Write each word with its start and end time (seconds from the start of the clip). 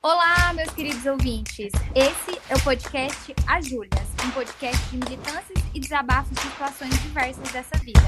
Olá, 0.00 0.52
meus 0.54 0.70
queridos 0.70 1.04
ouvintes. 1.06 1.72
Esse 1.92 2.38
é 2.48 2.54
o 2.54 2.62
podcast 2.62 3.34
As 3.48 3.66
Júlias, 3.66 4.08
um 4.24 4.30
podcast 4.30 4.90
de 4.90 4.96
militâncias 4.96 5.58
e 5.74 5.80
desabafos 5.80 6.30
de 6.30 6.40
situações 6.40 7.02
diversas 7.02 7.50
dessa 7.50 7.76
vida. 7.78 7.98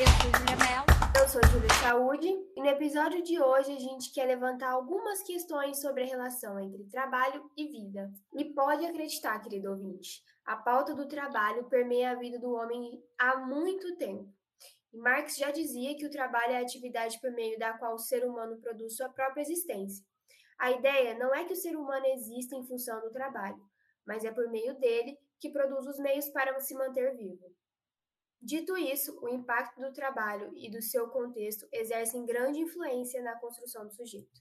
Eu 0.00 0.06
sou 0.08 0.30
Júlia 0.40 0.56
Mello. 0.56 0.86
Eu 1.20 1.28
sou 1.28 1.42
Júlia 1.52 1.74
Saúde 1.82 2.28
e 2.56 2.62
no 2.62 2.66
episódio 2.66 3.22
de 3.22 3.38
hoje 3.42 3.72
a 3.72 3.78
gente 3.78 4.10
quer 4.10 4.24
levantar 4.24 4.70
algumas 4.70 5.22
questões 5.22 5.78
sobre 5.82 6.04
a 6.04 6.06
relação 6.06 6.58
entre 6.58 6.82
trabalho 6.84 7.50
e 7.54 7.68
vida. 7.68 8.10
E 8.34 8.42
pode 8.54 8.86
acreditar, 8.86 9.38
querido 9.40 9.68
ouvinte, 9.68 10.22
a 10.46 10.56
pauta 10.56 10.94
do 10.94 11.06
trabalho 11.06 11.64
permeia 11.64 12.12
a 12.12 12.14
vida 12.14 12.38
do 12.38 12.52
homem 12.52 13.02
há 13.18 13.36
muito 13.36 13.96
tempo. 13.96 14.34
Marx 14.96 15.36
já 15.36 15.50
dizia 15.50 15.96
que 15.96 16.06
o 16.06 16.10
trabalho 16.10 16.52
é 16.52 16.58
a 16.58 16.62
atividade 16.62 17.20
por 17.20 17.30
meio 17.30 17.58
da 17.58 17.76
qual 17.76 17.94
o 17.94 17.98
ser 17.98 18.24
humano 18.24 18.58
produz 18.58 18.96
sua 18.96 19.08
própria 19.08 19.42
existência. 19.42 20.04
A 20.58 20.70
ideia 20.70 21.18
não 21.18 21.34
é 21.34 21.44
que 21.44 21.52
o 21.52 21.56
ser 21.56 21.76
humano 21.76 22.06
exista 22.06 22.56
em 22.56 22.66
função 22.66 23.00
do 23.02 23.10
trabalho, 23.10 23.62
mas 24.06 24.24
é 24.24 24.32
por 24.32 24.48
meio 24.48 24.78
dele 24.78 25.18
que 25.38 25.50
produz 25.50 25.86
os 25.86 25.98
meios 25.98 26.28
para 26.30 26.58
se 26.60 26.74
manter 26.74 27.14
vivo. 27.14 27.54
Dito 28.40 28.76
isso, 28.76 29.18
o 29.22 29.28
impacto 29.28 29.80
do 29.80 29.92
trabalho 29.92 30.52
e 30.56 30.70
do 30.70 30.80
seu 30.80 31.08
contexto 31.08 31.66
exercem 31.72 32.24
grande 32.24 32.60
influência 32.60 33.22
na 33.22 33.38
construção 33.38 33.86
do 33.86 33.92
sujeito. 33.92 34.40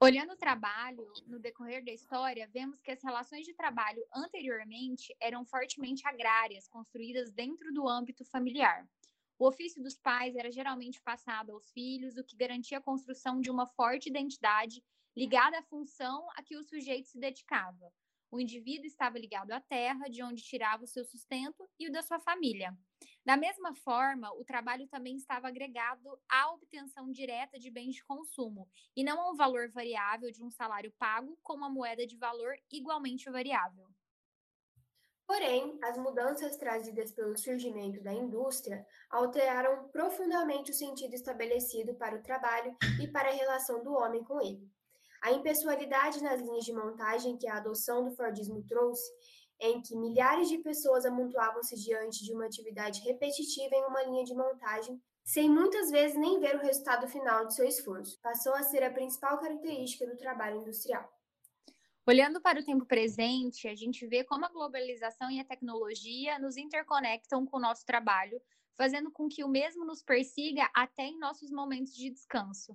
Olhando 0.00 0.34
o 0.34 0.36
trabalho, 0.36 1.10
no 1.26 1.40
decorrer 1.40 1.84
da 1.84 1.90
história, 1.90 2.48
vemos 2.52 2.80
que 2.80 2.92
as 2.92 3.02
relações 3.02 3.44
de 3.44 3.52
trabalho 3.52 4.00
anteriormente 4.14 5.12
eram 5.20 5.44
fortemente 5.44 6.06
agrárias, 6.06 6.68
construídas 6.68 7.32
dentro 7.32 7.72
do 7.72 7.88
âmbito 7.88 8.24
familiar. 8.24 8.88
O 9.38 9.46
ofício 9.46 9.80
dos 9.80 9.96
pais 9.96 10.34
era 10.34 10.50
geralmente 10.50 11.00
passado 11.00 11.52
aos 11.52 11.70
filhos, 11.70 12.16
o 12.16 12.24
que 12.24 12.36
garantia 12.36 12.78
a 12.78 12.82
construção 12.82 13.40
de 13.40 13.50
uma 13.50 13.68
forte 13.68 14.08
identidade 14.08 14.82
ligada 15.16 15.58
à 15.58 15.62
função 15.62 16.26
a 16.34 16.42
que 16.42 16.56
o 16.56 16.64
sujeito 16.64 17.06
se 17.06 17.20
dedicava. 17.20 17.92
O 18.30 18.40
indivíduo 18.40 18.86
estava 18.86 19.16
ligado 19.16 19.52
à 19.52 19.60
terra, 19.60 20.08
de 20.08 20.22
onde 20.24 20.42
tirava 20.42 20.82
o 20.82 20.88
seu 20.88 21.04
sustento 21.04 21.66
e 21.78 21.88
o 21.88 21.92
da 21.92 22.02
sua 22.02 22.18
família. 22.18 22.76
Da 23.24 23.36
mesma 23.36 23.74
forma, 23.74 24.32
o 24.34 24.44
trabalho 24.44 24.88
também 24.88 25.16
estava 25.16 25.46
agregado 25.46 26.20
à 26.28 26.50
obtenção 26.50 27.10
direta 27.10 27.58
de 27.58 27.70
bens 27.70 27.94
de 27.94 28.04
consumo, 28.04 28.68
e 28.96 29.04
não 29.04 29.20
ao 29.20 29.36
valor 29.36 29.70
variável 29.70 30.32
de 30.32 30.42
um 30.42 30.50
salário 30.50 30.92
pago 30.98 31.38
com 31.42 31.54
uma 31.54 31.70
moeda 31.70 32.04
de 32.06 32.16
valor 32.16 32.54
igualmente 32.70 33.30
variável. 33.30 33.88
Porém, 35.28 35.78
as 35.82 35.98
mudanças 35.98 36.56
trazidas 36.56 37.12
pelo 37.12 37.36
surgimento 37.36 38.02
da 38.02 38.14
indústria 38.14 38.82
alteraram 39.10 39.86
profundamente 39.90 40.70
o 40.70 40.74
sentido 40.74 41.12
estabelecido 41.12 41.94
para 41.96 42.16
o 42.16 42.22
trabalho 42.22 42.74
e 42.98 43.06
para 43.06 43.28
a 43.28 43.34
relação 43.34 43.84
do 43.84 43.92
homem 43.92 44.24
com 44.24 44.40
ele. 44.40 44.66
A 45.22 45.30
impessoalidade 45.30 46.22
nas 46.22 46.40
linhas 46.40 46.64
de 46.64 46.72
montagem 46.72 47.36
que 47.36 47.46
a 47.46 47.58
adoção 47.58 48.04
do 48.04 48.16
Fordismo 48.16 48.64
trouxe, 48.66 49.12
em 49.60 49.82
que 49.82 49.94
milhares 49.94 50.48
de 50.48 50.58
pessoas 50.58 51.04
amontoavam-se 51.04 51.76
diante 51.76 52.24
de 52.24 52.32
uma 52.32 52.46
atividade 52.46 53.02
repetitiva 53.02 53.74
em 53.74 53.84
uma 53.84 54.02
linha 54.04 54.24
de 54.24 54.34
montagem, 54.34 54.98
sem 55.22 55.50
muitas 55.50 55.90
vezes 55.90 56.16
nem 56.16 56.40
ver 56.40 56.56
o 56.56 56.62
resultado 56.62 57.06
final 57.06 57.44
de 57.44 57.54
seu 57.54 57.66
esforço, 57.66 58.18
passou 58.22 58.54
a 58.54 58.62
ser 58.62 58.82
a 58.82 58.90
principal 58.90 59.38
característica 59.38 60.06
do 60.06 60.16
trabalho 60.16 60.62
industrial. 60.62 61.06
Olhando 62.08 62.40
para 62.40 62.58
o 62.58 62.64
tempo 62.64 62.86
presente, 62.86 63.68
a 63.68 63.74
gente 63.74 64.06
vê 64.06 64.24
como 64.24 64.46
a 64.46 64.48
globalização 64.48 65.30
e 65.30 65.40
a 65.40 65.44
tecnologia 65.44 66.38
nos 66.38 66.56
interconectam 66.56 67.44
com 67.44 67.58
o 67.58 67.60
nosso 67.60 67.84
trabalho, 67.84 68.40
fazendo 68.78 69.10
com 69.12 69.28
que 69.28 69.44
o 69.44 69.48
mesmo 69.48 69.84
nos 69.84 70.02
persiga 70.02 70.70
até 70.74 71.02
em 71.02 71.18
nossos 71.18 71.50
momentos 71.50 71.94
de 71.94 72.08
descanso 72.08 72.74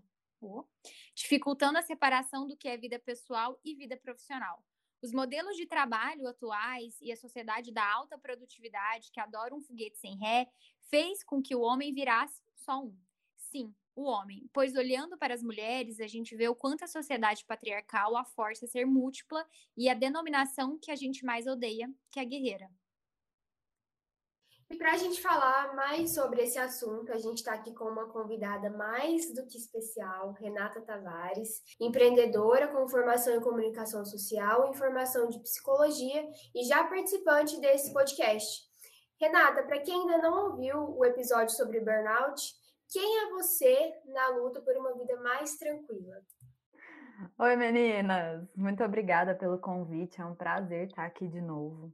dificultando 1.15 1.77
a 1.77 1.81
separação 1.81 2.47
do 2.47 2.57
que 2.57 2.67
é 2.67 2.77
vida 2.77 2.99
pessoal 2.99 3.59
e 3.63 3.75
vida 3.75 3.97
profissional. 3.97 4.63
Os 5.01 5.11
modelos 5.11 5.55
de 5.55 5.65
trabalho 5.65 6.27
atuais 6.27 6.97
e 7.01 7.11
a 7.11 7.17
sociedade 7.17 7.71
da 7.71 7.85
alta 7.91 8.17
produtividade, 8.17 9.11
que 9.11 9.19
adora 9.19 9.53
um 9.53 9.61
foguete 9.61 9.97
sem 9.97 10.17
ré, 10.17 10.47
fez 10.89 11.23
com 11.23 11.41
que 11.41 11.55
o 11.55 11.61
homem 11.61 11.93
virasse 11.93 12.41
só 12.55 12.81
um. 12.81 12.97
Sim, 13.37 13.73
o 13.95 14.03
homem, 14.03 14.49
pois 14.53 14.75
olhando 14.75 15.17
para 15.17 15.33
as 15.33 15.43
mulheres, 15.43 15.99
a 15.99 16.07
gente 16.07 16.35
vê 16.35 16.47
o 16.47 16.55
quanto 16.55 16.83
a 16.83 16.87
sociedade 16.87 17.45
patriarcal 17.45 18.17
a 18.17 18.25
força 18.25 18.65
a 18.65 18.67
ser 18.67 18.85
múltipla 18.85 19.45
e 19.77 19.89
a 19.89 19.93
denominação 19.93 20.77
que 20.79 20.91
a 20.91 20.95
gente 20.95 21.25
mais 21.25 21.47
odeia, 21.47 21.89
que 22.11 22.19
é 22.19 22.23
a 22.23 22.25
guerreira. 22.25 22.69
E 24.69 24.75
para 24.75 24.93
a 24.93 24.97
gente 24.97 25.21
falar 25.21 25.75
mais 25.75 26.15
sobre 26.15 26.41
esse 26.41 26.57
assunto, 26.57 27.11
a 27.11 27.19
gente 27.19 27.37
está 27.37 27.53
aqui 27.53 27.71
com 27.75 27.83
uma 27.85 28.09
convidada 28.09 28.71
mais 28.71 29.31
do 29.31 29.45
que 29.45 29.55
especial, 29.55 30.31
Renata 30.31 30.81
Tavares, 30.81 31.61
empreendedora 31.79 32.69
com 32.69 32.87
formação 32.87 33.35
em 33.35 33.41
comunicação 33.41 34.03
social 34.03 34.71
e 34.71 34.77
formação 34.77 35.29
de 35.29 35.39
psicologia 35.41 36.27
e 36.55 36.63
já 36.63 36.83
participante 36.85 37.59
desse 37.61 37.93
podcast. 37.93 38.63
Renata, 39.21 39.61
para 39.61 39.79
quem 39.79 39.93
ainda 39.93 40.17
não 40.17 40.49
ouviu 40.49 40.97
o 40.97 41.05
episódio 41.05 41.55
sobre 41.55 41.79
burnout, 41.79 42.41
quem 42.89 43.19
é 43.19 43.29
você 43.31 44.01
na 44.05 44.29
luta 44.29 44.61
por 44.61 44.75
uma 44.77 44.93
vida 44.93 45.15
mais 45.21 45.57
tranquila? 45.57 46.21
Oi, 47.39 47.55
meninas! 47.55 48.47
Muito 48.55 48.83
obrigada 48.83 49.35
pelo 49.35 49.59
convite, 49.59 50.19
é 50.19 50.25
um 50.25 50.35
prazer 50.35 50.87
estar 50.87 51.05
aqui 51.05 51.27
de 51.27 51.41
novo. 51.41 51.93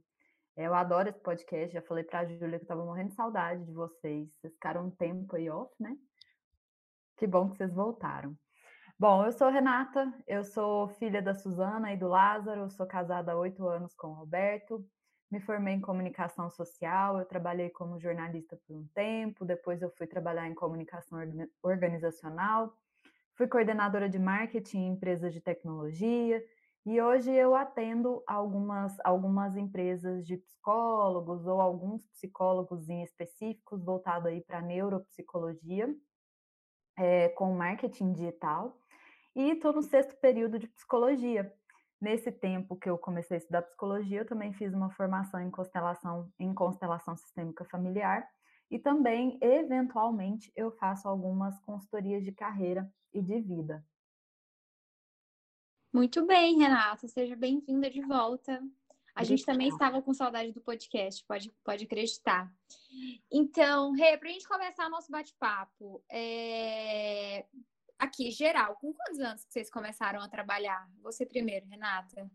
Eu 0.56 0.74
adoro 0.74 1.08
esse 1.08 1.20
podcast, 1.20 1.72
já 1.72 1.82
falei 1.82 2.04
para 2.04 2.20
a 2.20 2.24
Júlia 2.24 2.58
que 2.58 2.64
eu 2.64 2.66
estava 2.66 2.84
morrendo 2.84 3.10
de 3.10 3.14
saudade 3.14 3.64
de 3.64 3.72
vocês. 3.72 4.28
Vocês 4.40 4.52
ficaram 4.52 4.86
um 4.86 4.90
tempo 4.90 5.36
aí 5.36 5.48
off, 5.48 5.72
né? 5.80 5.96
Que 7.16 7.26
bom 7.26 7.50
que 7.50 7.56
vocês 7.56 7.72
voltaram. 7.72 8.36
Bom, 8.98 9.24
eu 9.24 9.32
sou 9.32 9.48
Renata, 9.48 10.12
eu 10.26 10.44
sou 10.44 10.88
filha 10.88 11.22
da 11.22 11.32
Suzana 11.32 11.92
e 11.92 11.96
do 11.96 12.08
Lázaro, 12.08 12.68
sou 12.70 12.86
casada 12.86 13.32
há 13.32 13.36
oito 13.36 13.66
anos 13.66 13.94
com 13.94 14.08
o 14.08 14.14
Roberto, 14.14 14.84
me 15.30 15.40
formei 15.40 15.74
em 15.74 15.80
comunicação 15.80 16.50
social, 16.50 17.18
eu 17.18 17.24
trabalhei 17.24 17.70
como 17.70 18.00
jornalista 18.00 18.58
por 18.66 18.76
um 18.76 18.86
tempo, 18.94 19.44
depois 19.44 19.80
eu 19.80 19.90
fui 19.90 20.06
trabalhar 20.06 20.48
em 20.48 20.54
comunicação 20.54 21.18
organizacional, 21.62 22.76
fui 23.36 23.46
coordenadora 23.46 24.08
de 24.08 24.18
marketing 24.18 24.78
em 24.78 24.88
empresas 24.88 25.32
de 25.32 25.40
tecnologia, 25.40 26.44
e 26.84 27.00
hoje 27.00 27.30
eu 27.30 27.54
atendo 27.54 28.22
algumas, 28.26 28.96
algumas 29.04 29.56
empresas 29.56 30.26
de 30.26 30.38
psicólogos 30.38 31.46
ou 31.46 31.60
alguns 31.60 32.06
psicólogos 32.06 32.88
em 32.88 33.02
específicos 33.02 33.84
voltado 33.84 34.28
aí 34.28 34.40
para 34.40 34.62
neuropsicologia, 34.62 35.94
é, 36.96 37.28
com 37.28 37.54
marketing 37.54 38.12
digital. 38.12 38.78
E 39.36 39.50
estou 39.50 39.72
no 39.72 39.82
sexto 39.82 40.16
período 40.16 40.58
de 40.58 40.66
psicologia. 40.66 41.54
Nesse 42.00 42.32
tempo 42.32 42.76
que 42.76 42.88
eu 42.88 42.96
comecei 42.96 43.36
a 43.36 43.38
estudar 43.38 43.62
psicologia, 43.62 44.20
eu 44.20 44.26
também 44.26 44.54
fiz 44.54 44.72
uma 44.72 44.90
formação 44.90 45.40
em 45.40 45.50
constelação, 45.50 46.32
em 46.38 46.54
constelação 46.54 47.14
sistêmica 47.14 47.64
familiar 47.64 48.26
e 48.70 48.78
também, 48.78 49.36
eventualmente, 49.42 50.52
eu 50.54 50.70
faço 50.70 51.08
algumas 51.08 51.60
consultorias 51.60 52.24
de 52.24 52.32
carreira 52.32 52.90
e 53.12 53.20
de 53.20 53.40
vida. 53.40 53.84
Muito 55.92 56.24
bem, 56.24 56.58
Renata, 56.58 57.08
seja 57.08 57.34
bem-vinda 57.34 57.90
de 57.90 58.00
volta. 58.00 58.62
A 59.12 59.24
gente 59.24 59.44
também 59.44 59.68
estava 59.68 60.00
com 60.00 60.14
saudade 60.14 60.52
do 60.52 60.60
podcast, 60.60 61.24
pode, 61.26 61.50
pode 61.64 61.84
acreditar. 61.84 62.50
Então, 63.30 63.92
Rê, 63.92 64.16
para 64.16 64.28
a 64.28 64.32
gente 64.32 64.46
começar 64.46 64.88
nosso 64.88 65.10
bate-papo, 65.10 66.02
é... 66.08 67.44
aqui, 68.00 68.30
geral, 68.30 68.74
com 68.76 68.92
quantos 68.92 69.20
anos 69.20 69.44
que 69.44 69.52
vocês 69.52 69.70
começaram 69.70 70.20
a 70.20 70.28
trabalhar? 70.28 70.88
Você 71.02 71.26
primeiro, 71.26 71.66
Renata. 71.68 72.28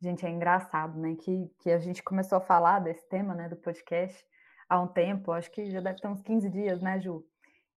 Gente, 0.00 0.26
é 0.26 0.28
engraçado, 0.28 0.98
né, 0.98 1.16
que, 1.16 1.50
que 1.58 1.70
a 1.70 1.78
gente 1.78 2.02
começou 2.02 2.38
a 2.38 2.40
falar 2.40 2.80
desse 2.80 3.08
tema, 3.08 3.34
né, 3.34 3.48
do 3.48 3.56
podcast 3.56 4.24
há 4.68 4.80
um 4.80 4.86
tempo, 4.86 5.32
acho 5.32 5.50
que 5.50 5.70
já 5.70 5.80
deve 5.80 6.00
ter 6.00 6.08
uns 6.08 6.22
15 6.22 6.50
dias, 6.50 6.80
né, 6.82 7.00
Ju? 7.00 7.24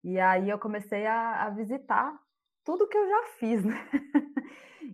E 0.02 0.18
aí 0.18 0.50
eu 0.50 0.58
comecei 0.58 1.06
a, 1.06 1.44
a 1.44 1.50
visitar 1.50 2.18
tudo 2.64 2.88
que 2.88 2.98
eu 2.98 3.08
já 3.08 3.22
fiz, 3.38 3.62
né? 3.64 3.76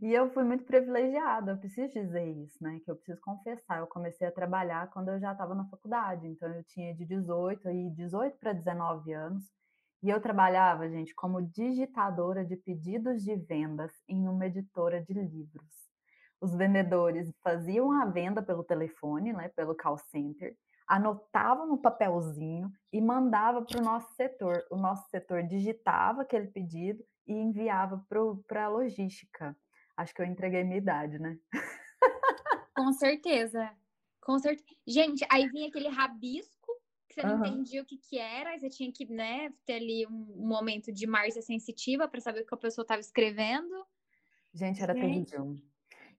E 0.01 0.13
eu 0.13 0.31
fui 0.31 0.43
muito 0.43 0.65
privilegiada, 0.65 1.53
eu 1.53 1.59
preciso 1.59 1.93
dizer 1.93 2.27
isso, 2.27 2.57
né? 2.61 2.81
Que 2.85 2.91
eu 2.91 2.97
preciso 2.97 3.21
confessar. 3.21 3.79
Eu 3.79 3.87
comecei 3.87 4.27
a 4.27 4.33
trabalhar 4.33 4.91
quando 4.91 5.11
eu 5.11 5.21
já 5.21 5.33
estava 5.33 5.55
na 5.55 5.65
faculdade, 5.67 6.27
então 6.27 6.49
eu 6.49 6.65
tinha 6.65 6.95
de 6.95 7.05
18 7.05 7.71
e 7.71 7.91
18 7.91 8.37
para 8.39 8.53
19 8.53 9.13
anos. 9.13 9.45
E 10.03 10.11
eu 10.11 10.21
trabalhava, 10.21 10.89
gente, 10.89 11.15
como 11.15 11.41
digitadora 11.41 12.45
de 12.45 12.57
pedidos 12.57 13.23
de 13.23 13.37
vendas 13.37 13.93
em 14.09 14.27
uma 14.27 14.47
editora 14.47 15.01
de 15.01 15.13
livros. 15.13 15.91
Os 16.41 16.55
vendedores 16.55 17.33
faziam 17.41 17.93
a 17.93 18.05
venda 18.05 18.43
pelo 18.43 18.65
telefone, 18.65 19.33
né, 19.33 19.49
pelo 19.51 19.77
call 19.77 19.97
center, 19.97 20.57
anotavam 20.89 21.67
no 21.67 21.79
papelzinho 21.79 22.71
e 22.93 23.01
mandava 23.01 23.63
para 23.63 23.79
o 23.79 23.85
nosso 23.85 24.13
setor. 24.15 24.65
O 24.71 24.77
nosso 24.77 25.09
setor 25.09 25.45
digitava 25.45 26.23
aquele 26.23 26.49
pedido 26.49 27.05
e 27.27 27.33
enviava 27.33 28.05
para 28.49 28.65
a 28.65 28.69
logística. 28.69 29.57
Acho 29.97 30.13
que 30.15 30.21
eu 30.21 30.27
entreguei 30.27 30.65
minha 30.65 30.79
idade, 30.79 31.19
né? 31.19 31.39
Com 32.77 32.93
certeza. 32.93 33.71
Com 34.21 34.39
certeza. 34.39 34.67
Gente, 34.87 35.25
aí 35.31 35.49
vinha 35.49 35.69
aquele 35.69 35.89
rabisco 35.89 36.62
que 37.13 37.21
você 37.21 37.27
não 37.27 37.39
uhum. 37.39 37.47
entendia 37.47 37.83
o 37.83 37.85
que 37.85 37.99
que 37.99 38.19
era, 38.19 38.59
você 38.59 38.71
tinha 38.71 38.91
que, 38.91 39.05
né, 39.07 39.53
ter 39.67 39.75
ali 39.75 40.07
um, 40.07 40.47
momento 40.47 40.91
de 40.91 41.07
margem 41.07 41.43
sensitiva 41.43 42.09
para 42.09 42.21
saber 42.21 42.41
o 42.41 42.47
que 42.47 42.55
a 42.55 42.59
pessoa 42.59 42.83
estava 42.83 43.01
escrevendo. 43.01 43.87
Gente, 44.55 44.83
era 44.83 44.95
Gente. 44.95 45.31
terrível. 45.31 45.57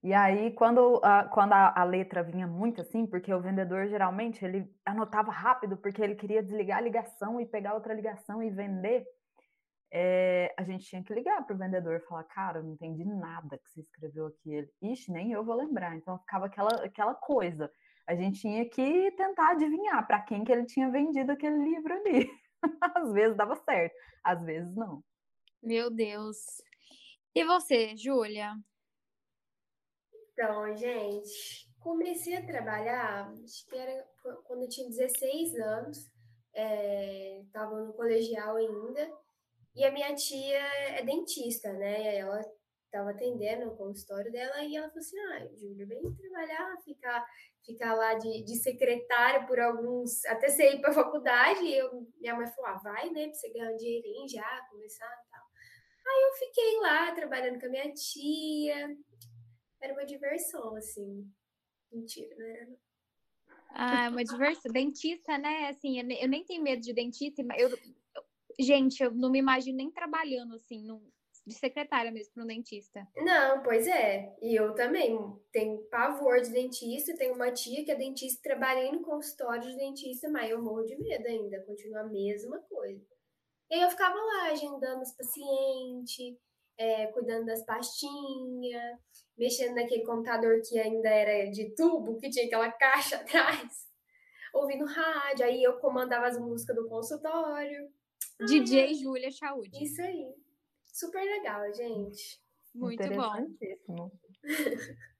E 0.02 0.12
aí, 0.12 0.52
quando, 0.52 1.00
a, 1.02 1.24
quando 1.24 1.54
a, 1.54 1.80
a, 1.80 1.84
letra 1.84 2.22
vinha 2.22 2.46
muito 2.46 2.80
assim, 2.80 3.06
porque 3.06 3.32
o 3.32 3.40
vendedor 3.40 3.88
geralmente 3.88 4.44
ele 4.44 4.70
anotava 4.84 5.32
rápido, 5.32 5.78
porque 5.78 6.02
ele 6.02 6.14
queria 6.14 6.42
desligar 6.42 6.78
a 6.78 6.82
ligação 6.82 7.40
e 7.40 7.46
pegar 7.46 7.74
outra 7.74 7.94
ligação 7.94 8.42
e 8.42 8.50
vender, 8.50 9.06
é, 9.90 10.54
a 10.58 10.62
gente 10.62 10.84
tinha 10.84 11.02
que 11.02 11.14
ligar 11.14 11.46
para 11.46 11.54
o 11.54 11.58
vendedor 11.58 11.94
e 11.94 12.00
falar, 12.00 12.24
cara, 12.24 12.58
eu 12.58 12.64
não 12.64 12.72
entendi 12.72 13.04
nada 13.04 13.56
que 13.56 13.70
você 13.70 13.80
escreveu 13.80 14.26
aqui. 14.26 14.52
Ele, 14.52 14.70
ixi, 14.82 15.10
nem 15.10 15.32
eu 15.32 15.42
vou 15.44 15.56
lembrar. 15.56 15.96
Então 15.96 16.18
ficava 16.18 16.46
aquela, 16.46 16.84
aquela 16.84 17.14
coisa. 17.14 17.70
A 18.06 18.14
gente 18.14 18.40
tinha 18.40 18.68
que 18.68 19.10
tentar 19.12 19.50
adivinhar 19.50 20.06
para 20.06 20.20
quem 20.20 20.44
que 20.44 20.52
ele 20.52 20.66
tinha 20.66 20.90
vendido 20.90 21.32
aquele 21.32 21.56
livro 21.56 21.94
ali. 21.94 22.30
às 22.96 23.12
vezes 23.12 23.36
dava 23.36 23.56
certo, 23.56 23.94
às 24.22 24.42
vezes 24.42 24.74
não. 24.74 25.02
Meu 25.62 25.90
Deus. 25.90 26.62
E 27.34 27.44
você, 27.44 27.96
Júlia? 27.96 28.54
Então, 30.32 30.76
gente, 30.76 31.70
comecei 31.80 32.36
a 32.36 32.46
trabalhar, 32.46 33.32
acho 33.44 33.66
que 33.66 33.76
era 33.76 34.04
quando 34.44 34.62
eu 34.62 34.68
tinha 34.68 34.88
16 34.88 35.54
anos, 35.60 35.98
estava 37.44 37.80
é, 37.80 37.84
no 37.84 37.92
colegial 37.92 38.56
ainda, 38.56 39.12
e 39.74 39.84
a 39.84 39.92
minha 39.92 40.14
tia 40.14 40.58
é 40.98 41.02
dentista, 41.02 41.72
né? 41.72 42.18
Ela 42.18 42.40
estava 42.94 43.10
atendendo 43.10 43.66
o 43.66 43.76
consultório 43.76 44.30
dela 44.30 44.62
e 44.62 44.76
ela 44.76 44.88
falou 44.88 45.00
assim: 45.00 45.18
ah, 45.18 45.48
Júlia, 45.56 45.86
vem 45.86 46.14
trabalhar, 46.14 46.76
ficar, 46.84 47.26
ficar 47.64 47.94
lá 47.94 48.14
de, 48.14 48.44
de 48.44 48.54
secretária 48.56 49.44
por 49.46 49.58
alguns. 49.58 50.24
até 50.26 50.48
você 50.48 50.74
ir 50.74 50.80
para 50.80 50.90
a 50.90 50.94
faculdade. 50.94 51.64
E 51.64 51.76
eu, 51.76 52.06
minha 52.20 52.36
mãe 52.36 52.46
falou: 52.46 52.70
ah, 52.70 52.80
vai, 52.82 53.10
né? 53.10 53.24
Para 53.24 53.34
você 53.34 53.52
ganhar 53.52 53.72
um 53.72 53.76
dinheirinho 53.76 54.28
já, 54.28 54.66
começar 54.70 55.06
e 55.06 55.30
tal. 55.30 55.44
Aí 56.06 56.22
eu 56.22 56.32
fiquei 56.46 56.80
lá 56.80 57.12
trabalhando 57.12 57.58
com 57.58 57.66
a 57.66 57.70
minha 57.70 57.92
tia, 57.92 58.96
era 59.80 59.92
uma 59.92 60.06
diversão, 60.06 60.76
assim. 60.76 61.28
Mentira, 61.90 62.34
não 62.36 62.46
era. 62.46 62.68
Ah, 63.76 64.04
é 64.04 64.08
uma 64.08 64.22
diversão. 64.22 64.70
dentista, 64.72 65.36
né? 65.36 65.68
Assim, 65.68 65.98
eu 65.98 66.28
nem 66.28 66.44
tenho 66.44 66.62
medo 66.62 66.80
de 66.80 66.92
dentista. 66.92 67.42
Eu, 67.56 67.70
eu, 67.70 68.24
gente, 68.60 69.02
eu 69.02 69.12
não 69.12 69.30
me 69.30 69.40
imagino 69.40 69.76
nem 69.76 69.90
trabalhando 69.90 70.54
assim, 70.54 70.84
no, 70.84 71.02
de 71.46 71.54
secretária 71.54 72.10
mesmo 72.10 72.32
para 72.32 72.44
um 72.44 72.46
dentista. 72.46 73.06
Não, 73.16 73.62
pois 73.62 73.86
é. 73.86 74.34
E 74.40 74.54
eu 74.58 74.74
também 74.74 75.18
tenho 75.52 75.78
pavor 75.90 76.40
de 76.40 76.50
dentista. 76.50 77.14
Tenho 77.16 77.34
uma 77.34 77.52
tia 77.52 77.84
que 77.84 77.90
é 77.90 77.94
dentista, 77.94 78.42
trabalhei 78.42 78.90
no 78.90 79.02
consultório 79.02 79.62
de 79.62 79.76
dentista, 79.76 80.28
mas 80.30 80.50
eu 80.50 80.62
morro 80.62 80.84
de 80.84 80.96
medo 80.96 81.26
ainda. 81.26 81.62
Continua 81.64 82.00
a 82.00 82.08
mesma 82.08 82.58
coisa. 82.60 83.04
E 83.70 83.74
aí 83.74 83.82
eu 83.82 83.90
ficava 83.90 84.14
lá 84.14 84.52
agendando 84.52 85.02
os 85.02 85.12
pacientes, 85.12 86.36
é, 86.78 87.06
cuidando 87.08 87.46
das 87.46 87.64
pastinhas, 87.64 88.98
mexendo 89.36 89.74
naquele 89.74 90.04
computador 90.04 90.60
que 90.62 90.78
ainda 90.78 91.08
era 91.08 91.50
de 91.50 91.74
tubo, 91.74 92.16
que 92.18 92.30
tinha 92.30 92.46
aquela 92.46 92.70
caixa 92.72 93.16
atrás, 93.20 93.86
ouvindo 94.52 94.84
rádio, 94.84 95.44
aí 95.44 95.62
eu 95.62 95.78
comandava 95.78 96.26
as 96.26 96.38
músicas 96.38 96.76
do 96.76 96.88
consultório. 96.88 97.90
DJ 98.46 98.86
Ai, 98.86 98.94
Júlia 98.94 99.30
Chaude. 99.30 99.82
Isso 99.82 100.02
aí. 100.02 100.43
Super 100.94 101.24
legal, 101.24 101.72
gente. 101.74 102.40
Muito 102.74 103.02
bom. 103.10 104.10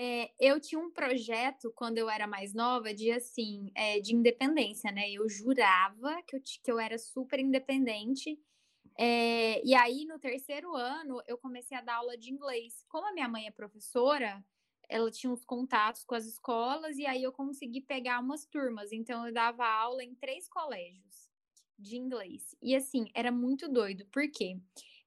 É, 0.00 0.32
eu 0.40 0.58
tinha 0.58 0.80
um 0.80 0.90
projeto 0.90 1.70
quando 1.76 1.98
eu 1.98 2.08
era 2.08 2.26
mais 2.26 2.54
nova 2.54 2.94
de 2.94 3.12
assim, 3.12 3.70
é, 3.74 4.00
de 4.00 4.14
independência, 4.14 4.90
né? 4.90 5.08
Eu 5.12 5.28
jurava 5.28 6.20
que 6.26 6.34
eu, 6.34 6.40
que 6.40 6.72
eu 6.72 6.78
era 6.80 6.98
super 6.98 7.38
independente 7.38 8.40
é, 8.98 9.64
e 9.64 9.74
aí, 9.74 10.04
no 10.04 10.18
terceiro 10.18 10.74
ano, 10.76 11.22
eu 11.26 11.38
comecei 11.38 11.76
a 11.76 11.80
dar 11.80 11.96
aula 11.96 12.16
de 12.16 12.30
inglês. 12.30 12.84
Como 12.88 13.06
a 13.06 13.12
minha 13.12 13.28
mãe 13.28 13.46
é 13.46 13.50
professora, 13.50 14.44
ela 14.88 15.10
tinha 15.10 15.32
uns 15.32 15.44
contatos 15.44 16.04
com 16.04 16.14
as 16.14 16.26
escolas, 16.26 16.98
e 16.98 17.06
aí 17.06 17.22
eu 17.22 17.32
consegui 17.32 17.80
pegar 17.80 18.20
umas 18.20 18.44
turmas. 18.46 18.92
Então, 18.92 19.26
eu 19.26 19.32
dava 19.32 19.66
aula 19.66 20.04
em 20.04 20.14
três 20.14 20.48
colégios 20.48 21.30
de 21.78 21.96
inglês. 21.96 22.54
E 22.60 22.76
assim, 22.76 23.06
era 23.14 23.32
muito 23.32 23.68
doido, 23.68 24.06
por 24.06 24.30
quê? 24.30 24.58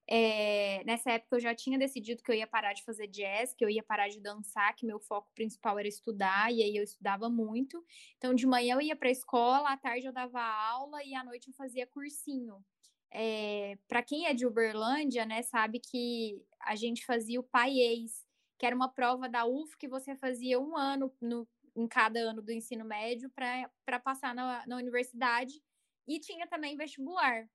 É, 0.08 0.84
nessa 0.84 1.10
época 1.12 1.36
eu 1.36 1.40
já 1.40 1.54
tinha 1.54 1.78
decidido 1.78 2.22
que 2.22 2.30
eu 2.30 2.34
ia 2.34 2.46
parar 2.46 2.72
de 2.72 2.84
fazer 2.84 3.08
jazz, 3.08 3.52
que 3.54 3.64
eu 3.64 3.68
ia 3.68 3.82
parar 3.82 4.08
de 4.08 4.20
dançar, 4.20 4.74
que 4.76 4.86
meu 4.86 5.00
foco 5.00 5.30
principal 5.34 5.78
era 5.78 5.88
estudar, 5.88 6.52
e 6.52 6.62
aí 6.62 6.76
eu 6.76 6.84
estudava 6.84 7.28
muito. 7.28 7.84
Então, 8.16 8.34
de 8.34 8.46
manhã 8.46 8.74
eu 8.74 8.80
ia 8.80 8.96
para 8.96 9.08
a 9.08 9.12
escola, 9.12 9.70
à 9.70 9.76
tarde 9.76 10.06
eu 10.06 10.12
dava 10.12 10.40
aula 10.40 11.02
e 11.04 11.14
à 11.14 11.24
noite 11.24 11.48
eu 11.48 11.54
fazia 11.54 11.86
cursinho 11.86 12.64
é, 13.10 13.72
eh, 13.72 13.78
para 13.88 14.02
quem 14.02 14.26
é 14.26 14.34
de 14.34 14.46
Uberlândia, 14.46 15.24
né, 15.24 15.42
sabe 15.42 15.80
que 15.80 16.42
a 16.60 16.74
gente 16.76 17.04
fazia 17.04 17.40
o 17.40 17.44
PAIES, 17.44 18.26
que 18.58 18.66
era 18.66 18.74
uma 18.74 18.88
prova 18.88 19.28
da 19.28 19.44
UF 19.46 19.76
que 19.78 19.88
você 19.88 20.14
fazia 20.16 20.60
um 20.60 20.76
ano 20.76 21.12
no, 21.20 21.48
em 21.76 21.86
cada 21.86 22.20
ano 22.20 22.42
do 22.42 22.52
ensino 22.52 22.84
médio 22.84 23.30
para 23.30 24.00
passar 24.00 24.34
na, 24.34 24.66
na 24.66 24.76
universidade 24.76 25.62
e 26.06 26.18
tinha 26.20 26.46
também 26.46 26.76
vestibular. 26.76 27.48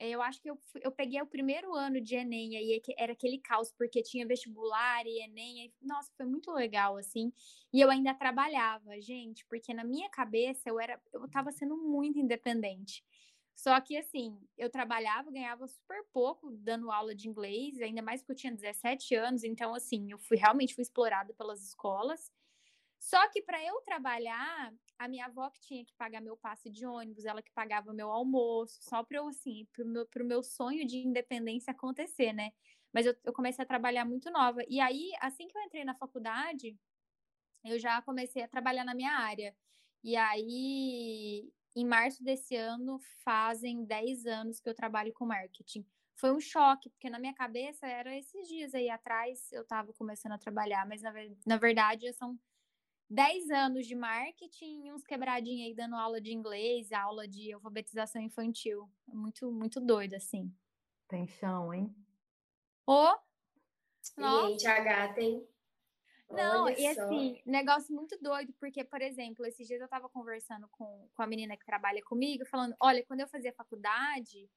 Eu 0.00 0.22
acho 0.22 0.40
que 0.40 0.48
eu, 0.48 0.56
eu 0.80 0.92
peguei 0.92 1.20
o 1.20 1.26
primeiro 1.26 1.74
ano 1.74 2.00
de 2.00 2.14
Enem, 2.14 2.56
aí 2.56 2.80
era 2.96 3.12
aquele 3.12 3.38
caos, 3.38 3.72
porque 3.72 4.00
tinha 4.02 4.26
vestibular 4.26 5.04
e 5.04 5.22
Enem. 5.24 5.72
Nossa, 5.82 6.12
foi 6.16 6.24
muito 6.24 6.52
legal, 6.52 6.96
assim. 6.96 7.32
E 7.72 7.80
eu 7.80 7.90
ainda 7.90 8.14
trabalhava, 8.14 9.00
gente, 9.00 9.44
porque 9.46 9.74
na 9.74 9.82
minha 9.84 10.08
cabeça 10.08 10.68
eu 10.68 10.78
era, 10.78 11.00
eu 11.12 11.24
estava 11.24 11.50
sendo 11.50 11.76
muito 11.76 12.18
independente. 12.18 13.04
Só 13.56 13.80
que, 13.80 13.96
assim, 13.96 14.38
eu 14.56 14.70
trabalhava, 14.70 15.32
ganhava 15.32 15.66
super 15.66 16.04
pouco 16.12 16.48
dando 16.52 16.92
aula 16.92 17.12
de 17.12 17.28
inglês, 17.28 17.80
ainda 17.80 18.00
mais 18.00 18.20
porque 18.22 18.32
eu 18.32 18.36
tinha 18.36 18.54
17 18.54 19.16
anos, 19.16 19.42
então, 19.42 19.74
assim, 19.74 20.12
eu 20.12 20.18
fui 20.18 20.36
realmente 20.36 20.76
fui 20.76 20.82
explorada 20.82 21.34
pelas 21.34 21.60
escolas. 21.64 22.30
Só 23.00 23.28
que 23.30 23.42
para 23.42 23.60
eu 23.64 23.80
trabalhar, 23.82 24.72
a 24.98 25.08
minha 25.08 25.26
avó 25.26 25.50
que 25.50 25.60
tinha 25.60 25.84
que 25.84 25.94
pagar 25.94 26.20
meu 26.20 26.36
passe 26.36 26.70
de 26.70 26.86
ônibus, 26.86 27.24
ela 27.24 27.42
que 27.42 27.52
pagava 27.52 27.92
meu 27.92 28.10
almoço, 28.10 28.78
só 28.82 29.02
para 29.04 29.18
eu, 29.18 29.28
assim, 29.28 29.66
para 29.72 29.84
o 29.84 29.88
meu, 29.88 30.06
meu 30.24 30.42
sonho 30.42 30.86
de 30.86 30.98
independência 30.98 31.70
acontecer, 31.70 32.32
né? 32.32 32.50
Mas 32.92 33.06
eu, 33.06 33.14
eu 33.24 33.32
comecei 33.32 33.62
a 33.62 33.68
trabalhar 33.68 34.04
muito 34.04 34.30
nova. 34.30 34.60
E 34.68 34.80
aí, 34.80 35.12
assim 35.20 35.46
que 35.46 35.56
eu 35.56 35.62
entrei 35.62 35.84
na 35.84 35.94
faculdade, 35.94 36.76
eu 37.64 37.78
já 37.78 38.02
comecei 38.02 38.42
a 38.42 38.48
trabalhar 38.48 38.84
na 38.84 38.94
minha 38.94 39.12
área. 39.12 39.54
E 40.02 40.16
aí 40.16 41.52
em 41.76 41.84
março 41.84 42.24
desse 42.24 42.56
ano, 42.56 42.98
fazem 43.22 43.84
10 43.84 44.26
anos 44.26 44.60
que 44.60 44.68
eu 44.68 44.74
trabalho 44.74 45.12
com 45.12 45.26
marketing. 45.26 45.86
Foi 46.16 46.32
um 46.32 46.40
choque, 46.40 46.90
porque 46.90 47.08
na 47.08 47.18
minha 47.18 47.34
cabeça 47.34 47.86
era 47.86 48.16
esses 48.16 48.48
dias 48.48 48.74
aí 48.74 48.90
atrás 48.90 49.52
eu 49.52 49.62
estava 49.62 49.92
começando 49.92 50.32
a 50.32 50.38
trabalhar, 50.38 50.86
mas 50.88 51.00
na, 51.02 51.12
na 51.46 51.56
verdade 51.56 52.12
são 52.14 52.36
10 53.10 53.50
anos 53.50 53.86
de 53.86 53.94
marketing 53.94 54.86
e 54.86 54.92
uns 54.92 55.04
quebradinhos 55.04 55.66
aí 55.66 55.74
dando 55.74 55.96
aula 55.96 56.20
de 56.20 56.32
inglês, 56.32 56.92
aula 56.92 57.26
de 57.26 57.52
alfabetização 57.52 58.20
infantil. 58.20 58.90
Muito, 59.06 59.50
muito 59.50 59.80
doido, 59.80 60.14
assim. 60.14 60.52
Tem 61.08 61.26
chão, 61.26 61.72
hein? 61.72 61.94
Ô! 62.86 63.14
Oh, 64.20 64.48
Gente, 64.48 64.66
a 64.66 64.80
gata, 64.80 65.20
hein? 65.20 65.46
Não, 66.30 66.64
Olha 66.64 66.78
e 66.78 66.94
só. 66.94 67.02
assim, 67.02 67.40
negócio 67.46 67.94
muito 67.94 68.18
doido, 68.20 68.52
porque, 68.60 68.84
por 68.84 69.00
exemplo, 69.00 69.46
esses 69.46 69.66
dias 69.66 69.80
eu 69.80 69.88
tava 69.88 70.08
conversando 70.10 70.68
com, 70.68 71.08
com 71.14 71.22
a 71.22 71.26
menina 71.26 71.56
que 71.56 71.64
trabalha 71.64 72.02
comigo, 72.02 72.44
falando: 72.46 72.74
olha, 72.80 73.04
quando 73.06 73.20
eu 73.20 73.28
fazia 73.28 73.52
faculdade, 73.54 74.48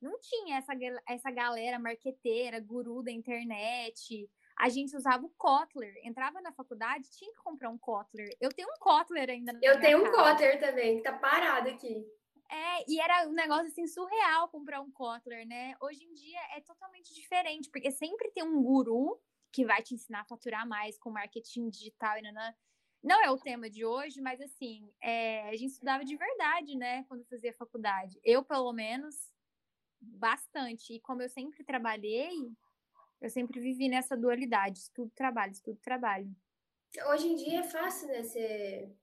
não 0.00 0.18
tinha 0.20 0.58
essa, 0.58 0.72
essa 1.08 1.30
galera 1.30 1.78
marqueteira, 1.78 2.60
guru 2.60 3.02
da 3.02 3.10
internet. 3.10 4.28
A 4.56 4.68
gente 4.68 4.96
usava 4.96 5.24
o 5.24 5.30
Kotler. 5.30 5.94
Entrava 6.04 6.40
na 6.40 6.52
faculdade, 6.52 7.10
tinha 7.10 7.32
que 7.32 7.42
comprar 7.42 7.70
um 7.70 7.78
Kotler. 7.78 8.36
Eu 8.40 8.50
tenho 8.50 8.68
um 8.68 8.78
Kotler 8.78 9.28
ainda 9.28 9.58
Eu 9.62 9.80
tenho 9.80 10.02
um 10.02 10.10
Kotler 10.10 10.60
também, 10.60 10.96
que 10.96 11.02
tá 11.02 11.12
parado 11.12 11.68
aqui. 11.68 12.06
É, 12.50 12.84
e 12.88 13.00
era 13.00 13.26
um 13.28 13.32
negócio 13.32 13.66
assim 13.66 13.86
surreal 13.86 14.48
comprar 14.48 14.80
um 14.80 14.90
Kotler, 14.90 15.46
né? 15.46 15.74
Hoje 15.80 16.04
em 16.04 16.12
dia 16.12 16.40
é 16.56 16.60
totalmente 16.60 17.12
diferente, 17.14 17.70
porque 17.70 17.90
sempre 17.90 18.30
tem 18.30 18.44
um 18.44 18.62
guru 18.62 19.20
que 19.50 19.64
vai 19.64 19.82
te 19.82 19.94
ensinar 19.94 20.20
a 20.20 20.24
faturar 20.24 20.66
mais 20.66 20.98
com 20.98 21.10
marketing 21.10 21.68
digital 21.68 22.18
e 22.18 22.22
nanã. 22.22 22.54
Não 23.02 23.22
é 23.22 23.30
o 23.30 23.38
tema 23.38 23.68
de 23.68 23.84
hoje, 23.84 24.20
mas 24.20 24.40
assim, 24.40 24.90
é, 25.00 25.48
a 25.48 25.56
gente 25.56 25.72
estudava 25.72 26.04
de 26.04 26.16
verdade, 26.16 26.76
né, 26.76 27.04
quando 27.04 27.24
fazia 27.26 27.52
faculdade. 27.52 28.18
Eu, 28.24 28.42
pelo 28.42 28.72
menos, 28.72 29.14
bastante. 30.00 30.94
E 30.94 31.00
como 31.00 31.22
eu 31.22 31.28
sempre 31.28 31.62
trabalhei, 31.64 32.32
eu 33.24 33.30
sempre 33.30 33.58
vivi 33.58 33.88
nessa 33.88 34.14
dualidade, 34.14 34.80
estudo, 34.80 35.10
trabalho, 35.14 35.52
estudo, 35.52 35.78
trabalho. 35.82 36.30
Hoje 37.08 37.26
em 37.26 37.36
dia 37.36 37.60
é 37.60 37.62
fácil, 37.62 38.08
né, 38.08 38.22
ser, 38.22 38.94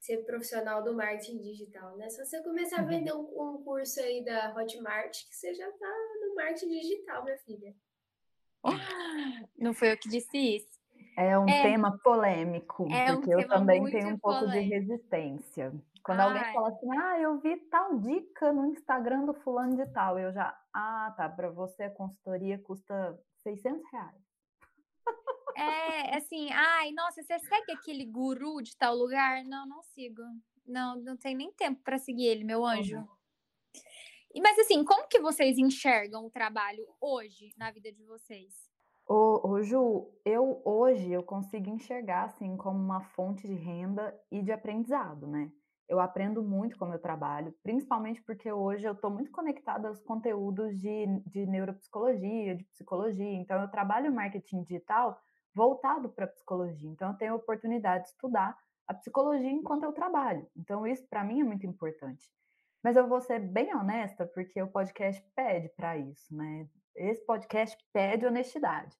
ser 0.00 0.24
profissional 0.24 0.82
do 0.82 0.94
marketing 0.94 1.42
digital, 1.42 1.94
né? 1.98 2.08
Só 2.08 2.24
você 2.24 2.42
começar 2.42 2.78
a 2.78 2.82
uhum. 2.82 2.88
vender 2.88 3.12
um, 3.12 3.20
um 3.20 3.62
curso 3.62 4.00
aí 4.00 4.24
da 4.24 4.54
Hotmart, 4.56 5.28
que 5.28 5.36
você 5.36 5.52
já 5.52 5.70
tá 5.70 5.94
no 6.20 6.34
marketing 6.34 6.70
digital, 6.70 7.22
minha 7.22 7.36
filha. 7.36 7.74
Não 9.58 9.74
foi 9.74 9.92
eu 9.92 9.98
que 9.98 10.08
disse 10.08 10.38
isso. 10.38 10.76
É 11.14 11.38
um 11.38 11.48
é, 11.48 11.62
tema 11.62 11.98
polêmico, 11.98 12.90
é 12.90 13.12
porque 13.12 13.36
um 13.36 13.40
eu 13.40 13.48
também 13.48 13.84
tenho 13.90 14.08
um 14.08 14.18
pouco 14.18 14.40
polêmico. 14.40 14.68
de 14.68 14.74
resistência 14.74 15.72
Quando 16.02 16.20
Ai. 16.20 16.26
alguém 16.26 16.52
fala 16.54 16.68
assim, 16.68 16.98
ah, 16.98 17.20
eu 17.20 17.38
vi 17.40 17.56
tal 17.70 17.98
dica 17.98 18.52
no 18.52 18.66
Instagram 18.66 19.26
do 19.26 19.34
fulano 19.34 19.76
de 19.76 19.86
tal, 19.92 20.18
eu 20.18 20.32
já, 20.32 20.58
ah, 20.74 21.14
tá, 21.14 21.28
para 21.28 21.50
você 21.50 21.84
a 21.84 21.90
consultoria 21.90 22.58
custa 22.58 23.18
600 23.46 23.82
reais. 23.92 24.26
É, 25.56 26.16
assim, 26.16 26.50
ai, 26.52 26.90
nossa, 26.92 27.22
você 27.22 27.38
segue 27.38 27.72
aquele 27.72 28.04
guru 28.04 28.60
de 28.60 28.76
tal 28.76 28.94
lugar? 28.94 29.44
Não, 29.44 29.66
não 29.66 29.82
sigo. 29.82 30.20
Não, 30.66 30.96
não 30.96 31.16
tem 31.16 31.34
nem 31.34 31.52
tempo 31.52 31.80
para 31.82 31.96
seguir 31.96 32.26
ele, 32.26 32.42
meu 32.42 32.64
anjo. 32.64 32.98
Uhum. 32.98 34.42
Mas 34.42 34.58
assim, 34.58 34.84
como 34.84 35.08
que 35.08 35.20
vocês 35.20 35.56
enxergam 35.56 36.26
o 36.26 36.30
trabalho 36.30 36.86
hoje 37.00 37.54
na 37.56 37.70
vida 37.70 37.90
de 37.90 38.04
vocês? 38.04 38.68
Ô, 39.08 39.48
ô, 39.48 39.62
Ju, 39.62 40.10
eu 40.24 40.60
hoje 40.64 41.10
eu 41.12 41.22
consigo 41.22 41.70
enxergar 41.70 42.24
assim 42.24 42.56
como 42.56 42.78
uma 42.78 43.00
fonte 43.00 43.46
de 43.46 43.54
renda 43.54 44.14
e 44.30 44.42
de 44.42 44.50
aprendizado, 44.50 45.26
né? 45.26 45.50
Eu 45.88 46.00
aprendo 46.00 46.42
muito 46.42 46.76
com 46.76 46.84
o 46.84 46.88
meu 46.88 46.98
trabalho, 46.98 47.54
principalmente 47.62 48.20
porque 48.22 48.50
hoje 48.50 48.86
eu 48.86 48.92
estou 48.92 49.10
muito 49.10 49.30
conectada 49.30 49.86
aos 49.86 50.00
conteúdos 50.00 50.76
de, 50.80 51.06
de 51.26 51.46
neuropsicologia, 51.46 52.56
de 52.56 52.64
psicologia. 52.64 53.34
Então, 53.34 53.60
eu 53.62 53.68
trabalho 53.68 54.12
marketing 54.12 54.62
digital 54.62 55.20
voltado 55.54 56.08
para 56.08 56.26
psicologia. 56.26 56.90
Então, 56.90 57.10
eu 57.10 57.16
tenho 57.16 57.32
a 57.32 57.36
oportunidade 57.36 58.04
de 58.04 58.10
estudar 58.10 58.56
a 58.86 58.94
psicologia 58.94 59.50
enquanto 59.50 59.84
eu 59.84 59.92
trabalho. 59.92 60.46
Então, 60.56 60.86
isso 60.86 61.06
para 61.08 61.24
mim 61.24 61.40
é 61.40 61.44
muito 61.44 61.66
importante. 61.66 62.30
Mas 62.82 62.96
eu 62.96 63.08
vou 63.08 63.20
ser 63.20 63.38
bem 63.40 63.74
honesta, 63.74 64.26
porque 64.26 64.60
o 64.60 64.70
podcast 64.70 65.24
pede 65.34 65.68
para 65.70 65.96
isso, 65.96 66.34
né? 66.34 66.68
Esse 66.94 67.24
podcast 67.24 67.76
pede 67.92 68.26
honestidade. 68.26 68.96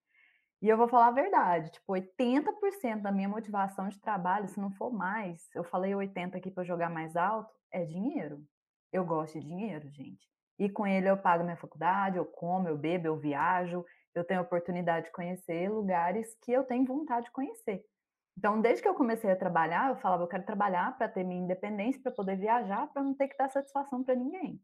E 0.62 0.68
eu 0.68 0.76
vou 0.76 0.88
falar 0.88 1.08
a 1.08 1.12
verdade, 1.12 1.70
tipo, 1.70 1.92
80% 1.92 3.02
da 3.02 3.12
minha 3.12 3.28
motivação 3.28 3.88
de 3.88 4.00
trabalho, 4.00 4.48
se 4.48 4.58
não 4.58 4.70
for 4.72 4.90
mais, 4.90 5.48
eu 5.54 5.62
falei 5.62 5.94
80 5.94 6.38
aqui 6.38 6.50
para 6.50 6.64
jogar 6.64 6.88
mais 6.88 7.14
alto, 7.14 7.52
é 7.70 7.84
dinheiro. 7.84 8.42
Eu 8.90 9.04
gosto 9.04 9.38
de 9.38 9.46
dinheiro, 9.46 9.88
gente. 9.90 10.26
E 10.58 10.70
com 10.70 10.86
ele 10.86 11.08
eu 11.08 11.16
pago 11.18 11.44
minha 11.44 11.56
faculdade, 11.56 12.16
eu 12.16 12.24
como, 12.24 12.68
eu 12.68 12.78
bebo, 12.78 13.06
eu 13.06 13.18
viajo, 13.18 13.84
eu 14.14 14.24
tenho 14.24 14.40
oportunidade 14.40 15.06
de 15.06 15.12
conhecer 15.12 15.70
lugares 15.70 16.34
que 16.42 16.52
eu 16.52 16.64
tenho 16.64 16.86
vontade 16.86 17.26
de 17.26 17.32
conhecer. 17.32 17.84
Então, 18.38 18.60
desde 18.60 18.82
que 18.82 18.88
eu 18.88 18.94
comecei 18.94 19.30
a 19.30 19.36
trabalhar, 19.36 19.90
eu 19.90 19.96
falava, 19.96 20.22
eu 20.22 20.28
quero 20.28 20.44
trabalhar 20.44 20.96
para 20.96 21.08
ter 21.08 21.24
minha 21.24 21.40
independência, 21.40 22.00
para 22.02 22.12
poder 22.12 22.36
viajar, 22.36 22.86
para 22.92 23.02
não 23.02 23.14
ter 23.14 23.28
que 23.28 23.36
dar 23.36 23.48
satisfação 23.48 24.02
para 24.02 24.14
ninguém. 24.14 24.60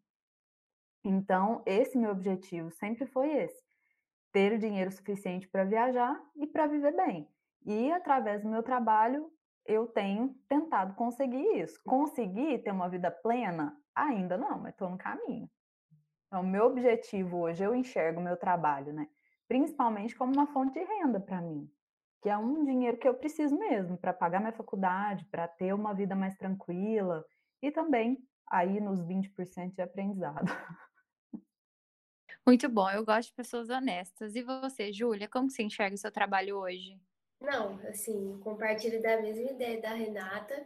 Então, 1.04 1.62
esse 1.66 1.98
meu 1.98 2.10
objetivo 2.10 2.70
sempre 2.70 3.06
foi 3.06 3.30
esse: 3.30 3.61
ter 4.32 4.58
dinheiro 4.58 4.90
suficiente 4.90 5.48
para 5.48 5.64
viajar 5.64 6.20
e 6.36 6.46
para 6.46 6.66
viver 6.66 6.96
bem. 6.96 7.28
E 7.64 7.92
através 7.92 8.42
do 8.42 8.48
meu 8.48 8.62
trabalho, 8.62 9.30
eu 9.64 9.86
tenho 9.86 10.34
tentado 10.48 10.94
conseguir 10.94 11.60
isso. 11.60 11.80
Conseguir 11.84 12.58
ter 12.62 12.72
uma 12.72 12.88
vida 12.88 13.10
plena? 13.10 13.76
Ainda 13.94 14.36
não, 14.36 14.58
mas 14.58 14.72
estou 14.72 14.90
no 14.90 14.98
caminho. 14.98 15.48
Então, 16.26 16.42
meu 16.42 16.64
objetivo 16.64 17.38
hoje, 17.38 17.62
eu 17.62 17.74
enxergo 17.74 18.20
o 18.20 18.24
meu 18.24 18.36
trabalho, 18.36 18.92
né? 18.92 19.06
Principalmente 19.46 20.16
como 20.16 20.32
uma 20.32 20.46
fonte 20.46 20.72
de 20.72 20.84
renda 20.84 21.20
para 21.20 21.40
mim 21.40 21.70
que 22.22 22.28
é 22.28 22.38
um 22.38 22.64
dinheiro 22.64 22.96
que 22.96 23.08
eu 23.08 23.14
preciso 23.14 23.58
mesmo 23.58 23.98
para 23.98 24.12
pagar 24.12 24.38
minha 24.38 24.52
faculdade, 24.52 25.24
para 25.24 25.48
ter 25.48 25.74
uma 25.74 25.92
vida 25.92 26.14
mais 26.14 26.36
tranquila 26.36 27.24
e 27.60 27.70
também 27.72 28.16
aí 28.48 28.80
nos 28.80 29.02
20% 29.02 29.74
de 29.74 29.82
aprendizado. 29.82 30.46
Muito 32.44 32.68
bom, 32.68 32.90
eu 32.90 33.04
gosto 33.04 33.28
de 33.28 33.34
pessoas 33.34 33.70
honestas. 33.70 34.34
E 34.34 34.42
você, 34.42 34.92
Júlia, 34.92 35.28
como 35.28 35.48
você 35.48 35.62
enxerga 35.62 35.94
o 35.94 35.98
seu 35.98 36.10
trabalho 36.10 36.58
hoje? 36.58 37.00
Não, 37.40 37.78
assim, 37.88 38.38
compartilho 38.40 39.00
da 39.00 39.20
mesma 39.20 39.50
ideia 39.50 39.80
da 39.80 39.94
Renata. 39.94 40.64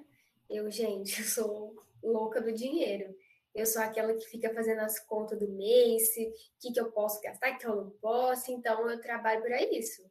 Eu, 0.49 0.69
gente, 0.73 1.21
eu 1.21 1.27
sou 1.27 1.75
louca 2.03 2.41
do 2.41 2.53
dinheiro. 2.53 3.15
Eu 3.55 3.67
sou 3.67 3.83
aquela 3.83 4.15
que 4.15 4.27
fica 4.27 4.53
fazendo 4.53 4.81
as 4.81 4.99
contas 4.99 5.39
do 5.39 5.49
mês, 5.49 6.09
o 6.09 6.33
que, 6.61 6.73
que 6.73 6.81
eu 6.81 6.91
posso 6.93 7.21
gastar, 7.21 7.55
o 7.55 7.59
que 7.59 7.67
eu 7.67 7.77
não 7.77 7.91
posso. 7.91 8.51
Então, 8.53 8.89
eu 8.89 9.01
trabalho 9.01 9.43
para 9.43 9.63
isso. 9.63 10.03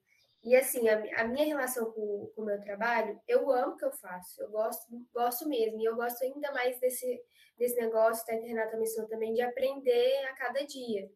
E 0.44 0.56
assim, 0.56 0.88
a, 0.88 1.22
a 1.22 1.28
minha 1.28 1.46
relação 1.46 1.92
com, 1.92 2.32
o 2.38 2.44
meu 2.44 2.60
trabalho, 2.62 3.20
eu 3.28 3.52
amo 3.52 3.74
o 3.74 3.78
que 3.78 3.86
eu 3.86 3.92
faço, 3.92 4.40
eu 4.44 4.52
gosto, 4.52 4.86
gosto 5.12 5.50
mesmo, 5.50 5.82
e 5.82 5.86
eu 5.86 5.96
gosto 5.96 6.24
ainda 6.24 6.52
mais 6.52 6.80
desse, 6.80 7.20
desse 7.58 7.76
negócio, 7.76 8.24
que 8.24 8.32
a 8.32 8.36
Renata 8.36 8.78
mencionou 8.78 9.10
também, 9.10 9.34
de 9.34 9.42
aprender 9.42 10.24
a 10.26 10.36
cada 10.36 10.64
dia. 10.64 11.10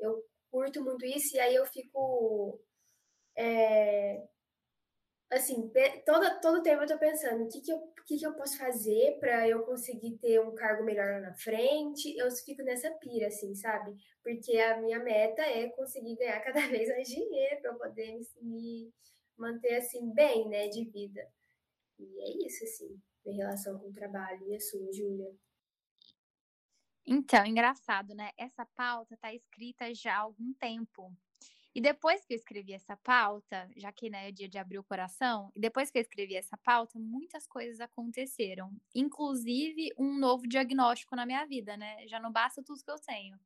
Eu 0.00 0.24
curto 0.50 0.82
muito 0.82 1.04
isso, 1.06 1.36
e 1.36 1.40
aí 1.40 1.54
eu 1.54 1.66
fico 1.66 2.60
é, 3.36 4.22
assim, 5.30 5.70
todo, 6.04 6.40
todo 6.40 6.62
tempo 6.62 6.82
eu 6.82 6.88
tô 6.88 6.98
pensando, 6.98 7.44
o 7.44 7.48
que 7.48 7.60
que 7.60 7.72
eu, 7.72 7.78
que 8.06 8.16
que 8.18 8.26
eu 8.26 8.34
posso 8.34 8.58
fazer 8.58 9.18
para 9.20 9.48
eu 9.48 9.62
conseguir 9.64 10.18
ter 10.18 10.40
um 10.40 10.54
cargo 10.54 10.84
melhor 10.84 11.06
lá 11.12 11.20
na 11.20 11.34
frente? 11.34 12.16
Eu 12.18 12.30
fico 12.32 12.62
nessa 12.62 12.90
pira, 12.94 13.28
assim, 13.28 13.54
sabe? 13.54 13.94
Porque 14.22 14.58
a 14.58 14.80
minha 14.80 14.98
meta 14.98 15.42
é 15.42 15.68
conseguir 15.70 16.16
ganhar 16.16 16.40
cada 16.44 16.60
vez 16.68 16.88
mais 16.88 17.08
dinheiro 17.08 17.60
para 17.62 17.74
poder 17.74 18.18
me, 18.42 18.92
manter, 19.38 19.76
assim, 19.76 20.12
bem, 20.12 20.48
né, 20.48 20.68
de 20.68 20.84
vida. 20.90 21.26
E 21.98 22.22
é 22.22 22.46
isso, 22.46 22.64
assim, 22.64 23.00
em 23.26 23.36
relação 23.36 23.78
com 23.78 23.88
o 23.88 23.92
trabalho. 23.92 24.48
E 24.48 24.56
a 24.56 24.60
sua, 24.60 24.92
Júlia? 24.92 25.32
Então, 27.06 27.44
engraçado, 27.46 28.14
né? 28.14 28.30
Essa 28.36 28.64
pauta 28.76 29.16
tá 29.16 29.32
escrita 29.34 29.92
já 29.94 30.16
há 30.16 30.20
algum 30.20 30.52
tempo. 30.54 31.12
E 31.74 31.80
depois 31.80 32.24
que 32.24 32.34
eu 32.34 32.36
escrevi 32.36 32.72
essa 32.72 32.96
pauta, 32.96 33.70
já 33.76 33.92
que 33.92 34.10
né, 34.10 34.28
é 34.28 34.32
dia 34.32 34.48
de 34.48 34.58
abrir 34.58 34.78
o 34.78 34.84
coração, 34.84 35.52
e 35.54 35.60
depois 35.60 35.90
que 35.90 35.98
eu 35.98 36.02
escrevi 36.02 36.34
essa 36.34 36.56
pauta, 36.58 36.98
muitas 36.98 37.46
coisas 37.46 37.80
aconteceram, 37.80 38.72
inclusive 38.94 39.92
um 39.96 40.18
novo 40.18 40.48
diagnóstico 40.48 41.14
na 41.14 41.24
minha 41.24 41.46
vida, 41.46 41.76
né? 41.76 42.06
Já 42.08 42.18
não 42.18 42.32
basta 42.32 42.62
tudo 42.62 42.82
que 42.82 42.90
eu 42.90 42.98
tenho. 42.98 43.38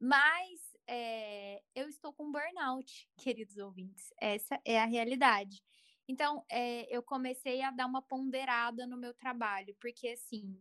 Mas 0.00 0.76
é, 0.86 1.62
eu 1.74 1.88
estou 1.88 2.12
com 2.12 2.30
burnout, 2.30 3.08
queridos 3.18 3.56
ouvintes. 3.58 4.12
Essa 4.20 4.60
é 4.64 4.80
a 4.80 4.86
realidade. 4.86 5.62
Então, 6.08 6.44
é, 6.50 6.86
eu 6.94 7.02
comecei 7.02 7.62
a 7.62 7.70
dar 7.70 7.86
uma 7.86 8.02
ponderada 8.02 8.86
no 8.86 8.96
meu 8.96 9.14
trabalho, 9.14 9.74
porque 9.80 10.08
assim, 10.08 10.58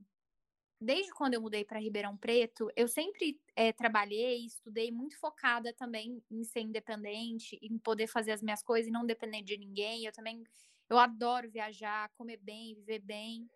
desde 0.82 1.12
quando 1.12 1.36
eu 1.36 1.42
mudei 1.42 1.64
para 1.64 1.80
Ribeirão 1.80 2.18
Preto, 2.18 2.72
eu 2.76 2.88
sempre 2.88 3.40
é, 3.56 3.72
trabalhei, 3.72 4.46
estudei 4.46 4.92
muito 4.92 5.18
focada 5.20 5.72
também 5.72 6.24
em 6.32 6.44
ser 6.44 6.62
independente, 6.62 7.60
em 7.62 7.78
poder 7.78 8.08
fazer 8.08 8.32
as 8.32 8.42
minhas 8.42 8.64
coisas 8.64 8.90
e 8.90 8.92
não 8.92 9.06
depender 9.06 9.44
de 9.44 9.56
ninguém. 9.58 10.06
Eu 10.06 10.12
também 10.12 10.44
eu 10.90 10.98
adoro 10.98 11.50
viajar, 11.50 12.10
comer 12.18 12.38
bem, 12.38 12.74
viver 12.76 13.00
bem. 13.00 13.48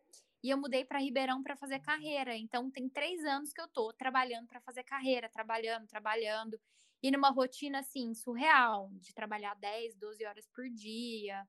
E 0.44 0.52
eu 0.52 0.58
mudei 0.58 0.86
para 0.86 1.00
Ribeirão 1.00 1.42
para 1.42 1.58
fazer 1.58 1.80
carreira. 1.80 2.38
Então 2.38 2.70
tem 2.70 2.88
três 2.88 3.26
anos 3.26 3.52
que 3.52 3.60
eu 3.60 3.68
tô 3.68 3.92
trabalhando 3.92 4.48
para 4.48 4.62
fazer 4.62 4.84
carreira, 4.84 5.28
trabalhando, 5.28 5.88
trabalhando. 5.88 6.60
E 7.02 7.10
numa 7.10 7.32
rotina 7.32 7.80
assim, 7.80 8.14
surreal, 8.14 8.90
de 9.02 9.14
trabalhar 9.14 9.56
10, 9.56 9.96
12 9.96 10.24
horas 10.26 10.48
por 10.54 10.70
dia. 10.70 11.46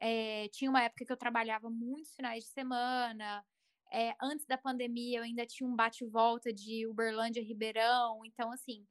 É, 0.00 0.48
tinha 0.48 0.68
uma 0.68 0.82
época 0.82 1.04
que 1.04 1.12
eu 1.12 1.16
trabalhava 1.16 1.70
muitos 1.70 2.14
finais 2.14 2.44
de 2.44 2.50
semana, 2.50 3.44
é, 3.92 4.14
antes 4.20 4.46
da 4.46 4.56
pandemia, 4.56 5.18
eu 5.18 5.24
ainda 5.24 5.46
tinha 5.46 5.68
um 5.68 5.74
bate-volta 5.74 6.52
de 6.52 6.86
Uberlândia 6.86 7.42
Ribeirão. 7.42 8.24
Então, 8.24 8.52
assim, 8.52 8.86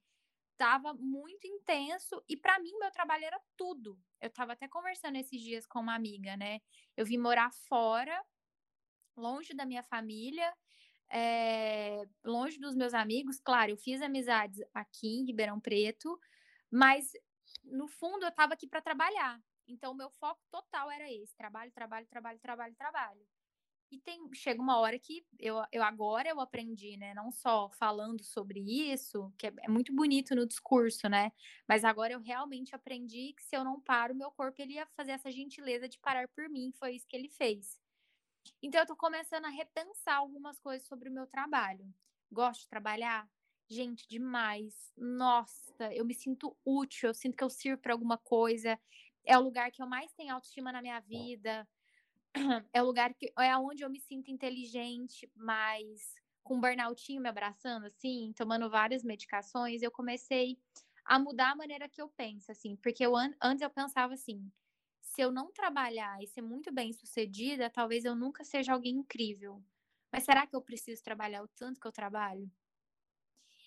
tava 0.58 0.94
muito 0.94 1.48
intenso. 1.48 2.22
E 2.28 2.36
para 2.36 2.60
mim, 2.60 2.78
meu 2.80 2.92
trabalho 2.92 3.24
era 3.26 3.40
tudo. 3.58 3.98
Eu 4.22 4.30
tava 4.30 4.54
até 4.54 4.68
conversando 4.68 5.18
esses 5.18 5.42
dias 5.42 5.66
com 5.66 5.80
uma 5.80 5.96
amiga, 5.96 6.36
né? 6.36 6.60
Eu 6.98 7.06
vim 7.06 7.18
morar 7.18 7.52
fora, 7.70 8.22
longe 9.16 9.54
da 9.54 9.66
minha 9.66 9.84
família. 9.84 10.54
É, 11.12 12.04
longe 12.24 12.60
dos 12.60 12.76
meus 12.76 12.94
amigos, 12.94 13.40
claro, 13.40 13.72
eu 13.72 13.78
fiz 13.78 14.00
amizades 14.02 14.62
aqui 14.74 15.08
em 15.08 15.26
Ribeirão 15.26 15.60
Preto, 15.60 16.20
mas 16.70 17.14
no 17.64 17.88
fundo 17.88 18.24
eu 18.24 18.30
estava 18.30 18.54
aqui 18.54 18.68
para 18.68 18.82
trabalhar. 18.82 19.42
Então, 19.68 19.94
meu 19.94 20.10
foco 20.12 20.42
total 20.52 20.92
era 20.92 21.12
esse: 21.12 21.36
trabalho, 21.36 21.72
trabalho, 21.72 22.06
trabalho, 22.08 22.40
trabalho, 22.40 22.76
trabalho. 22.76 23.28
E 23.92 23.98
tem, 23.98 24.22
chega 24.34 24.62
uma 24.62 24.78
hora 24.78 25.00
que 25.00 25.26
eu, 25.40 25.64
eu 25.72 25.82
agora 25.82 26.30
eu 26.30 26.40
aprendi, 26.40 26.96
né? 26.96 27.14
Não 27.16 27.32
só 27.32 27.70
falando 27.72 28.24
sobre 28.24 28.60
isso, 28.60 29.34
que 29.36 29.48
é, 29.48 29.54
é, 29.62 29.68
muito 29.68 29.94
bonito 29.96 30.36
no 30.36 30.46
discurso, 30.46 31.10
né? 31.10 31.32
Mas 31.68 31.84
agora 31.84 32.14
eu 32.14 32.20
realmente 32.20 32.76
aprendi 32.76 33.34
que 33.34 33.44
se 33.44 33.56
eu 33.56 33.64
não 33.64 33.82
paro, 33.82 34.14
meu 34.14 34.30
corpo 34.30 34.62
ele 34.62 34.74
ia 34.74 34.86
fazer 34.96 35.12
essa 35.14 35.32
gentileza 35.32 35.90
de 35.90 35.98
parar 35.98 36.28
por 36.28 36.48
mim. 36.50 36.72
Foi 36.78 36.94
isso 36.94 37.08
que 37.08 37.18
ele 37.18 37.30
fez. 37.30 37.80
Então 38.62 38.80
eu 38.80 38.86
tô 38.86 38.96
começando 38.96 39.46
a 39.46 39.50
repensar 39.50 40.18
algumas 40.18 40.60
coisas 40.60 40.88
sobre 40.88 41.10
o 41.10 41.12
meu 41.12 41.26
trabalho. 41.26 41.92
Gosto 42.32 42.62
de 42.62 42.70
trabalhar? 42.70 43.28
Gente, 43.68 44.08
demais. 44.08 44.94
Nossa, 44.96 45.92
eu 45.94 46.06
me 46.06 46.14
sinto 46.14 46.56
útil, 46.64 47.10
eu 47.10 47.14
sinto 47.16 47.36
que 47.36 47.44
eu 47.44 47.50
sirvo 47.50 47.82
para 47.82 47.94
alguma 47.94 48.20
coisa. 48.20 48.80
É 49.26 49.36
o 49.36 49.42
lugar 49.42 49.72
que 49.72 49.82
eu 49.82 49.88
mais 49.88 50.14
tenho 50.14 50.34
autoestima 50.34 50.72
na 50.72 50.82
minha 50.82 51.00
vida 51.00 51.68
é 52.74 52.82
o 52.82 52.86
lugar 52.86 53.14
que 53.14 53.32
é 53.40 53.58
onde 53.58 53.84
eu 53.84 53.90
me 53.90 54.00
sinto 54.00 54.30
inteligente, 54.32 55.32
mas 55.36 56.14
com 56.44 56.60
burnoutinho 56.60 57.22
me 57.22 57.30
abraçando, 57.30 57.86
assim, 57.86 58.34
tomando 58.36 58.70
várias 58.70 59.04
medicações, 59.04 59.82
eu 59.82 59.92
comecei 59.92 60.58
a 61.06 61.20
mudar 61.20 61.52
a 61.52 61.56
maneira 61.56 61.90
que 61.90 62.02
eu 62.02 62.10
penso, 62.10 62.52
assim, 62.52 62.76
porque 62.76 63.06
eu, 63.06 63.14
antes 63.42 63.62
eu 63.62 63.70
pensava 63.70 64.14
assim, 64.14 64.52
se 65.02 65.22
eu 65.22 65.32
não 65.32 65.52
trabalhar 65.52 66.22
e 66.22 66.28
ser 66.28 66.42
muito 66.42 66.72
bem 66.74 66.94
sucedida, 66.94 67.70
talvez 67.70 68.06
eu 68.06 68.16
nunca 68.16 68.44
seja 68.44 68.74
alguém 68.74 68.96
incrível. 68.96 69.64
Mas 70.12 70.24
será 70.24 70.46
que 70.48 70.56
eu 70.56 70.62
preciso 70.62 71.04
trabalhar 71.04 71.44
o 71.44 71.48
tanto 71.48 71.80
que 71.80 71.88
eu 71.88 71.92
trabalho? 71.92 72.52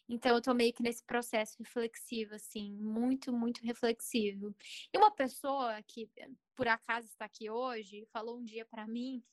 Então, 0.08 0.34
eu 0.34 0.42
tô 0.42 0.52
meio 0.54 0.72
que 0.72 0.82
nesse 0.82 1.04
processo 1.04 1.56
reflexivo, 1.58 2.34
assim, 2.34 2.74
muito, 2.74 3.32
muito 3.32 3.64
reflexivo. 3.64 4.54
E 4.92 4.98
uma 4.98 5.10
pessoa 5.10 5.82
que, 5.82 6.10
por 6.54 6.68
acaso, 6.68 7.06
está 7.06 7.24
aqui 7.24 7.48
hoje, 7.50 8.06
falou 8.12 8.38
um 8.38 8.44
dia 8.44 8.66
para 8.66 8.86
mim 8.86 9.24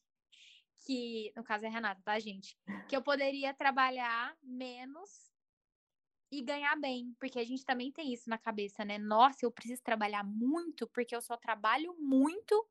que, 0.85 1.31
no 1.35 1.43
caso 1.43 1.65
é 1.65 1.69
Renata, 1.69 2.01
tá, 2.03 2.17
gente? 2.19 2.57
Que 2.87 2.95
eu 2.95 3.01
poderia 3.01 3.53
trabalhar 3.53 4.35
menos 4.41 5.29
e 6.31 6.41
ganhar 6.41 6.75
bem, 6.75 7.15
porque 7.19 7.39
a 7.39 7.43
gente 7.43 7.65
também 7.65 7.91
tem 7.91 8.13
isso 8.13 8.29
na 8.29 8.37
cabeça, 8.37 8.85
né? 8.85 8.97
Nossa, 8.97 9.45
eu 9.45 9.51
preciso 9.51 9.81
trabalhar 9.83 10.23
muito 10.23 10.87
porque 10.87 11.15
eu 11.15 11.21
só 11.21 11.35
trabalho 11.35 11.95
muito. 11.99 12.67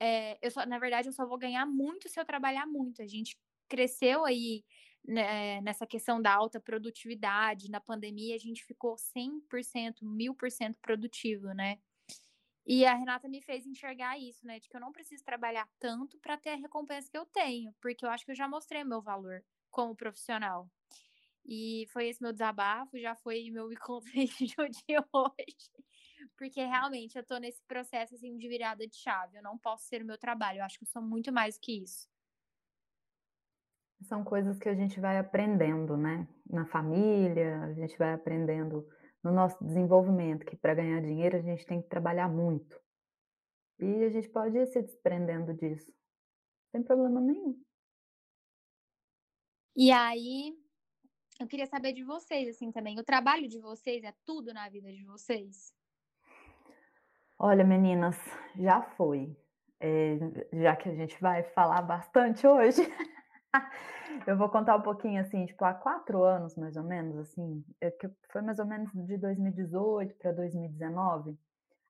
É, 0.00 0.38
eu 0.42 0.50
só, 0.50 0.64
na 0.66 0.78
verdade, 0.78 1.08
eu 1.08 1.12
só 1.12 1.26
vou 1.26 1.38
ganhar 1.38 1.66
muito 1.66 2.08
se 2.08 2.18
eu 2.18 2.24
trabalhar 2.24 2.66
muito. 2.66 3.02
A 3.02 3.06
gente 3.06 3.38
cresceu 3.68 4.24
aí 4.24 4.64
né, 5.04 5.60
nessa 5.62 5.86
questão 5.86 6.20
da 6.20 6.32
alta 6.34 6.60
produtividade. 6.60 7.70
Na 7.70 7.80
pandemia, 7.80 8.34
a 8.34 8.38
gente 8.38 8.64
ficou 8.64 8.96
100%, 8.96 10.04
1000% 10.04 10.76
produtivo, 10.80 11.48
né? 11.54 11.78
E 12.66 12.84
a 12.84 12.94
Renata 12.94 13.28
me 13.28 13.42
fez 13.42 13.66
enxergar 13.66 14.18
isso, 14.18 14.46
né? 14.46 14.60
De 14.60 14.68
que 14.68 14.76
eu 14.76 14.80
não 14.80 14.92
preciso 14.92 15.24
trabalhar 15.24 15.68
tanto 15.78 16.18
para 16.18 16.36
ter 16.36 16.50
a 16.50 16.56
recompensa 16.56 17.10
que 17.10 17.18
eu 17.18 17.26
tenho, 17.26 17.74
porque 17.80 18.04
eu 18.04 18.10
acho 18.10 18.24
que 18.24 18.30
eu 18.32 18.36
já 18.36 18.48
mostrei 18.48 18.84
meu 18.84 19.02
valor 19.02 19.42
como 19.70 19.96
profissional. 19.96 20.70
E 21.46 21.86
foi 21.92 22.08
esse 22.08 22.22
meu 22.22 22.32
desabafo, 22.32 22.98
já 22.98 23.14
foi 23.16 23.50
meu 23.50 23.72
encontro 23.72 24.12
de 24.12 24.54
hoje. 25.12 25.70
Porque 26.36 26.64
realmente 26.64 27.16
eu 27.16 27.24
tô 27.24 27.38
nesse 27.38 27.62
processo 27.64 28.14
assim 28.14 28.36
de 28.36 28.48
virada 28.48 28.86
de 28.86 28.96
chave. 28.96 29.38
Eu 29.38 29.42
não 29.42 29.58
posso 29.58 29.86
ser 29.86 30.02
o 30.02 30.06
meu 30.06 30.18
trabalho. 30.18 30.58
Eu 30.58 30.64
acho 30.64 30.78
que 30.78 30.84
eu 30.84 30.88
sou 30.88 31.02
muito 31.02 31.32
mais 31.32 31.58
que 31.58 31.82
isso. 31.82 32.09
São 34.02 34.24
coisas 34.24 34.58
que 34.58 34.68
a 34.68 34.74
gente 34.74 34.98
vai 34.98 35.18
aprendendo, 35.18 35.96
né? 35.96 36.26
Na 36.48 36.66
família, 36.66 37.62
a 37.62 37.72
gente 37.72 37.96
vai 37.98 38.12
aprendendo 38.12 38.88
no 39.22 39.30
nosso 39.30 39.62
desenvolvimento, 39.62 40.46
que 40.46 40.56
para 40.56 40.74
ganhar 40.74 41.00
dinheiro 41.02 41.36
a 41.36 41.42
gente 41.42 41.66
tem 41.66 41.82
que 41.82 41.88
trabalhar 41.88 42.28
muito. 42.28 42.80
E 43.78 44.04
a 44.04 44.10
gente 44.10 44.28
pode 44.28 44.56
ir 44.56 44.66
se 44.66 44.82
desprendendo 44.82 45.54
disso. 45.54 45.92
Sem 46.70 46.82
problema 46.82 47.20
nenhum. 47.20 47.60
E 49.76 49.90
aí, 49.90 50.54
eu 51.40 51.46
queria 51.46 51.66
saber 51.66 51.92
de 51.92 52.04
vocês, 52.04 52.48
assim, 52.48 52.70
também. 52.70 52.98
O 52.98 53.04
trabalho 53.04 53.48
de 53.48 53.58
vocês 53.58 54.04
é 54.04 54.12
tudo 54.24 54.52
na 54.52 54.68
vida 54.68 54.92
de 54.92 55.04
vocês? 55.04 55.74
Olha, 57.38 57.64
meninas, 57.64 58.16
já 58.56 58.82
foi. 58.82 59.34
É, 59.80 60.18
já 60.52 60.76
que 60.76 60.90
a 60.90 60.94
gente 60.94 61.18
vai 61.18 61.42
falar 61.42 61.80
bastante 61.80 62.46
hoje, 62.46 62.82
eu 64.26 64.36
vou 64.36 64.48
contar 64.48 64.76
um 64.76 64.82
pouquinho, 64.82 65.20
assim, 65.20 65.46
tipo, 65.46 65.64
há 65.64 65.74
quatro 65.74 66.22
anos, 66.22 66.56
mais 66.56 66.76
ou 66.76 66.84
menos, 66.84 67.16
assim, 67.18 67.64
é 67.80 67.90
que 67.90 68.08
foi 68.30 68.42
mais 68.42 68.58
ou 68.58 68.66
menos 68.66 68.90
de 68.92 69.16
2018 69.16 70.14
para 70.16 70.32
2019, 70.32 71.36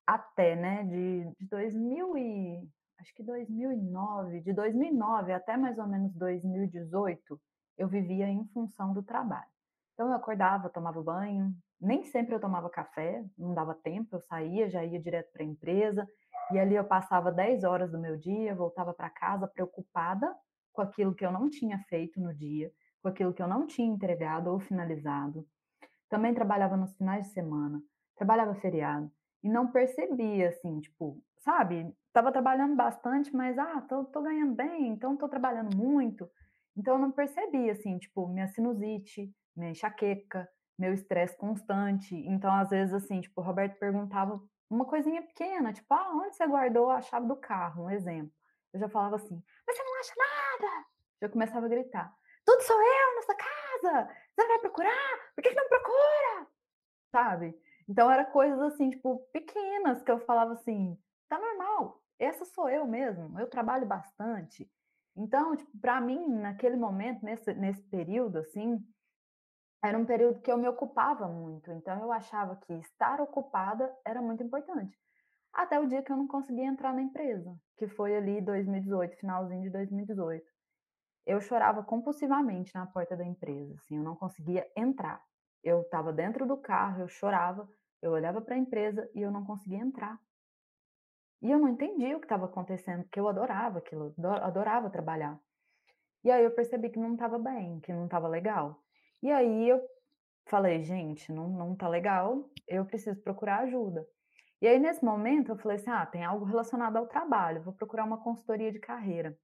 até, 0.06 0.56
né, 0.56 0.84
de, 0.84 1.30
de 1.38 1.46
2000 1.48 2.16
e, 2.16 2.68
acho 2.98 3.14
que 3.14 3.22
2009, 3.22 4.40
de 4.40 4.52
2009 4.52 5.32
até 5.32 5.56
mais 5.56 5.78
ou 5.78 5.86
menos 5.86 6.12
2018, 6.14 7.40
eu 7.78 7.88
vivia 7.88 8.28
em 8.28 8.44
função 8.48 8.92
do 8.92 9.02
trabalho. 9.02 9.48
Então 9.94 10.08
eu 10.08 10.14
acordava, 10.14 10.68
tomava 10.68 11.02
banho, 11.02 11.54
nem 11.80 12.04
sempre 12.04 12.34
eu 12.34 12.40
tomava 12.40 12.68
café, 12.68 13.24
não 13.38 13.54
dava 13.54 13.74
tempo, 13.74 14.16
eu 14.16 14.20
saía, 14.20 14.68
já 14.68 14.84
ia 14.84 15.00
direto 15.00 15.30
para 15.32 15.42
a 15.42 15.46
empresa, 15.46 16.08
e 16.52 16.58
ali 16.58 16.74
eu 16.74 16.84
passava 16.84 17.30
10 17.30 17.64
horas 17.64 17.90
do 17.90 17.98
meu 17.98 18.16
dia, 18.16 18.54
voltava 18.54 18.92
para 18.92 19.08
casa 19.08 19.46
preocupada 19.46 20.34
com 20.72 20.82
aquilo 20.82 21.14
que 21.14 21.24
eu 21.24 21.32
não 21.32 21.48
tinha 21.48 21.78
feito 21.88 22.20
no 22.20 22.34
dia, 22.34 22.72
com 23.02 23.08
aquilo 23.08 23.32
que 23.32 23.42
eu 23.42 23.48
não 23.48 23.66
tinha 23.66 23.88
entregado 23.88 24.50
ou 24.50 24.58
finalizado. 24.58 25.46
Também 26.08 26.34
trabalhava 26.34 26.76
nos 26.76 26.94
finais 26.96 27.26
de 27.26 27.32
semana, 27.32 27.82
trabalhava 28.16 28.54
feriado 28.54 29.10
e 29.42 29.48
não 29.48 29.70
percebia 29.70 30.48
assim, 30.48 30.80
tipo, 30.80 31.22
sabe? 31.38 31.95
Tava 32.12 32.32
trabalhando 32.32 32.75
bastante, 32.75 33.34
mas 33.34 33.58
ah, 33.58 33.80
tô, 33.82 34.04
tô 34.04 34.23
ganhando 34.23 34.54
bem, 34.54 34.88
então 34.88 35.16
tô 35.16 35.28
trabalhando 35.28 35.76
muito. 35.76 36.28
Então 36.76 36.95
eu 36.95 37.00
não 37.00 37.10
percebia 37.10 37.73
assim, 37.73 37.99
tipo, 37.99 38.28
minha 38.28 38.49
sinusite, 38.49 39.32
minha 39.56 39.71
enxaqueca, 39.71 40.49
meu 40.78 40.92
estresse 40.92 41.36
constante. 41.36 42.14
Então 42.14 42.52
às 42.52 42.71
vezes 42.71 42.95
assim, 42.95 43.21
tipo, 43.21 43.40
o 43.40 43.45
Roberto 43.45 43.78
perguntava 43.78 44.40
uma 44.68 44.84
coisinha 44.84 45.23
pequena, 45.23 45.73
tipo, 45.73 45.92
ah, 45.92 46.12
onde 46.14 46.36
você 46.36 46.47
guardou 46.47 46.90
a 46.90 47.00
chave 47.00 47.26
do 47.26 47.36
carro? 47.36 47.84
Um 47.84 47.90
exemplo. 47.90 48.32
Eu 48.73 48.80
já 48.80 48.88
falava 48.88 49.16
assim, 49.16 49.42
mas 49.66 49.76
você 49.76 49.82
não 49.82 50.00
acha 50.00 50.12
nada? 50.16 50.39
Já 51.20 51.28
começava 51.28 51.66
a 51.66 51.68
gritar, 51.68 52.14
tudo 52.44 52.62
sou 52.62 52.80
eu 52.80 53.16
nessa 53.16 53.34
casa, 53.34 54.16
você 54.34 54.46
vai 54.46 54.58
procurar? 54.58 55.18
Por 55.34 55.42
que, 55.42 55.50
que 55.50 55.54
não 55.54 55.68
procura? 55.68 56.46
Sabe? 57.12 57.60
Então 57.88 58.10
era 58.10 58.25
coisas 58.25 58.60
assim, 58.60 58.90
tipo, 58.90 59.18
pequenas 59.32 60.02
que 60.02 60.10
eu 60.10 60.20
falava 60.20 60.52
assim, 60.54 60.99
tá 61.28 61.38
normal, 61.38 62.02
essa 62.18 62.44
sou 62.44 62.68
eu 62.68 62.86
mesmo, 62.86 63.38
eu 63.38 63.49
trabalho 63.49 63.86
bastante. 63.86 64.70
Então, 65.16 65.56
tipo, 65.56 65.76
para 65.78 66.00
mim, 66.00 66.28
naquele 66.28 66.76
momento, 66.76 67.25
nesse, 67.25 67.52
nesse 67.54 67.82
período, 67.82 68.38
assim, 68.38 68.82
era 69.82 69.99
um 69.99 70.04
período 70.06 70.40
que 70.40 70.50
eu 70.50 70.56
me 70.56 70.68
ocupava 70.68 71.26
muito. 71.26 71.70
Então, 71.73 72.00
eu 72.00 72.12
achava 72.12 72.56
que 72.56 72.73
estar 72.75 73.20
ocupada 73.20 73.92
era 74.04 74.23
muito 74.23 74.42
importante 74.42 74.96
até 75.52 75.78
o 75.80 75.86
dia 75.86 76.02
que 76.02 76.13
eu 76.13 76.17
não 76.17 76.26
consegui 76.26 76.63
entrar 76.63 76.93
na 76.93 77.02
empresa, 77.02 77.54
que 77.76 77.89
foi 77.89 78.17
ali 78.17 78.41
2018, 78.41 79.17
finalzinho 79.17 79.63
de 79.63 79.71
2018. 79.71 80.45
Eu 81.26 81.41
chorava 81.41 81.82
compulsivamente 81.82 82.75
na 82.75 82.86
porta 82.86 83.17
da 83.17 83.25
empresa, 83.25 83.75
assim, 83.75 83.97
eu 83.97 84.02
não 84.02 84.17
conseguia 84.17 84.67
entrar. 84.76 85.23
Eu 85.63 85.82
estava 85.82 86.13
dentro 86.13 86.47
do 86.47 86.56
carro, 86.56 87.02
eu 87.02 87.08
chorava, 87.08 87.69
eu 88.00 88.13
olhava 88.13 88.41
para 88.41 88.54
a 88.54 88.58
empresa 88.58 89.10
e 89.15 89.21
eu 89.21 89.30
não 89.30 89.45
conseguia 89.45 89.78
entrar. 89.78 90.19
E 91.43 91.50
eu 91.50 91.58
não 91.58 91.69
entendia 91.69 92.17
o 92.17 92.21
que 92.21 92.26
estava 92.26 92.47
acontecendo, 92.47 93.02
porque 93.04 93.19
eu 93.19 93.28
adorava 93.28 93.78
aquilo, 93.78 94.15
adorava 94.43 94.91
trabalhar. 94.91 95.39
E 96.23 96.30
aí 96.30 96.45
eu 96.45 96.50
percebi 96.50 96.91
que 96.91 96.99
não 96.99 97.15
estava 97.15 97.39
bem, 97.39 97.80
que 97.80 97.93
não 97.93 98.04
estava 98.04 98.28
legal. 98.28 98.82
E 99.23 99.30
aí 99.30 99.69
eu 99.69 99.80
falei, 100.47 100.82
gente, 100.82 101.32
não, 101.32 101.49
não 101.49 101.75
tá 101.75 101.89
legal, 101.89 102.50
eu 102.69 102.84
preciso 102.84 103.21
procurar 103.23 103.60
ajuda. 103.60 104.06
E 104.60 104.68
aí, 104.68 104.78
nesse 104.78 105.04
momento, 105.04 105.50
eu 105.52 105.56
falei 105.56 105.76
assim: 105.76 105.90
ah, 105.90 106.04
tem 106.06 106.25
algo 106.25 106.44
relacionado 106.44 106.96
ao 106.96 107.06
trabalho, 107.06 107.62
vou 107.62 107.73
procurar 107.73 108.04
uma 108.04 108.23
consultoria 108.23 108.70
de 108.70 108.78
carreira. 108.78 109.36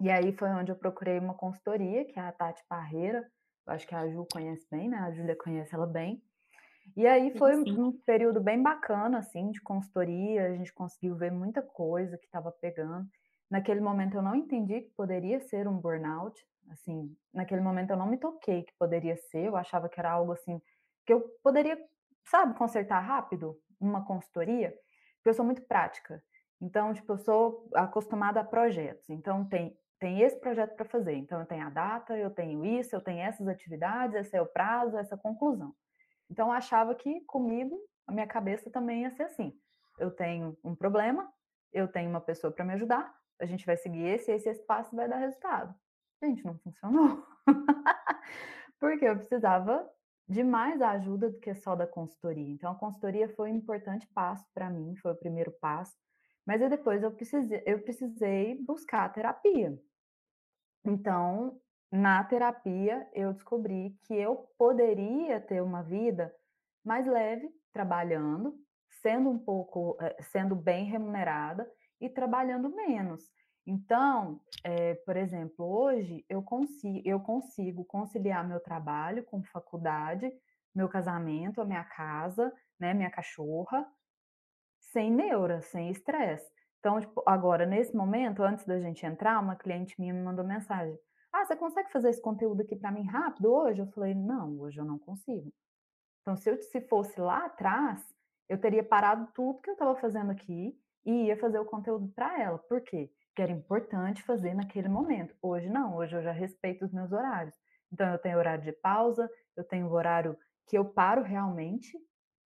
E 0.00 0.10
aí 0.10 0.32
foi 0.32 0.48
onde 0.50 0.70
eu 0.70 0.76
procurei 0.76 1.18
uma 1.18 1.34
consultoria, 1.34 2.04
que 2.04 2.18
é 2.18 2.22
a 2.22 2.32
Tati 2.32 2.62
Parreira, 2.68 3.28
eu 3.66 3.74
acho 3.74 3.86
que 3.86 3.94
a 3.94 4.08
Ju 4.08 4.26
conhece 4.32 4.66
bem, 4.70 4.88
né? 4.88 4.96
A 4.98 5.10
Júlia 5.10 5.36
conhece 5.36 5.74
ela 5.74 5.86
bem. 5.86 6.22
E 6.96 7.06
aí 7.06 7.36
foi 7.36 7.54
sim. 7.54 7.78
um 7.78 7.92
período 8.06 8.40
bem 8.40 8.62
bacana, 8.62 9.18
assim, 9.18 9.50
de 9.50 9.60
consultoria, 9.60 10.46
a 10.46 10.56
gente 10.56 10.72
conseguiu 10.72 11.14
ver 11.16 11.30
muita 11.30 11.60
coisa 11.60 12.16
que 12.16 12.24
estava 12.24 12.50
pegando. 12.50 13.06
Naquele 13.50 13.80
momento 13.80 14.14
eu 14.14 14.22
não 14.22 14.34
entendi 14.34 14.80
que 14.80 14.90
poderia 14.96 15.40
ser 15.40 15.68
um 15.68 15.78
burnout, 15.78 16.42
assim, 16.70 17.14
naquele 17.32 17.60
momento 17.60 17.90
eu 17.90 17.96
não 17.96 18.06
me 18.06 18.18
toquei 18.18 18.62
que 18.62 18.72
poderia 18.78 19.16
ser, 19.16 19.46
eu 19.46 19.56
achava 19.56 19.88
que 19.88 20.00
era 20.00 20.12
algo 20.12 20.32
assim, 20.32 20.60
que 21.06 21.12
eu 21.12 21.20
poderia, 21.42 21.78
sabe, 22.24 22.56
consertar 22.56 23.00
rápido, 23.00 23.58
uma 23.80 24.04
consultoria, 24.04 24.70
porque 25.16 25.28
eu 25.30 25.34
sou 25.34 25.44
muito 25.44 25.62
prática. 25.62 26.22
Então, 26.60 26.92
tipo, 26.92 27.12
eu 27.12 27.18
sou 27.18 27.68
acostumada 27.74 28.40
a 28.40 28.44
projetos. 28.44 29.08
Então, 29.08 29.44
tem, 29.44 29.78
tem 29.98 30.20
esse 30.20 30.38
projeto 30.40 30.74
para 30.74 30.84
fazer. 30.84 31.14
Então, 31.14 31.40
eu 31.40 31.46
tenho 31.46 31.66
a 31.66 31.70
data, 31.70 32.16
eu 32.16 32.30
tenho 32.30 32.64
isso, 32.64 32.94
eu 32.94 33.00
tenho 33.00 33.20
essas 33.20 33.46
atividades, 33.46 34.16
esse 34.16 34.36
é 34.36 34.42
o 34.42 34.46
prazo, 34.46 34.96
essa 34.96 35.16
conclusão. 35.16 35.74
Então, 36.30 36.48
eu 36.48 36.52
achava 36.52 36.94
que 36.94 37.20
comigo, 37.22 37.78
a 38.06 38.12
minha 38.12 38.26
cabeça 38.26 38.70
também 38.70 39.02
ia 39.02 39.10
ser 39.10 39.24
assim. 39.24 39.52
Eu 39.98 40.10
tenho 40.10 40.56
um 40.64 40.74
problema, 40.74 41.30
eu 41.72 41.88
tenho 41.88 42.10
uma 42.10 42.20
pessoa 42.20 42.52
para 42.52 42.64
me 42.64 42.74
ajudar, 42.74 43.14
a 43.40 43.46
gente 43.46 43.64
vai 43.64 43.76
seguir 43.76 44.04
esse, 44.04 44.32
esse, 44.32 44.48
esse 44.48 44.62
passo 44.64 44.94
vai 44.94 45.08
dar 45.08 45.18
resultado. 45.18 45.74
Gente, 46.22 46.44
não 46.44 46.58
funcionou. 46.58 47.24
Porque 48.80 49.04
eu 49.04 49.16
precisava 49.16 49.88
de 50.28 50.44
mais 50.44 50.80
ajuda 50.82 51.30
do 51.30 51.40
que 51.40 51.54
só 51.54 51.74
da 51.74 51.86
consultoria. 51.86 52.52
Então, 52.52 52.70
a 52.70 52.78
consultoria 52.78 53.28
foi 53.34 53.50
um 53.50 53.56
importante 53.56 54.06
passo 54.08 54.44
para 54.52 54.68
mim, 54.68 54.94
foi 54.96 55.12
o 55.12 55.18
primeiro 55.18 55.50
passo, 55.60 55.96
mas 56.46 56.60
aí 56.60 56.68
depois 56.68 57.02
eu 57.02 57.10
precisei, 57.10 57.62
eu 57.66 57.82
precisei 57.82 58.62
buscar 58.62 59.04
a 59.04 59.08
terapia. 59.08 59.78
Então, 60.84 61.58
na 61.90 62.22
terapia, 62.24 63.08
eu 63.14 63.32
descobri 63.32 63.96
que 64.04 64.14
eu 64.14 64.48
poderia 64.58 65.40
ter 65.40 65.62
uma 65.62 65.82
vida 65.82 66.34
mais 66.84 67.06
leve, 67.06 67.48
trabalhando, 67.72 68.54
sendo 69.02 69.30
um 69.30 69.38
pouco, 69.38 69.96
eh, 70.00 70.16
sendo 70.22 70.54
bem 70.54 70.84
remunerada 70.84 71.70
e 72.00 72.08
trabalhando 72.08 72.68
menos. 72.74 73.22
Então, 73.70 74.40
é, 74.64 74.94
por 74.94 75.14
exemplo, 75.14 75.62
hoje 75.62 76.24
eu 76.26 76.42
consigo, 76.42 77.02
eu 77.04 77.20
consigo 77.20 77.84
conciliar 77.84 78.48
meu 78.48 78.60
trabalho 78.60 79.22
com 79.24 79.42
faculdade, 79.42 80.32
meu 80.74 80.88
casamento, 80.88 81.60
a 81.60 81.66
minha 81.66 81.84
casa, 81.84 82.50
né, 82.80 82.94
minha 82.94 83.10
cachorra, 83.10 83.86
sem 84.80 85.10
neura, 85.10 85.60
sem 85.60 85.90
estresse. 85.90 86.50
Então, 86.78 86.98
tipo, 86.98 87.22
agora, 87.26 87.66
nesse 87.66 87.94
momento, 87.94 88.42
antes 88.42 88.64
da 88.64 88.80
gente 88.80 89.04
entrar, 89.04 89.38
uma 89.38 89.54
cliente 89.54 90.00
minha 90.00 90.14
me 90.14 90.22
mandou 90.22 90.46
mensagem. 90.46 90.98
ah, 91.30 91.44
você 91.44 91.54
consegue 91.54 91.92
fazer 91.92 92.08
esse 92.08 92.22
conteúdo 92.22 92.62
aqui 92.62 92.74
para 92.74 92.90
mim 92.90 93.04
rápido 93.04 93.52
hoje? 93.52 93.82
Eu 93.82 93.86
falei, 93.88 94.14
não, 94.14 94.58
hoje 94.60 94.80
eu 94.80 94.84
não 94.86 94.98
consigo. 94.98 95.52
Então, 96.22 96.34
se 96.36 96.48
eu 96.48 96.56
se 96.56 96.80
fosse 96.88 97.20
lá 97.20 97.44
atrás, 97.44 98.02
eu 98.48 98.58
teria 98.58 98.82
parado 98.82 99.28
tudo 99.34 99.60
que 99.60 99.68
eu 99.68 99.74
estava 99.74 99.94
fazendo 99.96 100.30
aqui 100.30 100.74
e 101.04 101.26
ia 101.26 101.36
fazer 101.36 101.58
o 101.58 101.66
conteúdo 101.66 102.08
para 102.14 102.40
ela. 102.40 102.58
Por 102.60 102.80
quê? 102.80 103.10
Porque 103.38 103.52
era 103.52 103.52
importante 103.52 104.20
fazer 104.24 104.52
naquele 104.52 104.88
momento. 104.88 105.32
Hoje 105.40 105.68
não, 105.68 105.94
hoje 105.94 106.16
eu 106.16 106.20
já 106.20 106.32
respeito 106.32 106.84
os 106.84 106.92
meus 106.92 107.12
horários. 107.12 107.54
Então, 107.92 108.10
eu 108.10 108.18
tenho 108.18 108.36
horário 108.36 108.64
de 108.64 108.72
pausa, 108.72 109.30
eu 109.56 109.62
tenho 109.62 109.88
horário 109.92 110.36
que 110.66 110.76
eu 110.76 110.84
paro 110.84 111.22
realmente 111.22 111.96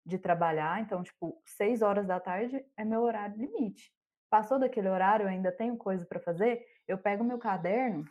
de 0.06 0.20
trabalhar. 0.20 0.82
Então, 0.82 1.02
tipo, 1.02 1.42
seis 1.46 1.82
horas 1.82 2.06
da 2.06 2.20
tarde 2.20 2.62
é 2.76 2.84
meu 2.84 3.04
horário 3.04 3.38
limite. 3.38 3.90
Passou 4.30 4.60
daquele 4.60 4.90
horário, 4.90 5.24
eu 5.24 5.30
ainda 5.30 5.50
tenho 5.50 5.78
coisa 5.78 6.06
para 6.06 6.20
fazer, 6.20 6.62
eu 6.86 6.98
pego 6.98 7.24
meu 7.24 7.40
caderno, 7.40 8.04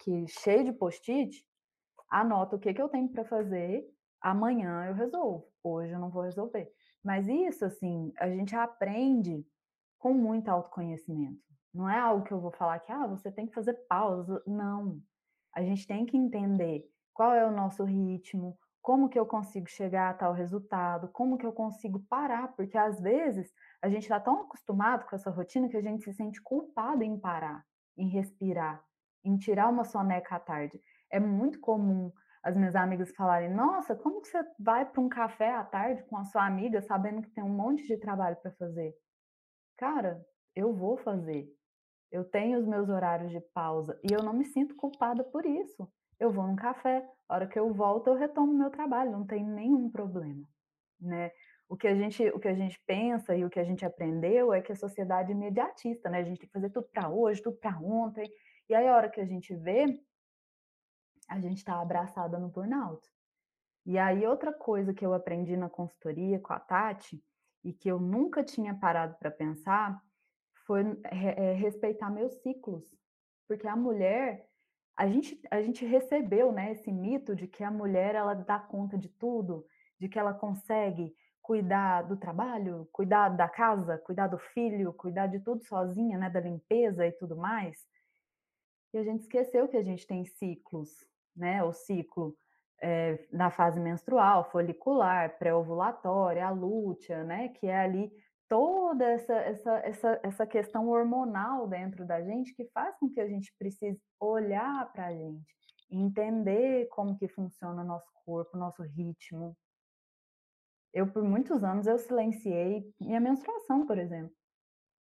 que 0.00 0.26
cheio 0.28 0.64
de 0.64 0.72
post-it, 0.74 1.42
anoto 2.10 2.56
o 2.56 2.58
que, 2.58 2.74
que 2.74 2.82
eu 2.82 2.90
tenho 2.90 3.08
para 3.08 3.24
fazer, 3.24 3.82
amanhã 4.20 4.84
eu 4.88 4.92
resolvo, 4.92 5.50
hoje 5.64 5.90
eu 5.90 5.98
não 5.98 6.10
vou 6.10 6.24
resolver. 6.24 6.70
Mas 7.02 7.26
isso, 7.28 7.64
assim, 7.64 8.12
a 8.18 8.28
gente 8.28 8.54
aprende 8.54 9.42
com 9.96 10.12
muito 10.12 10.50
autoconhecimento. 10.50 11.40
Não 11.74 11.88
é 11.88 11.98
algo 11.98 12.24
que 12.24 12.32
eu 12.32 12.40
vou 12.40 12.50
falar 12.52 12.78
que, 12.80 12.92
ah, 12.92 13.06
você 13.06 13.30
tem 13.30 13.46
que 13.46 13.54
fazer 13.54 13.74
pausa. 13.88 14.42
Não. 14.46 15.00
A 15.54 15.62
gente 15.62 15.86
tem 15.86 16.04
que 16.04 16.16
entender 16.16 16.84
qual 17.12 17.34
é 17.34 17.46
o 17.46 17.52
nosso 17.52 17.84
ritmo, 17.84 18.58
como 18.80 19.08
que 19.08 19.18
eu 19.18 19.24
consigo 19.24 19.68
chegar 19.68 20.10
a 20.10 20.14
tal 20.14 20.32
resultado, 20.32 21.08
como 21.08 21.38
que 21.38 21.46
eu 21.46 21.52
consigo 21.52 22.00
parar, 22.00 22.48
porque 22.54 22.76
às 22.76 23.00
vezes 23.00 23.52
a 23.80 23.88
gente 23.88 24.02
está 24.02 24.18
tão 24.18 24.42
acostumado 24.42 25.06
com 25.06 25.14
essa 25.14 25.30
rotina 25.30 25.68
que 25.68 25.76
a 25.76 25.82
gente 25.82 26.04
se 26.04 26.12
sente 26.12 26.42
culpado 26.42 27.02
em 27.02 27.18
parar, 27.18 27.64
em 27.96 28.08
respirar, 28.08 28.82
em 29.24 29.36
tirar 29.36 29.68
uma 29.68 29.84
soneca 29.84 30.34
à 30.34 30.40
tarde. 30.40 30.80
É 31.10 31.20
muito 31.20 31.60
comum 31.60 32.12
as 32.42 32.56
minhas 32.56 32.74
amigas 32.74 33.14
falarem: 33.14 33.54
Nossa, 33.54 33.94
como 33.94 34.20
que 34.20 34.28
você 34.28 34.44
vai 34.58 34.84
para 34.84 35.00
um 35.00 35.08
café 35.08 35.54
à 35.54 35.64
tarde 35.64 36.02
com 36.04 36.16
a 36.16 36.24
sua 36.24 36.44
amiga 36.44 36.82
sabendo 36.82 37.22
que 37.22 37.30
tem 37.30 37.44
um 37.44 37.48
monte 37.48 37.86
de 37.86 37.96
trabalho 37.96 38.36
para 38.36 38.50
fazer? 38.52 38.94
Cara, 39.76 40.24
eu 40.54 40.74
vou 40.74 40.96
fazer. 40.96 41.48
Eu 42.12 42.24
tenho 42.24 42.60
os 42.60 42.66
meus 42.66 42.88
horários 42.88 43.32
de 43.32 43.40
pausa 43.40 43.98
e 44.04 44.12
eu 44.12 44.22
não 44.22 44.32
me 44.32 44.44
sinto 44.44 44.76
culpada 44.76 45.24
por 45.24 45.44
isso. 45.44 45.90
Eu 46.20 46.30
vou 46.30 46.46
num 46.46 46.54
café, 46.54 47.04
a 47.28 47.34
hora 47.34 47.46
que 47.48 47.58
eu 47.58 47.72
volto 47.72 48.08
eu 48.08 48.14
retomo 48.14 48.52
meu 48.52 48.70
trabalho, 48.70 49.10
não 49.10 49.26
tem 49.26 49.44
nenhum 49.44 49.90
problema, 49.90 50.46
né? 51.00 51.32
o 51.72 51.76
que 51.76 51.88
a 51.88 51.94
gente 51.94 52.22
o 52.28 52.38
que 52.38 52.48
a 52.48 52.54
gente 52.54 52.78
pensa 52.86 53.34
e 53.34 53.46
o 53.46 53.48
que 53.48 53.58
a 53.58 53.64
gente 53.64 53.82
aprendeu 53.82 54.52
é 54.52 54.60
que 54.60 54.72
a 54.72 54.76
sociedade 54.76 55.32
é 55.32 55.34
imediatista, 55.34 56.10
né? 56.10 56.18
A 56.18 56.22
gente 56.22 56.40
tem 56.40 56.46
que 56.46 56.52
fazer 56.52 56.68
tudo 56.68 56.86
para 56.92 57.08
hoje, 57.08 57.40
tudo 57.40 57.56
para 57.56 57.78
ontem. 57.78 58.30
E 58.68 58.74
aí 58.74 58.86
a 58.86 58.94
hora 58.94 59.08
que 59.08 59.18
a 59.18 59.24
gente 59.24 59.54
vê, 59.56 59.98
a 61.26 61.40
gente 61.40 61.56
está 61.56 61.80
abraçada 61.80 62.38
no 62.38 62.50
burnout. 62.50 63.02
E 63.86 63.96
aí 63.98 64.26
outra 64.26 64.52
coisa 64.52 64.92
que 64.92 65.04
eu 65.04 65.14
aprendi 65.14 65.56
na 65.56 65.70
consultoria 65.70 66.38
com 66.38 66.52
a 66.52 66.60
Tati 66.60 67.24
e 67.64 67.72
que 67.72 67.88
eu 67.88 67.98
nunca 67.98 68.44
tinha 68.44 68.74
parado 68.74 69.16
para 69.18 69.30
pensar 69.30 69.98
foi 70.66 70.82
é, 71.04 71.52
respeitar 71.54 72.10
meus 72.10 72.32
ciclos, 72.42 72.84
porque 73.46 73.66
a 73.66 73.76
mulher 73.76 74.48
a 74.96 75.06
gente, 75.06 75.40
a 75.50 75.60
gente 75.62 75.84
recebeu 75.84 76.52
né, 76.52 76.72
esse 76.72 76.92
mito 76.92 77.34
de 77.34 77.46
que 77.46 77.64
a 77.64 77.70
mulher 77.70 78.14
ela 78.14 78.34
dá 78.34 78.58
conta 78.58 78.98
de 78.98 79.08
tudo, 79.08 79.66
de 79.98 80.08
que 80.08 80.18
ela 80.18 80.34
consegue 80.34 81.14
cuidar 81.40 82.02
do 82.02 82.16
trabalho, 82.16 82.88
cuidar 82.92 83.30
da 83.30 83.48
casa, 83.48 83.98
cuidar 83.98 84.28
do 84.28 84.38
filho, 84.38 84.92
cuidar 84.92 85.26
de 85.26 85.40
tudo 85.40 85.64
sozinha, 85.64 86.18
né, 86.18 86.30
da 86.30 86.40
limpeza 86.40 87.06
e 87.06 87.12
tudo 87.12 87.36
mais. 87.36 87.86
E 88.92 88.98
a 88.98 89.02
gente 89.02 89.22
esqueceu 89.22 89.66
que 89.66 89.76
a 89.76 89.82
gente 89.82 90.06
tem 90.06 90.24
ciclos, 90.24 90.90
né? 91.34 91.64
O 91.64 91.72
ciclo 91.72 92.36
é, 92.80 93.26
na 93.32 93.50
fase 93.50 93.80
menstrual, 93.80 94.50
folicular, 94.50 95.38
pré-ovulatória, 95.38 96.46
a 96.46 96.50
lútea, 96.50 97.24
né? 97.24 97.48
Que 97.48 97.68
é 97.68 97.78
ali 97.78 98.12
toda 98.52 99.06
essa, 99.06 99.32
essa, 99.32 99.72
essa, 99.78 100.20
essa 100.22 100.46
questão 100.46 100.86
hormonal 100.90 101.66
dentro 101.66 102.04
da 102.04 102.20
gente 102.20 102.54
que 102.54 102.66
faz 102.66 102.94
com 102.98 103.08
que 103.08 103.18
a 103.18 103.26
gente 103.26 103.50
precise 103.58 103.98
olhar 104.20 104.92
para 104.92 105.06
a 105.06 105.10
gente, 105.14 105.56
entender 105.90 106.86
como 106.90 107.16
que 107.16 107.26
funciona 107.28 107.80
o 107.80 107.86
nosso 107.86 108.12
corpo, 108.26 108.58
nosso 108.58 108.82
ritmo, 108.82 109.56
eu, 110.92 111.10
por 111.10 111.24
muitos 111.24 111.64
anos, 111.64 111.86
eu 111.86 111.98
silenciei 111.98 112.84
minha 113.00 113.18
menstruação, 113.18 113.86
por 113.86 113.96
exemplo. 113.96 114.36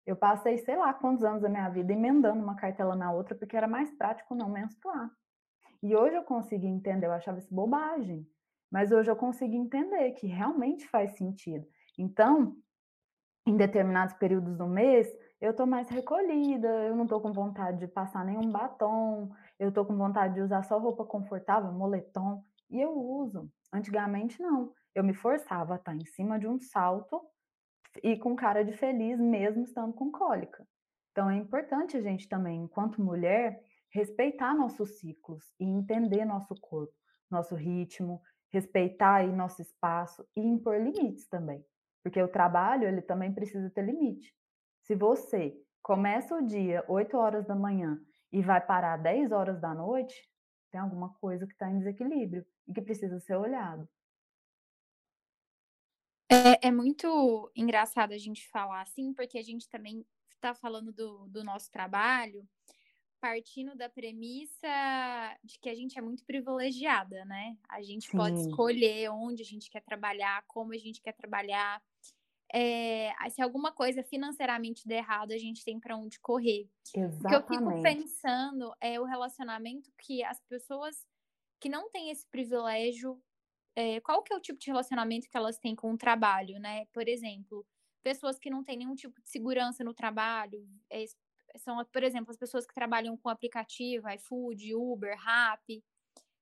Eu 0.05 0.15
passei, 0.15 0.59
sei 0.59 0.77
lá, 0.77 0.93
quantos 0.93 1.23
anos 1.23 1.41
da 1.41 1.49
minha 1.49 1.69
vida 1.69 1.91
emendando 1.91 2.43
uma 2.43 2.55
cartela 2.55 2.95
na 2.95 3.12
outra, 3.12 3.33
porque 3.33 3.57
era 3.57 3.67
mais 3.67 3.89
prático 3.97 4.35
não 4.35 4.47
menstruar. 4.47 5.09
E 5.81 5.95
hoje 5.95 6.15
eu 6.15 6.23
consigo 6.23 6.67
entender, 6.67 7.07
eu 7.07 7.13
achava 7.13 7.39
isso 7.39 7.51
bobagem, 7.51 8.29
mas 8.69 8.91
hoje 8.91 9.09
eu 9.09 9.15
consigo 9.15 9.55
entender 9.55 10.12
que 10.12 10.27
realmente 10.27 10.88
faz 10.88 11.17
sentido. 11.17 11.67
Então, 11.97 12.55
em 13.45 13.58
determinados 13.58 14.13
períodos 14.15 14.56
do 14.58 14.67
mês, 14.67 15.08
eu 15.41 15.54
tô 15.54 15.65
mais 15.65 15.89
recolhida, 15.89 16.67
eu 16.67 16.95
não 16.95 17.08
tô 17.08 17.19
com 17.19 17.32
vontade 17.32 17.80
de 17.80 17.88
passar 17.88 18.25
nenhum 18.25 18.52
batom, 18.52 19.32
eu 19.58 19.71
tô 19.71 19.86
com 19.86 19.95
vontade 19.95 20.36
de 20.36 20.41
usar 20.41 20.63
só 20.63 20.78
roupa 20.78 21.06
confortável, 21.06 21.71
moletom, 21.71 22.43
e 22.69 22.80
eu 22.80 22.91
uso. 22.91 23.49
Antigamente 23.73 24.41
não 24.41 24.73
eu 24.99 25.04
me 25.04 25.13
forçava 25.13 25.73
a 25.73 25.78
estar 25.78 25.95
em 25.95 26.06
cima 26.06 26.39
de 26.39 26.47
um 26.47 26.60
salto 26.60 27.21
e 28.04 28.17
com 28.17 28.36
cara 28.36 28.63
de 28.63 28.73
feliz 28.73 29.19
mesmo 29.19 29.63
estando 29.63 29.93
com 29.93 30.12
cólica. 30.12 30.67
Então 31.12 31.30
é 31.30 31.36
importante 31.36 31.97
a 31.97 32.02
gente 32.02 32.28
também, 32.28 32.63
enquanto 32.63 33.02
mulher, 33.02 33.62
respeitar 33.91 34.54
nossos 34.54 34.99
ciclos 34.99 35.43
e 35.60 35.65
entender 35.65 36.25
nosso 36.25 36.56
corpo, 36.60 36.93
nosso 37.30 37.56
ritmo, 37.56 38.21
respeitar 38.52 39.15
aí 39.15 39.32
nosso 39.32 39.62
espaço 39.62 40.25
e 40.36 40.41
impor 40.41 40.78
limites 40.80 41.28
também. 41.28 41.63
Porque 42.03 42.21
o 42.21 42.27
trabalho, 42.27 42.88
ele 42.88 43.01
também 43.01 43.33
precisa 43.33 43.69
ter 43.69 43.83
limite. 43.83 44.33
Se 44.83 44.95
você 44.95 45.55
começa 45.81 46.35
o 46.35 46.45
dia 46.45 46.83
8 46.88 47.17
horas 47.17 47.45
da 47.45 47.55
manhã 47.55 47.99
e 48.31 48.41
vai 48.41 48.59
parar 48.65 48.97
10 48.97 49.31
horas 49.31 49.59
da 49.59 49.73
noite, 49.73 50.29
tem 50.71 50.79
alguma 50.79 51.13
coisa 51.15 51.45
que 51.45 51.53
está 51.53 51.69
em 51.69 51.79
desequilíbrio 51.79 52.45
e 52.67 52.73
que 52.73 52.81
precisa 52.81 53.19
ser 53.19 53.35
olhado. 53.35 53.88
É, 56.31 56.67
é 56.67 56.71
muito 56.71 57.51
engraçado 57.55 58.13
a 58.13 58.17
gente 58.17 58.47
falar 58.49 58.81
assim, 58.81 59.13
porque 59.13 59.38
a 59.38 59.43
gente 59.43 59.67
também 59.67 60.05
está 60.29 60.53
falando 60.53 60.93
do, 60.93 61.27
do 61.27 61.43
nosso 61.43 61.71
trabalho 61.71 62.47
partindo 63.19 63.75
da 63.75 63.89
premissa 63.89 64.67
de 65.43 65.60
que 65.60 65.69
a 65.69 65.75
gente 65.75 65.97
é 65.97 66.01
muito 66.01 66.23
privilegiada, 66.25 67.25
né? 67.25 67.58
A 67.67 67.82
gente 67.82 68.10
Sim. 68.10 68.17
pode 68.17 68.39
escolher 68.39 69.10
onde 69.12 69.41
a 69.41 69.45
gente 69.45 69.69
quer 69.69 69.82
trabalhar, 69.82 70.43
como 70.47 70.73
a 70.73 70.77
gente 70.77 71.01
quer 71.01 71.13
trabalhar. 71.13 71.82
É, 72.53 73.12
se 73.29 73.41
alguma 73.41 73.71
coisa 73.71 74.03
financeiramente 74.03 74.88
der 74.88 74.97
errado, 74.97 75.32
a 75.32 75.38
gente 75.38 75.63
tem 75.63 75.79
para 75.79 75.95
onde 75.95 76.19
correr. 76.19 76.67
Exatamente. 76.95 77.25
O 77.25 77.29
que 77.29 77.36
eu 77.36 77.47
fico 77.47 77.82
pensando 77.84 78.73
é 78.82 78.99
o 78.99 79.05
relacionamento 79.05 79.91
que 79.97 80.23
as 80.23 80.41
pessoas 80.41 81.05
que 81.60 81.69
não 81.69 81.89
têm 81.91 82.10
esse 82.10 82.27
privilégio 82.27 83.21
é, 83.75 84.01
qual 84.01 84.21
que 84.21 84.34
é 84.34 84.36
o 84.36 84.41
tipo 84.41 84.60
de 84.60 84.67
relacionamento 84.67 85.29
que 85.29 85.38
elas 85.38 85.58
têm 85.58 85.73
com 85.73 85.93
o 85.93 85.97
trabalho, 85.97 86.60
né? 86.60 86.86
Por 86.88 87.08
exemplo, 87.08 87.65
pessoas 88.03 88.38
que 88.38 88.49
não 88.49 88.62
têm 88.62 88.77
nenhum 88.77 88.95
tipo 88.95 89.21
de 89.21 89.29
segurança 89.29 89.86
no 89.86 89.93
trabalho, 89.93 90.67
é, 90.89 91.05
são, 91.57 91.83
por 91.85 92.03
exemplo, 92.03 92.31
as 92.31 92.38
pessoas 92.38 92.65
que 92.65 92.73
trabalham 92.73 93.17
com 93.17 93.29
aplicativo, 93.29 94.09
iFood, 94.09 94.75
Uber, 94.75 95.17
Rappi. 95.17 95.83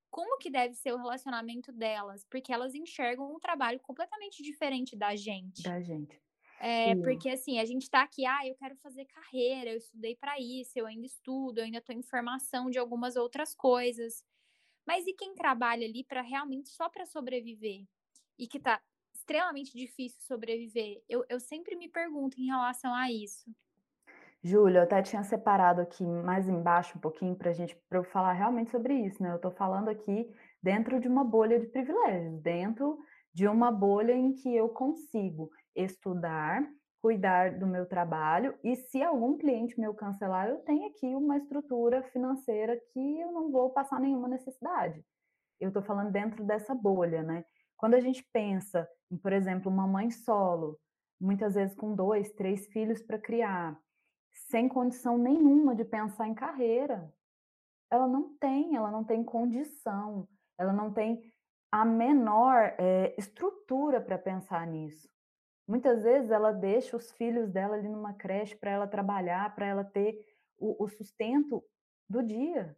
Como 0.09 0.37
que 0.37 0.49
deve 0.49 0.73
ser 0.73 0.93
o 0.93 0.97
relacionamento 0.97 1.71
delas? 1.71 2.25
Porque 2.29 2.53
elas 2.53 2.73
enxergam 2.73 3.33
um 3.33 3.39
trabalho 3.39 3.79
completamente 3.79 4.41
diferente 4.41 4.95
da 4.95 5.15
gente. 5.15 5.63
Da 5.63 5.81
gente. 5.81 6.21
É, 6.59 6.95
porque 6.95 7.29
assim, 7.29 7.59
a 7.59 7.65
gente 7.65 7.89
tá 7.89 8.01
aqui, 8.01 8.25
ah, 8.25 8.47
eu 8.47 8.55
quero 8.55 8.75
fazer 8.77 9.05
carreira, 9.05 9.71
eu 9.71 9.77
estudei 9.77 10.15
para 10.15 10.39
isso, 10.39 10.71
eu 10.75 10.87
ainda 10.87 11.05
estudo, 11.05 11.59
eu 11.59 11.65
ainda 11.65 11.81
tô 11.81 11.93
em 11.93 12.01
formação 12.01 12.69
de 12.69 12.79
algumas 12.79 13.15
outras 13.15 13.53
coisas. 13.53 14.23
Mas 14.85 15.05
e 15.05 15.13
quem 15.13 15.35
trabalha 15.35 15.85
ali 15.85 16.03
para 16.03 16.21
realmente 16.21 16.69
só 16.69 16.89
para 16.89 17.05
sobreviver 17.05 17.85
e 18.39 18.47
que 18.47 18.57
está 18.57 18.81
extremamente 19.13 19.77
difícil 19.77 20.19
sobreviver? 20.21 21.03
Eu, 21.07 21.25
eu 21.29 21.39
sempre 21.39 21.75
me 21.75 21.89
pergunto 21.89 22.39
em 22.39 22.45
relação 22.45 22.93
a 22.93 23.11
isso. 23.11 23.53
Júlia, 24.47 24.79
eu 24.79 24.83
até 24.83 25.01
tinha 25.01 25.23
separado 25.23 25.81
aqui 25.81 26.05
mais 26.05 26.47
embaixo 26.47 26.97
um 26.97 27.01
pouquinho 27.01 27.35
para 27.35 27.51
gente 27.51 27.75
para 27.89 27.99
eu 27.99 28.03
falar 28.05 28.31
realmente 28.31 28.71
sobre 28.71 28.93
isso, 28.93 29.21
né? 29.21 29.31
Eu 29.31 29.35
estou 29.35 29.51
falando 29.51 29.89
aqui 29.89 30.25
dentro 30.63 31.01
de 31.01 31.07
uma 31.09 31.21
bolha 31.21 31.59
de 31.59 31.67
privilégios, 31.67 32.41
dentro 32.41 32.97
de 33.33 33.45
uma 33.45 33.69
bolha 33.69 34.13
em 34.13 34.31
que 34.31 34.55
eu 34.55 34.69
consigo 34.69 35.51
estudar, 35.75 36.65
cuidar 37.01 37.59
do 37.59 37.67
meu 37.67 37.85
trabalho 37.85 38.57
e 38.63 38.73
se 38.77 39.03
algum 39.03 39.37
cliente 39.37 39.77
meu 39.77 39.93
cancelar, 39.93 40.47
eu 40.47 40.59
tenho 40.59 40.87
aqui 40.87 41.07
uma 41.13 41.35
estrutura 41.35 42.01
financeira 42.03 42.79
que 42.93 43.19
eu 43.19 43.33
não 43.33 43.51
vou 43.51 43.71
passar 43.71 43.99
nenhuma 43.99 44.29
necessidade. 44.29 45.03
Eu 45.59 45.67
estou 45.67 45.83
falando 45.83 46.09
dentro 46.09 46.45
dessa 46.45 46.73
bolha, 46.73 47.21
né? 47.21 47.43
Quando 47.75 47.95
a 47.95 47.99
gente 47.99 48.25
pensa 48.31 48.87
em, 49.11 49.17
por 49.17 49.33
exemplo, 49.33 49.69
uma 49.69 49.85
mãe 49.85 50.09
solo, 50.09 50.79
muitas 51.19 51.55
vezes 51.55 51.75
com 51.75 51.93
dois, 51.93 52.31
três 52.31 52.65
filhos 52.67 53.01
para 53.01 53.19
criar, 53.19 53.77
sem 54.49 54.69
condição 54.69 55.17
nenhuma 55.17 55.75
de 55.75 55.83
pensar 55.83 56.27
em 56.27 56.33
carreira, 56.33 57.11
ela 57.91 58.07
não 58.07 58.35
tem, 58.37 58.75
ela 58.75 58.91
não 58.91 59.03
tem 59.03 59.23
condição, 59.23 60.27
ela 60.57 60.71
não 60.71 60.91
tem 60.91 61.31
a 61.71 61.83
menor 61.83 62.75
é, 62.77 63.15
estrutura 63.17 63.99
para 63.99 64.17
pensar 64.17 64.65
nisso. 64.67 65.09
Muitas 65.67 66.03
vezes 66.03 66.31
ela 66.31 66.51
deixa 66.51 66.95
os 66.95 67.11
filhos 67.11 67.49
dela 67.49 67.75
ali 67.75 67.89
numa 67.89 68.13
creche 68.13 68.55
para 68.55 68.71
ela 68.71 68.87
trabalhar, 68.87 69.53
para 69.53 69.65
ela 69.65 69.83
ter 69.83 70.17
o, 70.57 70.81
o, 70.83 70.87
sustento 70.87 71.63
do 72.09 72.23
dia, 72.23 72.75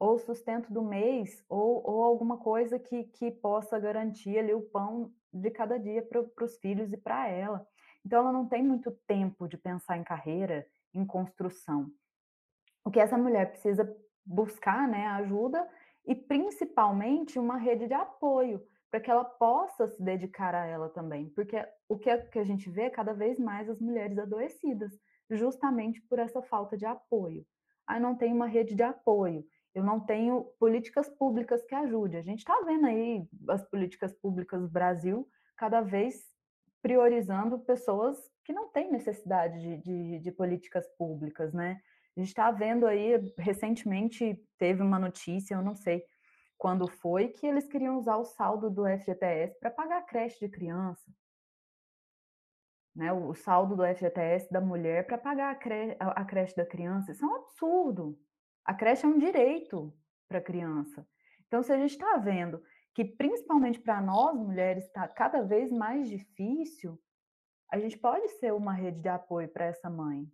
ou 0.00 0.14
o 0.14 0.18
sustento 0.18 0.72
do 0.72 0.82
mês, 0.82 1.44
ou, 1.48 1.80
ou 1.88 2.02
alguma 2.02 2.38
coisa 2.38 2.78
que, 2.78 3.04
que 3.04 3.30
possa 3.30 3.78
garantir 3.78 4.36
ali 4.36 4.52
o 4.52 4.62
pão 4.62 5.12
de 5.32 5.50
cada 5.50 5.78
dia 5.78 6.02
para 6.02 6.44
os 6.44 6.58
filhos 6.58 6.92
e 6.92 6.96
para 6.96 7.28
ela. 7.28 7.66
Então 8.04 8.20
ela 8.20 8.32
não 8.32 8.48
tem 8.48 8.62
muito 8.62 8.90
tempo 9.06 9.46
de 9.46 9.56
pensar 9.56 9.96
em 9.96 10.04
carreira, 10.04 10.66
em 10.94 11.04
construção. 11.04 11.90
O 12.84 12.90
que 12.90 13.00
essa 13.00 13.18
mulher 13.18 13.50
precisa 13.50 13.88
buscar, 14.24 14.88
né, 14.88 15.06
ajuda 15.08 15.68
e 16.06 16.14
principalmente 16.14 17.38
uma 17.38 17.56
rede 17.56 17.86
de 17.86 17.94
apoio 17.94 18.62
para 18.90 19.00
que 19.00 19.10
ela 19.10 19.24
possa 19.24 19.86
se 19.88 20.02
dedicar 20.02 20.54
a 20.54 20.64
ela 20.64 20.88
também, 20.88 21.28
porque 21.30 21.62
o 21.88 21.98
que, 21.98 22.08
é, 22.08 22.18
que 22.18 22.38
a 22.38 22.44
gente 22.44 22.70
vê 22.70 22.82
é 22.82 22.90
cada 22.90 23.12
vez 23.12 23.38
mais 23.38 23.68
as 23.68 23.80
mulheres 23.80 24.18
adoecidas, 24.18 24.98
justamente 25.30 26.00
por 26.02 26.18
essa 26.18 26.40
falta 26.40 26.76
de 26.76 26.86
apoio. 26.86 27.44
Ah, 27.86 28.00
não 28.00 28.16
tem 28.16 28.32
uma 28.32 28.46
rede 28.46 28.74
de 28.74 28.82
apoio, 28.82 29.44
eu 29.74 29.84
não 29.84 30.00
tenho 30.00 30.44
políticas 30.58 31.08
públicas 31.08 31.62
que 31.64 31.74
ajudem. 31.74 32.18
A 32.18 32.22
gente 32.22 32.40
está 32.40 32.58
vendo 32.62 32.86
aí 32.86 33.28
as 33.48 33.62
políticas 33.68 34.12
públicas 34.12 34.60
do 34.60 34.68
Brasil 34.68 35.28
cada 35.56 35.80
vez 35.80 36.26
priorizando 36.80 37.58
pessoas 37.58 38.18
que 38.48 38.52
não 38.54 38.66
têm 38.70 38.90
necessidade 38.90 39.60
de, 39.60 39.76
de, 39.76 40.18
de 40.20 40.32
políticas 40.32 40.88
públicas, 40.96 41.52
né? 41.52 41.82
A 42.16 42.20
gente 42.20 42.28
está 42.28 42.50
vendo 42.50 42.86
aí, 42.86 43.12
recentemente 43.36 44.42
teve 44.56 44.82
uma 44.82 44.98
notícia, 44.98 45.54
eu 45.54 45.60
não 45.60 45.74
sei, 45.74 46.02
quando 46.56 46.88
foi 46.88 47.28
que 47.28 47.46
eles 47.46 47.68
queriam 47.68 47.98
usar 47.98 48.16
o 48.16 48.24
saldo 48.24 48.70
do 48.70 48.86
FGTS 48.86 49.60
para 49.60 49.70
pagar 49.70 49.98
a 49.98 50.02
creche 50.02 50.40
de 50.40 50.48
criança. 50.48 51.12
Né, 52.96 53.12
o 53.12 53.34
saldo 53.34 53.76
do 53.76 53.84
FGTS 53.84 54.50
da 54.50 54.62
mulher 54.62 55.06
para 55.06 55.18
pagar 55.18 55.50
a 55.50 55.54
creche, 55.54 55.96
a 56.00 56.24
creche 56.24 56.56
da 56.56 56.64
criança. 56.64 57.12
Isso 57.12 57.22
é 57.22 57.28
um 57.28 57.34
absurdo. 57.34 58.18
A 58.64 58.72
creche 58.72 59.04
é 59.04 59.08
um 59.08 59.18
direito 59.18 59.94
para 60.26 60.38
a 60.38 60.42
criança. 60.42 61.06
Então, 61.46 61.62
se 61.62 61.70
a 61.70 61.76
gente 61.76 61.90
está 61.90 62.16
vendo 62.16 62.62
que, 62.94 63.04
principalmente 63.04 63.78
para 63.78 64.00
nós 64.00 64.34
mulheres, 64.34 64.86
está 64.86 65.06
cada 65.06 65.42
vez 65.42 65.70
mais 65.70 66.08
difícil, 66.08 66.98
a 67.70 67.78
gente 67.78 67.98
pode 67.98 68.28
ser 68.38 68.52
uma 68.52 68.72
rede 68.72 69.00
de 69.00 69.08
apoio 69.08 69.48
para 69.48 69.66
essa 69.66 69.90
mãe, 69.90 70.26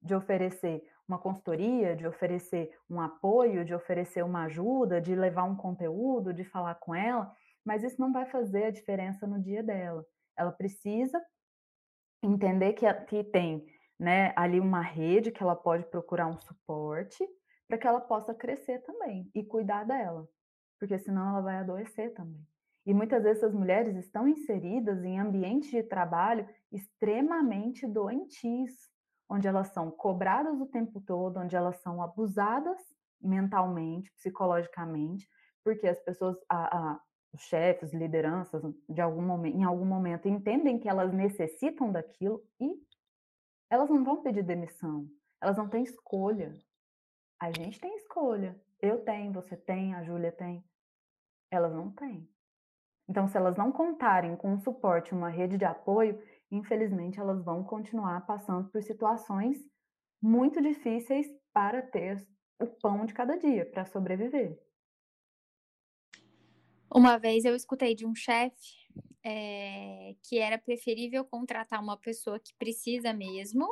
de 0.00 0.14
oferecer 0.14 0.82
uma 1.06 1.18
consultoria, 1.18 1.94
de 1.94 2.06
oferecer 2.06 2.76
um 2.88 3.00
apoio, 3.00 3.64
de 3.64 3.74
oferecer 3.74 4.24
uma 4.24 4.44
ajuda, 4.44 5.00
de 5.00 5.14
levar 5.14 5.44
um 5.44 5.56
conteúdo, 5.56 6.32
de 6.32 6.44
falar 6.44 6.76
com 6.76 6.94
ela, 6.94 7.34
mas 7.64 7.82
isso 7.82 8.00
não 8.00 8.12
vai 8.12 8.26
fazer 8.26 8.64
a 8.64 8.70
diferença 8.70 9.26
no 9.26 9.40
dia 9.40 9.62
dela. 9.62 10.04
Ela 10.36 10.52
precisa 10.52 11.22
entender 12.22 12.72
que, 12.72 12.92
que 13.04 13.24
tem 13.24 13.66
né, 13.98 14.32
ali 14.36 14.58
uma 14.60 14.80
rede 14.80 15.30
que 15.30 15.42
ela 15.42 15.56
pode 15.56 15.84
procurar 15.84 16.26
um 16.26 16.38
suporte 16.38 17.26
para 17.68 17.78
que 17.78 17.86
ela 17.86 18.00
possa 18.00 18.34
crescer 18.34 18.80
também 18.80 19.30
e 19.34 19.44
cuidar 19.44 19.84
dela, 19.84 20.28
porque 20.78 20.98
senão 20.98 21.30
ela 21.30 21.40
vai 21.40 21.56
adoecer 21.56 22.12
também. 22.14 22.46
E 22.86 22.92
muitas 22.92 23.22
vezes 23.22 23.42
essas 23.42 23.54
mulheres 23.54 23.96
estão 23.96 24.28
inseridas 24.28 25.02
em 25.04 25.18
ambientes 25.18 25.70
de 25.70 25.82
trabalho 25.82 26.46
extremamente 26.70 27.86
doentios, 27.86 28.72
onde 29.28 29.48
elas 29.48 29.68
são 29.68 29.90
cobradas 29.90 30.60
o 30.60 30.66
tempo 30.66 31.00
todo, 31.00 31.38
onde 31.38 31.56
elas 31.56 31.76
são 31.80 32.02
abusadas 32.02 32.78
mentalmente, 33.20 34.12
psicologicamente, 34.12 35.26
porque 35.64 35.86
as 35.86 35.98
pessoas, 36.00 36.36
a, 36.46 36.76
a, 36.76 37.00
os 37.32 37.40
chefes, 37.40 37.94
lideranças, 37.94 38.62
de 38.86 39.00
algum 39.00 39.22
momento, 39.22 39.56
em 39.56 39.64
algum 39.64 39.86
momento 39.86 40.28
entendem 40.28 40.78
que 40.78 40.88
elas 40.88 41.10
necessitam 41.12 41.90
daquilo 41.90 42.44
e 42.60 42.78
elas 43.70 43.88
não 43.88 44.04
vão 44.04 44.22
pedir 44.22 44.42
demissão, 44.42 45.08
elas 45.40 45.56
não 45.56 45.68
têm 45.68 45.82
escolha. 45.82 46.52
A 47.40 47.50
gente 47.50 47.80
tem 47.80 47.96
escolha. 47.96 48.58
Eu 48.80 49.04
tenho, 49.04 49.32
você 49.32 49.56
tem, 49.56 49.94
a 49.94 50.02
Júlia 50.02 50.30
tem. 50.30 50.64
Elas 51.50 51.74
não 51.74 51.90
têm. 51.90 52.28
Então, 53.08 53.28
se 53.28 53.36
elas 53.36 53.56
não 53.56 53.70
contarem 53.70 54.36
com 54.36 54.52
um 54.52 54.58
suporte, 54.58 55.14
uma 55.14 55.28
rede 55.28 55.58
de 55.58 55.64
apoio, 55.64 56.20
infelizmente 56.50 57.20
elas 57.20 57.44
vão 57.44 57.62
continuar 57.62 58.24
passando 58.26 58.68
por 58.70 58.82
situações 58.82 59.58
muito 60.22 60.60
difíceis 60.62 61.26
para 61.52 61.82
ter 61.82 62.26
o 62.58 62.66
pão 62.66 63.04
de 63.04 63.12
cada 63.12 63.36
dia, 63.36 63.66
para 63.66 63.84
sobreviver. 63.84 64.58
Uma 66.94 67.18
vez 67.18 67.44
eu 67.44 67.54
escutei 67.54 67.94
de 67.94 68.06
um 68.06 68.14
chefe 68.14 68.88
é, 69.22 70.14
que 70.22 70.38
era 70.38 70.56
preferível 70.56 71.24
contratar 71.24 71.82
uma 71.82 71.96
pessoa 71.96 72.38
que 72.38 72.54
precisa 72.56 73.12
mesmo 73.12 73.66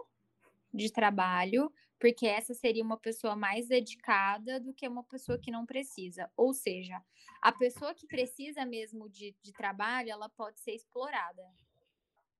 de 0.72 0.92
trabalho, 0.92 1.72
porque 1.98 2.26
essa 2.26 2.54
seria 2.54 2.82
uma 2.82 2.98
pessoa 2.98 3.36
mais 3.36 3.68
dedicada 3.68 4.58
do 4.60 4.74
que 4.74 4.88
uma 4.88 5.04
pessoa 5.04 5.38
que 5.38 5.50
não 5.50 5.66
precisa. 5.66 6.30
Ou 6.36 6.52
seja, 6.52 7.00
a 7.40 7.52
pessoa 7.52 7.94
que 7.94 8.06
precisa 8.06 8.64
mesmo 8.64 9.08
de, 9.08 9.36
de 9.42 9.52
trabalho, 9.52 10.10
ela 10.10 10.28
pode 10.28 10.60
ser 10.60 10.72
explorada 10.74 11.42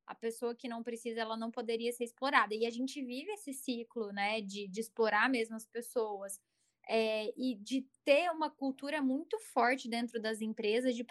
a 0.07 0.15
pessoa 0.15 0.55
que 0.55 0.69
não 0.69 0.83
precisa, 0.83 1.21
ela 1.21 1.37
não 1.37 1.51
poderia 1.51 1.93
ser 1.93 2.05
explorada. 2.05 2.55
E 2.55 2.67
a 2.67 2.71
gente 2.71 3.03
vive 3.03 3.33
esse 3.33 3.53
ciclo, 3.53 4.13
né, 4.13 4.41
de, 4.41 4.69
de 4.69 4.81
explorar 4.81 5.29
mesmo 5.29 5.57
as 5.57 5.67
pessoas. 5.67 6.41
É, 6.89 7.33
e 7.37 7.55
de 7.55 7.87
ter 8.05 8.29
uma 8.33 8.51
cultura 8.51 9.01
muito 9.01 9.39
forte 9.39 9.89
dentro 9.89 10.21
das 10.21 10.41
empresas 10.41 10.97
de 10.97 11.07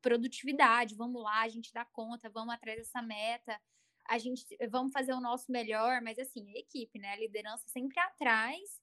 produtividade. 0.00 0.94
Vamos 0.94 1.20
lá, 1.20 1.42
a 1.42 1.48
gente 1.48 1.72
dá 1.72 1.84
conta, 1.84 2.30
vamos 2.30 2.54
atrás 2.54 2.78
dessa 2.78 3.02
meta, 3.02 3.60
a 4.08 4.18
gente 4.18 4.44
vamos 4.70 4.92
fazer 4.92 5.12
o 5.12 5.20
nosso 5.20 5.50
melhor, 5.50 6.00
mas 6.02 6.18
assim, 6.18 6.50
a 6.50 6.58
equipe, 6.58 6.98
né? 6.98 7.12
A 7.12 7.16
liderança 7.16 7.68
sempre 7.68 7.98
atrás, 8.00 8.80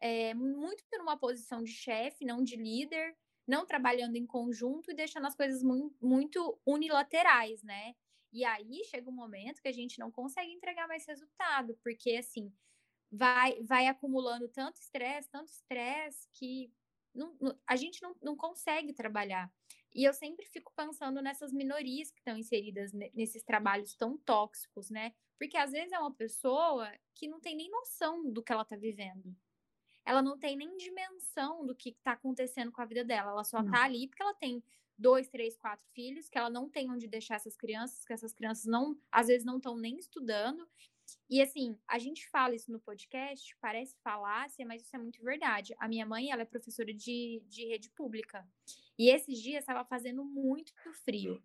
é, 0.00 0.34
muito 0.34 0.84
numa 0.92 1.16
posição 1.16 1.62
de 1.62 1.72
chefe, 1.72 2.24
não 2.24 2.42
de 2.42 2.56
líder, 2.56 3.16
não 3.46 3.66
trabalhando 3.66 4.16
em 4.16 4.26
conjunto 4.26 4.90
e 4.90 4.94
deixando 4.94 5.26
as 5.26 5.36
coisas 5.36 5.62
muito, 5.62 5.96
muito 6.00 6.58
unilaterais, 6.66 7.62
né? 7.62 7.94
E 8.32 8.44
aí 8.44 8.82
chega 8.86 9.10
um 9.10 9.14
momento 9.14 9.60
que 9.60 9.68
a 9.68 9.72
gente 9.72 9.98
não 9.98 10.10
consegue 10.10 10.52
entregar 10.52 10.88
mais 10.88 11.06
resultado, 11.06 11.78
porque 11.82 12.16
assim, 12.16 12.52
vai, 13.10 13.62
vai 13.62 13.86
acumulando 13.86 14.48
tanto 14.48 14.80
estresse, 14.80 15.30
tanto 15.30 15.48
estresse, 15.48 16.28
que 16.32 16.72
não, 17.14 17.36
a 17.66 17.76
gente 17.76 18.00
não, 18.02 18.16
não 18.22 18.36
consegue 18.36 18.92
trabalhar. 18.94 19.52
E 19.94 20.04
eu 20.04 20.14
sempre 20.14 20.46
fico 20.46 20.72
pensando 20.74 21.20
nessas 21.20 21.52
minorias 21.52 22.10
que 22.10 22.18
estão 22.18 22.36
inseridas 22.36 22.92
nesses 23.12 23.42
trabalhos 23.42 23.94
tão 23.94 24.16
tóxicos, 24.18 24.90
né? 24.90 25.12
Porque 25.38 25.56
às 25.56 25.70
vezes 25.70 25.92
é 25.92 25.98
uma 25.98 26.14
pessoa 26.14 26.90
que 27.14 27.28
não 27.28 27.40
tem 27.40 27.56
nem 27.56 27.70
noção 27.70 28.30
do 28.30 28.42
que 28.42 28.52
ela 28.52 28.62
está 28.62 28.76
vivendo. 28.76 29.36
Ela 30.04 30.22
não 30.22 30.38
tem 30.38 30.56
nem 30.56 30.76
dimensão 30.76 31.64
do 31.64 31.74
que 31.74 31.90
está 31.90 32.12
acontecendo 32.12 32.72
com 32.72 32.80
a 32.80 32.86
vida 32.86 33.04
dela. 33.04 33.30
Ela 33.30 33.44
só 33.44 33.60
está 33.60 33.84
ali 33.84 34.08
porque 34.08 34.22
ela 34.22 34.34
tem 34.34 34.62
dois, 34.96 35.28
três, 35.28 35.56
quatro 35.56 35.86
filhos, 35.92 36.28
que 36.28 36.38
ela 36.38 36.50
não 36.50 36.68
tem 36.68 36.90
onde 36.90 37.06
deixar 37.08 37.36
essas 37.36 37.56
crianças, 37.56 38.04
que 38.04 38.12
essas 38.12 38.32
crianças 38.32 38.64
não, 38.64 38.98
às 39.10 39.26
vezes 39.26 39.44
não 39.44 39.56
estão 39.56 39.76
nem 39.76 39.98
estudando. 39.98 40.68
E 41.28 41.40
assim, 41.42 41.78
a 41.88 41.98
gente 41.98 42.28
fala 42.28 42.54
isso 42.54 42.70
no 42.70 42.80
podcast, 42.80 43.56
parece 43.60 43.96
falácia, 44.02 44.64
mas 44.66 44.82
isso 44.82 44.94
é 44.94 44.98
muito 44.98 45.22
verdade. 45.22 45.74
A 45.78 45.88
minha 45.88 46.06
mãe, 46.06 46.30
ela 46.30 46.42
é 46.42 46.46
professora 46.46 46.92
de, 46.92 47.42
de 47.46 47.66
rede 47.66 47.90
pública. 47.90 48.46
E 48.98 49.10
esses 49.10 49.40
dias 49.40 49.60
estava 49.60 49.84
fazendo 49.84 50.24
muito 50.24 50.72
frio. 51.04 51.42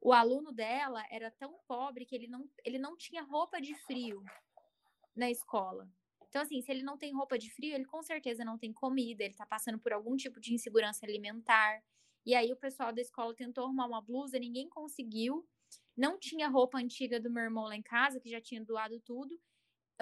O 0.00 0.12
aluno 0.12 0.52
dela 0.52 1.02
era 1.10 1.30
tão 1.30 1.58
pobre 1.66 2.04
que 2.04 2.14
ele 2.14 2.28
não, 2.28 2.48
ele 2.64 2.78
não 2.78 2.96
tinha 2.96 3.22
roupa 3.22 3.60
de 3.60 3.74
frio 3.74 4.22
na 5.16 5.30
escola. 5.30 5.88
Então, 6.28 6.42
assim, 6.42 6.60
se 6.60 6.70
ele 6.70 6.82
não 6.82 6.98
tem 6.98 7.14
roupa 7.14 7.38
de 7.38 7.50
frio, 7.50 7.74
ele 7.74 7.84
com 7.84 8.02
certeza 8.02 8.44
não 8.44 8.58
tem 8.58 8.72
comida, 8.72 9.22
ele 9.22 9.32
está 9.32 9.46
passando 9.46 9.78
por 9.78 9.92
algum 9.92 10.16
tipo 10.16 10.40
de 10.40 10.52
insegurança 10.52 11.06
alimentar. 11.06 11.82
E 12.26 12.34
aí 12.34 12.52
o 12.52 12.56
pessoal 12.56 12.92
da 12.92 13.00
escola 13.00 13.34
tentou 13.34 13.64
arrumar 13.64 13.86
uma 13.86 14.02
blusa, 14.02 14.38
ninguém 14.38 14.68
conseguiu. 14.68 15.48
Não 15.96 16.18
tinha 16.18 16.48
roupa 16.48 16.78
antiga 16.78 17.20
do 17.20 17.30
meu 17.30 17.44
irmão 17.44 17.64
lá 17.64 17.76
em 17.76 17.82
casa, 17.82 18.18
que 18.18 18.28
já 18.28 18.40
tinha 18.40 18.62
doado 18.64 19.00
tudo. 19.00 19.40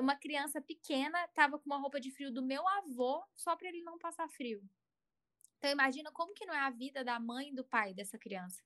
Uma 0.00 0.16
criança 0.16 0.60
pequena 0.60 1.22
estava 1.26 1.58
com 1.58 1.66
uma 1.66 1.78
roupa 1.78 2.00
de 2.00 2.10
frio 2.10 2.32
do 2.32 2.42
meu 2.42 2.66
avô, 2.66 3.22
só 3.36 3.54
para 3.54 3.68
ele 3.68 3.82
não 3.82 3.98
passar 3.98 4.28
frio. 4.30 4.62
Então 5.62 5.70
imagina 5.70 6.10
como 6.10 6.34
que 6.34 6.44
não 6.44 6.52
é 6.52 6.58
a 6.58 6.70
vida 6.70 7.04
da 7.04 7.20
mãe 7.20 7.50
e 7.50 7.54
do 7.54 7.62
pai 7.62 7.94
dessa 7.94 8.18
criança. 8.18 8.60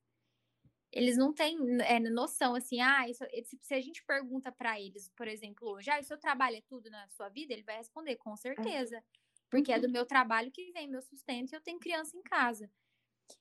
Eles 0.91 1.19
não 1.19 1.31
têm 1.35 1.59
é, 1.83 2.01
noção 2.01 2.55
assim, 2.55 2.81
ah, 2.81 3.07
isso, 3.07 3.23
se 3.61 3.75
a 3.75 3.81
gente 3.83 4.03
pergunta 4.07 4.51
para 4.51 4.81
eles, 4.81 5.11
por 5.11 5.29
exemplo, 5.29 5.69
hoje, 5.69 5.91
ah, 5.91 6.01
o 6.01 6.03
seu 6.03 6.17
trabalho 6.17 6.57
é 6.57 6.63
tudo 6.63 6.89
na 6.89 7.07
sua 7.11 7.29
vida? 7.29 7.53
Ele 7.53 7.63
vai 7.65 7.77
responder, 7.77 8.17
com 8.17 8.35
certeza. 8.35 9.05
Porque 9.51 9.71
é 9.71 9.79
do 9.79 9.91
meu 9.91 10.07
trabalho 10.07 10.51
que 10.51 10.73
vem 10.73 10.89
meu 10.89 11.03
sustento 11.03 11.53
e 11.53 11.57
eu 11.57 11.61
tenho 11.61 11.79
criança 11.79 12.17
em 12.17 12.23
casa. 12.23 12.71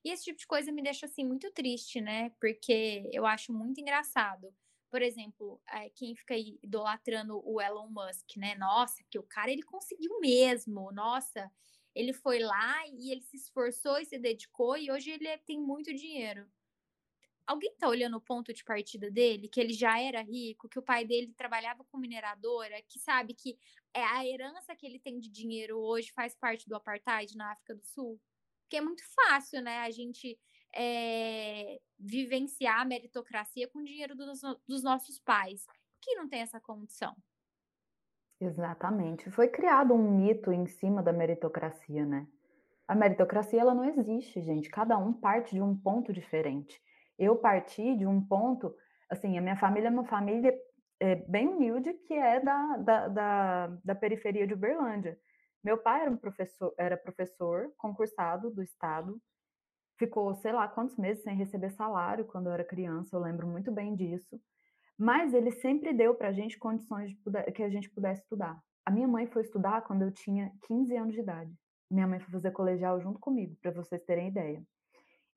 E 0.04 0.12
esse 0.12 0.26
tipo 0.26 0.40
de 0.40 0.48
coisa 0.48 0.72
me 0.72 0.84
deixa 0.84 1.06
assim 1.06 1.24
muito 1.24 1.50
triste, 1.52 2.02
né? 2.02 2.32
Porque 2.42 3.10
eu 3.14 3.26
acho 3.26 3.54
muito 3.54 3.80
engraçado. 3.80 4.54
por 4.92 5.02
exemplo, 5.02 5.62
é, 5.70 5.90
quem 5.92 6.16
fica 6.16 6.34
aí 6.34 6.60
idolatrando 6.64 7.42
o 7.46 7.62
Elon 7.62 7.90
Musk, 7.90 8.38
né? 8.38 8.56
Nossa, 8.56 9.04
que 9.10 9.20
o 9.20 9.24
cara 9.24 9.52
ele 9.52 9.64
conseguiu 9.64 10.20
mesmo. 10.20 10.92
Nossa, 10.92 11.52
ele 11.96 12.12
foi 12.12 12.40
lá 12.40 12.86
e 12.88 13.12
ele 13.12 13.22
se 13.22 13.38
esforçou 13.38 13.98
e 13.98 14.06
se 14.06 14.20
dedicou 14.20 14.78
e 14.78 14.92
hoje 14.92 15.12
ele 15.12 15.28
é, 15.28 15.38
tem 15.38 15.60
muito 15.60 15.94
dinheiro. 15.94 16.46
Alguém 17.48 17.76
tá 17.78 17.88
olhando 17.88 18.18
o 18.18 18.22
ponto 18.22 18.52
de 18.52 18.64
partida 18.64 19.10
dele, 19.10 19.48
que 19.48 19.60
ele 19.60 19.72
já 19.72 20.00
era 20.00 20.22
rico, 20.22 20.68
que 20.68 20.80
o 20.80 20.84
pai 20.84 21.06
dele 21.06 21.32
trabalhava 21.38 21.84
com 21.86 21.98
mineradora, 21.98 22.82
que 22.82 23.00
sabe 23.00 23.34
que 23.36 23.58
é 23.94 24.04
a 24.04 24.26
herança 24.26 24.76
que 24.76 24.86
ele 24.86 25.00
tem 25.00 25.20
de 25.20 25.30
dinheiro 25.30 25.78
hoje 25.78 26.12
faz 26.12 26.36
parte 26.36 26.68
do 26.68 26.76
apartheid 26.76 27.38
na 27.38 27.52
África 27.52 27.76
do 27.76 27.86
Sul? 27.86 28.20
Porque 28.64 28.78
é 28.78 28.82
muito 28.82 29.04
fácil, 29.14 29.62
né, 29.62 29.78
a 29.80 29.92
gente 29.92 30.40
é, 30.74 31.80
vivenciar 32.00 32.82
a 32.82 32.86
meritocracia 32.86 33.68
com 33.68 33.80
o 33.80 33.86
dinheiro 33.86 34.16
dos, 34.16 34.42
dos 34.68 34.84
nossos 34.84 35.20
pais, 35.20 35.66
que 36.02 36.16
não 36.16 36.28
tem 36.28 36.42
essa 36.42 36.60
condição. 36.60 37.16
Exatamente. 38.46 39.32
Foi 39.32 39.48
criado 39.48 39.94
um 39.94 40.12
mito 40.18 40.52
em 40.52 40.68
cima 40.68 41.02
da 41.02 41.12
meritocracia, 41.12 42.06
né? 42.06 42.28
A 42.88 42.94
meritocracia 42.94 43.60
ela 43.60 43.74
não 43.74 43.86
existe, 43.86 44.40
gente. 44.42 44.70
Cada 44.70 44.98
um 44.98 45.12
parte 45.12 45.56
de 45.56 45.62
um 45.62 45.76
ponto 45.76 46.14
diferente. 46.14 46.80
Eu 47.18 47.36
parti 47.36 47.96
de 47.96 48.06
um 48.06 48.22
ponto, 48.22 48.76
assim, 49.10 49.36
a 49.38 49.42
minha 49.42 49.56
família 49.56 49.88
é 49.88 49.92
uma 49.92 50.06
família 50.06 50.54
é, 51.00 51.16
bem 51.16 51.48
humilde 51.48 51.94
que 52.06 52.14
é 52.14 52.40
da, 52.40 52.78
da, 52.78 53.08
da, 53.08 53.68
da, 53.84 53.96
periferia 53.96 54.46
de 54.46 54.54
Uberlândia. 54.54 55.18
Meu 55.64 55.80
pai 55.80 56.02
era 56.02 56.12
um 56.12 56.18
professor, 56.18 56.74
era 56.78 56.96
professor 56.96 57.74
concursado 57.78 58.52
do 58.52 58.62
estado, 58.62 59.20
ficou 59.98 60.36
sei 60.36 60.52
lá 60.52 60.68
quantos 60.68 60.98
meses 60.98 61.24
sem 61.24 61.36
receber 61.36 61.72
salário 61.72 62.26
quando 62.26 62.48
eu 62.48 62.54
era 62.54 62.64
criança, 62.64 63.16
eu 63.16 63.22
lembro 63.22 63.48
muito 63.48 63.72
bem 63.72 63.96
disso. 63.96 64.40
Mas 64.98 65.34
ele 65.34 65.52
sempre 65.52 65.94
deu 65.94 66.16
para 66.16 66.30
a 66.30 66.32
gente 66.32 66.58
condições 66.58 67.12
de 67.12 67.52
que 67.52 67.64
a 67.64 67.70
gente 67.70 67.90
pudesse 67.90 68.22
estudar. 68.22 68.62
A 68.86 68.92
minha 68.92 69.08
mãe 69.08 69.28
foi 69.28 69.42
estudar 69.42 69.82
quando 69.82 70.04
eu 70.04 70.12
tinha 70.12 70.52
15 70.68 70.96
anos 70.96 71.14
de 71.14 71.20
idade. 71.20 71.54
Minha 71.90 72.08
mãe 72.08 72.20
foi 72.20 72.32
fazer 72.32 72.52
colegial 72.52 73.00
junto 73.00 73.20
comigo, 73.20 73.56
para 73.62 73.72
vocês 73.72 74.02
terem 74.04 74.30
ideia. 74.30 74.64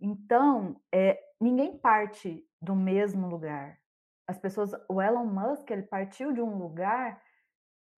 Então, 0.00 0.80
é, 0.92 1.18
ninguém 1.40 1.76
parte 1.76 2.46
do 2.60 2.74
mesmo 2.76 3.28
lugar. 3.28 3.78
As 4.26 4.38
pessoas, 4.38 4.70
o 4.88 5.00
Elon 5.00 5.26
Musk, 5.26 5.70
ele 5.70 5.82
partiu 5.82 6.32
de 6.32 6.40
um 6.40 6.56
lugar 6.56 7.20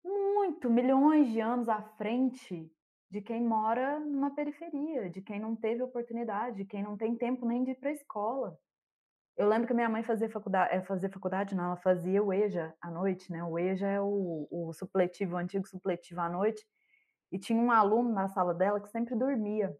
muito, 0.04 0.70
milhões 0.70 1.32
de 1.32 1.42
anos 1.42 1.68
à 1.68 1.82
frente 1.82 2.72
de 3.10 3.22
quem 3.22 3.44
mora 3.44 4.00
numa 4.00 4.34
periferia, 4.34 5.10
de 5.10 5.22
quem 5.22 5.40
não 5.40 5.56
teve 5.56 5.82
oportunidade, 5.82 6.58
de 6.58 6.66
quem 6.66 6.84
não 6.84 6.96
tem 6.96 7.16
tempo 7.16 7.46
nem 7.46 7.64
de 7.64 7.72
ir 7.72 7.76
para 7.76 7.90
a 7.90 7.94
escola. 7.94 8.58
Eu 9.40 9.48
lembro 9.48 9.68
que 9.70 9.74
minha 9.74 9.88
mãe 9.88 10.04
fazia 10.04 10.30
faculdade, 10.30 10.76
é, 10.76 10.82
fazia 10.82 11.10
faculdade, 11.10 11.56
não, 11.56 11.64
ela 11.64 11.78
fazia 11.78 12.22
o 12.22 12.34
EJA 12.34 12.76
à 12.82 12.92
noite, 12.92 13.32
né? 13.32 13.42
O 13.42 13.58
EJA 13.58 13.88
é 13.88 14.02
o, 14.02 14.48
o 14.52 14.74
supletivo, 14.74 15.36
o 15.36 15.38
antigo 15.38 15.66
supletivo 15.66 16.20
à 16.20 16.28
noite, 16.30 16.68
e 17.32 17.40
tinha 17.40 17.62
um 17.62 17.72
aluno 17.72 18.12
na 18.14 18.28
sala 18.28 18.54
dela 18.54 18.82
que 18.82 18.90
sempre 18.90 19.16
dormia. 19.16 19.74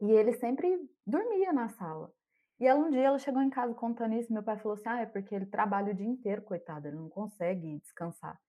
E 0.00 0.08
ele 0.12 0.32
sempre 0.34 0.88
dormia 1.04 1.52
na 1.52 1.68
sala. 1.68 2.12
E 2.60 2.66
ela 2.66 2.78
um 2.78 2.90
dia 2.90 3.02
ela 3.02 3.18
chegou 3.18 3.42
em 3.42 3.50
casa 3.50 3.74
contando 3.74 4.14
isso, 4.14 4.32
meu 4.32 4.42
pai 4.42 4.56
falou 4.56 4.74
assim: 4.74 4.88
"Ah, 4.88 5.00
é 5.00 5.06
porque 5.06 5.34
ele 5.34 5.46
trabalha 5.46 5.92
o 5.92 5.96
dia 5.96 6.06
inteiro, 6.06 6.42
coitado, 6.42 6.86
ele 6.86 6.96
não 6.96 7.08
consegue 7.08 7.78
descansar". 7.80 8.40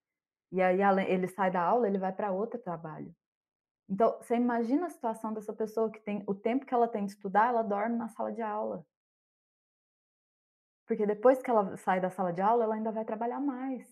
E 0.52 0.62
aí 0.62 0.78
ele 1.08 1.28
sai 1.28 1.50
da 1.50 1.62
aula, 1.62 1.88
ele 1.88 1.98
vai 1.98 2.12
para 2.12 2.32
outro 2.32 2.60
trabalho. 2.60 3.14
Então, 3.88 4.18
você 4.20 4.36
imagina 4.36 4.86
a 4.86 4.90
situação 4.90 5.32
dessa 5.34 5.52
pessoa 5.54 5.90
que 5.90 6.00
tem 6.00 6.24
o 6.28 6.34
tempo 6.34 6.66
que 6.66 6.74
ela 6.74 6.88
tem 6.88 7.06
de 7.06 7.12
estudar, 7.12 7.48
ela 7.50 7.62
dorme 7.62 7.96
na 7.96 8.08
sala 8.08 8.32
de 8.32 8.42
aula. 8.42 8.86
Porque 10.86 11.04
depois 11.04 11.42
que 11.42 11.50
ela 11.50 11.76
sai 11.76 12.00
da 12.00 12.10
sala 12.10 12.32
de 12.32 12.40
aula, 12.40 12.64
ela 12.64 12.74
ainda 12.76 12.92
vai 12.92 13.04
trabalhar 13.04 13.40
mais. 13.40 13.84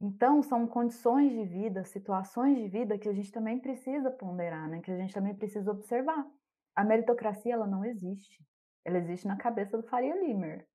Então, 0.00 0.42
são 0.42 0.66
condições 0.66 1.30
de 1.30 1.44
vida, 1.44 1.84
situações 1.84 2.56
de 2.56 2.68
vida 2.68 2.98
que 2.98 3.08
a 3.08 3.12
gente 3.12 3.30
também 3.30 3.58
precisa 3.58 4.10
ponderar, 4.10 4.68
né? 4.68 4.80
que 4.80 4.90
a 4.90 4.96
gente 4.96 5.12
também 5.12 5.34
precisa 5.34 5.70
observar. 5.70 6.26
A 6.74 6.82
meritocracia, 6.82 7.52
ela 7.52 7.66
não 7.66 7.84
existe. 7.84 8.42
Ela 8.84 8.98
existe 8.98 9.26
na 9.26 9.36
cabeça 9.36 9.76
do 9.76 9.82
Faria 9.86 10.14
Limer. 10.18 10.66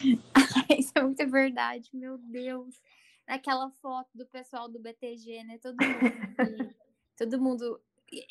Isso 0.78 0.92
é 0.96 1.02
muito 1.02 1.30
verdade, 1.30 1.88
meu 1.94 2.18
Deus. 2.18 2.80
Naquela 3.28 3.70
foto 3.80 4.10
do 4.14 4.26
pessoal 4.26 4.68
do 4.68 4.80
BTG, 4.80 5.44
né? 5.44 5.58
Todo 5.58 5.76
mundo, 5.76 6.74
todo 7.16 7.40
mundo 7.40 7.80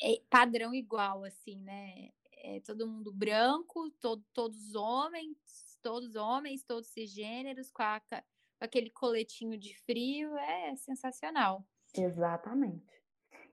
é 0.00 0.20
padrão 0.30 0.74
igual, 0.74 1.24
assim, 1.24 1.56
né? 1.60 2.10
É 2.44 2.60
todo 2.60 2.88
mundo 2.88 3.12
branco, 3.12 3.90
todo, 4.00 4.24
todos 4.32 4.74
homens, 4.74 5.36
todos 5.82 6.16
homens, 6.16 6.64
todos 6.64 6.88
cisgêneros, 6.88 7.70
com, 7.70 7.82
a, 7.82 8.00
com 8.00 8.64
aquele 8.64 8.90
coletinho 8.90 9.58
de 9.58 9.76
frio, 9.84 10.36
é 10.38 10.74
sensacional. 10.76 11.64
Exatamente. 11.94 13.02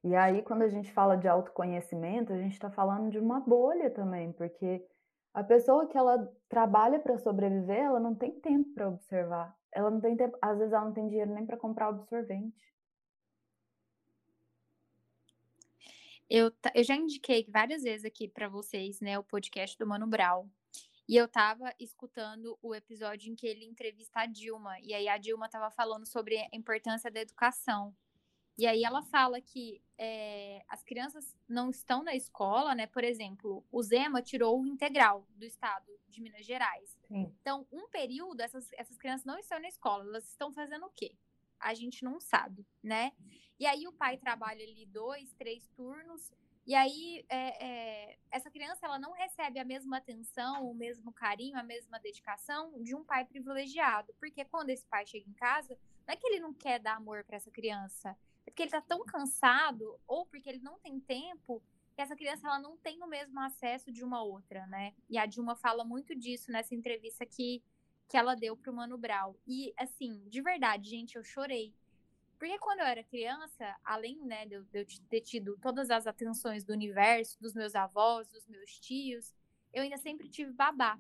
E 0.04 0.16
aí, 0.16 0.42
quando 0.42 0.62
a 0.62 0.70
gente 0.70 0.92
fala 0.94 1.18
de 1.18 1.28
autoconhecimento, 1.28 2.32
a 2.32 2.38
gente 2.38 2.54
está 2.54 2.72
falando 2.72 3.10
de 3.10 3.20
uma 3.20 3.42
bolha 3.42 3.90
também, 3.90 4.32
porque 4.32 4.86
a 5.34 5.44
pessoa 5.44 5.88
que 5.88 5.98
ela 5.98 6.32
trabalha 6.48 7.00
para 7.00 7.18
sobreviver, 7.18 7.80
ela 7.80 8.00
não 8.00 8.16
tem 8.16 8.40
tempo 8.40 8.74
para 8.74 8.90
observar. 8.90 9.56
Ela 9.72 9.92
não 9.92 10.00
tem 10.00 10.16
tempo, 10.16 10.38
às 10.42 10.58
vezes 10.58 10.74
ela 10.74 10.86
não 10.86 10.94
tem 10.94 11.08
dinheiro 11.08 11.34
nem 11.34 11.46
para 11.46 11.58
comprar 11.58 11.88
absorvente. 11.88 12.56
Eu, 16.30 16.52
eu 16.76 16.84
já 16.84 16.96
indiquei 16.96 17.46
várias 17.50 17.84
vezes 17.84 18.06
aqui 18.06 18.28
para 18.28 18.48
vocês, 18.48 19.02
né, 19.02 19.18
o 19.18 19.24
podcast 19.24 19.78
do 19.78 19.88
Mano 19.88 20.06
Brown. 20.06 20.48
E 21.08 21.16
eu 21.16 21.28
tava 21.28 21.74
escutando 21.80 22.56
o 22.62 22.76
episódio 22.76 23.32
em 23.32 23.36
que 23.36 23.48
ele 23.48 23.66
entrevista 23.66 24.20
a 24.20 24.26
Dilma. 24.28 24.80
E 24.82 24.94
aí 24.94 25.08
a 25.08 25.18
Dilma 25.18 25.50
tava 25.50 25.72
falando 25.72 26.06
sobre 26.06 26.38
a 26.38 26.48
importância 26.54 27.10
da 27.10 27.20
educação. 27.20 27.96
E 28.56 28.68
aí 28.68 28.84
ela 28.84 29.02
fala 29.02 29.42
que 29.42 29.82
é, 29.98 30.62
as 30.68 30.84
crianças 30.84 31.36
não 31.48 31.72
estão 31.72 32.04
na 32.04 32.14
escola, 32.14 32.76
né? 32.76 32.86
Por 32.86 33.04
exemplo, 33.04 33.66
o 33.72 33.82
Zema 33.82 34.22
tirou 34.22 34.62
o 34.62 34.68
integral 34.68 35.26
do 35.32 35.46
estado 35.46 35.92
de 36.10 36.22
Minas 36.22 36.46
Gerais. 36.46 36.96
Sim. 37.08 37.34
Então, 37.42 37.66
um 37.72 37.88
período, 37.88 38.42
essas, 38.42 38.70
essas 38.74 38.98
crianças 38.98 39.26
não 39.26 39.40
estão 39.40 39.60
na 39.60 39.68
escola. 39.68 40.04
Elas 40.04 40.30
estão 40.30 40.52
fazendo 40.52 40.86
o 40.86 40.92
quê? 40.92 41.16
A 41.60 41.74
gente 41.74 42.04
não 42.04 42.20
sabe, 42.20 42.66
né? 42.82 43.12
E 43.60 43.66
aí 43.66 43.88
o 43.88 43.94
pai 43.94 44.18
trabalha 44.18 44.64
ali 44.64 44.86
dois, 44.86 45.34
três 45.34 45.68
turnos, 45.76 46.32
e 46.66 46.76
aí 46.76 47.26
é, 47.28 47.66
é, 47.66 48.18
essa 48.30 48.52
criança 48.52 48.86
ela 48.86 49.00
não 49.00 49.12
recebe 49.12 49.60
a 49.60 49.66
mesma 49.66 49.98
atenção, 49.98 50.70
o 50.70 50.74
mesmo 50.74 51.12
carinho, 51.12 51.58
a 51.58 51.64
mesma 51.64 52.00
dedicação 52.00 52.82
de 52.84 52.96
um 52.96 53.04
pai 53.04 53.26
privilegiado, 53.26 54.14
porque 54.20 54.46
quando 54.46 54.70
esse 54.70 54.86
pai 54.86 55.06
chega 55.06 55.28
em 55.28 55.34
casa, 55.34 55.78
não 56.08 56.14
é 56.14 56.16
que 56.16 56.28
ele 56.28 56.40
não 56.40 56.54
quer 56.54 56.80
dar 56.80 56.96
amor 56.96 57.24
para 57.24 57.38
essa 57.38 57.50
criança, 57.50 58.16
é 58.46 58.52
porque 58.52 58.62
ele 58.62 58.68
está 58.68 58.82
tão 58.82 59.04
cansado 59.04 60.00
ou 60.08 60.26
porque 60.26 60.48
ele 60.48 60.60
não 60.60 60.80
tem 60.80 61.00
tempo 61.00 61.62
que 61.96 62.02
essa 62.02 62.16
criança 62.16 62.48
ela 62.48 62.60
não 62.60 62.78
tem 62.78 63.02
o 63.04 63.08
mesmo 63.08 63.40
acesso 63.42 63.92
de 63.92 64.04
uma 64.04 64.24
outra, 64.24 64.66
né? 64.68 64.94
E 65.10 65.18
a 65.18 65.26
Dilma 65.26 65.56
fala 65.56 65.84
muito 65.84 66.16
disso 66.16 66.52
nessa 66.52 66.74
entrevista 66.74 67.26
que 67.26 67.62
que 68.10 68.18
ela 68.18 68.36
deu 68.36 68.58
para 68.58 68.72
o 68.72 68.76
Mano 68.76 68.98
Brown. 68.98 69.36
E 69.48 69.74
assim, 69.78 70.28
de 70.28 70.42
verdade, 70.42 70.90
gente, 70.90 71.16
eu 71.16 71.24
chorei 71.24 71.74
porque 72.40 72.58
quando 72.58 72.80
eu 72.80 72.86
era 72.86 73.04
criança, 73.04 73.76
além 73.84 74.16
né, 74.26 74.46
de, 74.46 74.54
eu, 74.56 74.64
de 74.64 74.80
eu 74.80 74.86
ter 75.10 75.20
tido 75.20 75.58
todas 75.58 75.92
as 75.92 76.08
atenções 76.08 76.64
do 76.64 76.72
universo, 76.72 77.38
dos 77.42 77.54
meus 77.54 77.76
avós, 77.76 78.30
dos 78.30 78.48
meus 78.48 78.80
tios, 78.80 79.36
eu 79.74 79.84
ainda 79.84 79.98
sempre 79.98 80.30
tive 80.30 80.54
babá. 80.54 80.98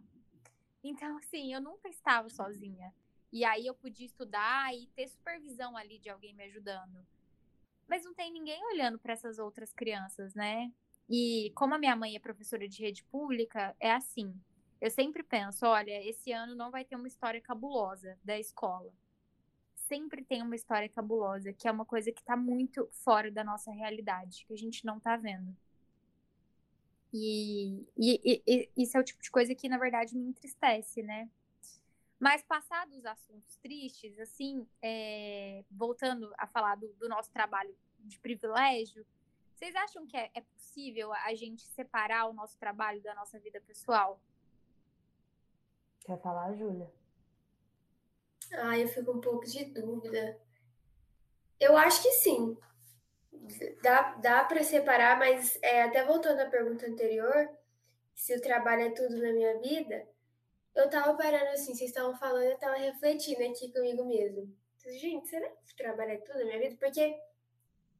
Então, 0.83 1.17
assim, 1.17 1.53
eu 1.53 1.61
nunca 1.61 1.87
estava 1.87 2.29
sozinha. 2.29 2.93
E 3.31 3.45
aí 3.45 3.65
eu 3.65 3.73
podia 3.73 4.05
estudar 4.05 4.75
e 4.75 4.87
ter 4.87 5.07
supervisão 5.07 5.77
ali 5.77 5.97
de 5.97 6.09
alguém 6.09 6.33
me 6.33 6.43
ajudando. 6.43 7.07
Mas 7.87 8.03
não 8.03 8.13
tem 8.13 8.33
ninguém 8.33 8.61
olhando 8.65 8.99
para 8.99 9.13
essas 9.13 9.39
outras 9.39 9.71
crianças, 9.71 10.35
né? 10.35 10.69
E 11.09 11.53
como 11.55 11.73
a 11.73 11.79
minha 11.79 11.95
mãe 11.95 12.17
é 12.17 12.19
professora 12.19 12.67
de 12.67 12.81
rede 12.81 13.03
pública, 13.05 13.73
é 13.79 13.93
assim. 13.93 14.35
Eu 14.81 14.89
sempre 14.89 15.23
penso, 15.23 15.65
olha, 15.65 16.07
esse 16.07 16.31
ano 16.31 16.55
não 16.55 16.71
vai 16.71 16.85
ter 16.85 16.95
uma 16.95 17.07
história 17.07 17.41
cabulosa 17.41 18.17
da 18.23 18.37
escola 18.39 18.91
sempre 19.89 20.23
tem 20.23 20.43
uma 20.43 20.55
história 20.55 20.87
cabulosa, 20.87 21.51
que 21.51 21.67
é 21.67 21.71
uma 21.71 21.83
coisa 21.83 22.11
que 22.11 22.21
está 22.21 22.37
muito 22.37 22.87
fora 22.91 23.31
da 23.31 23.43
nossa 23.43 23.71
realidade, 23.71 24.45
que 24.45 24.53
a 24.53 24.57
gente 24.57 24.85
não 24.85 24.97
está 24.97 25.17
vendo. 25.17 25.57
E, 27.11 27.87
e, 27.97 28.43
e, 28.45 28.69
isso 28.77 28.95
é 28.95 28.99
o 28.99 29.03
tipo 29.03 29.19
de 29.19 29.31
coisa 29.31 29.55
que, 29.55 29.67
na 29.67 29.79
verdade, 29.79 30.15
me 30.15 30.27
entristece, 30.27 31.01
né? 31.01 31.27
Mas, 32.19 32.43
passados 32.43 32.99
os 32.99 33.05
assuntos 33.05 33.57
tristes, 33.57 34.19
assim, 34.19 34.67
é, 34.79 35.63
voltando 35.71 36.31
a 36.37 36.45
falar 36.45 36.75
do, 36.75 36.93
do, 36.93 37.09
nosso 37.09 37.31
trabalho 37.31 37.75
de 38.01 38.19
privilégio, 38.19 39.03
vocês 39.55 39.75
acham 39.75 40.05
que 40.05 40.15
é, 40.15 40.29
é 40.35 40.41
possível 40.41 41.11
a 41.11 41.33
gente 41.33 41.63
separar 41.63 42.27
o 42.27 42.33
nosso 42.33 42.59
trabalho 42.59 43.01
da 43.01 43.15
nossa 43.15 43.39
vida 43.39 43.59
pessoal? 43.61 44.21
Quer 46.09 46.17
falar, 46.21 46.51
Júlia? 46.55 46.91
Ah, 48.51 48.75
eu 48.75 48.87
fico 48.87 49.11
um 49.11 49.21
pouco 49.21 49.45
de 49.45 49.65
dúvida. 49.65 50.41
Eu 51.59 51.77
acho 51.77 52.01
que 52.01 52.11
sim. 52.13 52.57
Dá, 53.83 54.15
dá 54.15 54.43
para 54.43 54.63
separar, 54.63 55.19
mas 55.19 55.59
é, 55.61 55.83
até 55.83 56.03
voltando 56.03 56.39
à 56.39 56.49
pergunta 56.49 56.87
anterior, 56.87 57.47
se 58.15 58.35
o 58.35 58.41
trabalho 58.41 58.87
é 58.87 58.89
tudo 58.89 59.21
na 59.21 59.31
minha 59.31 59.59
vida, 59.59 60.09
eu 60.73 60.89
tava 60.89 61.15
parando 61.15 61.51
assim, 61.51 61.75
vocês 61.75 61.91
estavam 61.91 62.15
falando, 62.15 62.45
eu 62.45 62.57
tava 62.57 62.77
refletindo 62.77 63.43
aqui 63.43 63.71
comigo 63.71 64.03
mesmo. 64.03 64.51
Gente, 64.99 65.27
será 65.27 65.47
que 65.47 65.73
o 65.73 65.77
trabalho 65.77 66.13
é 66.13 66.17
tudo 66.17 66.39
na 66.39 66.45
minha 66.45 66.59
vida? 66.59 66.77
Porque 66.79 67.19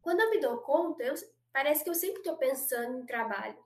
quando 0.02 0.22
eu 0.22 0.32
me 0.32 0.40
dou 0.40 0.58
conta, 0.62 1.04
eu, 1.04 1.14
parece 1.54 1.84
que 1.84 1.92
eu 1.92 1.96
sempre 1.96 2.22
estou 2.22 2.38
pensando 2.38 3.02
em 3.02 3.06
trabalho. 3.06 3.64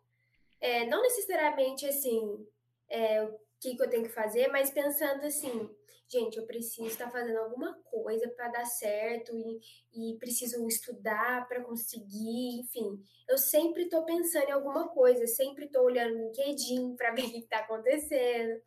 É, 0.59 0.85
não 0.87 1.01
necessariamente 1.01 1.85
assim, 1.85 2.45
é, 2.89 3.23
o 3.23 3.42
que, 3.63 3.77
que 3.77 3.81
eu 3.83 3.89
tenho 3.89 4.03
que 4.03 4.09
fazer, 4.09 4.49
mas 4.49 4.69
pensando 4.69 5.25
assim, 5.25 5.69
gente, 6.09 6.37
eu 6.37 6.45
preciso 6.45 6.87
estar 6.87 7.09
fazendo 7.09 7.37
alguma 7.37 7.73
coisa 7.85 8.27
para 8.29 8.49
dar 8.49 8.65
certo 8.65 9.31
e, 9.35 9.59
e 9.93 10.17
preciso 10.19 10.67
estudar 10.67 11.47
para 11.47 11.63
conseguir, 11.63 12.59
enfim. 12.59 13.01
Eu 13.27 13.37
sempre 13.37 13.83
estou 13.83 14.03
pensando 14.03 14.49
em 14.49 14.51
alguma 14.51 14.89
coisa, 14.89 15.25
sempre 15.25 15.65
estou 15.65 15.85
olhando 15.85 16.15
no 16.15 16.25
LinkedIn 16.25 16.95
para 16.97 17.11
ver 17.15 17.23
o 17.23 17.31
que 17.31 17.39
está 17.39 17.59
acontecendo. 17.59 18.61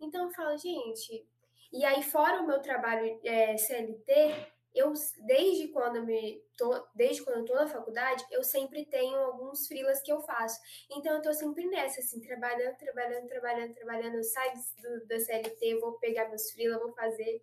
Então 0.00 0.26
eu 0.26 0.30
falo, 0.32 0.56
gente, 0.58 1.26
e 1.72 1.84
aí 1.84 2.02
fora 2.02 2.42
o 2.42 2.46
meu 2.46 2.60
trabalho 2.60 3.18
é, 3.24 3.56
CLT, 3.56 4.52
eu 4.74 4.92
desde 5.26 5.68
quando 5.68 5.96
eu 5.96 6.04
me 6.04 6.42
tô, 6.56 6.86
desde 6.94 7.22
quando 7.22 7.38
eu 7.38 7.44
tô 7.44 7.54
na 7.54 7.66
faculdade, 7.66 8.24
eu 8.30 8.42
sempre 8.42 8.86
tenho 8.86 9.16
alguns 9.16 9.66
freelas 9.66 10.00
que 10.00 10.10
eu 10.10 10.20
faço. 10.22 10.60
Então 10.90 11.14
eu 11.16 11.22
tô 11.22 11.32
sempre 11.34 11.66
nessa 11.66 12.00
assim, 12.00 12.20
trabalhando, 12.20 12.76
trabalhando, 12.76 13.26
trabalhando, 13.26 13.74
trabalhando, 13.74 14.16
eu 14.16 14.24
saio 14.24 14.52
do, 14.80 15.06
da 15.06 15.20
CLT, 15.20 15.78
vou 15.78 15.92
pegar 15.98 16.28
meus 16.28 16.50
freelas, 16.50 16.80
vou 16.80 16.92
fazer. 16.92 17.42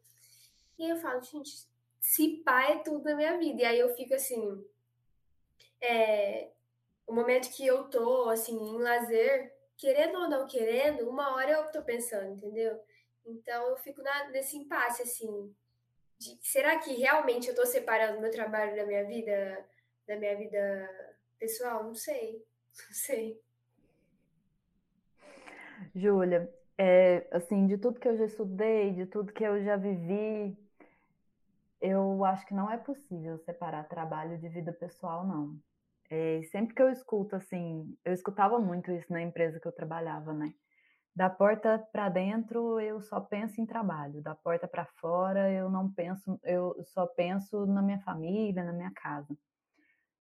E 0.77 0.89
eu 0.89 0.97
falo, 0.97 1.21
gente, 1.21 1.67
se 1.99 2.37
pá 2.43 2.71
é 2.71 2.79
tudo 2.79 3.03
na 3.03 3.15
minha 3.15 3.37
vida. 3.37 3.61
E 3.61 3.65
aí 3.65 3.79
eu 3.79 3.93
fico 3.95 4.15
assim, 4.15 4.65
é, 5.81 6.49
o 7.05 7.13
momento 7.13 7.51
que 7.51 7.65
eu 7.65 7.89
tô 7.89 8.29
assim 8.29 8.55
em 8.55 8.79
lazer, 8.79 9.53
querendo 9.77 10.19
ou 10.19 10.29
não 10.29 10.47
querendo, 10.47 11.09
uma 11.09 11.35
hora 11.35 11.51
eu 11.51 11.71
tô 11.71 11.83
pensando, 11.83 12.33
entendeu? 12.33 12.79
Então 13.25 13.69
eu 13.69 13.77
fico 13.77 14.01
na, 14.01 14.29
nesse 14.29 14.57
impasse 14.57 15.03
assim, 15.03 15.55
de, 16.19 16.37
será 16.41 16.77
que 16.79 16.93
realmente 16.93 17.47
eu 17.47 17.53
estou 17.53 17.65
separando 17.65 18.19
meu 18.19 18.29
trabalho 18.29 18.75
da 18.75 18.85
minha 18.85 19.05
vida, 19.05 19.65
da 20.07 20.17
minha 20.17 20.35
vida 20.35 21.15
pessoal? 21.39 21.83
Não 21.83 21.95
sei, 21.95 22.45
não 22.87 22.93
sei. 22.93 23.41
Júlia, 25.95 26.53
é, 26.77 27.25
assim, 27.31 27.65
de 27.67 27.77
tudo 27.77 27.99
que 27.99 28.07
eu 28.07 28.17
já 28.17 28.25
estudei, 28.25 28.93
de 28.93 29.05
tudo 29.05 29.31
que 29.31 29.43
eu 29.43 29.63
já 29.63 29.77
vivi, 29.77 30.57
eu 31.81 32.25
acho 32.25 32.45
que 32.45 32.53
não 32.53 32.69
é 32.69 32.77
possível 32.77 33.37
separar 33.39 33.87
trabalho 33.87 34.37
de 34.37 34.49
vida 34.49 34.73
pessoal, 34.73 35.25
não. 35.25 35.57
É, 36.09 36.41
sempre 36.51 36.75
que 36.75 36.81
eu 36.81 36.89
escuto, 36.89 37.35
assim, 37.35 37.97
eu 38.03 38.13
escutava 38.13 38.59
muito 38.59 38.91
isso 38.91 39.11
na 39.11 39.21
empresa 39.21 39.59
que 39.59 39.67
eu 39.67 39.71
trabalhava, 39.71 40.33
né? 40.33 40.53
Da 41.19 41.29
porta 41.29 41.85
para 41.91 42.07
dentro 42.07 42.79
eu 42.79 43.01
só 43.01 43.19
penso 43.19 43.59
em 43.59 43.65
trabalho, 43.65 44.21
da 44.21 44.33
porta 44.33 44.65
para 44.69 44.85
fora 44.85 45.51
eu 45.51 45.69
não 45.69 45.91
penso, 45.91 46.39
eu 46.43 46.81
só 46.85 47.05
penso 47.07 47.65
na 47.65 47.81
minha 47.81 47.99
família, 47.99 48.63
na 48.63 48.71
minha 48.71 48.89
casa. 48.91 49.37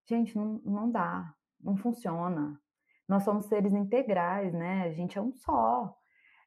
Gente, 0.08 0.36
não, 0.36 0.60
não 0.64 0.90
dá, 0.90 1.32
não 1.60 1.76
funciona. 1.76 2.60
Nós 3.06 3.22
somos 3.22 3.46
seres 3.46 3.72
integrais, 3.72 4.52
né? 4.52 4.82
A 4.82 4.90
gente 4.90 5.16
é 5.16 5.22
um 5.22 5.30
só. 5.30 5.96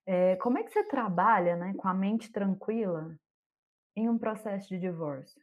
É, 0.06 0.36
como 0.36 0.58
é 0.58 0.64
que 0.64 0.72
você 0.72 0.84
trabalha, 0.84 1.56
né, 1.56 1.74
com 1.76 1.88
a 1.88 1.94
mente 1.94 2.30
tranquila 2.30 3.18
em 3.96 4.10
um 4.10 4.18
processo 4.18 4.68
de 4.68 4.78
divórcio? 4.78 5.42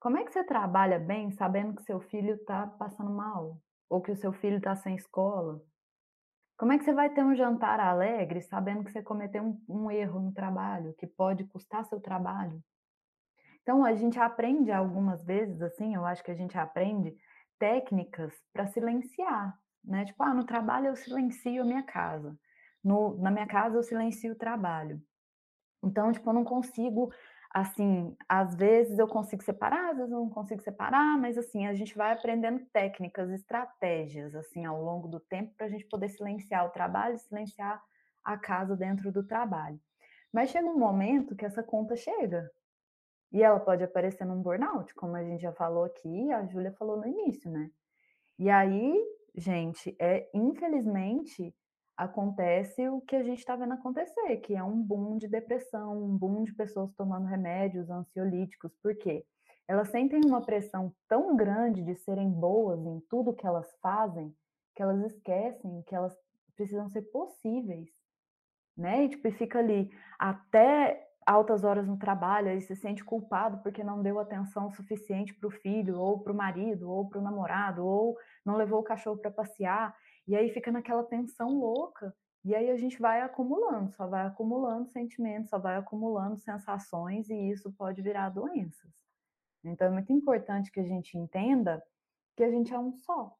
Como 0.00 0.16
é 0.16 0.24
que 0.24 0.32
você 0.32 0.42
trabalha 0.42 0.98
bem 0.98 1.30
sabendo 1.30 1.76
que 1.76 1.84
seu 1.84 2.00
filho 2.00 2.34
está 2.34 2.66
passando 2.66 3.10
mal? 3.10 3.60
Ou 3.88 4.02
que 4.02 4.10
o 4.10 4.16
seu 4.16 4.32
filho 4.32 4.56
está 4.56 4.74
sem 4.74 4.96
escola? 4.96 5.62
Como 6.56 6.72
é 6.72 6.78
que 6.78 6.84
você 6.84 6.92
vai 6.94 7.10
ter 7.10 7.22
um 7.22 7.34
jantar 7.34 7.78
alegre 7.80 8.40
sabendo 8.40 8.82
que 8.82 8.90
você 8.90 9.02
cometeu 9.02 9.42
um, 9.42 9.62
um 9.68 9.90
erro 9.90 10.20
no 10.20 10.32
trabalho, 10.32 10.94
que 10.94 11.06
pode 11.06 11.44
custar 11.44 11.84
seu 11.84 12.00
trabalho? 12.00 12.62
Então, 13.60 13.84
a 13.84 13.94
gente 13.94 14.18
aprende 14.18 14.72
algumas 14.72 15.22
vezes, 15.24 15.60
assim, 15.60 15.94
eu 15.94 16.06
acho 16.06 16.22
que 16.24 16.30
a 16.30 16.34
gente 16.34 16.56
aprende 16.56 17.14
técnicas 17.58 18.32
para 18.52 18.66
silenciar, 18.68 19.54
né? 19.84 20.04
Tipo, 20.04 20.22
ah, 20.22 20.32
no 20.32 20.44
trabalho 20.44 20.86
eu 20.86 20.96
silencio 20.96 21.62
a 21.62 21.66
minha 21.66 21.82
casa, 21.82 22.38
no, 22.82 23.18
na 23.18 23.30
minha 23.30 23.46
casa 23.46 23.76
eu 23.76 23.82
silencio 23.82 24.32
o 24.32 24.36
trabalho. 24.36 25.02
Então, 25.82 26.10
tipo, 26.10 26.28
eu 26.30 26.34
não 26.34 26.44
consigo 26.44 27.12
assim, 27.50 28.16
às 28.28 28.54
vezes 28.54 28.98
eu 28.98 29.08
consigo 29.08 29.42
separar, 29.42 29.90
às 29.90 29.96
vezes 29.96 30.12
eu 30.12 30.18
não 30.18 30.28
consigo 30.28 30.62
separar, 30.62 31.18
mas 31.18 31.38
assim, 31.38 31.66
a 31.66 31.74
gente 31.74 31.96
vai 31.96 32.12
aprendendo 32.12 32.64
técnicas, 32.72 33.30
estratégias, 33.30 34.34
assim, 34.34 34.64
ao 34.64 34.82
longo 34.82 35.08
do 35.08 35.20
tempo 35.20 35.54
para 35.56 35.66
a 35.66 35.68
gente 35.68 35.86
poder 35.86 36.08
silenciar 36.08 36.66
o 36.66 36.70
trabalho, 36.70 37.18
silenciar 37.18 37.82
a 38.24 38.36
casa 38.36 38.76
dentro 38.76 39.10
do 39.12 39.26
trabalho. 39.26 39.80
Mas 40.32 40.50
chega 40.50 40.66
um 40.66 40.78
momento 40.78 41.36
que 41.36 41.46
essa 41.46 41.62
conta 41.62 41.96
chega. 41.96 42.50
E 43.32 43.42
ela 43.42 43.60
pode 43.60 43.82
aparecer 43.82 44.24
num 44.24 44.42
burnout, 44.42 44.94
como 44.94 45.16
a 45.16 45.24
gente 45.24 45.42
já 45.42 45.52
falou 45.52 45.84
aqui, 45.84 46.30
a 46.32 46.44
Júlia 46.46 46.72
falou 46.72 46.96
no 46.96 47.06
início, 47.06 47.50
né? 47.50 47.70
E 48.38 48.50
aí, 48.50 49.02
gente, 49.34 49.96
é 49.98 50.28
infelizmente 50.34 51.54
acontece 51.96 52.88
o 52.88 53.00
que 53.00 53.16
a 53.16 53.22
gente 53.22 53.38
está 53.38 53.56
vendo 53.56 53.72
acontecer, 53.72 54.36
que 54.38 54.54
é 54.54 54.62
um 54.62 54.82
boom 54.82 55.16
de 55.16 55.28
depressão, 55.28 56.04
um 56.04 56.16
boom 56.16 56.44
de 56.44 56.52
pessoas 56.52 56.92
tomando 56.94 57.26
remédios 57.26 57.88
ansiolíticos. 57.88 58.72
Por 58.82 58.94
quê? 58.96 59.24
Elas 59.66 59.88
sentem 59.88 60.20
uma 60.24 60.44
pressão 60.44 60.92
tão 61.08 61.34
grande 61.34 61.82
de 61.82 61.96
serem 61.96 62.30
boas 62.30 62.84
em 62.84 63.00
tudo 63.08 63.34
que 63.34 63.46
elas 63.46 63.66
fazem, 63.80 64.34
que 64.74 64.82
elas 64.82 65.12
esquecem 65.12 65.82
que 65.86 65.94
elas 65.94 66.16
precisam 66.54 66.88
ser 66.88 67.02
possíveis, 67.10 67.88
né? 68.76 69.04
E 69.04 69.08
tipo, 69.08 69.30
fica 69.32 69.58
ali 69.58 69.90
até 70.18 71.02
altas 71.26 71.64
horas 71.64 71.88
no 71.88 71.98
trabalho 71.98 72.52
e 72.52 72.60
se 72.60 72.76
sente 72.76 73.04
culpado 73.04 73.58
porque 73.58 73.82
não 73.82 74.00
deu 74.00 74.20
atenção 74.20 74.70
suficiente 74.70 75.34
para 75.34 75.48
o 75.48 75.50
filho, 75.50 75.98
ou 75.98 76.20
para 76.20 76.32
o 76.32 76.36
marido, 76.36 76.88
ou 76.88 77.08
para 77.08 77.18
o 77.18 77.22
namorado, 77.22 77.84
ou 77.84 78.16
não 78.44 78.56
levou 78.56 78.80
o 78.80 78.84
cachorro 78.84 79.18
para 79.18 79.30
passear. 79.30 79.94
E 80.26 80.34
aí 80.34 80.50
fica 80.50 80.72
naquela 80.72 81.04
tensão 81.04 81.58
louca. 81.58 82.14
E 82.44 82.54
aí 82.54 82.70
a 82.70 82.76
gente 82.76 83.00
vai 83.00 83.22
acumulando, 83.22 83.92
só 83.92 84.06
vai 84.06 84.24
acumulando 84.24 84.88
sentimentos, 84.88 85.50
só 85.50 85.58
vai 85.58 85.76
acumulando 85.76 86.38
sensações 86.38 87.28
e 87.28 87.50
isso 87.50 87.72
pode 87.72 88.00
virar 88.02 88.30
doenças. 88.30 88.90
Então 89.64 89.88
é 89.88 89.90
muito 89.90 90.12
importante 90.12 90.70
que 90.70 90.78
a 90.78 90.84
gente 90.84 91.18
entenda 91.18 91.82
que 92.36 92.44
a 92.44 92.50
gente 92.50 92.72
é 92.72 92.78
um 92.78 92.92
só. 92.92 93.36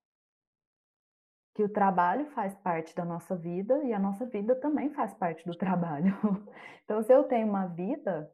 Que 1.55 1.63
o 1.63 1.69
trabalho 1.69 2.27
faz 2.33 2.55
parte 2.57 2.95
da 2.95 3.05
nossa 3.05 3.37
vida 3.37 3.83
e 3.85 3.93
a 3.93 3.99
nossa 3.99 4.27
vida 4.27 4.57
também 4.57 4.91
faz 4.91 5.15
parte 5.15 5.45
do 5.47 5.55
trabalho. 5.57 6.13
Então, 6.85 7.03
se 7.03 7.13
eu 7.13 7.25
tenho 7.25 7.49
uma 7.49 7.67
vida 7.67 8.31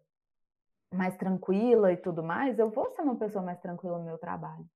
mais 0.92 1.16
tranquila 1.16 1.92
e 1.92 1.96
tudo 1.96 2.22
mais, 2.22 2.58
eu 2.58 2.70
vou 2.70 2.90
ser 2.90 3.02
uma 3.02 3.16
pessoa 3.16 3.44
mais 3.44 3.60
tranquila 3.60 3.98
no 3.98 4.04
meu 4.04 4.18
trabalho 4.18 4.66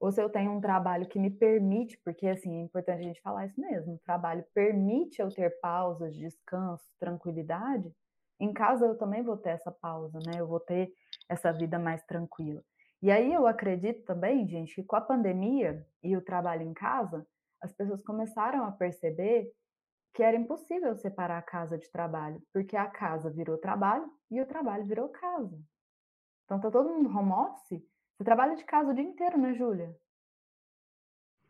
ou 0.00 0.10
se 0.12 0.22
eu 0.22 0.28
tenho 0.28 0.52
um 0.52 0.60
trabalho 0.60 1.08
que 1.08 1.18
me 1.18 1.30
permite, 1.30 1.98
porque 2.04 2.26
assim, 2.26 2.58
é 2.58 2.62
importante 2.62 3.00
a 3.00 3.02
gente 3.02 3.22
falar 3.22 3.46
isso 3.46 3.60
mesmo, 3.60 3.94
o 3.94 4.00
trabalho 4.00 4.44
permite 4.54 5.20
eu 5.20 5.28
ter 5.28 5.58
pausas, 5.60 6.14
descanso, 6.14 6.84
tranquilidade, 6.98 7.92
em 8.38 8.52
casa 8.52 8.86
eu 8.86 8.96
também 8.96 9.22
vou 9.22 9.36
ter 9.36 9.50
essa 9.50 9.70
pausa, 9.70 10.18
né? 10.26 10.40
Eu 10.40 10.46
vou 10.46 10.60
ter 10.60 10.92
essa 11.28 11.52
vida 11.52 11.78
mais 11.78 12.02
tranquila. 12.04 12.62
E 13.00 13.10
aí 13.10 13.32
eu 13.32 13.46
acredito 13.46 14.04
também, 14.04 14.46
gente, 14.46 14.74
que 14.74 14.82
com 14.82 14.96
a 14.96 15.00
pandemia 15.00 15.86
e 16.02 16.16
o 16.16 16.22
trabalho 16.22 16.62
em 16.62 16.72
casa, 16.72 17.26
as 17.60 17.72
pessoas 17.72 18.02
começaram 18.02 18.64
a 18.64 18.72
perceber 18.72 19.50
que 20.12 20.22
era 20.22 20.36
impossível 20.36 20.94
separar 20.96 21.38
a 21.38 21.42
casa 21.42 21.76
de 21.76 21.90
trabalho, 21.90 22.40
porque 22.52 22.76
a 22.76 22.86
casa 22.86 23.30
virou 23.30 23.58
trabalho 23.58 24.10
e 24.30 24.40
o 24.40 24.46
trabalho 24.46 24.86
virou 24.86 25.08
casa. 25.08 25.58
Então 26.44 26.60
tá 26.60 26.70
todo 26.70 26.90
mundo 26.90 27.08
home 27.08 27.32
office 27.32 27.82
você 28.16 28.24
trabalha 28.24 28.54
de 28.54 28.64
casa 28.64 28.90
o 28.90 28.94
dia 28.94 29.04
inteiro, 29.04 29.38
né, 29.38 29.54
Júlia? 29.54 29.96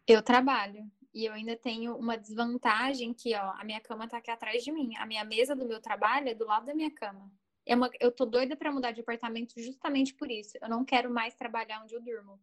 Eu 0.07 0.23
trabalho. 0.23 0.91
E 1.13 1.27
eu 1.27 1.33
ainda 1.33 1.57
tenho 1.57 1.97
uma 1.97 2.17
desvantagem 2.17 3.15
que, 3.15 3.35
ó, 3.35 3.53
a 3.53 3.65
minha 3.65 3.81
cama 3.81 4.09
tá 4.09 4.19
aqui 4.19 4.31
atrás 4.31 4.65
de 4.65 4.73
mim. 4.73 4.97
A 4.97 5.07
minha 5.07 5.25
mesa 5.25 5.55
do 5.55 5.67
meu 5.67 5.81
trabalho 5.81 6.29
é 6.29 6.35
do 6.35 6.45
lado 6.45 6.67
da 6.67 6.75
minha 6.75 6.91
cama. 6.91 7.31
É 7.67 7.75
uma, 7.75 7.89
eu 8.01 8.11
tô 8.11 8.27
doida 8.27 8.57
para 8.57 8.73
mudar 8.73 8.93
de 8.93 9.01
apartamento 9.01 9.55
justamente 9.61 10.13
por 10.15 10.31
isso. 10.31 10.59
Eu 10.61 10.69
não 10.69 10.85
quero 10.85 11.11
mais 11.11 11.35
trabalhar 11.35 11.83
onde 11.83 11.95
eu 11.95 12.03
durmo. 12.03 12.41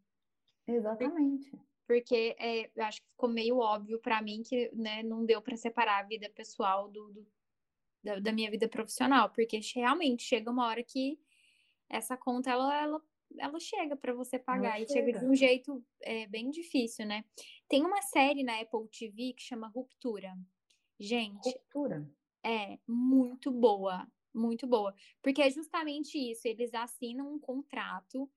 Exatamente. 0.65 1.51
Porque 1.85 2.35
é, 2.39 2.71
eu 2.73 2.85
acho 2.85 3.01
que 3.01 3.09
ficou 3.09 3.29
meio 3.29 3.57
óbvio 3.57 3.99
para 3.99 4.21
mim 4.21 4.41
que 4.41 4.71
né, 4.73 5.03
não 5.03 5.25
deu 5.25 5.41
para 5.41 5.57
separar 5.57 5.99
a 5.99 6.07
vida 6.07 6.29
pessoal 6.29 6.87
do, 6.87 7.11
do 7.11 7.27
da, 8.01 8.19
da, 8.19 8.31
minha 8.31 8.49
vida 8.49 8.69
profissional. 8.69 9.29
Porque 9.29 9.59
realmente 9.75 10.23
chega 10.23 10.49
uma 10.49 10.67
hora 10.67 10.81
que 10.81 11.19
essa 11.89 12.15
conta 12.15 12.49
ela, 12.49 12.81
ela 12.81 13.01
ela 13.39 13.59
chega 13.59 13.95
para 13.95 14.13
você 14.13 14.37
pagar 14.37 14.75
ela 14.75 14.83
e 14.83 14.87
chega. 14.87 15.05
chega 15.05 15.19
de 15.19 15.25
um 15.25 15.35
jeito 15.35 15.83
é, 16.01 16.27
bem 16.27 16.49
difícil, 16.49 17.05
né? 17.05 17.23
Tem 17.67 17.85
uma 17.85 18.01
série 18.01 18.43
na 18.43 18.59
Apple 18.59 18.87
TV 18.89 19.33
que 19.33 19.43
chama 19.43 19.67
Ruptura. 19.67 20.33
Gente, 20.99 21.49
Ruptura. 21.49 22.07
É 22.43 22.79
muito 22.87 23.51
boa, 23.51 24.07
muito 24.33 24.65
boa, 24.65 24.95
porque 25.21 25.41
é 25.41 25.49
justamente 25.49 26.17
isso, 26.17 26.47
eles 26.47 26.73
assinam 26.73 27.33
um 27.33 27.39
contrato 27.39 28.29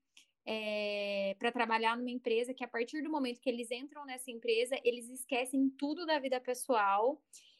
é, 0.45 1.35
para 1.39 1.51
trabalhar 1.51 1.97
numa 1.97 2.11
empresa 2.11 2.53
que 2.53 2.63
a 2.63 2.67
partir 2.67 3.01
do 3.01 3.09
momento 3.09 3.41
que 3.41 3.49
eles 3.49 3.71
entram 3.71 4.05
nessa 4.05 4.29
empresa, 4.29 4.79
eles 4.83 5.09
esquecem 5.09 5.69
tudo 5.71 6.05
da 6.05 6.19
vida 6.19 6.39
pessoal. 6.39 7.19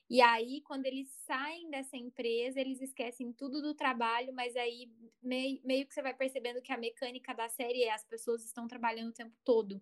E 0.10 0.22
aí, 0.22 0.62
quando 0.62 0.86
eles 0.86 1.10
saem 1.26 1.70
dessa 1.70 1.98
empresa, 1.98 2.60
eles 2.60 2.80
esquecem 2.80 3.34
tudo 3.34 3.62
do 3.62 3.74
trabalho, 3.74 4.32
mas 4.34 4.56
aí 4.56 4.92
meio, 5.22 5.60
meio 5.64 5.88
que 5.88 5.94
você 5.94 6.02
vai 6.02 6.14
percebendo 6.14 6.62
que 6.62 6.72
a 6.72 6.78
mecânica 6.78 7.34
da 7.34 7.50
série 7.50 7.84
é 7.84 7.94
as 7.94 8.06
pessoas 8.06 8.46
estão 8.46 8.68
trabalhando 8.68 9.10
o 9.10 9.14
tempo 9.14 9.36
todo. 9.44 9.82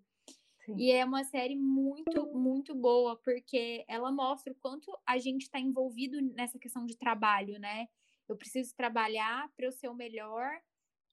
Sim. 0.65 0.77
E 0.77 0.91
é 0.91 1.03
uma 1.03 1.25
série 1.25 1.57
muito, 1.57 2.25
muito 2.33 2.73
boa, 2.73 3.17
porque 3.17 3.83
ela 3.85 4.11
mostra 4.13 4.53
o 4.53 4.55
quanto 4.55 4.97
a 5.05 5.17
gente 5.17 5.41
está 5.41 5.59
envolvido 5.59 6.21
nessa 6.21 6.57
questão 6.57 6.85
de 6.85 6.97
trabalho, 6.97 7.59
né? 7.59 7.87
Eu 8.29 8.37
preciso 8.37 8.73
trabalhar 8.73 9.51
para 9.57 9.65
eu 9.65 9.71
ser 9.73 9.89
o 9.89 9.93
melhor, 9.93 10.61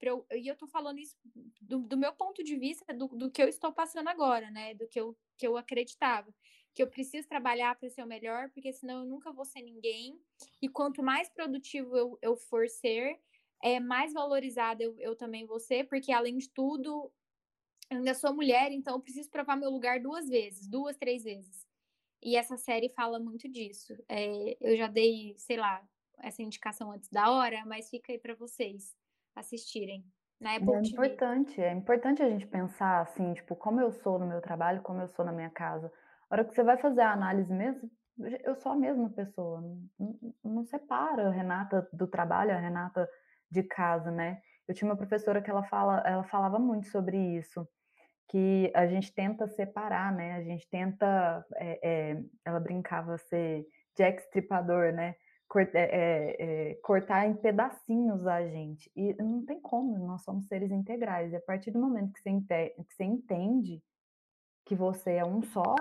eu, 0.00 0.26
e 0.32 0.48
eu 0.48 0.56
tô 0.56 0.66
falando 0.66 0.98
isso 0.98 1.16
do, 1.60 1.80
do 1.80 1.96
meu 1.96 2.12
ponto 2.12 2.42
de 2.42 2.56
vista, 2.56 2.94
do, 2.94 3.08
do, 3.08 3.30
que 3.30 3.42
eu 3.42 3.48
estou 3.48 3.72
passando 3.72 4.08
agora, 4.08 4.50
né? 4.50 4.74
Do 4.74 4.88
que 4.88 4.98
eu, 4.98 5.16
que 5.36 5.46
eu 5.46 5.56
acreditava. 5.56 6.32
Que 6.74 6.82
eu 6.82 6.86
preciso 6.88 7.28
trabalhar 7.28 7.74
para 7.76 7.90
ser 7.90 8.02
o 8.02 8.06
melhor, 8.06 8.50
porque 8.50 8.72
senão 8.72 9.00
eu 9.00 9.06
nunca 9.06 9.32
vou 9.32 9.44
ser 9.44 9.62
ninguém. 9.62 10.18
E 10.62 10.68
quanto 10.68 11.02
mais 11.02 11.28
produtivo 11.28 11.96
eu, 11.96 12.18
eu 12.22 12.36
for 12.36 12.68
ser, 12.68 13.18
é, 13.62 13.78
mais 13.78 14.12
valorizada 14.12 14.82
eu, 14.82 14.98
eu 14.98 15.16
também 15.16 15.46
vou 15.46 15.60
ser, 15.60 15.86
porque 15.88 16.12
além 16.12 16.38
de 16.38 16.48
tudo, 16.48 17.12
eu 17.90 17.98
ainda 17.98 18.14
sou 18.14 18.34
mulher, 18.34 18.70
então 18.72 18.94
eu 18.94 19.00
preciso 19.00 19.28
provar 19.30 19.56
meu 19.56 19.70
lugar 19.70 20.00
duas 20.00 20.28
vezes, 20.28 20.68
duas, 20.68 20.96
três 20.96 21.24
vezes. 21.24 21.66
E 22.22 22.36
essa 22.36 22.56
série 22.56 22.88
fala 22.88 23.18
muito 23.18 23.48
disso. 23.48 23.96
É, 24.08 24.56
eu 24.60 24.76
já 24.76 24.86
dei, 24.86 25.34
sei 25.38 25.56
lá, 25.56 25.82
essa 26.18 26.42
indicação 26.42 26.92
antes 26.92 27.08
da 27.08 27.30
hora, 27.30 27.64
mas 27.66 27.88
fica 27.88 28.12
aí 28.12 28.18
para 28.18 28.34
vocês 28.34 28.94
assistirem. 29.34 30.04
Na 30.38 30.56
Apple 30.56 30.74
é 30.74 30.80
importante, 30.80 31.60
é 31.60 31.72
importante 31.72 32.22
a 32.22 32.28
gente 32.28 32.46
pensar 32.46 33.00
assim, 33.00 33.34
tipo, 33.34 33.54
como 33.54 33.80
eu 33.80 33.90
sou 33.90 34.18
no 34.18 34.26
meu 34.26 34.40
trabalho, 34.40 34.82
como 34.82 35.00
eu 35.00 35.08
sou 35.08 35.24
na 35.24 35.32
minha 35.32 35.50
casa. 35.50 35.92
A 36.30 36.36
hora 36.36 36.44
que 36.44 36.54
você 36.54 36.62
vai 36.62 36.78
fazer 36.78 37.00
a 37.00 37.12
análise 37.12 37.52
mesmo, 37.52 37.90
eu 38.44 38.54
sou 38.54 38.72
a 38.72 38.76
mesma 38.76 39.10
pessoa. 39.10 39.60
Não, 39.98 40.34
não 40.44 40.64
separa 40.64 41.26
a 41.26 41.30
Renata 41.30 41.88
do 41.92 42.06
trabalho, 42.06 42.52
a 42.52 42.58
Renata 42.58 43.08
de 43.50 43.64
casa, 43.64 44.10
né? 44.10 44.40
Eu 44.68 44.74
tinha 44.74 44.88
uma 44.88 44.96
professora 44.96 45.42
que 45.42 45.50
ela 45.50 45.64
fala, 45.64 46.00
ela 46.06 46.22
falava 46.22 46.58
muito 46.58 46.86
sobre 46.86 47.16
isso, 47.16 47.66
que 48.28 48.70
a 48.76 48.86
gente 48.86 49.12
tenta 49.12 49.48
separar, 49.48 50.12
né? 50.14 50.36
A 50.36 50.42
gente 50.42 50.68
tenta, 50.70 51.44
é, 51.56 51.80
é, 51.82 52.22
ela 52.44 52.60
brincava 52.60 53.18
ser 53.18 53.66
Jack 53.96 54.22
Stripador, 54.22 54.92
né? 54.92 55.16
é, 55.74 56.36
é, 56.38 56.74
cortar 56.76 57.26
em 57.26 57.34
pedacinhos 57.34 58.24
a 58.26 58.46
gente. 58.46 58.90
E 58.94 59.14
não 59.14 59.44
tem 59.44 59.60
como, 59.60 59.98
nós 60.06 60.22
somos 60.22 60.46
seres 60.46 60.70
integrais. 60.70 61.32
E 61.32 61.36
a 61.36 61.40
partir 61.40 61.72
do 61.72 61.80
momento 61.80 62.12
que 62.12 62.20
você, 62.20 62.70
que 62.70 62.94
você 62.94 63.04
entende 63.04 63.82
que 64.64 64.74
você 64.74 65.12
é 65.12 65.24
um 65.24 65.42
só, 65.42 65.74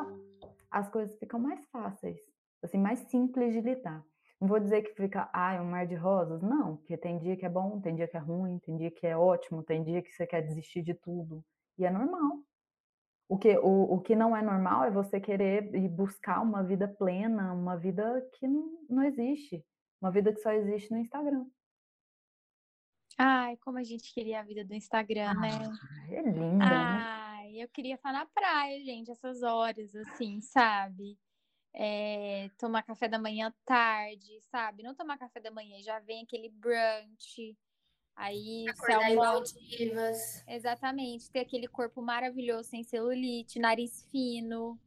as 0.70 0.90
coisas 0.90 1.18
ficam 1.18 1.40
mais 1.40 1.66
fáceis, 1.68 2.20
assim, 2.62 2.78
mais 2.78 3.00
simples 3.00 3.54
de 3.54 3.62
lidar. 3.62 4.04
Não 4.40 4.48
vou 4.48 4.60
dizer 4.60 4.84
que 4.84 4.94
fica, 4.94 5.30
ah, 5.34 5.54
é 5.54 5.62
um 5.62 5.70
mar 5.70 5.86
de 5.86 5.96
rosas. 5.96 6.42
Não, 6.42 6.78
porque 6.78 6.96
tem 6.96 7.18
dia 7.18 7.36
que 7.36 7.46
é 7.46 7.50
bom, 7.50 7.82
tem 7.82 7.96
dia 7.96 8.08
que 8.08 8.16
é 8.16 8.20
ruim, 8.20 8.58
tem 8.60 8.78
dia 8.78 8.90
que 8.90 9.06
é 9.06 9.18
ótimo, 9.18 9.62
tem 9.62 9.84
dia 9.84 10.02
que 10.02 10.12
você 10.12 10.26
quer 10.26 10.42
desistir 10.42 10.82
de 10.82 10.94
tudo. 10.94 11.44
E 11.78 11.86
é 11.86 11.90
normal. 11.90 12.40
O 13.28 13.38
que, 13.38 13.58
o, 13.58 13.94
o 13.94 14.02
que 14.02 14.16
não 14.16 14.36
é 14.36 14.42
normal 14.42 14.86
é 14.86 14.92
você 14.92 15.20
querer 15.20 15.76
ir 15.76 15.90
buscar 15.90 16.42
uma 16.42 16.64
vida 16.64 16.88
plena, 16.88 17.54
uma 17.54 17.76
vida 17.76 18.28
que 18.34 18.48
não, 18.48 18.80
não 18.90 19.04
existe. 19.04 19.64
Uma 20.02 20.10
vida 20.10 20.34
que 20.34 20.40
só 20.40 20.52
existe 20.54 20.90
no 20.92 20.98
Instagram. 20.98 21.46
Ai, 23.18 23.58
como 23.58 23.78
a 23.78 23.84
gente 23.84 24.14
queria 24.14 24.40
a 24.40 24.44
vida 24.44 24.64
do 24.64 24.74
Instagram, 24.74 25.34
né? 25.34 25.50
ah, 25.52 25.70
né? 25.70 26.16
É 26.16 26.22
linda, 26.22 26.66
Ai, 26.66 26.98
né? 26.98 27.29
Eu 27.58 27.70
queria 27.70 27.96
estar 27.96 28.12
na 28.12 28.26
praia, 28.26 28.84
gente, 28.84 29.12
essas 29.12 29.42
horas, 29.42 29.96
assim, 29.96 30.42
sabe? 30.42 31.18
É, 31.74 32.50
tomar 32.58 32.84
café 32.84 33.08
da 33.08 33.20
manhã 33.20 33.54
tarde, 33.64 34.40
sabe? 34.52 34.84
Não 34.84 34.94
tomar 34.94 35.18
café 35.18 35.40
da 35.40 35.52
manhã, 35.52 35.82
já 35.82 36.00
vem 36.00 36.24
aquele 36.24 36.50
brunch, 36.50 37.56
Aí 38.20 38.68
Acordar 38.68 39.00
divas. 39.54 40.44
Exatamente, 40.46 41.32
ter 41.32 41.40
aquele 41.40 41.70
corpo 41.70 42.02
maravilhoso 42.02 42.68
sem 42.68 42.84
celulite, 42.84 43.60
nariz 43.60 44.06
fino, 44.12 44.78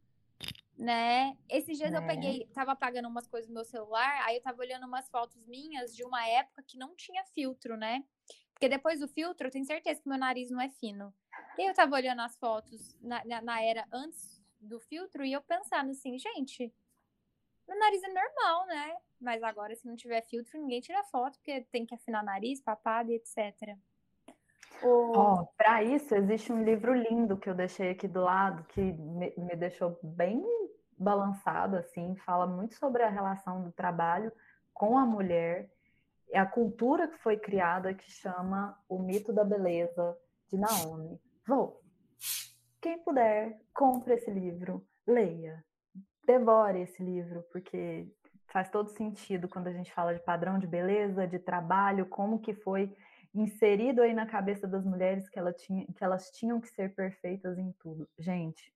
né? 0.77 1.35
Esses 1.49 1.75
dias 1.75 1.91
é. 1.91 1.97
eu 1.97 2.05
peguei, 2.05 2.47
tava 2.53 2.73
apagando 2.73 3.07
umas 3.07 3.25
coisas 3.25 3.49
no 3.49 3.55
meu 3.55 3.65
celular, 3.65 4.21
aí 4.23 4.35
eu 4.35 4.41
tava 4.41 4.61
olhando 4.61 4.85
umas 4.85 5.09
fotos 5.09 5.47
minhas 5.47 5.95
de 5.95 6.03
uma 6.03 6.23
época 6.27 6.61
que 6.61 6.77
não 6.77 6.95
tinha 6.95 7.25
filtro, 7.25 7.75
né? 7.75 8.03
Porque 8.53 8.69
depois 8.69 8.99
do 8.99 9.07
filtro, 9.07 9.47
eu 9.47 9.51
tenho 9.51 9.65
certeza 9.65 9.99
que 9.99 10.07
meu 10.07 10.19
nariz 10.19 10.51
não 10.51 10.61
é 10.61 10.69
fino. 10.69 11.11
E 11.57 11.69
eu 11.69 11.73
tava 11.73 11.95
olhando 11.95 12.21
as 12.21 12.35
fotos 12.37 12.97
na, 13.01 13.23
na, 13.25 13.41
na 13.41 13.61
era 13.63 13.85
antes 13.91 14.41
do 14.59 14.79
filtro 14.79 15.23
e 15.23 15.33
eu 15.33 15.41
pensando 15.41 15.91
assim, 15.91 16.17
gente, 16.17 16.73
meu 17.67 17.77
nariz 17.77 18.01
é 18.03 18.07
normal, 18.07 18.65
né? 18.67 18.97
Mas 19.19 19.43
agora, 19.43 19.75
se 19.75 19.87
não 19.87 19.95
tiver 19.95 20.21
filtro, 20.23 20.59
ninguém 20.59 20.81
tira 20.81 21.03
foto, 21.03 21.37
porque 21.37 21.65
tem 21.71 21.85
que 21.85 21.95
afinar 21.95 22.23
nariz, 22.23 22.61
papada 22.61 23.11
e 23.11 23.15
etc. 23.15 23.77
Oh, 24.81 25.45
para 25.55 25.83
isso, 25.83 26.13
existe 26.13 26.51
um 26.51 26.63
livro 26.63 26.93
lindo 26.93 27.37
que 27.37 27.49
eu 27.49 27.55
deixei 27.55 27.91
aqui 27.91 28.07
do 28.07 28.21
lado, 28.21 28.65
que 28.65 28.81
me, 28.81 29.33
me 29.37 29.55
deixou 29.55 29.97
bem 30.03 30.43
balançado, 30.97 31.77
assim, 31.77 32.15
fala 32.17 32.45
muito 32.45 32.75
sobre 32.75 33.03
a 33.03 33.09
relação 33.09 33.63
do 33.63 33.71
trabalho 33.71 34.31
com 34.73 34.97
a 34.97 35.05
mulher, 35.05 35.71
é 36.31 36.39
a 36.39 36.45
cultura 36.45 37.07
que 37.07 37.17
foi 37.19 37.37
criada 37.37 37.93
que 37.93 38.09
chama 38.11 38.77
O 38.89 38.99
Mito 38.99 39.31
da 39.31 39.43
Beleza, 39.43 40.17
de 40.49 40.57
Naomi. 40.57 41.19
Vou. 41.47 41.81
Quem 42.81 43.03
puder, 43.03 43.59
compre 43.73 44.15
esse 44.15 44.31
livro, 44.31 44.85
leia 45.05 45.63
devore 46.25 46.81
esse 46.81 47.03
livro, 47.03 47.43
porque 47.51 48.07
faz 48.47 48.69
todo 48.69 48.89
sentido 48.89 49.47
quando 49.47 49.67
a 49.67 49.73
gente 49.73 49.93
fala 49.93 50.13
de 50.13 50.23
padrão 50.23 50.59
de 50.59 50.67
beleza, 50.67 51.27
de 51.27 51.39
trabalho, 51.39 52.05
como 52.05 52.39
que 52.39 52.53
foi 52.53 52.95
inserido 53.33 54.01
aí 54.01 54.13
na 54.13 54.27
cabeça 54.27 54.67
das 54.67 54.85
mulheres 54.85 55.27
que, 55.29 55.39
ela 55.39 55.51
tinha, 55.51 55.85
que 55.87 56.03
elas 56.03 56.29
tinham 56.31 56.61
que 56.61 56.67
ser 56.69 56.93
perfeitas 56.93 57.57
em 57.57 57.71
tudo. 57.73 58.07
Gente, 58.17 58.73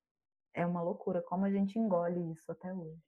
é 0.54 0.66
uma 0.66 0.82
loucura 0.82 1.22
como 1.22 1.46
a 1.46 1.52
gente 1.52 1.78
engole 1.78 2.32
isso 2.32 2.52
até 2.52 2.74
hoje. 2.74 3.00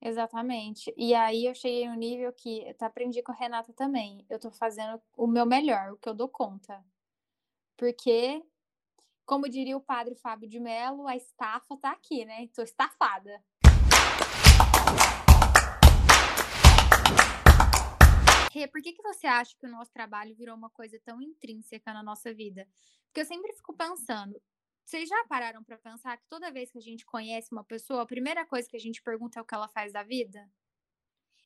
Exatamente. 0.00 0.92
E 0.96 1.14
aí 1.14 1.46
eu 1.46 1.54
cheguei 1.54 1.88
no 1.88 1.94
nível 1.94 2.32
que 2.32 2.62
eu 2.66 2.74
aprendi 2.80 3.22
com 3.22 3.32
a 3.32 3.34
Renata 3.34 3.72
também. 3.72 4.24
Eu 4.28 4.38
tô 4.38 4.50
fazendo 4.50 5.00
o 5.16 5.26
meu 5.26 5.46
melhor, 5.46 5.92
o 5.92 5.96
que 5.96 6.08
eu 6.08 6.14
dou 6.14 6.28
conta. 6.28 6.82
Porque 7.76 8.42
como 9.26 9.48
diria 9.48 9.76
o 9.76 9.80
padre 9.80 10.14
Fábio 10.14 10.48
de 10.48 10.60
Mello, 10.60 11.06
a 11.06 11.16
estafa 11.16 11.76
tá 11.78 11.92
aqui, 11.92 12.24
né? 12.24 12.46
Tô 12.54 12.62
estafada. 12.62 13.42
Rê, 18.52 18.68
por 18.68 18.80
que, 18.80 18.92
que 18.92 19.02
você 19.02 19.26
acha 19.26 19.56
que 19.58 19.66
o 19.66 19.70
nosso 19.70 19.90
trabalho 19.92 20.34
virou 20.36 20.56
uma 20.56 20.70
coisa 20.70 21.00
tão 21.04 21.20
intrínseca 21.20 21.92
na 21.92 22.02
nossa 22.02 22.32
vida? 22.32 22.68
Porque 23.06 23.20
eu 23.20 23.24
sempre 23.24 23.52
fico 23.54 23.74
pensando, 23.74 24.40
vocês 24.84 25.08
já 25.08 25.24
pararam 25.28 25.64
para 25.64 25.78
pensar 25.78 26.16
que 26.18 26.24
toda 26.28 26.52
vez 26.52 26.70
que 26.70 26.78
a 26.78 26.82
gente 26.82 27.04
conhece 27.04 27.48
uma 27.50 27.64
pessoa, 27.64 28.02
a 28.02 28.06
primeira 28.06 28.46
coisa 28.46 28.68
que 28.68 28.76
a 28.76 28.80
gente 28.80 29.02
pergunta 29.02 29.40
é 29.40 29.42
o 29.42 29.44
que 29.44 29.54
ela 29.54 29.68
faz 29.68 29.92
da 29.92 30.04
vida? 30.04 30.48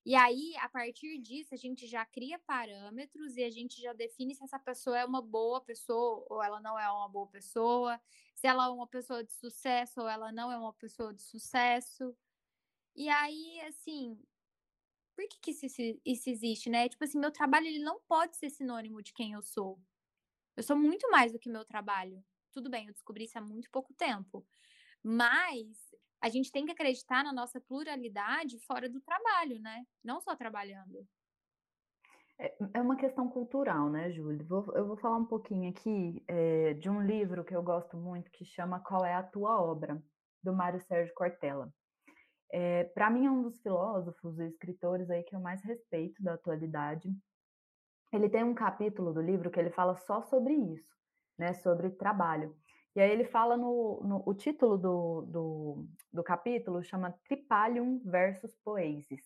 E 0.08 0.14
aí, 0.14 0.56
a 0.56 0.70
partir 0.70 1.18
disso, 1.18 1.52
a 1.52 1.56
gente 1.58 1.86
já 1.86 2.02
cria 2.06 2.38
parâmetros 2.38 3.36
e 3.36 3.44
a 3.44 3.50
gente 3.50 3.78
já 3.78 3.92
define 3.92 4.34
se 4.34 4.42
essa 4.42 4.58
pessoa 4.58 4.98
é 4.98 5.04
uma 5.04 5.20
boa 5.20 5.60
pessoa 5.60 6.24
ou 6.30 6.42
ela 6.42 6.58
não 6.62 6.78
é 6.78 6.90
uma 6.90 7.10
boa 7.10 7.26
pessoa, 7.26 8.00
se 8.34 8.46
ela 8.46 8.64
é 8.64 8.68
uma 8.70 8.86
pessoa 8.86 9.22
de 9.22 9.34
sucesso 9.34 10.00
ou 10.00 10.08
ela 10.08 10.32
não 10.32 10.50
é 10.50 10.56
uma 10.56 10.72
pessoa 10.72 11.12
de 11.12 11.20
sucesso. 11.20 12.16
E 12.96 13.06
aí, 13.10 13.60
assim, 13.68 14.18
por 15.14 15.28
que, 15.28 15.40
que 15.42 15.50
isso, 15.50 15.66
isso 16.02 16.30
existe, 16.30 16.70
né? 16.70 16.88
Tipo 16.88 17.04
assim, 17.04 17.18
meu 17.18 17.30
trabalho 17.30 17.66
ele 17.66 17.80
não 17.80 18.00
pode 18.08 18.34
ser 18.38 18.48
sinônimo 18.48 19.02
de 19.02 19.12
quem 19.12 19.32
eu 19.32 19.42
sou. 19.42 19.78
Eu 20.56 20.62
sou 20.62 20.74
muito 20.74 21.10
mais 21.10 21.32
do 21.32 21.38
que 21.38 21.50
meu 21.50 21.66
trabalho. 21.66 22.24
Tudo 22.50 22.70
bem, 22.70 22.86
eu 22.86 22.94
descobri 22.94 23.24
isso 23.26 23.36
há 23.36 23.42
muito 23.42 23.70
pouco 23.70 23.92
tempo. 23.92 24.46
Mas 25.02 25.87
a 26.20 26.28
gente 26.28 26.50
tem 26.50 26.64
que 26.64 26.72
acreditar 26.72 27.22
na 27.22 27.32
nossa 27.32 27.60
pluralidade 27.60 28.58
fora 28.66 28.88
do 28.88 29.00
trabalho, 29.00 29.60
né? 29.60 29.84
Não 30.04 30.20
só 30.20 30.34
trabalhando. 30.36 31.06
É, 32.38 32.56
é 32.74 32.80
uma 32.80 32.96
questão 32.96 33.28
cultural, 33.28 33.90
né, 33.90 34.10
Júlia? 34.12 34.46
eu 34.48 34.86
vou 34.86 34.96
falar 34.96 35.16
um 35.16 35.24
pouquinho 35.24 35.70
aqui 35.70 36.22
é, 36.28 36.74
de 36.74 36.88
um 36.88 37.02
livro 37.02 37.44
que 37.44 37.54
eu 37.54 37.62
gosto 37.62 37.96
muito 37.96 38.30
que 38.30 38.44
chama 38.44 38.80
Qual 38.80 39.04
é 39.04 39.14
a 39.14 39.22
Tua 39.22 39.60
Obra, 39.60 40.00
do 40.42 40.52
Mário 40.52 40.80
Sérgio 40.80 41.12
Cortella. 41.14 41.72
É, 42.50 42.84
Para 42.84 43.10
mim, 43.10 43.26
é 43.26 43.30
um 43.30 43.42
dos 43.42 43.60
filósofos 43.60 44.38
e 44.38 44.46
escritores 44.46 45.10
aí 45.10 45.22
que 45.24 45.34
eu 45.34 45.40
mais 45.40 45.62
respeito 45.64 46.22
da 46.22 46.34
atualidade. 46.34 47.10
Ele 48.12 48.28
tem 48.28 48.44
um 48.44 48.54
capítulo 48.54 49.12
do 49.12 49.20
livro 49.20 49.50
que 49.50 49.58
ele 49.58 49.70
fala 49.70 49.96
só 49.96 50.22
sobre 50.22 50.54
isso, 50.54 50.96
né, 51.36 51.52
sobre 51.54 51.90
trabalho. 51.90 52.56
E 52.98 53.00
aí 53.00 53.12
ele 53.12 53.24
fala 53.24 53.56
no, 53.56 54.00
no 54.02 54.24
o 54.26 54.34
título 54.34 54.76
do, 54.76 55.22
do, 55.22 55.86
do, 56.12 56.20
capítulo 56.24 56.82
chama 56.82 57.14
Tripalium 57.28 58.00
versus 58.04 58.52
Poesis, 58.64 59.22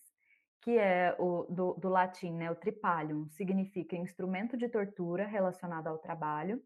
que 0.61 0.77
é 0.77 1.15
o 1.17 1.47
do, 1.49 1.73
do 1.73 1.89
latim, 1.89 2.33
né? 2.33 2.51
O 2.51 2.55
tripalium 2.55 3.27
significa 3.29 3.95
instrumento 3.95 4.55
de 4.55 4.69
tortura 4.69 5.25
relacionado 5.25 5.87
ao 5.87 5.97
trabalho, 5.97 6.61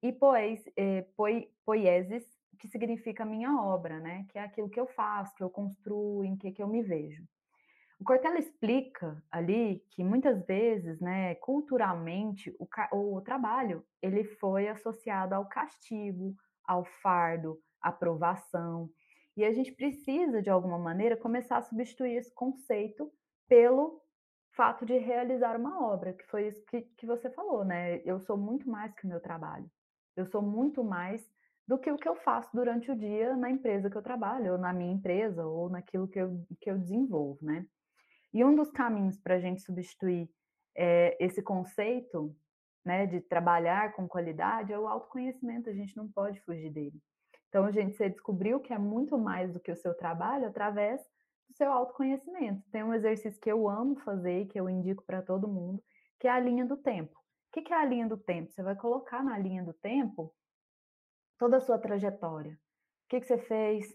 e 0.00 0.12
poes, 0.12 0.62
eh, 0.76 1.04
poi, 1.16 1.50
poiesis, 1.66 2.24
que 2.56 2.68
significa 2.68 3.24
minha 3.24 3.60
obra, 3.60 3.98
né? 3.98 4.24
Que 4.28 4.38
é 4.38 4.44
aquilo 4.44 4.70
que 4.70 4.78
eu 4.78 4.86
faço, 4.86 5.34
que 5.34 5.42
eu 5.42 5.50
construo, 5.50 6.24
em 6.24 6.36
que, 6.36 6.52
que 6.52 6.62
eu 6.62 6.68
me 6.68 6.84
vejo. 6.84 7.24
O 7.98 8.04
Cortella 8.04 8.38
explica 8.38 9.20
ali 9.28 9.84
que 9.90 10.04
muitas 10.04 10.46
vezes, 10.46 11.00
né, 11.00 11.34
culturalmente, 11.36 12.54
o, 12.60 13.16
o 13.16 13.20
trabalho 13.22 13.84
ele 14.00 14.22
foi 14.22 14.68
associado 14.68 15.34
ao 15.34 15.46
castigo, 15.46 16.36
ao 16.66 16.84
fardo, 16.84 17.58
à 17.80 17.92
provação. 17.92 18.90
E 19.36 19.44
a 19.44 19.52
gente 19.52 19.72
precisa, 19.72 20.40
de 20.40 20.50
alguma 20.50 20.78
maneira, 20.78 21.16
começar 21.16 21.58
a 21.58 21.62
substituir 21.62 22.16
esse 22.16 22.32
conceito 22.34 23.12
pelo 23.48 24.00
fato 24.52 24.86
de 24.86 24.96
realizar 24.98 25.56
uma 25.56 25.84
obra, 25.84 26.12
que 26.12 26.24
foi 26.26 26.48
isso 26.48 26.64
que, 26.66 26.82
que 26.96 27.06
você 27.06 27.28
falou, 27.30 27.64
né? 27.64 28.00
Eu 28.04 28.20
sou 28.20 28.36
muito 28.36 28.68
mais 28.68 28.94
que 28.94 29.04
o 29.04 29.08
meu 29.08 29.20
trabalho. 29.20 29.68
Eu 30.16 30.26
sou 30.26 30.40
muito 30.40 30.84
mais 30.84 31.28
do 31.66 31.78
que 31.78 31.90
o 31.90 31.96
que 31.96 32.08
eu 32.08 32.14
faço 32.14 32.50
durante 32.54 32.90
o 32.90 32.96
dia 32.96 33.36
na 33.36 33.50
empresa 33.50 33.90
que 33.90 33.96
eu 33.96 34.02
trabalho, 34.02 34.52
ou 34.52 34.58
na 34.58 34.72
minha 34.72 34.92
empresa, 34.92 35.44
ou 35.44 35.68
naquilo 35.68 36.06
que 36.06 36.20
eu, 36.20 36.46
que 36.60 36.70
eu 36.70 36.78
desenvolvo, 36.78 37.38
né? 37.42 37.66
E 38.32 38.44
um 38.44 38.54
dos 38.54 38.70
caminhos 38.70 39.18
para 39.18 39.36
a 39.36 39.40
gente 39.40 39.62
substituir 39.62 40.28
é, 40.76 41.16
esse 41.24 41.42
conceito 41.42 42.34
né, 42.84 43.06
de 43.06 43.20
trabalhar 43.20 43.94
com 43.94 44.06
qualidade 44.06 44.72
é 44.72 44.78
o 44.78 44.86
autoconhecimento, 44.86 45.70
a 45.70 45.72
gente 45.72 45.96
não 45.96 46.08
pode 46.08 46.40
fugir 46.42 46.70
dele. 46.70 47.00
Então, 47.48 47.70
gente, 47.70 47.96
você 47.96 48.10
descobriu 48.10 48.60
que 48.60 48.72
é 48.72 48.78
muito 48.78 49.16
mais 49.16 49.52
do 49.52 49.60
que 49.60 49.70
o 49.70 49.76
seu 49.76 49.94
trabalho 49.94 50.46
através 50.46 51.00
do 51.48 51.56
seu 51.56 51.70
autoconhecimento. 51.70 52.62
Tem 52.70 52.82
um 52.82 52.92
exercício 52.92 53.40
que 53.40 53.50
eu 53.50 53.68
amo 53.68 53.96
fazer 54.00 54.40
e 54.40 54.46
que 54.46 54.58
eu 54.58 54.68
indico 54.68 55.04
para 55.06 55.22
todo 55.22 55.48
mundo, 55.48 55.82
que 56.18 56.26
é 56.26 56.30
a 56.30 56.40
linha 56.40 56.66
do 56.66 56.76
tempo. 56.76 57.16
O 57.56 57.62
que 57.62 57.72
é 57.72 57.76
a 57.76 57.84
linha 57.84 58.08
do 58.08 58.16
tempo? 58.16 58.50
Você 58.50 58.62
vai 58.62 58.74
colocar 58.74 59.22
na 59.22 59.38
linha 59.38 59.62
do 59.62 59.72
tempo 59.72 60.34
toda 61.38 61.58
a 61.58 61.60
sua 61.60 61.78
trajetória. 61.78 62.52
O 62.52 63.08
que, 63.08 63.20
você 63.22 63.38
fez? 63.38 63.86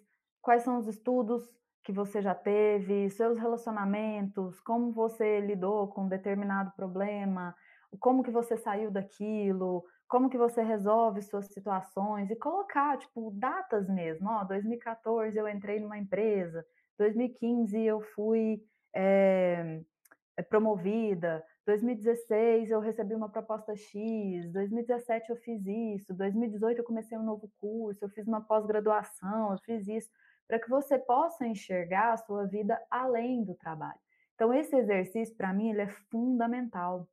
Quais 0.42 0.64
são 0.64 0.78
os 0.78 0.88
estudos 0.88 1.44
que 1.84 1.92
você 1.92 2.22
já 2.22 2.34
teve? 2.34 3.10
Seus 3.10 3.38
relacionamentos? 3.38 4.62
Como 4.62 4.94
você 4.94 5.42
lidou 5.42 5.90
com 5.90 6.08
determinado 6.08 6.72
problema? 6.78 7.54
Como 8.00 8.24
que 8.24 8.32
você 8.32 8.58
saiu 8.58 8.92
daquilo? 8.92 9.84
Como 10.08 10.30
que 10.30 10.38
você 10.38 10.62
resolve 10.62 11.22
suas 11.22 11.48
situações? 11.48 12.30
E 12.30 12.36
colocar, 12.36 12.98
tipo, 12.98 13.32
datas 13.32 13.88
mesmo. 13.90 14.30
Ó, 14.30 14.44
2014 14.44 15.38
eu 15.38 15.48
entrei 15.48 15.80
numa 15.80 15.98
empresa. 15.98 16.66
2015 16.98 17.80
eu 17.80 18.02
fui 18.02 18.62
é, 18.94 19.82
promovida. 20.50 21.44
2016 21.66 22.72
eu 22.72 22.80
recebi 22.80 23.14
uma 23.14 23.30
proposta 23.30 23.76
X, 23.76 24.52
2017 24.52 25.30
eu 25.30 25.36
fiz 25.38 25.64
isso, 25.68 26.16
2018 26.16 26.80
eu 26.80 26.84
comecei 26.84 27.16
um 27.16 27.24
novo 27.24 27.48
curso, 27.60 28.04
eu 28.04 28.10
fiz 28.10 28.28
uma 28.28 28.42
pós-graduação, 28.42 29.52
eu 29.52 29.58
fiz 29.60 29.88
isso, 29.88 30.10
para 30.48 30.60
que 30.60 30.68
você 30.68 30.98
possa 30.98 31.46
enxergar 31.46 32.14
a 32.14 32.18
sua 32.18 32.48
vida 32.48 32.82
além 32.90 33.44
do 33.44 33.54
trabalho. 33.54 34.00
Então 34.34 34.52
esse 34.52 34.76
exercício 34.76 35.36
para 35.36 35.54
mim 35.54 35.70
ele 35.70 35.82
é 35.82 35.90
fundamental, 36.10 37.08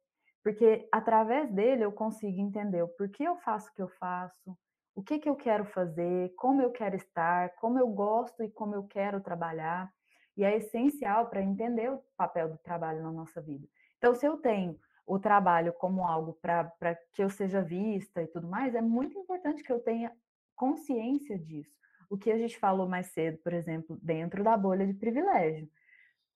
porque 0.47 0.89
através 0.93 1.51
dele 1.51 1.85
eu 1.85 1.91
consigo 1.91 2.41
entender 2.41 2.81
o 2.81 2.87
porquê 2.87 3.25
eu 3.25 3.37
faço 3.39 3.69
o 3.69 3.75
que 3.75 3.83
eu 3.83 3.89
faço, 3.89 4.57
o 4.95 5.03
que 5.03 5.19
que 5.19 5.29
eu 5.29 5.35
quero 5.35 5.65
fazer, 5.65 6.33
como 6.37 6.63
eu 6.63 6.71
quero 6.71 6.95
estar, 6.95 7.57
como 7.57 7.81
eu 7.81 7.89
gosto 7.89 8.45
e 8.45 8.49
como 8.49 8.73
eu 8.73 8.85
quero 8.85 9.21
trabalhar. 9.21 9.93
E 10.37 10.45
é 10.45 10.57
essencial 10.57 11.27
para 11.27 11.43
entender 11.43 11.91
o 11.91 12.01
papel 12.17 12.49
do 12.49 12.59
trabalho 12.59 13.03
na 13.03 13.11
nossa 13.11 13.43
vida. 13.43 13.67
Então, 13.99 14.15
se 14.15 14.25
eu 14.25 14.37
tenho 14.37 14.79
o 15.05 15.19
trabalho 15.19 15.73
como 15.73 16.07
algo 16.07 16.39
para 16.41 16.97
que 17.13 17.25
eu 17.25 17.29
seja 17.29 17.61
vista 17.61 18.23
e 18.23 18.29
tudo 18.29 18.47
mais, 18.47 18.73
é 18.77 18.81
muito 18.81 19.19
importante 19.19 19.65
que 19.65 19.73
eu 19.73 19.81
tenha 19.81 20.13
consciência 20.55 21.37
disso. 21.37 21.75
O 22.09 22.17
que 22.17 22.31
a 22.31 22.39
gente 22.39 22.57
falou 22.57 22.89
mais 22.89 23.09
cedo, 23.09 23.37
por 23.39 23.53
exemplo, 23.53 23.99
dentro 24.01 24.45
da 24.45 24.57
bolha 24.57 24.87
de 24.87 24.95
privilégio. 24.95 25.69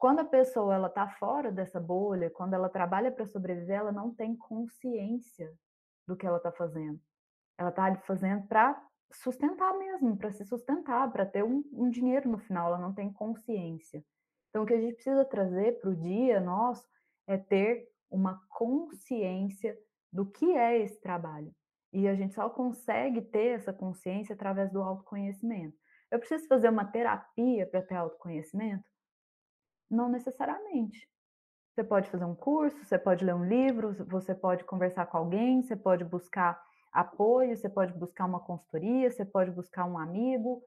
Quando 0.01 0.21
a 0.21 0.25
pessoa 0.25 0.75
ela 0.75 0.89
está 0.89 1.07
fora 1.07 1.53
dessa 1.53 1.79
bolha, 1.79 2.31
quando 2.31 2.55
ela 2.55 2.71
trabalha 2.71 3.13
para 3.13 3.27
sobreviver, 3.27 3.77
ela 3.77 3.93
não 3.93 4.15
tem 4.15 4.35
consciência 4.35 5.53
do 6.09 6.17
que 6.17 6.27
ela 6.27 6.39
está 6.39 6.51
fazendo. 6.51 6.99
Ela 7.59 7.69
está 7.69 7.95
fazendo 8.07 8.49
para 8.49 8.83
sustentar 9.13 9.77
mesmo, 9.77 10.17
para 10.17 10.33
se 10.33 10.43
sustentar, 10.47 11.13
para 11.13 11.27
ter 11.27 11.45
um, 11.45 11.63
um 11.71 11.91
dinheiro 11.91 12.31
no 12.31 12.39
final, 12.39 12.69
ela 12.69 12.79
não 12.79 12.95
tem 12.95 13.13
consciência. 13.13 14.03
Então, 14.49 14.63
o 14.63 14.67
que 14.67 14.73
a 14.73 14.81
gente 14.81 14.95
precisa 14.95 15.23
trazer 15.23 15.79
para 15.83 15.91
o 15.91 15.95
dia 15.95 16.41
nosso 16.41 16.89
é 17.27 17.37
ter 17.37 17.87
uma 18.11 18.41
consciência 18.49 19.79
do 20.11 20.25
que 20.25 20.51
é 20.57 20.79
esse 20.79 20.99
trabalho. 21.03 21.55
E 21.93 22.09
a 22.09 22.15
gente 22.15 22.33
só 22.33 22.49
consegue 22.49 23.21
ter 23.21 23.49
essa 23.49 23.73
consciência 23.73 24.35
através 24.35 24.73
do 24.73 24.81
autoconhecimento. 24.81 25.77
Eu 26.11 26.19
preciso 26.19 26.49
fazer 26.49 26.71
uma 26.71 26.87
terapia 26.87 27.67
para 27.67 27.83
ter 27.83 27.97
autoconhecimento? 27.97 28.90
Não 29.91 30.09
necessariamente. 30.09 31.09
Você 31.75 31.85
pode 31.85 32.11
fazer 32.11 32.25
um 32.25 32.35
curso, 32.35 32.85
você 32.85 32.99
pode 32.99 33.25
ler 33.25 33.35
um 33.35 33.45
livro, 33.47 33.95
você 34.07 34.35
pode 34.35 34.65
conversar 34.65 35.07
com 35.07 35.19
alguém, 35.19 35.63
você 35.63 35.77
pode 35.77 36.05
buscar 36.05 36.63
apoio, 36.93 37.57
você 37.57 37.69
pode 37.69 37.93
buscar 37.95 38.27
uma 38.27 38.41
consultoria, 38.41 39.11
você 39.11 39.25
pode 39.25 39.51
buscar 39.53 39.87
um 39.87 39.99
amigo, 39.99 40.63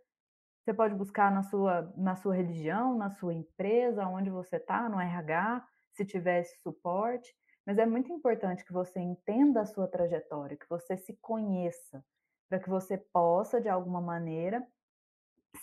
você 0.64 0.74
pode 0.74 0.96
buscar 0.96 1.32
na 1.32 1.44
sua, 1.44 1.94
na 1.98 2.16
sua 2.16 2.36
religião, 2.36 2.98
na 2.98 3.12
sua 3.12 3.34
empresa, 3.34 4.08
onde 4.08 4.30
você 4.30 4.58
está, 4.58 4.90
no 4.90 5.00
RH, 5.00 5.66
se 5.94 6.06
tivesse 6.06 6.58
suporte, 6.62 7.34
mas 7.66 7.78
é 7.78 7.86
muito 7.86 8.12
importante 8.12 8.66
que 8.66 8.74
você 8.74 9.00
entenda 9.00 9.62
a 9.62 9.66
sua 9.66 9.88
trajetória, 9.88 10.58
que 10.58 10.70
você 10.70 10.98
se 10.98 11.18
conheça, 11.22 12.04
para 12.50 12.60
que 12.60 12.70
você 12.70 12.98
possa, 12.98 13.62
de 13.62 13.70
alguma 13.70 14.02
maneira, 14.02 14.66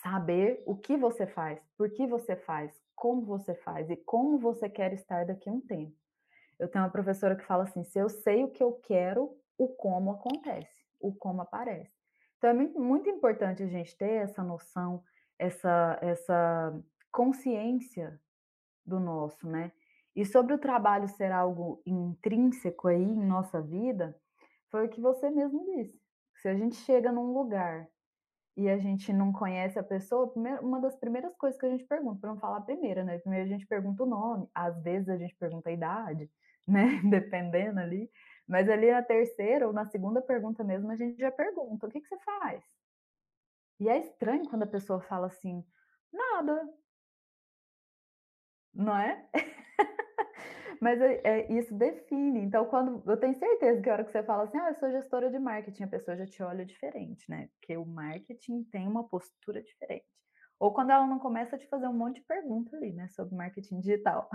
saber 0.03 0.63
o 0.67 0.77
que 0.77 0.97
você 0.97 1.27
faz, 1.27 1.61
por 1.77 1.91
que 1.91 2.07
você 2.07 2.37
faz, 2.37 2.73
como 3.01 3.23
você 3.23 3.55
faz 3.55 3.89
e 3.89 3.97
como 3.97 4.39
você 4.39 4.69
quer 4.69 4.93
estar 4.93 5.25
daqui 5.25 5.49
a 5.49 5.53
um 5.53 5.61
tempo. 5.63 5.97
Eu 6.59 6.69
tenho 6.69 6.85
uma 6.85 6.91
professora 6.91 7.35
que 7.35 7.47
fala 7.47 7.65
assim: 7.65 7.83
se 7.83 7.99
eu 7.99 8.11
sei 8.11 8.45
o 8.45 8.51
que 8.51 8.63
eu 8.63 8.75
quero, 8.75 9.35
o 9.57 9.69
como 9.69 10.13
acontece, 10.13 10.85
o 11.01 11.11
como 11.15 11.41
aparece. 11.41 11.99
Então 12.37 12.51
é 12.51 12.53
muito, 12.53 12.79
muito 12.79 13.09
importante 13.09 13.63
a 13.63 13.67
gente 13.67 13.97
ter 13.97 14.23
essa 14.23 14.43
noção, 14.43 15.03
essa, 15.39 15.99
essa 16.03 16.79
consciência 17.11 18.21
do 18.85 19.01
nosso, 19.01 19.49
né? 19.49 19.73
E 20.15 20.27
sobre 20.27 20.53
o 20.53 20.59
trabalho 20.59 21.09
ser 21.09 21.33
algo 21.33 21.81
intrínseco 21.87 22.89
aí 22.89 23.03
em 23.03 23.27
nossa 23.27 23.63
vida, 23.63 24.15
foi 24.71 24.87
o 24.87 24.89
que 24.91 25.01
você 25.01 25.31
mesmo 25.31 25.65
disse. 25.75 25.99
Se 26.43 26.49
a 26.49 26.55
gente 26.55 26.77
chega 26.77 27.11
num 27.11 27.33
lugar 27.33 27.89
e 28.61 28.69
a 28.69 28.77
gente 28.77 29.11
não 29.11 29.33
conhece 29.33 29.79
a 29.79 29.83
pessoa, 29.83 30.31
uma 30.61 30.79
das 30.81 30.95
primeiras 30.95 31.35
coisas 31.35 31.59
que 31.59 31.65
a 31.65 31.71
gente 31.71 31.85
pergunta, 31.85 32.21
para 32.21 32.29
não 32.29 32.39
falar 32.39 32.59
a 32.59 32.61
primeira, 32.61 33.03
né? 33.03 33.19
Primeiro 33.19 33.47
a 33.47 33.49
gente 33.49 33.67
pergunta 33.67 34.03
o 34.03 34.07
nome, 34.07 34.47
às 34.55 34.79
vezes 34.83 35.09
a 35.09 35.17
gente 35.17 35.35
pergunta 35.37 35.71
a 35.71 35.73
idade, 35.73 36.31
né? 36.69 37.01
Dependendo 37.09 37.81
ali. 37.81 38.11
Mas 38.47 38.69
ali 38.69 38.91
na 38.91 39.03
terceira 39.03 39.67
ou 39.67 39.73
na 39.73 39.87
segunda 39.87 40.21
pergunta 40.21 40.63
mesmo, 40.63 40.91
a 40.91 40.97
gente 40.97 41.19
já 41.19 41.31
pergunta: 41.31 41.87
o 41.87 41.91
que, 41.91 42.03
que 42.03 42.09
você 42.09 42.19
faz? 42.19 42.63
E 43.81 43.89
é 43.89 43.99
estranho 43.99 44.47
quando 44.51 44.65
a 44.65 44.67
pessoa 44.67 45.01
fala 45.01 45.29
assim: 45.29 45.65
nada. 46.13 46.69
Não 48.75 48.95
é? 48.95 49.27
Mas 50.81 50.99
é, 50.99 51.21
é, 51.23 51.53
isso 51.53 51.75
define. 51.75 52.41
Então, 52.41 52.65
quando 52.65 53.03
eu 53.07 53.17
tenho 53.19 53.35
certeza 53.35 53.83
que 53.83 53.91
a 53.91 53.93
hora 53.93 54.05
que 54.05 54.11
você 54.11 54.23
fala 54.23 54.45
assim, 54.45 54.57
ah, 54.57 54.71
eu 54.71 54.75
sou 54.77 54.91
gestora 54.91 55.31
de 55.31 55.39
marketing, 55.39 55.83
a 55.83 55.89
pessoa 55.89 56.17
já 56.17 56.27
te 56.27 56.43
olha 56.43 56.65
diferente, 56.65 57.29
né? 57.29 57.51
Porque 57.53 57.77
o 57.77 57.85
marketing 57.85 58.65
tem 58.65 58.89
uma 58.89 59.05
postura 59.05 59.63
diferente. 59.63 60.07
Ou 60.59 60.73
quando 60.73 60.91
ela 60.91 61.07
não 61.07 61.19
começa 61.19 61.57
a 61.57 61.59
te 61.59 61.67
fazer 61.69 61.87
um 61.87 61.93
monte 61.93 62.17
de 62.17 62.27
perguntas 62.27 62.73
ali, 62.75 62.93
né, 62.93 63.09
sobre 63.09 63.35
marketing 63.35 63.81
digital. 63.81 64.29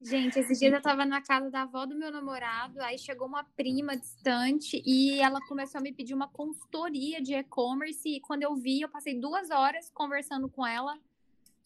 Gente, 0.00 0.38
esses 0.38 0.58
dias 0.60 0.72
eu 0.72 0.80
tava 0.80 1.04
na 1.04 1.20
casa 1.20 1.50
da 1.50 1.62
avó 1.62 1.84
do 1.84 1.98
meu 1.98 2.12
namorado, 2.12 2.80
aí 2.80 2.96
chegou 2.96 3.26
uma 3.26 3.42
prima 3.42 3.96
distante 3.96 4.80
e 4.86 5.20
ela 5.20 5.40
começou 5.48 5.80
a 5.80 5.82
me 5.82 5.92
pedir 5.92 6.14
uma 6.14 6.28
consultoria 6.28 7.20
de 7.20 7.34
e-commerce. 7.34 8.08
E 8.08 8.20
quando 8.20 8.44
eu 8.44 8.54
vi, 8.54 8.82
eu 8.82 8.88
passei 8.88 9.18
duas 9.18 9.50
horas 9.50 9.90
conversando 9.90 10.48
com 10.48 10.64
ela 10.64 10.96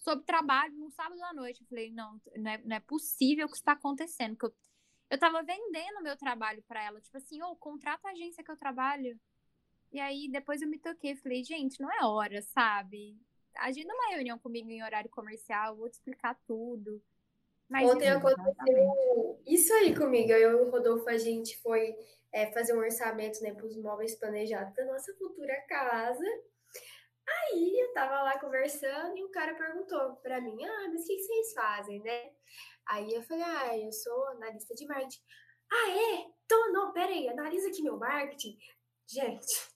sobre 0.01 0.24
trabalho 0.24 0.74
no 0.76 0.90
sábado 0.90 1.22
à 1.22 1.32
noite. 1.32 1.61
Eu 1.61 1.66
falei, 1.68 1.92
não, 1.92 2.20
não 2.36 2.51
é, 2.51 2.59
não 2.59 2.76
é 2.76 2.80
possível 2.80 3.46
que 3.46 3.53
isso 3.53 3.62
está 3.62 3.72
acontecendo. 3.72 4.36
Porque 4.36 4.46
eu, 4.46 4.55
eu 5.11 5.18
tava 5.18 5.42
vendendo 5.42 6.03
meu 6.03 6.16
trabalho 6.16 6.62
para 6.66 6.82
ela, 6.82 7.01
tipo 7.01 7.16
assim, 7.16 7.42
ô, 7.42 7.51
oh, 7.51 7.57
contrata 7.57 8.09
a 8.09 8.12
agência 8.12 8.42
que 8.42 8.51
eu 8.51 8.57
trabalho. 8.57 9.18
E 9.92 10.01
aí 10.01 10.28
depois 10.30 10.62
eu 10.62 10.68
me 10.68 10.78
toquei, 10.78 11.16
falei, 11.16 11.44
gente, 11.44 11.80
não 11.80 11.90
é 11.90 12.05
hora, 12.05 12.40
sabe? 12.42 13.18
Agenda 13.57 13.92
uma 13.92 14.11
reunião 14.11 14.38
comigo 14.38 14.70
em 14.70 14.82
horário 14.82 15.11
comercial, 15.11 15.76
vou 15.76 15.88
te 15.88 15.94
explicar 15.94 16.38
tudo. 16.46 17.03
Mas 17.68 17.88
Ontem 17.88 18.09
aconteceu 18.09 19.40
isso 19.46 19.72
aí 19.74 19.96
comigo. 19.96 20.32
Eu 20.32 20.53
e 20.53 20.55
o 20.62 20.70
Rodolfo, 20.70 21.09
a 21.09 21.18
gente 21.18 21.61
foi 21.61 21.94
é, 22.32 22.51
fazer 22.53 22.74
um 22.74 22.78
orçamento 22.78 23.40
né, 23.42 23.53
para 23.53 23.66
os 23.66 23.76
móveis 23.76 24.14
planejados 24.14 24.74
da 24.74 24.84
nossa 24.86 25.12
futura 25.14 25.55
casa. 25.68 26.24
Aí 27.31 27.81
eu 27.81 27.93
tava 27.93 28.22
lá 28.22 28.39
conversando 28.39 29.16
e 29.16 29.24
o 29.24 29.31
cara 29.31 29.55
perguntou 29.55 30.16
para 30.16 30.41
mim: 30.41 30.64
Ah, 30.64 30.89
mas 30.89 31.03
o 31.03 31.07
que 31.07 31.18
vocês 31.18 31.53
fazem, 31.53 32.01
né? 32.03 32.31
Aí 32.89 33.12
eu 33.12 33.22
falei: 33.22 33.45
Ah, 33.45 33.78
eu 33.78 33.93
sou 33.93 34.28
analista 34.28 34.74
de 34.74 34.87
marketing. 34.87 35.20
Ah, 35.72 35.91
é? 35.91 36.26
Então, 36.45 36.72
não, 36.72 36.93
peraí, 36.93 37.28
analisa 37.28 37.68
aqui 37.68 37.83
meu 37.83 37.97
marketing. 37.97 38.59
Gente. 39.09 39.70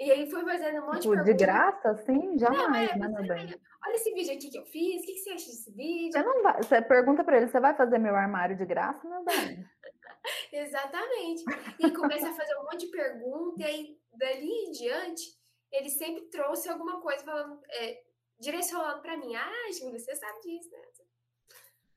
E 0.00 0.12
aí 0.12 0.30
foi 0.30 0.44
fazendo 0.44 0.80
um 0.80 0.86
monte 0.86 1.02
tipo, 1.02 1.16
de 1.16 1.22
perguntas. 1.22 1.36
De 1.36 1.44
graça, 1.44 1.90
assim? 1.90 2.38
Jamais, 2.38 2.96
não, 2.96 3.06
é, 3.06 3.08
né, 3.08 3.08
meu 3.08 3.26
bem? 3.26 3.60
Olha 3.84 3.94
esse 3.94 4.12
vídeo 4.12 4.32
aqui 4.32 4.50
que 4.50 4.58
eu 4.58 4.64
fiz, 4.66 5.02
o 5.02 5.06
que 5.06 5.18
você 5.18 5.30
acha 5.30 5.46
desse 5.46 5.72
vídeo? 5.72 6.12
Você, 6.12 6.22
não 6.22 6.42
vai, 6.42 6.62
você 6.62 6.82
pergunta 6.82 7.24
para 7.24 7.36
ele, 7.36 7.48
você 7.48 7.58
vai 7.58 7.74
fazer 7.74 7.98
meu 7.98 8.14
armário 8.14 8.56
de 8.56 8.64
graça, 8.64 9.08
meu 9.08 9.24
bem? 9.24 9.64
Exatamente. 10.52 11.44
E 11.80 11.90
começa 11.90 12.28
a 12.28 12.32
fazer 12.32 12.56
um 12.58 12.64
monte 12.64 12.86
de 12.86 12.92
perguntas, 12.92 13.58
e 13.58 13.64
aí, 13.64 13.98
dali 14.14 14.48
em 14.48 14.70
diante, 14.70 15.37
ele 15.72 15.90
sempre 15.90 16.22
trouxe 16.26 16.68
alguma 16.68 17.00
coisa 17.00 17.24
falando, 17.24 17.60
é, 17.68 18.02
direcionando 18.38 19.02
para 19.02 19.16
mim. 19.16 19.34
Ah, 19.34 19.72
Júlia, 19.78 19.98
você 19.98 20.14
sabe 20.14 20.40
disso, 20.40 20.70
né? 20.70 20.82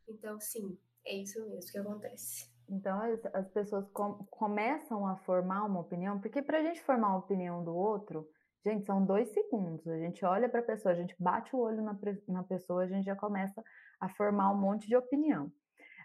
Então, 0.08 0.40
sim, 0.40 0.78
é 1.06 1.16
isso 1.16 1.48
mesmo 1.48 1.72
que 1.72 1.78
acontece. 1.78 2.50
Então, 2.70 3.02
as, 3.02 3.26
as 3.34 3.50
pessoas 3.50 3.88
com, 3.90 4.14
começam 4.26 5.06
a 5.06 5.18
formar 5.18 5.66
uma 5.66 5.80
opinião, 5.80 6.20
porque 6.20 6.42
para 6.42 6.60
a 6.60 6.64
gente 6.64 6.82
formar 6.82 7.10
uma 7.10 7.20
opinião 7.20 7.64
do 7.64 7.76
outro, 7.76 8.28
gente, 8.66 8.86
são 8.86 9.06
dois 9.06 9.30
segundos. 9.30 9.88
A 9.88 9.98
gente 9.98 10.24
olha 10.26 10.48
para 10.48 10.62
a 10.62 10.64
pessoa, 10.64 10.94
a 10.94 10.96
gente 10.96 11.16
bate 11.20 11.56
o 11.56 11.60
olho 11.60 11.82
na, 11.82 11.98
na 12.28 12.44
pessoa, 12.44 12.84
a 12.84 12.88
gente 12.88 13.06
já 13.06 13.16
começa 13.16 13.64
a 14.00 14.10
formar 14.10 14.52
um 14.52 14.58
monte 14.58 14.88
de 14.88 14.96
opinião. 14.96 15.52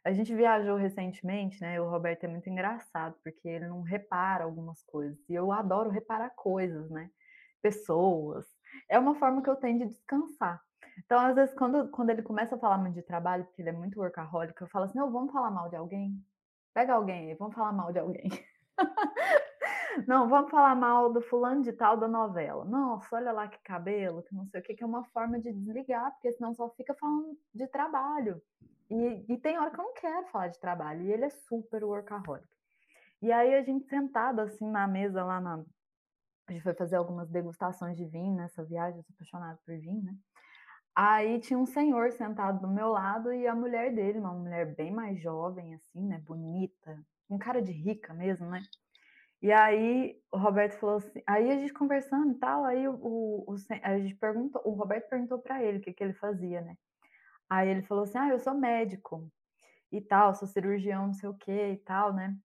A 0.05 0.13
gente 0.13 0.35
viajou 0.35 0.77
recentemente, 0.77 1.61
né? 1.61 1.81
O 1.81 1.91
Roberto 1.91 2.25
é 2.25 2.29
muito 2.29 2.49
engraçado, 2.49 3.17
porque 3.25 3.49
ele 3.49 3.67
não 3.67 3.83
repara 3.83 4.45
algumas 4.45 4.83
coisas. 4.85 5.19
E 5.29 5.35
eu 5.35 5.51
adoro 5.51 5.91
reparar 5.91 6.31
coisas, 6.31 6.89
né? 6.91 7.11
Pessoas. 7.63 8.47
É 8.89 8.99
uma 8.99 9.15
forma 9.15 9.43
que 9.43 9.51
eu 9.51 9.57
tenho 9.57 9.79
de 9.79 9.87
descansar. 9.87 10.63
Então, 10.99 11.19
às 11.21 11.35
vezes, 11.35 11.55
quando, 11.55 11.89
quando 11.91 12.11
ele 12.11 12.23
começa 12.23 12.55
a 12.55 12.59
falar 12.59 12.79
muito 12.79 12.95
de 12.95 13.03
trabalho, 13.03 13.45
porque 13.45 13.61
ele 13.61 13.69
é 13.69 13.73
muito 13.73 14.01
workaholic, 14.01 14.61
eu 14.61 14.69
falo 14.69 14.87
assim: 14.87 14.99
não, 14.99 15.11
vamos 15.11 15.33
falar 15.33 15.51
mal 15.51 15.69
de 15.69 15.77
alguém? 15.77 16.25
Pega 16.73 16.95
alguém 16.95 17.31
aí, 17.31 17.35
vamos 17.35 17.55
falar 17.55 17.73
mal 17.73 17.93
de 17.93 17.99
alguém. 17.99 18.29
não, 20.07 20.29
vamos 20.29 20.51
falar 20.51 20.75
mal 20.75 21.13
do 21.13 21.21
fulano 21.23 21.63
de 21.63 21.73
tal 21.73 21.97
da 21.97 22.09
novela. 22.09 22.65
Nossa, 22.65 23.17
olha 23.17 23.33
lá 23.33 23.49
que 23.49 23.59
cabelo, 23.63 24.23
que 24.23 24.35
não 24.35 24.47
sei 24.47 24.61
o 24.61 24.63
que, 24.63 24.75
que 24.75 24.83
é 24.83 24.87
uma 24.87 25.05
forma 25.05 25.39
de 25.39 25.53
desligar, 25.53 26.13
porque 26.13 26.33
senão 26.33 26.55
só 26.55 26.69
fica 26.71 26.95
falando 26.95 27.39
de 27.55 27.67
trabalho. 27.67 28.41
E, 28.91 29.25
e 29.33 29.39
tem 29.39 29.59
hora 29.59 29.71
que 29.71 29.81
eu 29.81 29.85
não 29.85 29.95
quero 29.95 30.27
falar 30.29 30.49
de 30.49 30.61
trabalho, 30.61 31.03
e 31.03 31.13
ele 31.13 31.25
é 31.25 31.31
super 31.31 31.83
workaholic. 31.83 32.47
E 33.23 33.33
aí 33.33 33.55
a 33.55 33.63
gente 33.63 33.87
sentado 33.87 34.41
assim 34.41 34.71
na 34.71 34.87
mesa 34.87 35.25
lá 35.25 35.41
na. 35.41 35.65
A 36.49 36.53
gente 36.53 36.63
foi 36.63 36.75
fazer 36.75 36.97
algumas 36.97 37.29
degustações 37.29 37.97
de 37.97 38.05
vinho 38.05 38.37
nessa 38.37 38.65
viagem, 38.65 38.99
eu 38.99 39.03
sou 39.03 39.15
apaixonada 39.15 39.59
por 39.65 39.77
vinho, 39.79 40.03
né? 40.03 40.15
Aí 40.95 41.41
tinha 41.41 41.59
um 41.59 41.67
senhor 41.67 42.13
sentado 42.13 42.61
do 42.61 42.69
meu 42.69 42.89
lado 42.89 43.33
e 43.33 43.47
a 43.47 43.55
mulher 43.55 43.95
dele, 43.95 44.19
uma 44.19 44.33
mulher 44.33 44.75
bem 44.75 44.91
mais 44.91 45.21
jovem, 45.21 45.75
assim, 45.75 46.07
né? 46.07 46.19
Bonita, 46.21 46.99
um 47.29 47.37
cara 47.37 47.61
de 47.61 47.73
rica 47.73 48.15
mesmo, 48.15 48.49
né? 48.49 48.63
E 49.43 49.53
aí 49.53 50.19
o 50.33 50.39
Roberto 50.39 50.79
falou 50.79 50.97
assim, 50.97 51.23
aí 51.27 51.51
a 51.51 51.57
gente 51.57 51.73
conversando 51.73 52.33
e 52.33 52.39
tal, 52.39 52.65
aí 52.65 52.89
o, 52.89 52.95
o, 52.95 53.53
o 53.53 53.57
a 53.83 53.99
gente 53.99 54.15
perguntou, 54.15 54.63
o 54.65 54.71
Roberto 54.71 55.09
perguntou 55.09 55.39
para 55.39 55.63
ele 55.63 55.79
o 55.79 55.81
que, 55.81 55.93
que 55.93 56.03
ele 56.03 56.15
fazia, 56.15 56.63
né? 56.63 56.77
Aí 57.49 57.69
ele 57.69 57.83
falou 57.83 58.05
assim, 58.05 58.19
ah, 58.19 58.31
eu 58.31 58.39
sou 58.39 58.55
médico 58.55 59.31
e 59.93 60.01
tal, 60.01 60.35
sou 60.35 60.49
cirurgião, 60.49 61.09
não 61.09 61.15
sei 61.15 61.29
o 61.29 61.35
que 61.35 61.53
e 61.53 61.77
tal, 61.79 62.13
né? 62.13 62.37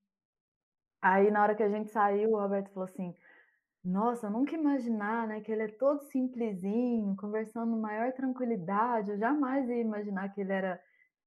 Aí 1.02 1.32
na 1.32 1.42
hora 1.42 1.56
que 1.56 1.64
a 1.64 1.70
gente 1.70 1.90
saiu, 1.90 2.32
o 2.32 2.40
Roberto 2.40 2.70
falou 2.72 2.88
assim, 2.88 3.16
nossa, 3.84 4.28
eu 4.28 4.32
nunca 4.32 4.56
imaginar, 4.56 5.28
né, 5.28 5.42
que 5.42 5.52
ele 5.52 5.64
é 5.64 5.68
todo 5.68 6.04
simplesinho, 6.04 7.16
conversando 7.16 7.76
maior 7.78 8.12
tranquilidade. 8.14 9.12
Eu 9.12 9.18
jamais 9.18 9.68
ia 9.70 9.82
imaginar 9.82 10.30
que 10.30 10.42
ele 10.42 10.54
era 10.54 10.80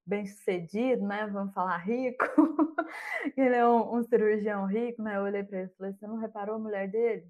bem 0.05 0.25
sucedido, 0.25 1.05
né? 1.05 1.27
Vamos 1.27 1.53
falar 1.53 1.77
rico. 1.77 2.25
ele 3.35 3.55
é 3.55 3.67
um, 3.67 3.97
um, 3.97 4.03
cirurgião 4.03 4.65
rico, 4.65 5.01
né? 5.01 5.17
Eu 5.17 5.23
olhei 5.23 5.43
para 5.43 5.59
ele 5.59 5.71
e 5.71 5.75
falei: 5.75 5.93
Você 5.93 6.07
não 6.07 6.17
reparou 6.17 6.55
a 6.55 6.59
mulher 6.59 6.89
dele? 6.89 7.27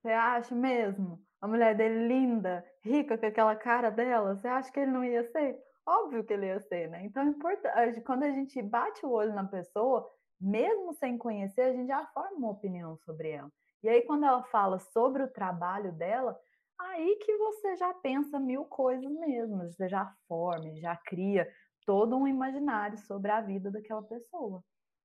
Você 0.00 0.10
acha 0.12 0.54
mesmo? 0.54 1.20
A 1.40 1.46
mulher 1.46 1.76
dele 1.76 2.08
linda, 2.08 2.64
rica 2.82 3.18
com 3.18 3.26
aquela 3.26 3.54
cara 3.54 3.90
dela, 3.90 4.34
você 4.34 4.48
acha 4.48 4.72
que 4.72 4.80
ele 4.80 4.90
não 4.90 5.04
ia 5.04 5.24
ser? 5.30 5.56
Óbvio 5.86 6.24
que 6.24 6.32
ele 6.32 6.46
ia 6.46 6.60
ser, 6.60 6.88
né? 6.88 7.04
Então 7.04 7.22
é 7.22 7.26
importante, 7.26 8.00
quando 8.02 8.24
a 8.24 8.30
gente 8.30 8.60
bate 8.62 9.04
o 9.06 9.10
olho 9.10 9.34
na 9.34 9.44
pessoa, 9.44 10.08
mesmo 10.40 10.94
sem 10.94 11.18
conhecer, 11.18 11.62
a 11.62 11.72
gente 11.72 11.88
já 11.88 12.06
forma 12.06 12.36
uma 12.36 12.50
opinião 12.50 12.96
sobre 12.98 13.30
ela. 13.30 13.50
E 13.82 13.88
aí, 13.88 14.02
quando 14.02 14.24
ela 14.24 14.42
fala 14.44 14.78
sobre 14.78 15.22
o 15.22 15.30
trabalho 15.30 15.92
dela, 15.92 16.38
aí 16.78 17.16
que 17.16 17.36
você 17.36 17.76
já 17.76 17.92
pensa 17.94 18.38
mil 18.38 18.64
coisas 18.64 19.10
mesmo, 19.10 19.58
você 19.58 19.88
já 19.88 20.14
forma, 20.26 20.76
já 20.76 20.96
cria 20.96 21.48
todo 21.84 22.16
um 22.16 22.26
imaginário 22.26 22.98
sobre 22.98 23.30
a 23.30 23.40
vida 23.40 23.70
daquela 23.70 24.02
pessoa, 24.02 24.62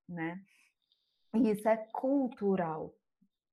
né? 0.08 0.42
E 1.34 1.52
isso 1.52 1.68
é 1.68 1.78
cultural. 1.94 2.94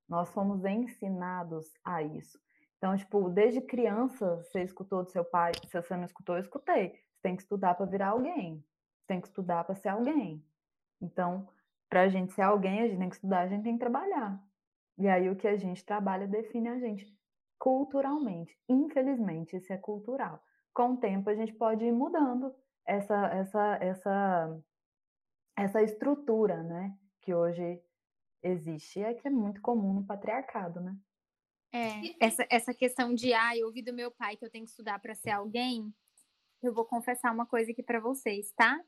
Nós 0.09 0.29
fomos 0.31 0.65
ensinados 0.65 1.73
a 1.85 2.03
isso. 2.03 2.39
Então, 2.77 2.97
tipo, 2.97 3.29
desde 3.29 3.61
criança, 3.61 4.37
você 4.37 4.63
escutou 4.63 5.05
do 5.05 5.11
seu 5.11 5.25
pai, 5.25 5.53
se 5.69 5.81
você 5.81 5.97
não 5.97 6.05
escutou, 6.05 6.35
eu 6.35 6.41
escutei. 6.41 6.91
Você 6.91 7.21
tem 7.23 7.37
que 7.37 7.43
estudar 7.43 7.75
para 7.75 7.87
virar 7.87 8.09
alguém. 8.09 8.65
Você 8.99 9.07
tem 9.07 9.21
que 9.21 9.29
estudar 9.29 9.65
para 9.65 9.75
ser 9.75 9.91
alguém. 9.91 10.45
Então, 11.01 11.49
para 11.91 12.03
a 12.03 12.09
gente 12.09 12.33
ser 12.33 12.43
alguém, 12.43 12.81
a 12.81 12.89
gente 12.89 12.99
tem 12.99 13.09
que 13.09 13.17
estudar, 13.17 13.41
a 13.41 13.49
gente 13.49 13.65
tem 13.65 13.73
que 13.75 13.81
trabalhar. 13.81 14.41
E 14.97 15.09
aí 15.09 15.29
o 15.29 15.37
que 15.37 15.49
a 15.49 15.57
gente 15.57 15.85
trabalha 15.85 16.27
define 16.27 16.69
a 16.69 16.79
gente 16.79 17.13
culturalmente. 17.59 18.57
Infelizmente, 18.69 19.57
isso 19.57 19.73
é 19.73 19.77
cultural. 19.77 20.43
Com 20.73 20.93
o 20.93 20.97
tempo 20.97 21.29
a 21.29 21.35
gente 21.35 21.53
pode 21.53 21.85
ir 21.85 21.93
mudando 21.93 22.55
essa 22.87 23.27
essa 23.27 23.79
essa 23.81 24.63
essa 25.57 25.83
estrutura, 25.83 26.63
né, 26.63 26.97
que 27.21 27.35
hoje 27.35 27.83
existe, 28.43 29.03
é 29.03 29.13
que 29.13 29.29
é 29.29 29.31
muito 29.31 29.61
comum 29.61 29.93
no 29.93 30.07
patriarcado, 30.07 30.81
né? 30.81 30.97
É, 31.73 32.25
essa, 32.25 32.47
essa 32.51 32.75
questão 32.75 33.15
de, 33.15 33.33
ah, 33.35 33.57
eu 33.57 33.67
ouvi 33.67 33.83
do 33.83 33.93
meu 33.93 34.11
pai 34.11 34.37
que 34.37 34.45
eu 34.45 34.51
tenho 34.51 34.65
que 34.65 34.71
estudar 34.71 34.99
para 34.99 35.15
ser 35.15 35.31
alguém, 35.31 35.95
eu 36.63 36.73
vou 36.73 36.85
confessar 36.85 37.33
uma 37.33 37.47
coisa 37.47 37.71
aqui 37.71 37.83
para 37.83 38.01
vocês, 38.01 38.53
tá? 38.53 38.81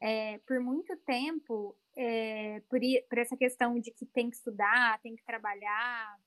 É, 0.00 0.38
por 0.46 0.58
muito 0.60 0.96
tempo, 0.98 1.76
é, 1.96 2.60
por, 2.68 2.80
por, 3.08 3.18
essa 3.18 3.36
questão 3.36 3.78
de 3.78 3.90
que 3.90 4.06
tem 4.06 4.30
que 4.30 4.36
estudar, 4.36 5.00
tem 5.00 5.14
que 5.14 5.24
trabalhar, 5.24 6.18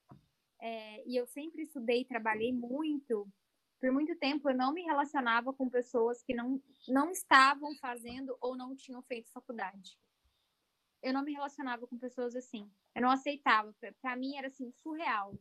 é, 0.60 1.02
e 1.06 1.16
eu 1.16 1.26
sempre 1.26 1.62
estudei 1.62 2.02
e 2.02 2.04
trabalhei 2.06 2.52
muito, 2.52 3.28
por 3.84 3.92
muito 3.92 4.16
tempo 4.16 4.48
eu 4.48 4.56
não 4.56 4.72
me 4.72 4.82
relacionava 4.82 5.52
com 5.52 5.68
pessoas 5.68 6.22
que 6.22 6.34
não, 6.34 6.58
não 6.88 7.10
estavam 7.10 7.74
fazendo 7.76 8.34
ou 8.40 8.56
não 8.56 8.74
tinham 8.74 9.02
feito 9.02 9.30
faculdade. 9.30 9.98
Eu 11.02 11.12
não 11.12 11.22
me 11.22 11.34
relacionava 11.34 11.86
com 11.86 11.98
pessoas 11.98 12.34
assim. 12.34 12.70
Eu 12.94 13.02
não 13.02 13.10
aceitava. 13.10 13.74
Para 14.00 14.16
mim 14.16 14.36
era 14.36 14.46
assim, 14.48 14.72
surreal. 14.82 15.34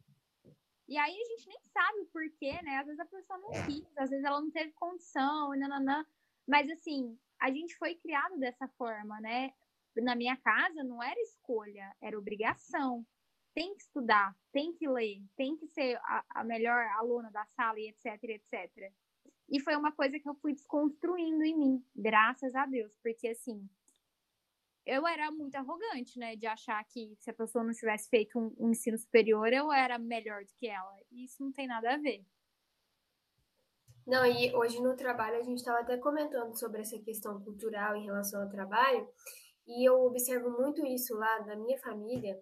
E 0.90 0.98
aí 0.98 1.16
a 1.16 1.26
gente 1.26 1.48
nem 1.48 1.60
sabe 1.72 2.00
o 2.02 2.06
porquê, 2.08 2.62
né? 2.64 2.80
Às 2.80 2.86
vezes 2.86 3.00
a 3.00 3.06
pessoa 3.06 3.40
não 3.40 3.52
quis, 3.66 3.98
às 3.98 4.10
vezes 4.10 4.26
ela 4.26 4.42
não 4.42 4.52
teve 4.52 4.74
condição, 4.74 5.56
nananã. 5.56 6.06
Mas 6.46 6.70
assim, 6.70 7.18
a 7.44 7.52
gente 7.52 7.76
foi 7.76 7.94
criado 7.96 8.40
dessa 8.40 8.70
forma, 8.70 9.20
né? 9.20 9.52
Na 9.98 10.16
minha 10.16 10.38
casa 10.38 10.82
não 10.82 11.04
era 11.04 11.20
escolha, 11.20 11.94
era 12.02 12.18
obrigação. 12.18 13.06
Tem 13.54 13.76
que 13.76 13.84
estudar, 13.84 14.34
tem 14.54 14.72
que 14.72 14.88
ler, 14.88 15.22
tem 15.36 15.58
que 15.58 15.68
ser 15.68 15.98
a, 15.98 16.24
a 16.30 16.44
melhor 16.46 16.88
aluna 16.98 17.30
da 17.32 17.46
sala 17.48 17.78
e 17.78 17.90
etc, 17.90 18.24
etc. 18.24 18.94
E 19.50 19.60
foi 19.60 19.76
uma 19.76 19.92
coisa 19.92 20.18
que 20.18 20.28
eu 20.28 20.34
fui 20.36 20.54
desconstruindo 20.54 21.44
em 21.44 21.58
mim, 21.58 21.86
graças 21.94 22.56
a 22.56 22.66
Deus, 22.66 22.98
porque 23.04 23.28
assim, 23.28 23.70
eu 24.86 25.06
era 25.06 25.30
muito 25.30 25.56
arrogante, 25.56 26.18
né, 26.18 26.38
de 26.38 26.48
achar 26.48 26.82
que 26.86 27.14
se 27.20 27.30
a 27.30 27.34
pessoa 27.34 27.62
não 27.62 27.74
tivesse 27.74 28.10
feito 28.10 28.40
um, 28.40 28.56
um, 28.58 28.72
ensino 28.72 28.98
superior, 28.98 29.52
eu 29.52 29.70
era 29.72 30.00
melhor 30.00 30.46
do 30.46 30.54
que 30.58 30.68
ela. 30.68 30.98
E 31.12 31.26
isso 31.26 31.44
não 31.44 31.52
tem 31.52 31.68
nada 31.68 31.94
a 31.94 31.98
ver. 31.98 32.26
Não, 34.06 34.26
e 34.26 34.54
hoje 34.54 34.82
no 34.82 34.96
trabalho 34.96 35.38
a 35.38 35.44
gente 35.44 35.60
estava 35.60 35.80
até 35.80 35.98
comentando 35.98 36.54
sobre 36.58 36.82
essa 36.82 37.00
questão 37.00 37.42
cultural 37.42 37.96
em 37.96 38.04
relação 38.06 38.42
ao 38.42 38.50
trabalho, 38.50 39.08
e 39.66 39.88
eu 39.88 40.04
observo 40.04 40.50
muito 40.50 40.86
isso 40.86 41.16
lá 41.16 41.46
na 41.46 41.56
minha 41.56 41.80
família, 41.80 42.38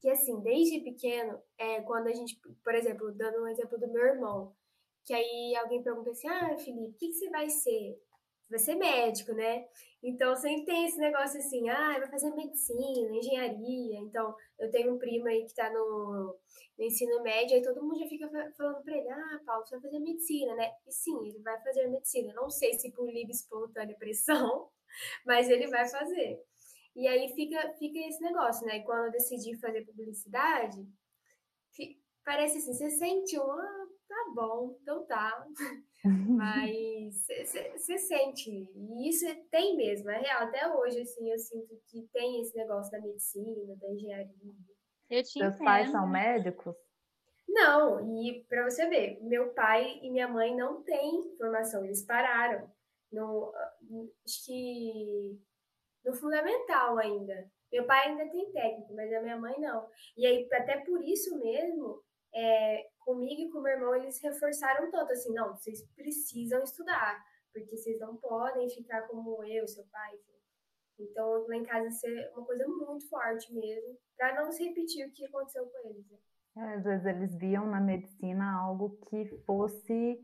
que 0.00 0.08
assim, 0.10 0.38
desde 0.42 0.80
pequeno, 0.80 1.40
é, 1.56 1.80
quando 1.80 2.08
a 2.08 2.12
gente, 2.12 2.38
por 2.62 2.74
exemplo, 2.74 3.10
dando 3.12 3.42
um 3.42 3.48
exemplo 3.48 3.78
do 3.78 3.90
meu 3.90 4.04
irmão, 4.04 4.54
que 5.04 5.14
aí 5.14 5.56
alguém 5.56 5.82
pergunta 5.82 6.10
assim, 6.10 6.28
ah, 6.28 6.58
Felipe, 6.58 6.90
o 6.90 6.98
que, 6.98 7.08
que 7.08 7.14
você 7.14 7.30
vai 7.30 7.48
ser? 7.48 7.98
Vai 8.48 8.58
ser 8.58 8.74
médico, 8.76 9.32
né? 9.32 9.66
Então 10.02 10.36
sempre 10.36 10.64
tem 10.64 10.86
esse 10.86 10.98
negócio 10.98 11.38
assim, 11.38 11.68
ah, 11.68 11.98
vai 11.98 12.08
fazer 12.08 12.30
medicina, 12.34 13.16
engenharia. 13.16 13.98
Então 14.00 14.34
eu 14.58 14.70
tenho 14.70 14.94
um 14.94 14.98
primo 14.98 15.26
aí 15.26 15.44
que 15.46 15.54
tá 15.54 15.70
no, 15.70 16.38
no 16.78 16.84
ensino 16.84 17.22
médio, 17.22 17.56
e 17.56 17.62
todo 17.62 17.82
mundo 17.82 17.98
já 17.98 18.06
fica 18.06 18.28
falando 18.56 18.82
pra 18.82 18.96
ele, 18.96 19.08
ah, 19.10 19.40
Paulo, 19.44 19.66
você 19.66 19.76
vai 19.76 19.82
fazer 19.82 19.98
medicina, 20.00 20.54
né? 20.54 20.70
E 20.86 20.92
sim, 20.92 21.28
ele 21.28 21.40
vai 21.40 21.60
fazer 21.62 21.88
medicina. 21.88 22.32
Não 22.34 22.48
sei 22.50 22.74
se 22.74 22.92
por 22.92 23.10
livre 23.10 23.32
espontânea 23.32 23.96
pressão, 23.98 24.68
mas 25.26 25.48
ele 25.48 25.66
vai 25.68 25.88
fazer. 25.88 26.40
E 26.94 27.06
aí 27.06 27.28
fica, 27.34 27.74
fica 27.78 27.98
esse 27.98 28.22
negócio, 28.22 28.66
né? 28.66 28.80
Quando 28.80 29.06
eu 29.06 29.10
decidi 29.12 29.56
fazer 29.58 29.84
publicidade, 29.84 30.86
parece 32.24 32.58
assim, 32.58 32.72
você 32.72 32.90
sente 32.90 33.38
um, 33.38 33.50
ah, 33.50 33.85
bom, 34.34 34.76
então 34.80 35.04
tá. 35.06 35.46
Mas 36.04 37.26
você 37.76 37.98
sente, 37.98 38.50
e 38.50 39.08
isso 39.08 39.26
tem 39.50 39.76
mesmo, 39.76 40.10
é 40.10 40.18
real. 40.18 40.42
Até 40.44 40.72
hoje, 40.72 41.00
assim, 41.00 41.30
eu 41.30 41.38
sinto 41.38 41.80
que 41.88 42.08
tem 42.12 42.40
esse 42.40 42.56
negócio 42.56 42.92
da 42.92 43.00
medicina, 43.00 43.76
da 43.76 43.88
engenharia. 43.90 44.54
Eu 45.10 45.22
te 45.22 45.38
Seus 45.38 45.58
pais 45.58 45.90
são 45.90 46.06
médicos? 46.08 46.74
Não, 47.48 48.00
e 48.20 48.44
para 48.48 48.68
você 48.68 48.88
ver, 48.88 49.18
meu 49.22 49.52
pai 49.54 49.98
e 50.02 50.10
minha 50.10 50.28
mãe 50.28 50.54
não 50.54 50.82
têm 50.82 51.36
formação, 51.38 51.84
eles 51.84 52.04
pararam 52.04 52.70
no, 53.12 53.52
acho 54.24 54.44
que 54.44 55.40
no 56.04 56.12
fundamental 56.14 56.98
ainda. 56.98 57.50
Meu 57.72 57.84
pai 57.84 58.08
ainda 58.08 58.30
tem 58.30 58.52
técnico, 58.52 58.94
mas 58.94 59.12
a 59.12 59.20
minha 59.20 59.36
mãe 59.36 59.58
não. 59.58 59.88
E 60.16 60.26
aí, 60.26 60.48
até 60.52 60.78
por 60.78 61.02
isso 61.02 61.36
mesmo, 61.38 62.00
é, 62.36 62.86
comigo 62.98 63.40
e 63.40 63.50
com 63.50 63.62
meu 63.62 63.72
irmão, 63.72 63.94
eles 63.96 64.20
reforçaram 64.22 64.90
tanto 64.90 65.10
assim, 65.10 65.32
não, 65.32 65.56
vocês 65.56 65.82
precisam 65.94 66.62
estudar, 66.62 67.24
porque 67.52 67.74
vocês 67.74 67.98
não 67.98 68.16
podem 68.16 68.68
ficar 68.68 69.08
como 69.08 69.42
eu, 69.44 69.66
seu 69.66 69.84
pai. 69.86 70.18
Então, 70.98 71.46
lá 71.46 71.56
em 71.56 71.64
casa, 71.64 71.90
ser 71.90 72.30
uma 72.34 72.44
coisa 72.44 72.66
muito 72.68 73.08
forte 73.08 73.52
mesmo, 73.54 73.98
para 74.16 74.34
não 74.34 74.52
se 74.52 74.64
repetir 74.64 75.06
o 75.06 75.12
que 75.12 75.24
aconteceu 75.24 75.66
com 75.66 75.88
eles. 75.88 76.06
Né? 76.10 76.18
É, 76.58 76.74
às 76.74 76.84
vezes 76.84 77.06
eles 77.06 77.34
viam 77.36 77.66
na 77.66 77.80
medicina 77.80 78.60
algo 78.60 78.98
que 79.08 79.26
fosse 79.46 80.22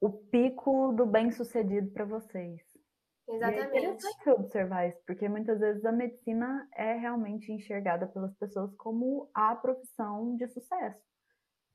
o 0.00 0.10
pico 0.10 0.92
do 0.92 1.04
bem-sucedido 1.04 1.90
para 1.90 2.04
vocês. 2.04 2.60
Exatamente. 3.28 3.74
E 3.74 3.76
é 3.76 3.90
interessante 3.90 4.30
observar 4.30 4.88
isso, 4.88 5.00
porque 5.06 5.28
muitas 5.28 5.60
vezes 5.60 5.84
a 5.84 5.92
medicina 5.92 6.68
é 6.74 6.94
realmente 6.94 7.52
enxergada 7.52 8.06
pelas 8.06 8.34
pessoas 8.36 8.74
como 8.76 9.30
a 9.34 9.54
profissão 9.54 10.34
de 10.36 10.48
sucesso, 10.48 11.04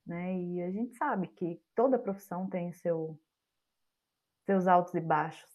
né? 0.05 0.35
E 0.35 0.61
a 0.63 0.71
gente 0.71 0.95
sabe 0.95 1.27
que 1.27 1.61
toda 1.75 1.99
profissão 1.99 2.49
tem 2.49 2.73
seu, 2.73 3.19
seus 4.45 4.67
altos 4.67 4.95
e 4.95 5.01
baixos. 5.01 5.49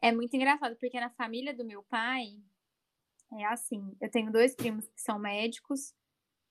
É 0.00 0.10
muito 0.10 0.34
engraçado, 0.34 0.76
porque 0.76 0.98
na 0.98 1.10
família 1.10 1.54
do 1.54 1.64
meu 1.64 1.82
pai 1.82 2.26
é 3.34 3.44
assim, 3.46 3.94
eu 4.00 4.10
tenho 4.10 4.32
dois 4.32 4.54
primos 4.54 4.88
que 4.88 5.00
são 5.00 5.18
médicos, 5.18 5.94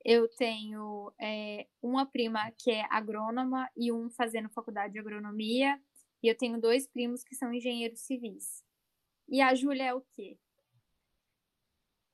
eu 0.04 0.28
tenho 0.36 1.14
é, 1.20 1.68
uma 1.82 2.06
prima 2.06 2.52
que 2.60 2.72
é 2.72 2.86
agrônoma 2.92 3.70
e 3.76 3.92
um 3.92 4.10
fazendo 4.10 4.50
faculdade 4.50 4.94
de 4.94 5.00
agronomia, 5.00 5.80
e 6.24 6.30
eu 6.30 6.38
tenho 6.38 6.60
dois 6.60 6.88
primos 6.88 7.24
que 7.24 7.36
são 7.36 7.54
engenheiros 7.54 8.00
civis. 8.00 8.64
E 9.28 9.42
a 9.42 9.54
Júlia 9.54 9.84
é 9.84 9.94
o 9.94 10.02
quê? 10.02 10.40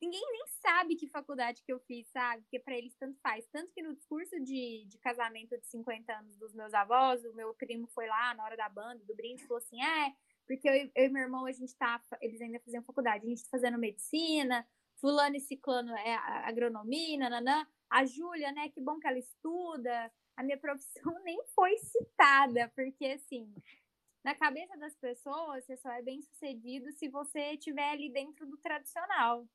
Ninguém 0.01 0.25
nem 0.31 0.47
sabe 0.61 0.95
que 0.95 1.07
faculdade 1.07 1.61
que 1.61 1.71
eu 1.71 1.79
fiz, 1.81 2.07
sabe? 2.09 2.41
Porque 2.43 2.59
para 2.59 2.75
eles 2.75 2.95
tanto 2.95 3.19
faz. 3.21 3.45
Tanto 3.47 3.71
que 3.73 3.81
no 3.81 3.93
discurso 3.93 4.39
de, 4.39 4.85
de 4.87 4.97
casamento 4.99 5.57
de 5.57 5.67
50 5.67 6.11
anos 6.13 6.37
dos 6.37 6.53
meus 6.53 6.73
avós, 6.73 7.23
o 7.25 7.33
meu 7.33 7.53
primo 7.53 7.85
foi 7.87 8.07
lá 8.07 8.33
na 8.33 8.45
hora 8.45 8.55
da 8.55 8.69
banda, 8.69 9.03
do 9.05 9.15
brinde, 9.15 9.45
falou 9.45 9.57
assim: 9.57 9.81
é, 9.83 10.13
porque 10.47 10.67
eu, 10.67 10.73
eu, 10.73 11.05
e 11.05 11.09
meu 11.09 11.23
irmão, 11.23 11.45
a 11.45 11.51
gente 11.51 11.75
tá. 11.75 12.01
Eles 12.21 12.41
ainda 12.41 12.59
faziam 12.61 12.81
faculdade, 12.83 13.25
a 13.25 13.29
gente 13.29 13.43
tá 13.43 13.49
fazendo 13.51 13.77
medicina, 13.77 14.65
fulano 15.01 15.35
e 15.35 15.41
ciclano 15.41 15.93
é 15.95 16.15
agronomia, 16.45 17.17
nananã. 17.17 17.67
A 17.89 18.05
Júlia, 18.05 18.51
né? 18.53 18.69
Que 18.69 18.79
bom 18.79 18.99
que 18.99 19.07
ela 19.07 19.19
estuda. 19.19 20.11
A 20.37 20.43
minha 20.43 20.57
profissão 20.57 21.13
nem 21.25 21.43
foi 21.53 21.77
citada, 21.77 22.71
porque 22.73 23.05
assim, 23.05 23.53
na 24.23 24.35
cabeça 24.35 24.77
das 24.77 24.95
pessoas, 24.95 25.65
você 25.65 25.77
só 25.77 25.91
é 25.91 26.01
bem 26.01 26.21
sucedido 26.21 26.91
se 26.91 27.07
você 27.07 27.53
estiver 27.53 27.91
ali 27.91 28.11
dentro 28.11 28.45
do 28.45 28.57
tradicional. 28.57 29.47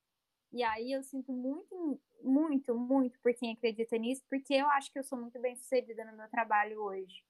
E 0.52 0.62
aí 0.62 0.92
eu 0.92 1.02
sinto 1.02 1.32
muito, 1.32 2.00
muito, 2.22 2.74
muito 2.74 3.18
por 3.20 3.34
quem 3.34 3.52
acredita 3.52 3.96
nisso, 3.98 4.22
porque 4.30 4.54
eu 4.54 4.66
acho 4.68 4.90
que 4.92 4.98
eu 4.98 5.04
sou 5.04 5.18
muito 5.18 5.38
bem 5.40 5.56
sucedida 5.56 6.04
no 6.04 6.16
meu 6.16 6.28
trabalho 6.28 6.80
hoje. 6.80 7.24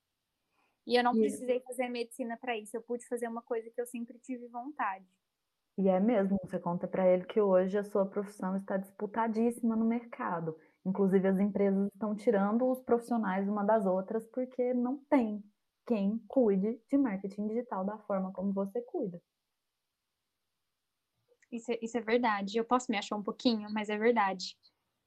E 0.87 0.95
eu 0.97 1.03
não 1.03 1.12
precisei 1.12 1.61
fazer 1.61 1.89
medicina 1.89 2.37
para 2.37 2.57
isso, 2.57 2.76
eu 2.76 2.82
pude 2.82 3.07
fazer 3.09 3.26
uma 3.26 3.41
coisa 3.41 3.70
que 3.70 3.80
eu 3.80 3.87
sempre 3.87 4.18
tive 4.18 4.47
vontade. 4.49 5.07
E 5.78 5.89
é 5.89 5.99
mesmo, 5.99 6.39
você 6.45 6.59
conta 6.59 6.87
para 6.87 7.09
ele 7.09 7.24
que 7.24 7.41
hoje 7.41 7.76
a 7.76 7.82
sua 7.82 8.07
profissão 8.07 8.57
está 8.57 8.76
disputadíssima 8.76 9.74
no 9.74 9.87
mercado. 9.87 10.57
Inclusive 10.85 11.26
as 11.26 11.41
empresas 11.41 11.89
estão 11.93 12.14
tirando 12.14 12.70
os 12.70 12.80
profissionais 12.80 13.49
uma 13.49 13.64
das 13.64 13.87
outras 13.87 14.26
porque 14.26 14.74
não 14.74 14.99
tem 15.09 15.43
quem 15.87 16.18
cuide 16.28 16.80
de 16.91 16.97
marketing 16.97 17.49
digital 17.49 17.85
da 17.85 17.99
forma 17.99 18.32
como 18.32 18.53
você 18.53 18.80
cuida. 18.82 19.20
Isso 21.51 21.70
é, 21.70 21.78
isso 21.80 21.97
é 21.97 22.01
verdade. 22.01 22.59
Eu 22.59 22.64
posso 22.64 22.91
me 22.91 22.99
achar 22.99 23.16
um 23.16 23.22
pouquinho, 23.22 23.68
mas 23.72 23.89
é 23.89 23.97
verdade. 23.97 24.57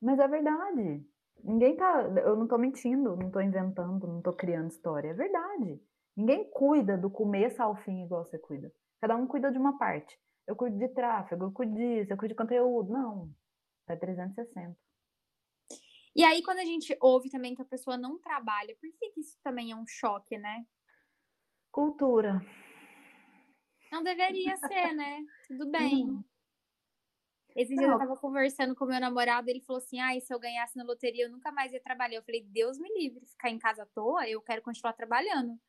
Mas 0.01 0.19
é 0.19 0.27
verdade. 0.27 1.05
Ninguém 1.43 1.75
tá. 1.75 2.01
Eu 2.23 2.35
não 2.35 2.47
tô 2.47 2.57
mentindo, 2.57 3.15
não 3.15 3.29
tô 3.29 3.41
inventando, 3.41 4.07
não 4.07 4.21
tô 4.21 4.33
criando 4.33 4.71
história. 4.71 5.09
É 5.09 5.13
verdade. 5.13 5.81
Ninguém 6.15 6.49
cuida 6.49 6.97
do 6.97 7.09
começo 7.09 7.61
ao 7.61 7.75
fim 7.75 8.03
igual 8.03 8.25
você 8.25 8.39
cuida. 8.39 8.71
Cada 9.01 9.15
um 9.15 9.27
cuida 9.27 9.51
de 9.51 9.57
uma 9.57 9.77
parte. 9.77 10.17
Eu 10.47 10.55
cuido 10.55 10.77
de 10.77 10.87
tráfego, 10.89 11.45
eu 11.45 11.51
cuido 11.51 11.75
disso, 11.75 12.13
eu 12.13 12.17
cuido 12.17 12.33
de 12.33 12.37
conteúdo. 12.37 12.91
Não. 12.91 13.29
É 13.87 13.95
360. 13.95 14.86
E 16.17 16.23
aí, 16.23 16.41
quando 16.41 16.57
a 16.57 16.65
gente 16.65 16.97
ouve 16.99 17.29
também 17.29 17.53
que 17.53 17.61
a 17.61 17.65
pessoa 17.65 17.95
não 17.95 18.17
trabalha, 18.17 18.75
por 18.75 18.89
que, 18.91 19.13
isso 19.19 19.37
também 19.43 19.71
é 19.71 19.75
um 19.75 19.85
choque, 19.85 20.35
né? 20.35 20.65
Cultura. 21.71 22.43
Não 23.91 24.01
deveria 24.01 24.57
ser, 24.57 24.93
né? 24.93 25.23
Tudo 25.47 25.69
bem. 25.69 26.09
Uhum. 26.09 26.23
Esse 27.55 27.75
dia 27.75 27.85
eu 27.85 27.97
tava 27.99 28.17
conversando 28.17 28.75
com 28.75 28.85
meu 28.85 28.99
namorado, 28.99 29.47
ele 29.47 29.61
falou 29.61 29.77
assim: 29.77 29.99
ah, 29.99 30.19
se 30.19 30.33
eu 30.33 30.39
ganhasse 30.39 30.75
na 30.75 30.83
loteria, 30.83 31.25
eu 31.25 31.31
nunca 31.31 31.51
mais 31.51 31.71
ia 31.71 31.81
trabalhar. 31.81 32.17
Eu 32.17 32.23
falei, 32.23 32.43
Deus 32.43 32.79
me 32.79 32.89
livre, 32.97 33.23
ficar 33.27 33.51
em 33.51 33.59
casa 33.59 33.83
à 33.83 33.85
toa, 33.85 34.27
eu 34.27 34.41
quero 34.41 34.63
continuar 34.63 34.93
trabalhando. 34.93 35.59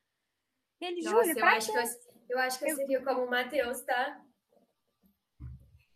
E 0.81 0.85
ele, 0.85 1.03
Nossa, 1.03 1.31
eu 1.31 1.45
acho, 1.45 1.71
que 1.71 1.77
eu, 1.77 1.83
eu 2.29 2.39
acho 2.39 2.57
que 2.57 2.71
eu 2.71 2.75
seria 2.75 3.03
como 3.03 3.25
o 3.25 3.29
Matheus, 3.29 3.81
tá? 3.81 4.25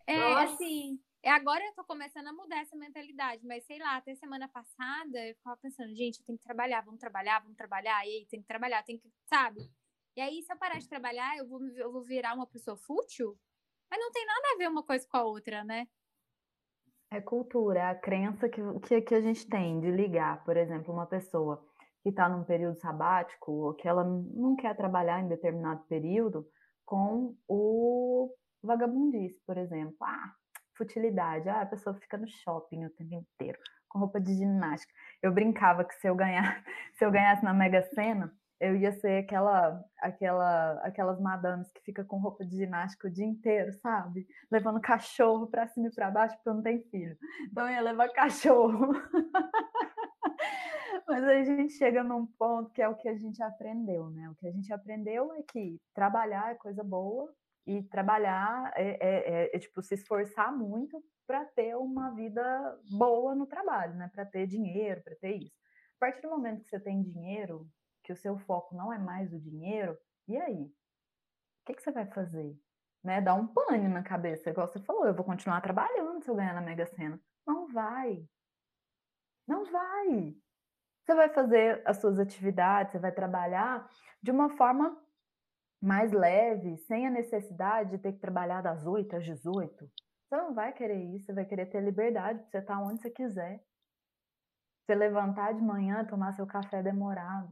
É, 0.05 0.17
Nossa. 0.17 0.53
assim, 0.53 0.99
é, 1.23 1.31
agora 1.31 1.63
eu 1.65 1.73
tô 1.73 1.83
começando 1.85 2.27
a 2.27 2.33
mudar 2.33 2.59
essa 2.59 2.75
mentalidade, 2.75 3.45
mas 3.47 3.65
sei 3.65 3.79
lá, 3.79 3.95
até 3.95 4.13
semana 4.13 4.47
passada 4.49 5.17
eu 5.25 5.33
ficava 5.35 5.57
pensando, 5.57 5.95
gente, 5.95 6.19
eu 6.19 6.25
tenho 6.25 6.37
que 6.37 6.43
trabalhar, 6.43 6.81
vamos 6.81 6.99
trabalhar, 6.99 7.39
vamos 7.39 7.55
trabalhar, 7.55 8.05
e 8.05 8.09
aí 8.09 8.27
tem 8.29 8.41
que 8.41 8.47
trabalhar, 8.47 8.83
tem 8.83 8.97
que, 8.97 9.09
sabe? 9.25 9.71
E 10.15 10.21
aí, 10.21 10.43
se 10.43 10.53
eu 10.53 10.57
parar 10.57 10.77
de 10.77 10.87
trabalhar, 10.87 11.37
eu 11.37 11.47
vou, 11.47 11.65
eu 11.69 11.91
vou 11.91 12.03
virar 12.03 12.35
uma 12.35 12.45
pessoa 12.45 12.77
fútil? 12.77 13.35
Mas 13.89 13.99
não 13.99 14.11
tem 14.11 14.25
nada 14.25 14.41
a 14.53 14.57
ver 14.57 14.69
uma 14.69 14.83
coisa 14.83 15.07
com 15.07 15.17
a 15.17 15.23
outra, 15.23 15.63
né? 15.63 15.87
É 17.09 17.21
cultura, 17.21 17.79
é 17.79 17.89
a 17.89 17.95
crença 17.95 18.49
que, 18.49 18.61
que, 18.87 19.01
que 19.01 19.15
a 19.15 19.21
gente 19.21 19.47
tem 19.47 19.79
de 19.79 19.89
ligar, 19.89 20.43
por 20.43 20.57
exemplo, 20.57 20.93
uma 20.93 21.07
pessoa 21.07 21.65
que 22.01 22.09
está 22.09 22.27
num 22.27 22.43
período 22.43 22.75
sabático 22.75 23.51
ou 23.51 23.73
que 23.73 23.87
ela 23.87 24.03
não 24.03 24.55
quer 24.55 24.75
trabalhar 24.75 25.21
em 25.21 25.27
determinado 25.27 25.83
período 25.85 26.45
com 26.85 27.35
o 27.47 28.35
vagabundice, 28.61 29.41
por 29.45 29.57
exemplo. 29.57 29.95
Ah, 30.01 30.33
futilidade. 30.75 31.49
Ah, 31.49 31.61
a 31.61 31.65
pessoa 31.65 31.95
fica 31.95 32.17
no 32.17 32.27
shopping 32.27 32.85
o 32.85 32.89
tempo 32.89 33.13
inteiro, 33.15 33.59
com 33.89 33.99
roupa 33.99 34.19
de 34.19 34.33
ginástica. 34.33 34.93
Eu 35.21 35.31
brincava 35.31 35.83
que 35.83 35.95
se 35.95 36.07
eu 36.07 36.15
ganhar, 36.15 36.63
se 36.93 37.05
eu 37.05 37.11
ganhasse 37.11 37.43
na 37.43 37.53
Mega 37.53 37.81
Sena, 37.93 38.33
eu 38.59 38.77
ia 38.77 38.93
ser 38.93 39.23
aquela, 39.23 39.83
aquela, 39.99 40.73
aquelas 40.83 41.19
madames 41.19 41.69
que 41.71 41.81
fica 41.81 42.03
com 42.05 42.17
roupa 42.17 42.45
de 42.45 42.55
ginástica 42.55 43.07
o 43.07 43.11
dia 43.11 43.25
inteiro, 43.25 43.73
sabe? 43.73 44.25
Levando 44.49 44.79
cachorro 44.79 45.47
para 45.47 45.67
cima 45.67 45.87
e 45.87 45.91
para 45.91 46.09
baixo 46.09 46.35
porque 46.37 46.49
eu 46.49 46.53
não 46.53 46.61
tenho 46.61 46.81
filho. 46.89 47.17
Então 47.51 47.67
eu 47.67 47.73
ia 47.73 47.81
levar 47.81 48.07
cachorro. 48.13 48.93
Mas 51.05 51.23
a 51.25 51.43
gente 51.43 51.73
chega 51.73 52.03
num 52.03 52.25
ponto 52.25 52.71
que 52.71 52.81
é 52.81 52.87
o 52.87 52.95
que 52.95 53.09
a 53.09 53.15
gente 53.17 53.43
aprendeu, 53.43 54.09
né? 54.09 54.29
O 54.29 54.35
que 54.35 54.47
a 54.47 54.51
gente 54.51 54.71
aprendeu 54.71 55.33
é 55.33 55.41
que 55.41 55.77
trabalhar 55.93 56.51
é 56.51 56.55
coisa 56.55 56.83
boa, 56.83 57.33
e 57.65 57.81
trabalhar 57.83 58.71
é, 58.75 58.97
é, 58.99 59.55
é, 59.55 59.59
tipo 59.59 59.81
se 59.81 59.93
esforçar 59.93 60.51
muito 60.55 61.03
para 61.25 61.45
ter 61.45 61.75
uma 61.75 62.11
vida 62.11 62.79
boa 62.91 63.33
no 63.33 63.47
trabalho, 63.47 63.95
né? 63.95 64.09
Para 64.13 64.25
ter 64.25 64.45
dinheiro, 64.45 65.01
para 65.01 65.15
ter 65.15 65.35
isso. 65.35 65.57
A 65.97 65.99
partir 65.99 66.21
do 66.21 66.29
momento 66.29 66.63
que 66.63 66.69
você 66.69 66.79
tem 66.79 67.01
dinheiro, 67.01 67.67
que 68.03 68.11
o 68.11 68.15
seu 68.15 68.37
foco 68.37 68.75
não 68.75 68.91
é 68.91 68.97
mais 68.97 69.31
o 69.33 69.39
dinheiro, 69.39 69.97
e 70.27 70.37
aí? 70.37 70.63
O 70.63 71.65
que, 71.65 71.75
que 71.75 71.81
você 71.81 71.91
vai 71.91 72.05
fazer? 72.05 72.57
Né? 73.01 73.21
Dá 73.21 73.33
um 73.33 73.47
pane 73.47 73.87
na 73.87 74.03
cabeça, 74.03 74.49
igual 74.49 74.67
você 74.67 74.79
falou, 74.79 75.05
eu 75.05 75.13
vou 75.13 75.25
continuar 75.25 75.61
trabalhando 75.61 76.21
se 76.21 76.29
eu 76.29 76.35
ganhar 76.35 76.53
na 76.53 76.61
Mega 76.61 76.85
Sena. 76.85 77.19
Não 77.47 77.67
vai. 77.67 78.27
Não 79.47 79.65
vai. 79.65 80.35
Você 81.03 81.15
vai 81.15 81.29
fazer 81.29 81.81
as 81.85 81.97
suas 81.97 82.17
atividades, 82.17 82.93
você 82.93 82.99
vai 82.99 83.11
trabalhar 83.11 83.89
de 84.21 84.31
uma 84.31 84.49
forma 84.49 84.97
mais 85.83 86.13
leve, 86.13 86.77
sem 86.77 87.05
a 87.05 87.09
necessidade 87.09 87.91
de 87.91 87.97
ter 87.97 88.13
que 88.13 88.19
trabalhar 88.19 88.61
das 88.61 88.85
8 88.85 89.17
às 89.17 89.25
18. 89.25 89.85
Você 90.23 90.37
não 90.37 90.53
vai 90.53 90.71
querer 90.71 91.03
isso, 91.13 91.25
você 91.25 91.33
vai 91.33 91.43
querer 91.43 91.65
ter 91.65 91.81
liberdade 91.81 92.39
para 92.39 92.49
você 92.49 92.57
estar 92.59 92.79
onde 92.79 93.01
você 93.01 93.09
quiser. 93.09 93.61
Você 94.79 94.95
levantar 94.95 95.53
de 95.53 95.61
manhã, 95.61 96.05
tomar 96.05 96.31
seu 96.31 96.47
café 96.47 96.81
demorado. 96.81 97.49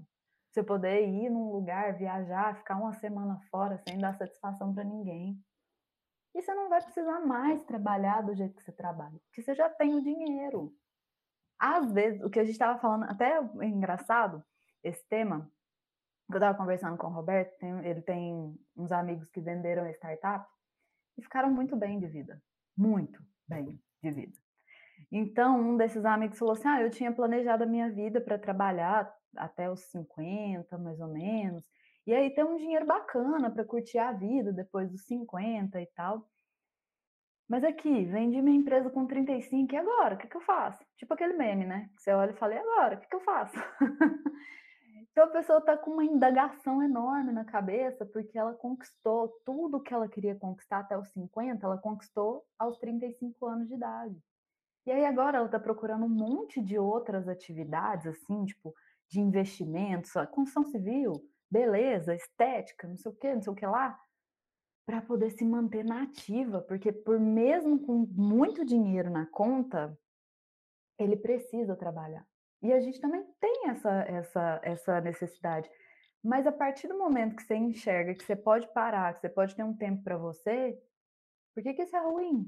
Você 0.49 0.63
poder 0.63 1.09
ir 1.09 1.29
num 1.29 1.51
lugar, 1.51 1.97
viajar, 1.97 2.55
ficar 2.55 2.77
uma 2.77 2.93
semana 2.93 3.37
fora 3.49 3.77
sem 3.85 3.99
dar 3.99 4.15
satisfação 4.17 4.73
para 4.73 4.85
ninguém. 4.85 5.37
E 6.33 6.41
você 6.41 6.53
não 6.53 6.69
vai 6.69 6.81
precisar 6.81 7.19
mais 7.19 7.61
trabalhar 7.65 8.21
do 8.21 8.33
jeito 8.33 8.55
que 8.55 8.63
você 8.63 8.71
trabalha, 8.71 9.19
porque 9.25 9.41
você 9.41 9.53
já 9.53 9.69
tem 9.69 9.93
o 9.93 10.01
dinheiro. 10.01 10.73
Às 11.59 11.91
vezes, 11.91 12.21
o 12.23 12.29
que 12.29 12.39
a 12.39 12.43
gente 12.45 12.53
estava 12.53 12.79
falando, 12.79 13.03
até 13.03 13.37
é 13.37 13.65
engraçado, 13.65 14.41
esse 14.81 15.05
tema, 15.09 15.51
eu 16.35 16.39
estava 16.39 16.57
conversando 16.57 16.97
com 16.97 17.07
o 17.07 17.11
Roberto, 17.11 17.57
tem, 17.57 17.85
ele 17.85 18.01
tem 18.01 18.55
uns 18.75 18.91
amigos 18.91 19.29
que 19.29 19.41
venderam 19.41 19.83
a 19.83 19.91
startup 19.91 20.45
e 21.17 21.21
ficaram 21.21 21.51
muito 21.51 21.75
bem 21.75 21.99
de 21.99 22.07
vida, 22.07 22.41
muito 22.77 23.21
bem 23.47 23.81
de 24.01 24.11
vida. 24.11 24.37
Então, 25.11 25.59
um 25.59 25.77
desses 25.77 26.05
amigos 26.05 26.37
falou 26.37 26.53
assim: 26.53 26.67
Ah, 26.67 26.81
eu 26.81 26.89
tinha 26.89 27.11
planejado 27.11 27.63
a 27.63 27.67
minha 27.67 27.89
vida 27.89 28.21
para 28.21 28.37
trabalhar 28.37 29.13
até 29.35 29.69
os 29.69 29.81
50, 29.91 30.77
mais 30.77 30.99
ou 30.99 31.07
menos, 31.07 31.63
e 32.05 32.13
aí 32.13 32.29
ter 32.33 32.43
um 32.43 32.57
dinheiro 32.57 32.85
bacana 32.85 33.49
para 33.49 33.65
curtir 33.65 33.97
a 33.97 34.11
vida 34.11 34.51
depois 34.51 34.89
dos 34.89 35.05
50 35.05 35.81
e 35.81 35.85
tal. 35.87 36.27
Mas 37.47 37.65
aqui, 37.65 38.05
vendi 38.05 38.41
minha 38.41 38.57
empresa 38.57 38.89
com 38.89 39.05
35, 39.05 39.73
e 39.73 39.77
agora? 39.77 40.15
O 40.15 40.17
que, 40.17 40.27
que 40.27 40.37
eu 40.37 40.41
faço? 40.41 40.81
Tipo 40.95 41.13
aquele 41.13 41.33
meme, 41.33 41.65
né? 41.65 41.89
Você 41.97 42.13
olha 42.13 42.31
e 42.31 42.35
fala, 42.35 42.53
e 42.55 42.57
agora? 42.57 42.95
O 42.95 42.99
que, 43.01 43.07
que 43.09 43.15
eu 43.15 43.19
faço? 43.19 43.57
então 45.11 45.25
a 45.25 45.27
pessoa 45.27 45.59
está 45.59 45.77
com 45.77 45.91
uma 45.91 46.05
indagação 46.05 46.81
enorme 46.81 47.33
na 47.33 47.43
cabeça, 47.43 48.05
porque 48.05 48.37
ela 48.37 48.53
conquistou 48.53 49.27
tudo 49.45 49.81
que 49.81 49.93
ela 49.93 50.07
queria 50.07 50.35
conquistar 50.35 50.79
até 50.79 50.97
os 50.97 51.09
50, 51.09 51.65
ela 51.65 51.77
conquistou 51.77 52.45
aos 52.57 52.77
35 52.77 53.45
anos 53.45 53.67
de 53.67 53.75
idade. 53.75 54.17
E 54.85 54.91
aí 54.91 55.05
agora 55.05 55.37
ela 55.37 55.45
está 55.47 55.59
procurando 55.59 56.05
um 56.05 56.09
monte 56.09 56.61
de 56.61 56.79
outras 56.79 57.27
atividades, 57.27 58.07
assim, 58.07 58.45
tipo, 58.45 58.73
de 59.09 59.19
investimentos, 59.19 60.13
construção 60.31 60.63
civil, 60.71 61.13
beleza, 61.49 62.15
estética, 62.15 62.87
não 62.87 62.97
sei 62.97 63.11
o 63.11 63.15
que, 63.15 63.33
não 63.33 63.41
sei 63.41 63.51
o 63.51 63.55
que 63.55 63.65
lá, 63.65 63.99
para 64.85 65.01
poder 65.01 65.29
se 65.31 65.43
manter 65.43 65.83
na 65.83 66.07
porque 66.67 66.91
por 66.91 67.19
mesmo 67.19 67.79
com 67.79 68.07
muito 68.11 68.65
dinheiro 68.65 69.09
na 69.09 69.25
conta, 69.27 69.95
ele 70.97 71.17
precisa 71.17 71.75
trabalhar. 71.75 72.25
E 72.61 72.71
a 72.71 72.79
gente 72.79 72.99
também 73.01 73.23
tem 73.39 73.69
essa, 73.69 73.91
essa, 74.07 74.61
essa 74.63 75.01
necessidade. 75.01 75.69
Mas 76.23 76.45
a 76.45 76.51
partir 76.51 76.87
do 76.87 76.97
momento 76.97 77.35
que 77.35 77.43
você 77.43 77.55
enxerga 77.55 78.13
que 78.13 78.23
você 78.23 78.35
pode 78.35 78.71
parar, 78.73 79.13
que 79.13 79.21
você 79.21 79.29
pode 79.29 79.55
ter 79.55 79.63
um 79.63 79.75
tempo 79.75 80.03
para 80.03 80.17
você, 80.17 80.79
por 81.53 81.63
que, 81.63 81.73
que 81.73 81.81
isso 81.81 81.95
é 81.95 81.99
ruim? 81.99 82.45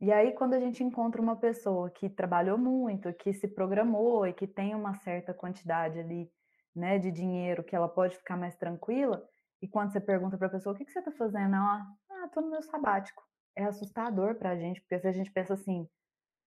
E 0.00 0.12
aí, 0.12 0.32
quando 0.32 0.54
a 0.54 0.60
gente 0.60 0.84
encontra 0.84 1.20
uma 1.20 1.34
pessoa 1.34 1.90
que 1.90 2.08
trabalhou 2.08 2.56
muito, 2.56 3.12
que 3.14 3.32
se 3.32 3.48
programou 3.48 4.24
e 4.26 4.32
que 4.32 4.46
tem 4.46 4.72
uma 4.72 4.94
certa 4.94 5.34
quantidade 5.34 5.98
ali, 5.98 6.30
né, 6.74 6.98
de 6.98 7.10
dinheiro 7.10 7.64
que 7.64 7.74
ela 7.74 7.88
pode 7.88 8.16
ficar 8.16 8.36
mais 8.36 8.54
tranquila, 8.54 9.28
e 9.60 9.66
quando 9.66 9.90
você 9.90 10.00
pergunta 10.00 10.38
para 10.38 10.46
a 10.46 10.50
pessoa 10.50 10.72
o 10.72 10.78
que, 10.78 10.84
que 10.84 10.92
você 10.92 11.00
está 11.00 11.10
fazendo, 11.10 11.56
ela, 11.56 11.84
ah, 12.10 12.28
tô 12.32 12.40
no 12.40 12.50
meu 12.50 12.62
sabático. 12.62 13.24
É 13.56 13.64
assustador 13.64 14.36
para 14.36 14.50
a 14.50 14.56
gente, 14.56 14.80
porque 14.80 15.00
se 15.00 15.08
a 15.08 15.12
gente 15.12 15.32
pensa 15.32 15.54
assim, 15.54 15.88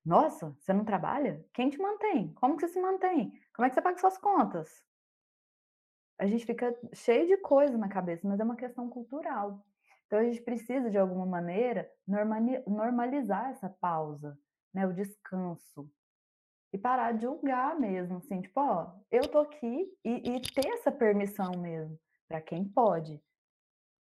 nossa, 0.03 0.55
você 0.59 0.73
não 0.73 0.83
trabalha? 0.83 1.45
Quem 1.53 1.69
te 1.69 1.77
mantém? 1.77 2.33
Como 2.33 2.55
que 2.55 2.67
você 2.67 2.73
se 2.73 2.81
mantém? 2.81 3.31
Como 3.53 3.65
é 3.65 3.69
que 3.69 3.75
você 3.75 3.81
paga 3.81 3.99
suas 3.99 4.17
contas? 4.17 4.83
A 6.17 6.25
gente 6.25 6.45
fica 6.45 6.75
cheio 6.93 7.27
de 7.27 7.37
coisa 7.37 7.77
na 7.77 7.87
cabeça, 7.87 8.27
mas 8.27 8.39
é 8.39 8.43
uma 8.43 8.55
questão 8.55 8.89
cultural. 8.89 9.65
Então 10.05 10.19
a 10.19 10.23
gente 10.23 10.41
precisa, 10.41 10.89
de 10.89 10.97
alguma 10.97 11.25
maneira, 11.25 11.89
normalizar 12.67 13.49
essa 13.49 13.69
pausa, 13.69 14.37
né? 14.73 14.85
o 14.85 14.93
descanso. 14.93 15.89
E 16.73 16.77
parar 16.77 17.13
de 17.13 17.23
julgar 17.23 17.79
mesmo, 17.79 18.17
assim, 18.17 18.41
tipo, 18.41 18.59
ó, 18.59 18.93
eu 19.11 19.27
tô 19.27 19.39
aqui 19.39 19.91
e, 20.03 20.35
e 20.35 20.41
ter 20.41 20.67
essa 20.69 20.91
permissão 20.91 21.51
mesmo, 21.57 21.99
para 22.27 22.39
quem 22.39 22.63
pode, 22.63 23.21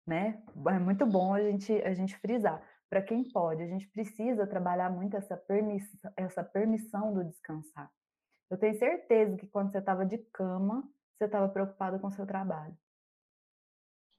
né? 0.07 0.43
É 0.69 0.79
muito 0.79 1.07
bom 1.07 1.35
a 1.35 1.41
gente, 1.41 1.73
a 1.83 1.95
gente 1.95 2.17
frisar. 2.19 2.63
Para 2.89 3.03
quem 3.03 3.31
pode, 3.31 3.63
a 3.63 3.67
gente 3.67 3.87
precisa 3.89 4.47
trabalhar 4.47 4.91
muito 4.91 5.17
essa 5.17 5.37
permissão, 5.37 6.13
essa 6.17 6.43
permissão 6.43 7.13
do 7.13 7.25
descansar. 7.25 7.93
Eu 8.51 8.59
tenho 8.59 8.79
certeza 8.79 9.37
que 9.37 9.47
quando 9.47 9.71
você 9.71 9.79
estava 9.79 10.07
de 10.07 10.19
cama, 10.33 10.83
você 11.17 11.27
estava 11.27 11.49
preocupada 11.49 11.99
com 11.99 12.07
o 12.07 12.13
seu 12.13 12.27
trabalho. 12.27 12.77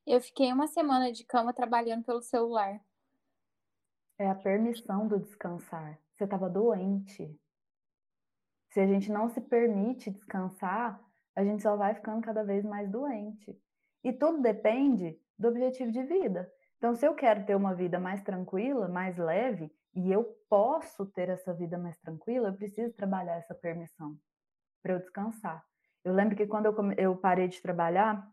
Eu 0.05 0.21
fiquei 0.21 0.51
uma 0.53 0.67
semana 0.67 1.11
de 1.11 1.25
cama 1.25 1.53
trabalhando 1.53 2.03
pelo 2.03 2.21
celular. 2.21 2.79
É 4.19 4.27
a 4.27 4.35
permissão 4.35 5.07
do 5.07 5.19
descansar. 5.19 5.99
Você 6.15 6.25
estava 6.25 6.49
doente. 6.49 7.39
Se 8.71 8.79
a 8.79 8.85
gente 8.85 9.11
não 9.11 9.29
se 9.29 9.41
permite 9.41 10.11
descansar, 10.11 11.03
a 11.35 11.43
gente 11.43 11.63
só 11.63 11.75
vai 11.75 11.95
ficando 11.95 12.21
cada 12.21 12.43
vez 12.43 12.63
mais 12.63 12.89
doente. 12.91 13.59
E 14.03 14.13
tudo 14.13 14.41
depende 14.41 15.19
do 15.37 15.47
objetivo 15.47 15.91
de 15.91 16.03
vida. 16.03 16.51
Então, 16.79 16.95
se 16.95 17.05
eu 17.05 17.13
quero 17.13 17.45
ter 17.45 17.55
uma 17.55 17.75
vida 17.75 17.99
mais 17.99 18.23
tranquila, 18.23 18.87
mais 18.87 19.17
leve, 19.17 19.71
e 19.93 20.11
eu 20.11 20.23
posso 20.49 21.05
ter 21.05 21.29
essa 21.29 21.53
vida 21.53 21.77
mais 21.77 21.97
tranquila, 21.99 22.47
eu 22.47 22.55
preciso 22.55 22.93
trabalhar 22.93 23.35
essa 23.35 23.53
permissão 23.53 24.17
para 24.81 24.93
eu 24.93 24.99
descansar. 24.99 25.63
Eu 26.05 26.13
lembro 26.13 26.37
que 26.37 26.47
quando 26.47 26.73
eu, 26.97 27.17
parei 27.17 27.49
de 27.49 27.61
trabalhar, 27.61 28.25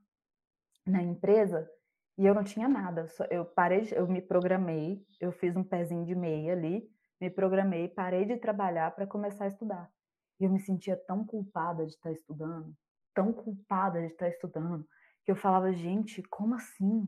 na 0.87 1.03
empresa 1.03 1.69
e 2.17 2.25
eu 2.25 2.35
não 2.35 2.45
tinha 2.45 2.69
nada. 2.69 3.07
Eu 3.31 3.45
parei, 3.45 3.89
eu 3.93 4.07
me 4.07 4.23
programei, 4.23 5.05
eu 5.21 5.33
fiz 5.33 5.57
um 5.57 5.65
pezinho 5.65 6.05
de 6.05 6.15
meia 6.15 6.53
ali, 6.53 6.89
me 7.21 7.29
programei, 7.29 7.89
parei 7.89 8.25
de 8.25 8.37
trabalhar 8.37 8.95
para 8.95 9.07
começar 9.07 9.45
a 9.45 9.49
estudar. 9.49 9.91
E 10.39 10.45
eu 10.45 10.51
me 10.51 10.61
sentia 10.61 10.97
tão 10.97 11.25
culpada 11.25 11.85
de 11.85 11.93
estar 11.93 12.13
estudando, 12.13 12.73
tão 13.13 13.33
culpada 13.33 14.01
de 14.01 14.07
estar 14.07 14.29
estudando, 14.29 14.87
que 15.25 15.33
eu 15.33 15.37
falava, 15.37 15.73
gente, 15.73 16.23
como 16.31 16.55
assim? 16.55 17.05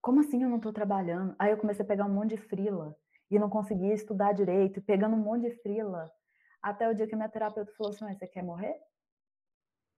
Como 0.00 0.20
assim 0.20 0.42
eu 0.42 0.48
não 0.48 0.56
estou 0.56 0.72
trabalhando? 0.72 1.34
Aí 1.38 1.50
eu 1.50 1.58
comecei 1.58 1.84
a 1.84 1.88
pegar 1.88 2.06
um 2.06 2.14
monte 2.14 2.30
de 2.30 2.38
frila 2.38 2.96
e 3.30 3.38
não 3.38 3.50
conseguia 3.50 3.94
estudar 3.94 4.32
direito, 4.32 4.80
pegando 4.82 5.14
um 5.14 5.20
monte 5.22 5.42
de 5.42 5.62
frila. 5.62 6.10
Até 6.62 6.88
o 6.88 6.94
dia 6.94 7.06
que 7.06 7.14
minha 7.14 7.28
terapeuta 7.28 7.72
falou 7.76 7.92
assim: 7.92 8.14
você 8.14 8.26
quer 8.26 8.42
morrer? 8.42 8.80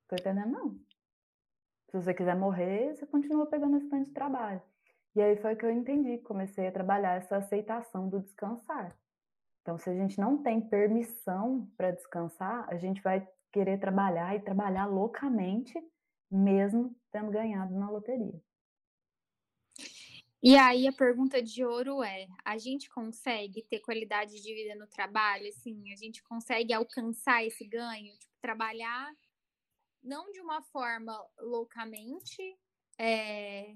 Tô 0.09 0.17
entendendo, 0.17 0.51
não. 0.51 0.79
Se 1.91 1.97
você 2.01 2.15
quiser 2.15 2.37
morrer, 2.37 2.95
você 2.95 3.07
continua 3.07 3.47
pegando 3.47 3.77
esse 3.77 3.89
tanto 3.89 4.07
de 4.07 4.13
trabalho. 4.13 4.63
E 5.15 5.21
aí 5.21 5.37
foi 5.37 5.55
que 5.55 5.65
eu 5.65 5.71
entendi, 5.71 6.19
comecei 6.19 6.67
a 6.67 6.73
trabalhar 6.73 7.17
essa 7.17 7.37
aceitação 7.37 8.09
do 8.09 8.21
descansar. 8.21 8.97
Então, 9.61 9.79
se 9.79 9.89
a 9.91 9.95
gente 9.95 10.19
não 10.19 10.43
tem 10.43 10.61
permissão 10.61 11.71
para 11.77 11.91
descansar, 11.91 12.67
a 12.69 12.77
gente 12.77 13.01
vai 13.03 13.29
querer 13.53 13.79
trabalhar 13.79 14.35
e 14.35 14.41
trabalhar 14.41 14.87
loucamente, 14.87 15.75
mesmo 16.31 16.97
tendo 17.13 17.31
ganhado 17.31 17.75
na 17.75 17.91
loteria. 17.91 18.41
E 20.43 20.57
aí 20.57 20.89
a 20.89 20.93
pergunta 20.93 21.41
de 21.41 21.65
ouro 21.65 22.03
é: 22.03 22.27
a 22.45 22.59
gente 22.59 22.91
consegue 22.91 23.63
ter 23.63 23.81
qualidade 23.81 24.43
de 24.43 24.55
vida 24.55 24.75
no 24.75 24.89
trabalho? 24.89 25.49
Assim, 25.49 25.93
a 25.93 25.97
gente 25.97 26.23
consegue 26.25 26.73
alcançar 26.73 27.45
esse 27.45 27.65
ganho, 27.65 28.17
tipo, 28.19 28.33
trabalhar 28.41 29.13
não 30.03 30.31
de 30.33 30.41
uma 30.41 30.61
forma 30.63 31.17
loucamente, 31.39 32.59
é, 32.99 33.73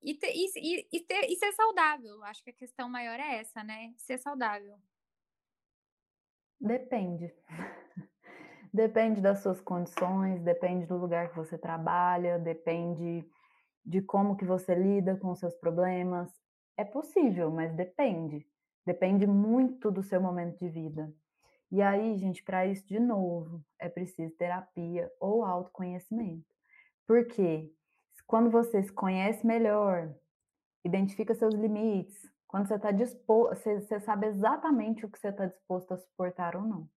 e, 0.00 0.14
ter, 0.14 0.32
e, 0.32 0.88
e, 0.92 1.00
ter, 1.00 1.28
e 1.28 1.36
ser 1.36 1.52
saudável. 1.52 2.22
Acho 2.24 2.44
que 2.44 2.50
a 2.50 2.54
questão 2.54 2.88
maior 2.88 3.18
é 3.18 3.40
essa, 3.40 3.64
né? 3.64 3.92
Ser 3.96 4.18
saudável. 4.18 4.78
Depende. 6.60 7.34
depende 8.72 9.20
das 9.20 9.40
suas 9.40 9.60
condições, 9.60 10.40
depende 10.42 10.86
do 10.86 10.96
lugar 10.96 11.30
que 11.30 11.36
você 11.36 11.58
trabalha, 11.58 12.38
depende 12.38 13.28
de 13.86 14.02
como 14.02 14.36
que 14.36 14.44
você 14.44 14.74
lida 14.74 15.16
com 15.16 15.30
os 15.30 15.38
seus 15.38 15.54
problemas. 15.54 16.28
É 16.76 16.84
possível, 16.84 17.50
mas 17.50 17.72
depende. 17.74 18.44
Depende 18.84 19.26
muito 19.26 19.90
do 19.90 20.02
seu 20.02 20.20
momento 20.20 20.58
de 20.58 20.68
vida. 20.68 21.12
E 21.70 21.80
aí, 21.80 22.16
gente, 22.16 22.42
para 22.42 22.66
isso, 22.66 22.86
de 22.86 22.98
novo, 22.98 23.64
é 23.78 23.88
preciso 23.88 24.34
terapia 24.36 25.10
ou 25.20 25.44
autoconhecimento. 25.44 26.44
Porque 27.06 27.72
quando 28.26 28.50
você 28.50 28.82
se 28.82 28.92
conhece 28.92 29.46
melhor, 29.46 30.12
identifica 30.84 31.34
seus 31.34 31.54
limites, 31.54 32.30
quando 32.48 32.68
você 32.68 32.74
está 32.74 32.90
disposto, 32.90 33.56
você, 33.56 33.80
você 33.80 34.00
sabe 34.00 34.26
exatamente 34.26 35.04
o 35.04 35.10
que 35.10 35.18
você 35.18 35.28
está 35.28 35.46
disposto 35.46 35.92
a 35.92 35.98
suportar 35.98 36.56
ou 36.56 36.62
não. 36.62 36.88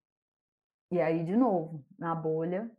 E 0.91 0.99
aí, 1.01 1.23
de 1.23 1.35
novo, 1.35 1.83
na 1.97 2.15
bolha 2.15 2.69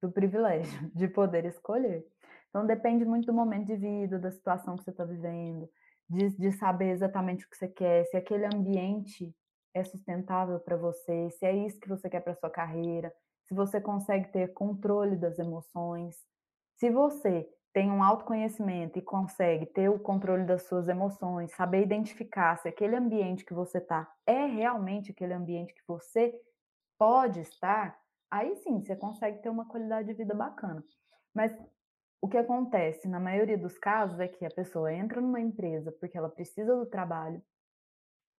do 0.00 0.10
privilégio 0.10 0.90
de 0.94 1.08
poder 1.08 1.44
escolher. 1.44 2.06
Então, 2.54 2.64
depende 2.64 3.04
muito 3.04 3.26
do 3.26 3.34
momento 3.34 3.66
de 3.66 3.74
vida, 3.74 4.16
da 4.16 4.30
situação 4.30 4.76
que 4.76 4.84
você 4.84 4.90
está 4.90 5.04
vivendo, 5.04 5.68
de, 6.08 6.28
de 6.38 6.52
saber 6.52 6.90
exatamente 6.90 7.44
o 7.44 7.50
que 7.50 7.56
você 7.56 7.66
quer, 7.66 8.04
se 8.04 8.16
aquele 8.16 8.46
ambiente 8.46 9.34
é 9.74 9.82
sustentável 9.82 10.60
para 10.60 10.76
você, 10.76 11.30
se 11.32 11.44
é 11.44 11.52
isso 11.52 11.80
que 11.80 11.88
você 11.88 12.08
quer 12.08 12.20
para 12.20 12.36
sua 12.36 12.48
carreira, 12.48 13.12
se 13.48 13.54
você 13.54 13.80
consegue 13.80 14.28
ter 14.28 14.52
controle 14.52 15.16
das 15.16 15.36
emoções. 15.36 16.14
Se 16.76 16.90
você 16.90 17.44
tem 17.72 17.90
um 17.90 18.04
autoconhecimento 18.04 19.00
e 19.00 19.02
consegue 19.02 19.66
ter 19.66 19.88
o 19.88 19.98
controle 19.98 20.44
das 20.44 20.62
suas 20.62 20.86
emoções, 20.86 21.52
saber 21.56 21.82
identificar 21.82 22.56
se 22.58 22.68
aquele 22.68 22.94
ambiente 22.94 23.44
que 23.44 23.52
você 23.52 23.78
está 23.78 24.08
é 24.24 24.46
realmente 24.46 25.10
aquele 25.10 25.34
ambiente 25.34 25.74
que 25.74 25.82
você 25.88 26.32
pode 26.96 27.40
estar, 27.40 27.98
aí 28.30 28.54
sim 28.58 28.80
você 28.80 28.94
consegue 28.94 29.42
ter 29.42 29.48
uma 29.48 29.66
qualidade 29.66 30.06
de 30.06 30.14
vida 30.14 30.36
bacana. 30.36 30.84
Mas 31.34 31.52
o 32.24 32.26
que 32.26 32.38
acontece 32.38 33.06
na 33.06 33.20
maioria 33.20 33.58
dos 33.58 33.76
casos 33.76 34.18
é 34.18 34.26
que 34.26 34.46
a 34.46 34.50
pessoa 34.50 34.90
entra 34.90 35.20
numa 35.20 35.42
empresa 35.42 35.92
porque 36.00 36.16
ela 36.16 36.30
precisa 36.30 36.74
do 36.74 36.86
trabalho, 36.86 37.42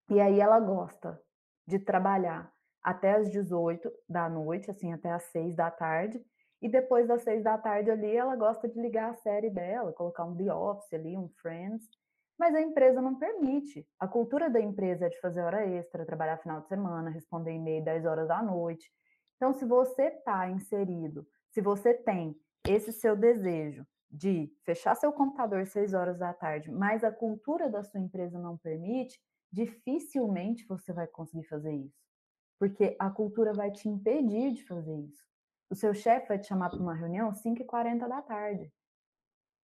e 0.10 0.20
aí 0.20 0.40
ela 0.40 0.60
gosta 0.60 1.22
de 1.68 1.78
trabalhar. 1.78 2.52
até 2.82 3.14
as 3.14 3.30
18 3.30 3.92
da 4.10 4.28
noite, 4.28 4.72
assim, 4.72 4.92
até 4.92 5.12
as 5.12 5.26
6 5.26 5.56
da 5.56 5.70
tarde. 5.70 6.20
E 6.64 6.68
depois 6.68 7.08
das 7.08 7.22
6 7.22 7.44
da 7.44 7.60
tarde 7.60 7.92
ali, 7.92 8.16
ela 8.16 8.36
gosta 8.36 8.68
de 8.68 8.80
ligar 8.82 9.12
a 9.12 9.14
série 9.14 9.52
dela, 9.52 9.94
colocar 9.94 10.26
um 10.26 10.36
The 10.36 10.52
Office 10.52 10.92
ali, 10.92 11.16
um 11.16 11.30
Friends. 11.40 11.88
Mas 12.40 12.56
a 12.56 12.62
empresa 12.62 13.00
não 13.00 13.20
permite. 13.20 13.88
A 14.00 14.08
cultura 14.08 14.50
da 14.50 14.60
empresa 14.60 15.06
é 15.06 15.10
de 15.10 15.20
fazer 15.20 15.42
hora 15.42 15.64
extra, 15.64 16.06
trabalhar 16.08 16.38
final 16.38 16.62
de 16.62 16.68
semana, 16.70 17.12
responder 17.12 17.54
e-mail 17.54 17.84
10 17.84 18.06
horas 18.06 18.28
da 18.28 18.42
noite. 18.42 18.92
Então, 19.36 19.54
se 19.54 19.64
você 19.64 20.08
está 20.08 20.50
inserido, 20.50 21.28
se 21.52 21.62
você 21.62 21.94
tem 21.94 22.36
esse 22.68 22.92
seu 22.92 23.16
desejo 23.16 23.86
de 24.10 24.52
fechar 24.64 24.96
seu 24.96 25.12
computador 25.12 25.66
6 25.66 25.94
horas 25.94 26.18
da 26.18 26.34
tarde, 26.34 26.72
mas 26.72 27.04
a 27.04 27.12
cultura 27.12 27.70
da 27.70 27.84
sua 27.84 28.00
empresa 28.00 28.40
não 28.40 28.58
permite, 28.58 29.20
dificilmente 29.52 30.66
você 30.66 30.94
vai 30.94 31.08
conseguir 31.08 31.48
fazer 31.48 31.74
isso. 31.74 31.98
Porque 32.58 32.96
a 32.98 33.10
cultura 33.10 33.54
vai 33.54 33.72
te 33.72 33.90
impedir 33.90 34.54
de 34.54 34.66
fazer 34.66 34.98
isso. 34.98 35.24
O 35.70 35.76
seu 35.76 35.94
chefe 35.94 36.28
vai 36.28 36.40
te 36.40 36.48
chamar 36.48 36.70
para 36.70 36.80
uma 36.80 36.94
reunião 36.94 37.30
às 37.30 37.44
5h40 37.44 38.08
da 38.08 38.22
tarde. 38.22 38.72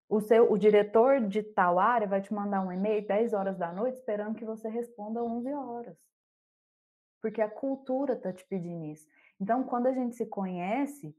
O, 0.09 0.19
seu, 0.19 0.51
o 0.51 0.57
diretor 0.57 1.21
de 1.27 1.43
tal 1.43 1.77
área 1.77 2.07
vai 2.07 2.21
te 2.21 2.33
mandar 2.33 2.61
um 2.61 2.71
e-mail 2.71 3.05
10 3.05 3.33
horas 3.33 3.57
da 3.57 3.71
noite 3.71 3.97
esperando 3.97 4.35
que 4.35 4.45
você 4.45 4.67
responda 4.67 5.23
11 5.23 5.53
horas. 5.53 5.97
Porque 7.21 7.41
a 7.41 7.49
cultura 7.49 8.13
está 8.13 8.33
te 8.33 8.43
pedindo 8.45 8.85
isso. 8.85 9.07
Então, 9.39 9.63
quando 9.63 9.87
a 9.87 9.93
gente 9.93 10.15
se 10.15 10.25
conhece 10.25 11.15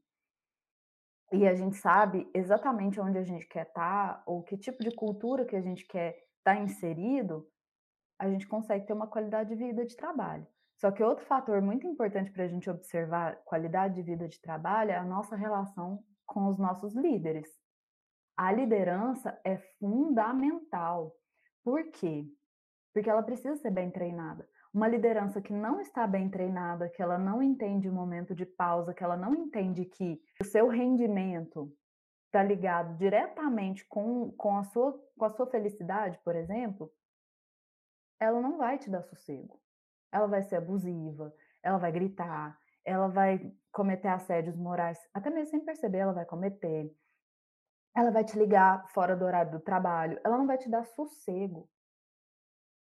e 1.33 1.47
a 1.47 1.55
gente 1.55 1.77
sabe 1.77 2.29
exatamente 2.35 3.01
onde 3.01 3.19
a 3.19 3.23
gente 3.23 3.47
quer 3.47 3.67
estar, 3.67 4.15
tá, 4.15 4.23
ou 4.27 4.43
que 4.43 4.57
tipo 4.57 4.83
de 4.83 4.91
cultura 4.91 5.45
que 5.45 5.55
a 5.55 5.61
gente 5.61 5.87
quer 5.87 6.17
estar 6.39 6.57
tá 6.57 6.61
inserido, 6.61 7.47
a 8.19 8.29
gente 8.29 8.47
consegue 8.47 8.87
ter 8.87 8.93
uma 8.93 9.07
qualidade 9.07 9.51
de 9.51 9.55
vida 9.55 9.85
de 9.85 9.97
trabalho. 9.97 10.47
Só 10.77 10.91
que 10.91 11.03
outro 11.03 11.25
fator 11.27 11.61
muito 11.61 11.87
importante 11.87 12.31
para 12.33 12.45
a 12.45 12.49
gente 12.49 12.69
observar 12.69 13.37
qualidade 13.45 13.95
de 13.95 14.03
vida 14.03 14.27
de 14.29 14.41
trabalho 14.41 14.91
é 14.91 14.97
a 14.97 15.05
nossa 15.05 15.37
relação 15.37 16.03
com 16.27 16.49
os 16.49 16.59
nossos 16.59 16.95
líderes. 16.95 17.49
A 18.37 18.51
liderança 18.51 19.39
é 19.45 19.59
fundamental. 19.79 21.15
Por 21.63 21.91
quê? 21.91 22.27
Porque 22.93 23.11
ela 23.11 23.23
precisa 23.23 23.57
ser 23.57 23.71
bem 23.71 23.91
treinada. 23.91 24.49
Uma 24.73 24.87
liderança 24.87 25.41
que 25.41 25.53
não 25.53 25.81
está 25.81 26.07
bem 26.07 26.29
treinada, 26.29 26.89
que 26.89 27.03
ela 27.03 27.19
não 27.19 27.43
entende 27.43 27.89
o 27.89 27.93
momento 27.93 28.35
de 28.35 28.47
pausa, 28.47 28.95
que 28.95 29.03
ela 29.03 29.17
não 29.17 29.35
entende 29.35 29.85
que 29.85 30.21
o 30.41 30.45
seu 30.45 30.69
rendimento 30.69 31.73
está 32.27 32.43
ligado 32.43 32.97
diretamente 32.97 33.85
com, 33.87 34.31
com, 34.33 34.57
a 34.57 34.63
sua, 34.63 34.93
com 35.19 35.25
a 35.25 35.31
sua 35.31 35.47
felicidade, 35.47 36.21
por 36.25 36.37
exemplo, 36.37 36.93
ela 38.21 38.41
não 38.41 38.57
vai 38.57 38.79
te 38.79 38.89
dar 38.89 39.03
sossego 39.03 39.61
ela 40.13 40.27
vai 40.27 40.43
ser 40.43 40.57
abusiva, 40.57 41.35
ela 41.63 41.79
vai 41.79 41.93
gritar, 41.93 42.59
ela 42.85 43.09
vai 43.09 43.53
cometer 43.73 44.09
assédios 44.09 44.57
morais, 44.57 44.99
até 45.15 45.31
mesmo 45.31 45.51
sem 45.51 45.65
perceber, 45.65 45.99
ela 45.99 46.13
vai 46.13 46.25
cometer. 46.25 46.91
Ela 47.95 48.11
vai 48.11 48.25
te 48.25 48.39
ligar 48.39 48.87
fora 48.93 49.17
do 49.17 49.25
horário 49.25 49.53
do 49.53 49.61
trabalho, 49.61 50.21
ela 50.25 50.39
não 50.39 50.47
vai 50.47 50.59
te 50.59 50.69
dar 50.69 50.85
sossego. 50.85 51.69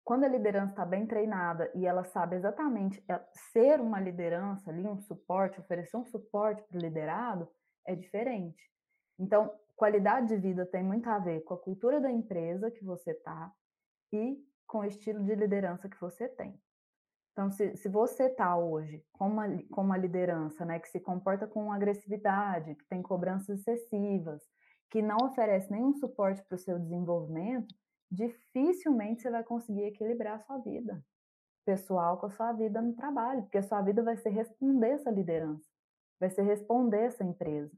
Quando 0.03 0.23
a 0.23 0.27
liderança 0.27 0.71
está 0.71 0.85
bem 0.85 1.05
treinada 1.05 1.71
e 1.75 1.85
ela 1.85 2.03
sabe 2.03 2.35
exatamente 2.35 3.03
eh, 3.07 3.21
ser 3.51 3.79
uma 3.79 3.99
liderança 3.99 4.69
ali, 4.71 4.85
um 4.87 4.99
suporte, 4.99 5.59
oferecer 5.59 5.95
um 5.95 6.05
suporte 6.05 6.63
para 6.63 6.77
o 6.77 6.81
liderado, 6.81 7.47
é 7.85 7.95
diferente. 7.95 8.71
Então, 9.19 9.53
qualidade 9.75 10.27
de 10.27 10.37
vida 10.37 10.65
tem 10.65 10.83
muito 10.83 11.09
a 11.09 11.19
ver 11.19 11.41
com 11.41 11.53
a 11.53 11.57
cultura 11.57 12.01
da 12.01 12.11
empresa 12.11 12.71
que 12.71 12.83
você 12.83 13.11
está 13.11 13.51
e 14.11 14.43
com 14.67 14.79
o 14.79 14.85
estilo 14.85 15.23
de 15.23 15.35
liderança 15.35 15.89
que 15.89 15.99
você 15.99 16.27
tem. 16.27 16.59
Então, 17.31 17.49
se, 17.49 17.75
se 17.77 17.87
você 17.87 18.25
está 18.25 18.57
hoje 18.57 19.03
com 19.13 19.27
uma, 19.27 19.45
com 19.71 19.81
uma 19.81 19.97
liderança 19.97 20.65
né, 20.65 20.79
que 20.79 20.89
se 20.89 20.99
comporta 20.99 21.47
com 21.47 21.71
agressividade, 21.71 22.75
que 22.75 22.85
tem 22.85 23.01
cobranças 23.01 23.59
excessivas, 23.59 24.41
que 24.89 25.01
não 25.01 25.17
oferece 25.23 25.71
nenhum 25.71 25.93
suporte 25.93 26.43
para 26.43 26.55
o 26.55 26.59
seu 26.59 26.77
desenvolvimento, 26.77 27.73
dificilmente 28.11 29.21
você 29.21 29.29
vai 29.29 29.43
conseguir 29.43 29.83
equilibrar 29.83 30.35
a 30.35 30.39
sua 30.39 30.57
vida 30.57 31.03
pessoal 31.65 32.17
com 32.17 32.25
a 32.25 32.31
sua 32.31 32.51
vida 32.53 32.81
no 32.81 32.93
trabalho, 32.93 33.43
porque 33.43 33.57
a 33.57 33.63
sua 33.63 33.81
vida 33.81 34.01
vai 34.03 34.17
ser 34.17 34.29
responder 34.29 34.89
essa 34.89 35.11
liderança, 35.11 35.67
vai 36.19 36.29
ser 36.29 36.43
responder 36.43 37.05
essa 37.05 37.23
empresa. 37.23 37.71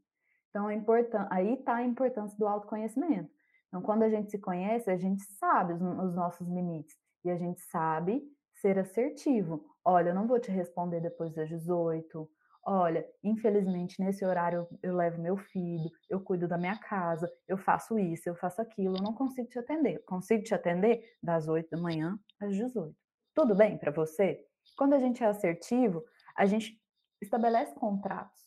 Então, 0.50 0.70
é 0.70 0.76
importante, 0.76 1.28
aí 1.32 1.54
está 1.54 1.76
a 1.76 1.84
importância 1.84 2.38
do 2.38 2.48
autoconhecimento. 2.48 3.30
Então, 3.68 3.82
quando 3.82 4.04
a 4.04 4.10
gente 4.10 4.30
se 4.30 4.38
conhece, 4.38 4.90
a 4.90 4.98
gente 4.98 5.24
sabe 5.40 5.74
os, 5.74 5.82
os 5.82 6.16
nossos 6.16 6.48
limites 6.48 6.96
e 7.26 7.32
a 7.32 7.38
gente 7.38 7.60
sabe 7.62 8.24
ser 8.54 8.78
assertivo. 8.78 9.66
Olha, 9.84 10.10
eu 10.10 10.16
não 10.16 10.28
vou 10.28 10.40
te 10.40 10.52
responder 10.52 11.02
depois 11.02 11.34
das 11.34 11.50
18. 11.50 12.30
Olha, 12.66 13.05
infelizmente 13.22 13.99
nesse 13.99 14.24
horário 14.24 14.68
eu, 14.82 14.91
eu 14.91 14.95
levo 14.95 15.22
meu 15.22 15.36
filho, 15.36 15.91
eu 16.09 16.22
cuido 16.22 16.47
da 16.47 16.57
minha 16.57 16.78
casa, 16.78 17.30
eu 17.45 17.57
faço 17.57 17.99
isso, 17.99 18.30
eu 18.30 18.36
faço 18.36 18.61
aquilo, 18.61 18.95
eu 18.97 19.03
não 19.03 19.14
consigo 19.14 19.49
te 19.49 19.59
atender. 19.59 19.99
Consigo 20.05 20.43
te 20.43 20.53
atender 20.55 21.03
das 21.22 21.47
8 21.47 21.70
da 21.70 21.78
manhã 21.78 22.18
às 22.39 22.55
18. 22.55 22.95
Tudo 23.36 23.53
bem 23.53 23.78
para 23.78 23.91
você? 23.91 24.45
Quando 24.78 24.93
a 24.93 24.99
gente 24.99 25.22
é 25.22 25.28
assertivo, 25.28 26.03
a 26.38 26.45
gente 26.45 26.82
estabelece 27.22 27.76
contratos. 27.76 28.41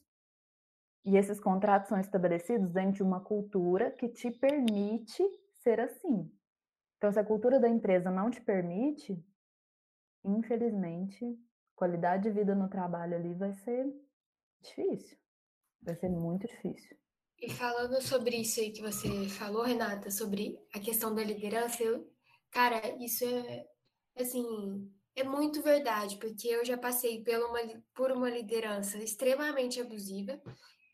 E 1.04 1.16
esses 1.16 1.38
contratos 1.38 1.88
são 1.88 2.00
estabelecidos 2.00 2.72
dentro 2.72 2.94
de 2.94 3.02
uma 3.02 3.20
cultura 3.20 3.90
que 3.90 4.08
te 4.08 4.30
permite 4.30 5.22
ser 5.52 5.78
assim. 5.78 6.30
Então, 6.96 7.12
se 7.12 7.20
a 7.20 7.24
cultura 7.24 7.60
da 7.60 7.68
empresa 7.68 8.10
não 8.10 8.30
te 8.30 8.40
permite, 8.40 9.22
infelizmente, 10.24 11.38
qualidade 11.76 12.24
de 12.24 12.30
vida 12.30 12.54
no 12.54 12.68
trabalho 12.68 13.14
ali 13.14 13.34
vai 13.34 13.52
ser 13.52 13.86
difícil. 14.66 15.16
Vai 15.82 15.96
ser 15.96 16.08
muito 16.08 16.46
difícil. 16.46 16.96
E 17.40 17.50
falando 17.50 18.00
sobre 18.00 18.36
isso 18.36 18.60
aí 18.60 18.72
que 18.72 18.80
você 18.80 19.08
falou, 19.28 19.62
Renata, 19.62 20.10
sobre 20.10 20.58
a 20.74 20.80
questão 20.80 21.14
da 21.14 21.22
liderança, 21.22 21.82
eu, 21.82 22.10
cara, 22.50 22.80
isso 22.98 23.24
é 23.24 23.66
assim, 24.18 24.90
é 25.14 25.22
muito 25.22 25.62
verdade, 25.62 26.16
porque 26.18 26.48
eu 26.48 26.64
já 26.64 26.78
passei 26.78 27.22
por 27.22 27.34
uma, 27.34 27.60
por 27.94 28.12
uma 28.12 28.30
liderança 28.30 28.98
extremamente 28.98 29.80
abusiva, 29.80 30.40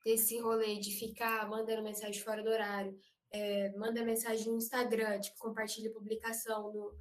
desse 0.05 0.39
rolê 0.39 0.79
de 0.79 0.91
ficar 0.91 1.49
mandando 1.49 1.83
mensagem 1.83 2.21
fora 2.23 2.43
do 2.43 2.51
horário, 2.51 2.99
é, 3.31 3.73
manda 3.77 4.05
mensagem 4.05 4.49
no 4.49 4.59
Instagram, 4.59 5.21
tipo, 5.21 5.39
compartilha 5.39 5.93
publicação 5.93 6.73
no, 6.73 6.93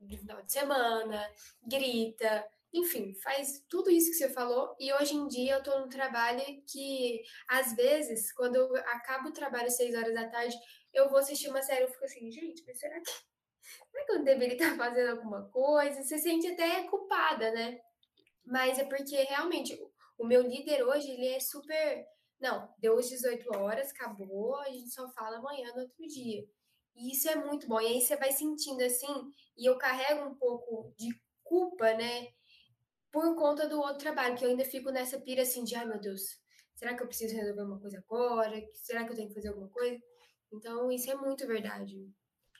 de 0.00 0.16
final 0.16 0.42
de 0.42 0.52
semana, 0.52 1.28
grita, 1.66 2.46
enfim, 2.72 3.14
faz 3.22 3.64
tudo 3.68 3.90
isso 3.90 4.10
que 4.10 4.16
você 4.16 4.28
falou. 4.28 4.74
E 4.78 4.92
hoje 4.92 5.14
em 5.14 5.26
dia 5.28 5.54
eu 5.54 5.58
estou 5.58 5.80
num 5.80 5.88
trabalho 5.88 6.42
que, 6.70 7.22
às 7.48 7.74
vezes, 7.74 8.32
quando 8.32 8.56
eu 8.56 8.76
acabo 8.76 9.28
o 9.28 9.32
trabalho 9.32 9.66
às 9.66 9.76
seis 9.76 9.94
horas 9.94 10.14
da 10.14 10.28
tarde, 10.28 10.56
eu 10.92 11.08
vou 11.08 11.18
assistir 11.18 11.48
uma 11.48 11.62
série 11.62 11.84
e 11.84 11.88
fico 11.88 12.04
assim, 12.04 12.30
gente, 12.30 12.62
mas 12.66 12.78
será 12.78 13.00
que, 13.00 13.10
será 13.10 14.04
que 14.06 14.12
eu 14.12 14.24
deveria 14.24 14.56
estar 14.56 14.76
fazendo 14.76 15.10
alguma 15.10 15.48
coisa? 15.50 16.02
Você 16.02 16.18
se 16.18 16.24
sente 16.24 16.48
até 16.48 16.84
culpada, 16.88 17.50
né? 17.52 17.78
Mas 18.44 18.78
é 18.78 18.84
porque 18.84 19.16
realmente 19.24 19.76
o 20.18 20.26
meu 20.26 20.42
líder 20.42 20.82
hoje, 20.84 21.10
ele 21.10 21.28
é 21.28 21.40
super. 21.40 22.06
Não, 22.40 22.72
deu 22.78 22.98
as 22.98 23.08
18 23.08 23.56
horas, 23.56 23.90
acabou, 23.90 24.56
a 24.56 24.70
gente 24.70 24.90
só 24.90 25.08
fala 25.12 25.38
amanhã 25.38 25.72
no 25.74 25.82
outro 25.82 26.06
dia. 26.06 26.44
E 26.94 27.12
isso 27.12 27.28
é 27.28 27.36
muito 27.36 27.66
bom. 27.66 27.80
E 27.80 27.86
aí 27.86 28.00
você 28.00 28.16
vai 28.16 28.32
sentindo 28.32 28.82
assim, 28.82 29.06
e 29.56 29.66
eu 29.66 29.78
carrego 29.78 30.28
um 30.28 30.34
pouco 30.34 30.94
de 30.98 31.08
culpa, 31.42 31.94
né? 31.94 32.28
Por 33.16 33.34
conta 33.34 33.66
do 33.66 33.80
outro 33.80 33.96
trabalho, 33.96 34.36
que 34.36 34.44
eu 34.44 34.50
ainda 34.50 34.62
fico 34.62 34.90
nessa 34.90 35.18
pira 35.18 35.40
assim 35.40 35.64
de, 35.64 35.74
ai 35.74 35.86
meu 35.86 35.98
Deus, 35.98 36.38
será 36.74 36.94
que 36.94 37.02
eu 37.02 37.06
preciso 37.06 37.34
resolver 37.34 37.62
uma 37.62 37.80
coisa 37.80 37.98
agora? 37.98 38.62
Será 38.74 39.04
que 39.04 39.12
eu 39.12 39.16
tenho 39.16 39.28
que 39.28 39.34
fazer 39.34 39.48
alguma 39.48 39.70
coisa? 39.70 39.98
Então, 40.52 40.92
isso 40.92 41.10
é 41.10 41.14
muito 41.14 41.46
verdade. 41.46 41.96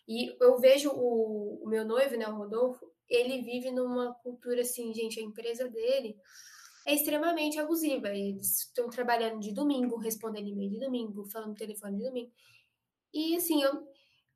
E 0.09 0.35
eu 0.43 0.59
vejo 0.59 0.89
o, 0.95 1.63
o 1.63 1.69
meu 1.69 1.85
noivo, 1.85 2.17
né, 2.17 2.27
o 2.27 2.39
Rodolfo, 2.39 2.91
ele 3.07 3.43
vive 3.43 3.71
numa 3.71 4.15
cultura 4.15 4.63
assim, 4.63 4.95
gente, 4.95 5.21
a 5.21 5.23
empresa 5.23 5.69
dele 5.69 6.17
é 6.87 6.95
extremamente 6.95 7.61
abusiva. 7.61 8.09
Eles 8.09 8.61
estão 8.61 8.89
trabalhando 8.89 9.41
de 9.41 9.53
domingo, 9.53 9.99
respondendo 9.99 10.49
e-mail 10.49 10.71
de 10.71 10.81
domingo, 10.81 11.29
falando 11.31 11.55
telefone 11.55 11.99
de 11.99 12.05
domingo. 12.05 12.33
E 13.13 13.37
assim, 13.37 13.63
eu, 13.63 13.87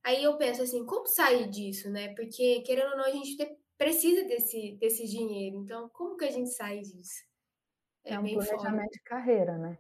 Aí 0.03 0.23
eu 0.23 0.37
penso 0.37 0.63
assim, 0.63 0.85
como 0.85 1.07
sair 1.07 1.49
disso, 1.49 1.91
né? 1.91 2.15
Porque, 2.15 2.61
querendo 2.61 2.91
ou 2.91 2.97
não, 2.97 3.05
a 3.05 3.11
gente 3.11 3.37
precisa 3.81 4.29
desse, 4.29 4.77
desse 4.79 5.07
dinheiro. 5.07 5.57
Então, 5.57 5.89
como 5.89 6.15
que 6.15 6.27
a 6.27 6.31
gente 6.31 6.51
sai 6.51 6.81
disso? 6.81 7.25
É, 8.05 8.13
é 8.13 8.19
um 8.19 8.29
planejamento 8.29 8.91
de 8.91 9.01
carreira, 9.01 9.57
né? 9.57 9.79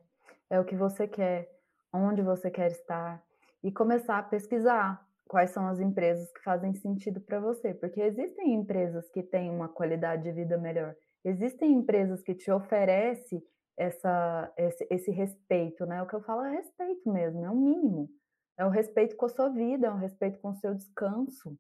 É 0.49 0.59
o 0.59 0.65
que 0.65 0.75
você 0.75 1.07
quer, 1.07 1.53
onde 1.93 2.23
você 2.23 2.51
quer 2.51 2.71
estar. 2.71 3.23
E 3.63 3.71
começar 3.71 4.19
a 4.19 4.23
pesquisar 4.23 5.07
quais 5.29 5.51
são 5.51 5.67
as 5.67 5.81
empresas 5.81 6.33
que 6.33 6.43
fazem 6.43 6.73
sentido 6.73 7.21
para 7.21 7.39
você. 7.41 7.75
Porque 7.75 8.01
existem 8.01 8.55
empresas 8.55 9.07
que 9.11 9.23
têm 9.23 9.51
uma 9.51 9.69
qualidade 9.69 10.23
de 10.23 10.33
vida 10.33 10.57
melhor. 10.57 10.97
Existem 11.23 11.71
empresas 11.71 12.23
que 12.23 12.35
te 12.35 12.51
oferecem 12.51 13.45
essa, 13.77 14.51
esse, 14.57 14.87
esse 14.91 15.11
respeito, 15.11 15.85
né? 15.85 16.03
O 16.03 16.07
que 16.07 16.15
eu 16.15 16.23
falo 16.23 16.43
é 16.47 16.53
respeito 16.53 17.13
mesmo, 17.13 17.45
é 17.45 17.51
o 17.51 17.55
mínimo. 17.55 18.09
É 18.57 18.65
o 18.65 18.71
respeito 18.71 19.15
com 19.15 19.27
a 19.27 19.29
sua 19.29 19.51
vida, 19.51 19.89
é 19.89 19.91
o 19.91 19.97
respeito 19.97 20.39
com 20.39 20.49
o 20.49 20.55
seu 20.55 20.75
descanso. 20.75 21.55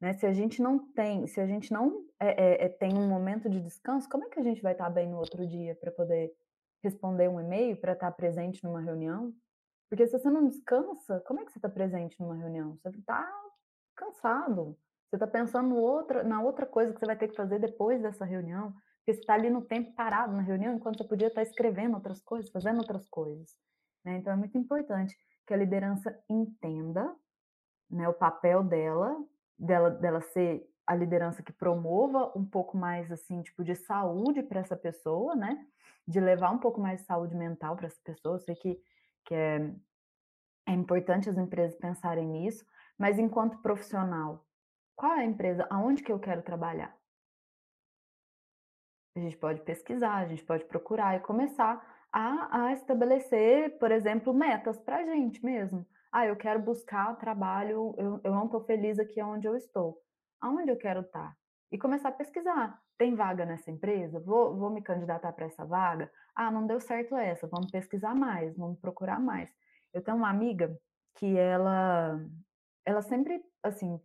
Né? 0.00 0.12
Se 0.14 0.26
a 0.26 0.32
gente 0.32 0.62
não 0.62 0.78
tem, 0.78 1.26
se 1.26 1.40
a 1.40 1.46
gente 1.46 1.72
não 1.72 2.04
é, 2.20 2.64
é, 2.64 2.64
é 2.64 2.68
tem 2.68 2.96
um 2.96 3.08
momento 3.08 3.48
de 3.48 3.60
descanso, 3.60 4.08
como 4.08 4.24
é 4.24 4.28
que 4.28 4.38
a 4.38 4.42
gente 4.42 4.62
vai 4.62 4.72
estar 4.72 4.88
bem 4.90 5.08
no 5.08 5.18
outro 5.18 5.46
dia 5.46 5.74
para 5.74 5.90
poder 5.90 6.32
responder 6.82 7.28
um 7.28 7.40
e-mail, 7.40 7.76
para 7.76 7.92
estar 7.92 8.10
presente 8.12 8.62
numa 8.62 8.80
reunião? 8.80 9.34
Porque 9.88 10.06
se 10.06 10.18
você 10.18 10.30
não 10.30 10.46
descansa, 10.46 11.20
como 11.26 11.40
é 11.40 11.44
que 11.44 11.52
você 11.52 11.58
está 11.58 11.68
presente 11.68 12.20
numa 12.20 12.36
reunião? 12.36 12.78
Você 12.82 12.98
está 12.98 13.28
cansado. 13.96 14.76
Você 15.08 15.16
está 15.16 15.26
pensando 15.26 15.76
outra, 15.76 16.22
na 16.22 16.42
outra 16.42 16.66
coisa 16.66 16.92
que 16.92 17.00
você 17.00 17.06
vai 17.06 17.16
ter 17.16 17.28
que 17.28 17.36
fazer 17.36 17.58
depois 17.58 18.02
dessa 18.02 18.24
reunião. 18.24 18.72
Porque 18.98 19.14
você 19.14 19.20
está 19.20 19.34
ali 19.34 19.48
no 19.48 19.62
tempo 19.62 19.94
parado 19.94 20.34
na 20.34 20.42
reunião, 20.42 20.74
enquanto 20.74 20.98
você 20.98 21.04
podia 21.04 21.28
estar 21.28 21.42
escrevendo 21.42 21.94
outras 21.94 22.20
coisas, 22.20 22.50
fazendo 22.50 22.78
outras 22.78 23.08
coisas. 23.08 23.56
Né? 24.04 24.18
Então 24.18 24.32
é 24.32 24.36
muito 24.36 24.56
importante 24.58 25.16
que 25.46 25.54
a 25.54 25.56
liderança 25.56 26.14
entenda 26.28 27.16
né, 27.90 28.06
o 28.06 28.12
papel 28.12 28.62
dela, 28.62 29.16
dela, 29.58 29.90
dela 29.90 30.20
ser 30.20 30.66
a 30.86 30.94
liderança 30.94 31.42
que 31.42 31.52
promova 31.52 32.32
um 32.34 32.44
pouco 32.44 32.76
mais 32.76 33.10
assim, 33.12 33.42
tipo, 33.42 33.62
de 33.62 33.74
saúde 33.74 34.42
para 34.42 34.60
essa 34.60 34.76
pessoa, 34.76 35.34
né? 35.34 35.66
De 36.06 36.20
levar 36.20 36.50
um 36.50 36.58
pouco 36.58 36.80
mais 36.80 37.00
de 37.00 37.06
saúde 37.06 37.34
mental 37.34 37.76
para 37.76 37.86
essa 37.86 38.00
pessoa. 38.02 38.36
Eu 38.36 38.40
sei 38.40 38.54
que, 38.54 38.80
que 39.24 39.34
é, 39.34 39.70
é 40.66 40.72
importante 40.72 41.28
as 41.28 41.36
empresas 41.36 41.76
pensarem 41.76 42.26
nisso, 42.26 42.64
mas 42.96 43.18
enquanto 43.18 43.60
profissional, 43.60 44.46
qual 44.96 45.12
é 45.12 45.20
a 45.20 45.26
empresa? 45.26 45.66
Aonde 45.68 46.02
que 46.02 46.10
eu 46.10 46.18
quero 46.18 46.42
trabalhar? 46.42 46.96
A 49.14 49.20
gente 49.20 49.36
pode 49.36 49.60
pesquisar, 49.62 50.16
a 50.16 50.26
gente 50.26 50.44
pode 50.44 50.64
procurar 50.64 51.16
e 51.16 51.20
começar 51.20 51.84
a, 52.10 52.64
a 52.64 52.72
estabelecer, 52.72 53.78
por 53.78 53.90
exemplo, 53.90 54.32
metas 54.32 54.78
para 54.78 54.98
a 54.98 55.04
gente 55.04 55.44
mesmo. 55.44 55.86
Ah, 56.10 56.26
eu 56.26 56.36
quero 56.36 56.60
buscar 56.60 57.16
trabalho, 57.16 57.94
eu, 57.98 58.20
eu 58.24 58.32
não 58.32 58.46
estou 58.46 58.64
feliz 58.64 58.98
aqui 58.98 59.22
onde 59.22 59.46
eu 59.46 59.56
estou. 59.56 60.00
Aonde 60.40 60.70
eu 60.70 60.76
quero 60.76 61.00
estar? 61.00 61.30
Tá? 61.30 61.36
E 61.70 61.78
começar 61.78 62.08
a 62.08 62.12
pesquisar. 62.12 62.80
Tem 62.96 63.14
vaga 63.14 63.44
nessa 63.44 63.70
empresa? 63.70 64.18
Vou, 64.20 64.56
vou 64.56 64.70
me 64.70 64.82
candidatar 64.82 65.32
para 65.32 65.46
essa 65.46 65.64
vaga? 65.64 66.10
Ah, 66.34 66.50
não 66.50 66.66
deu 66.66 66.80
certo 66.80 67.16
essa, 67.16 67.46
vamos 67.46 67.70
pesquisar 67.70 68.14
mais, 68.14 68.56
vamos 68.56 68.78
procurar 68.80 69.20
mais. 69.20 69.50
Eu 69.92 70.02
tenho 70.02 70.16
uma 70.16 70.30
amiga 70.30 70.76
que 71.16 71.36
ela, 71.36 72.18
ela 72.84 73.02
sempre, 73.02 73.42
assim, 73.62 74.00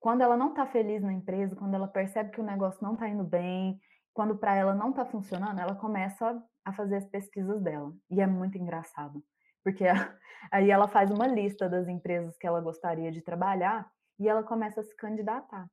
quando 0.00 0.22
ela 0.22 0.36
não 0.36 0.50
está 0.50 0.66
feliz 0.66 1.02
na 1.02 1.12
empresa, 1.12 1.56
quando 1.56 1.74
ela 1.74 1.88
percebe 1.88 2.30
que 2.30 2.40
o 2.40 2.44
negócio 2.44 2.82
não 2.82 2.94
está 2.94 3.08
indo 3.08 3.24
bem, 3.24 3.80
quando 4.12 4.36
para 4.36 4.54
ela 4.54 4.74
não 4.74 4.90
está 4.90 5.04
funcionando, 5.04 5.58
ela 5.58 5.74
começa 5.74 6.42
a 6.64 6.72
fazer 6.72 6.96
as 6.96 7.06
pesquisas 7.06 7.60
dela. 7.62 7.92
E 8.10 8.20
é 8.20 8.26
muito 8.26 8.56
engraçado, 8.56 9.22
porque 9.64 9.84
aí 10.52 10.70
ela 10.70 10.86
faz 10.86 11.10
uma 11.10 11.26
lista 11.26 11.68
das 11.68 11.88
empresas 11.88 12.36
que 12.36 12.46
ela 12.46 12.60
gostaria 12.60 13.10
de 13.10 13.22
trabalhar 13.22 13.90
e 14.20 14.28
ela 14.28 14.44
começa 14.44 14.80
a 14.80 14.84
se 14.84 14.94
candidatar. 14.94 15.66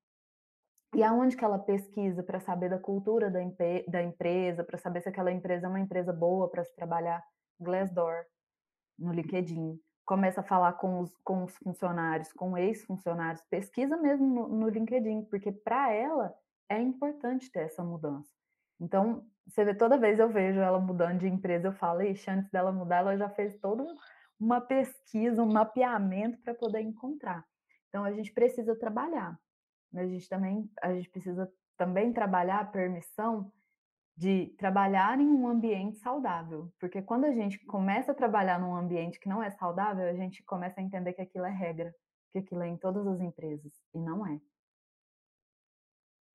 E 0.96 1.04
aonde 1.04 1.38
que 1.38 1.46
ela 1.46 1.60
pesquisa 1.60 2.24
para 2.24 2.40
saber 2.40 2.70
da 2.70 2.80
cultura 2.80 3.30
da, 3.30 3.40
da 3.88 4.02
empresa, 4.02 4.64
para 4.64 4.78
saber 4.78 5.02
se 5.02 5.10
aquela 5.10 5.32
empresa 5.32 5.68
é 5.68 5.70
uma 5.70 5.80
empresa 5.80 6.12
boa 6.12 6.50
para 6.50 6.64
se 6.64 6.76
trabalhar? 6.76 7.24
Glassdoor, 7.60 8.26
no 8.98 9.14
LinkedIn. 9.14 9.80
Começa 10.06 10.42
a 10.42 10.44
falar 10.44 10.74
com 10.74 11.00
os, 11.00 11.16
com 11.20 11.44
os 11.44 11.56
funcionários, 11.58 12.34
com 12.34 12.58
ex-funcionários. 12.58 13.42
Pesquisa 13.50 13.96
mesmo 13.96 14.28
no, 14.28 14.48
no 14.50 14.68
LinkedIn, 14.68 15.26
porque 15.26 15.52
para 15.52 15.94
ela 15.94 16.34
é 16.68 16.82
importante 16.82 17.50
ter 17.52 17.62
essa 17.62 17.84
mudança. 17.84 18.41
Então, 18.82 19.24
você 19.48 19.64
vê, 19.64 19.76
toda 19.76 19.98
vez 19.98 20.20
eu 20.20 20.28
vejo 20.28 20.60
ela 20.60 20.80
mudando 20.80 21.20
de 21.20 21.28
empresa, 21.28 21.68
eu 21.68 21.74
falo, 21.74 22.02
ixi, 22.02 22.30
antes 22.32 22.50
dela 22.50 22.72
mudar, 22.72 22.98
ela 22.98 23.16
já 23.16 23.30
fez 23.30 23.56
toda 23.60 23.86
uma 24.40 24.60
pesquisa, 24.60 25.44
um 25.44 25.52
mapeamento 25.52 26.42
para 26.42 26.56
poder 26.56 26.82
encontrar. 26.82 27.46
Então, 27.88 28.04
a 28.04 28.12
gente 28.12 28.34
precisa 28.34 28.76
trabalhar. 28.76 29.40
Mas 29.94 30.08
a 30.08 30.12
gente 30.12 30.28
também, 30.28 30.70
a 30.82 30.94
gente 30.94 31.10
precisa 31.10 31.52
também 31.78 32.12
trabalhar 32.12 32.60
a 32.60 32.66
permissão 32.66 33.52
de 34.18 34.48
trabalhar 34.58 35.20
em 35.20 35.28
um 35.28 35.48
ambiente 35.48 35.98
saudável. 35.98 36.72
Porque 36.80 37.02
quando 37.02 37.26
a 37.26 37.32
gente 37.32 37.64
começa 37.66 38.12
a 38.12 38.16
trabalhar 38.16 38.60
num 38.60 38.76
ambiente 38.76 39.20
que 39.20 39.30
não 39.30 39.44
é 39.44 39.52
saudável, 39.52 40.08
a 40.08 40.14
gente 40.14 40.44
começa 40.44 40.80
a 40.80 40.84
entender 40.84 41.14
que 41.14 41.22
aquilo 41.22 41.46
é 41.46 41.52
regra, 41.52 41.94
que 42.32 42.40
aquilo 42.40 42.64
é 42.64 42.68
em 42.68 42.78
todas 42.78 43.06
as 43.06 43.22
empresas. 43.22 43.74
E 43.94 44.00
não 44.00 44.26
é. 44.26 44.40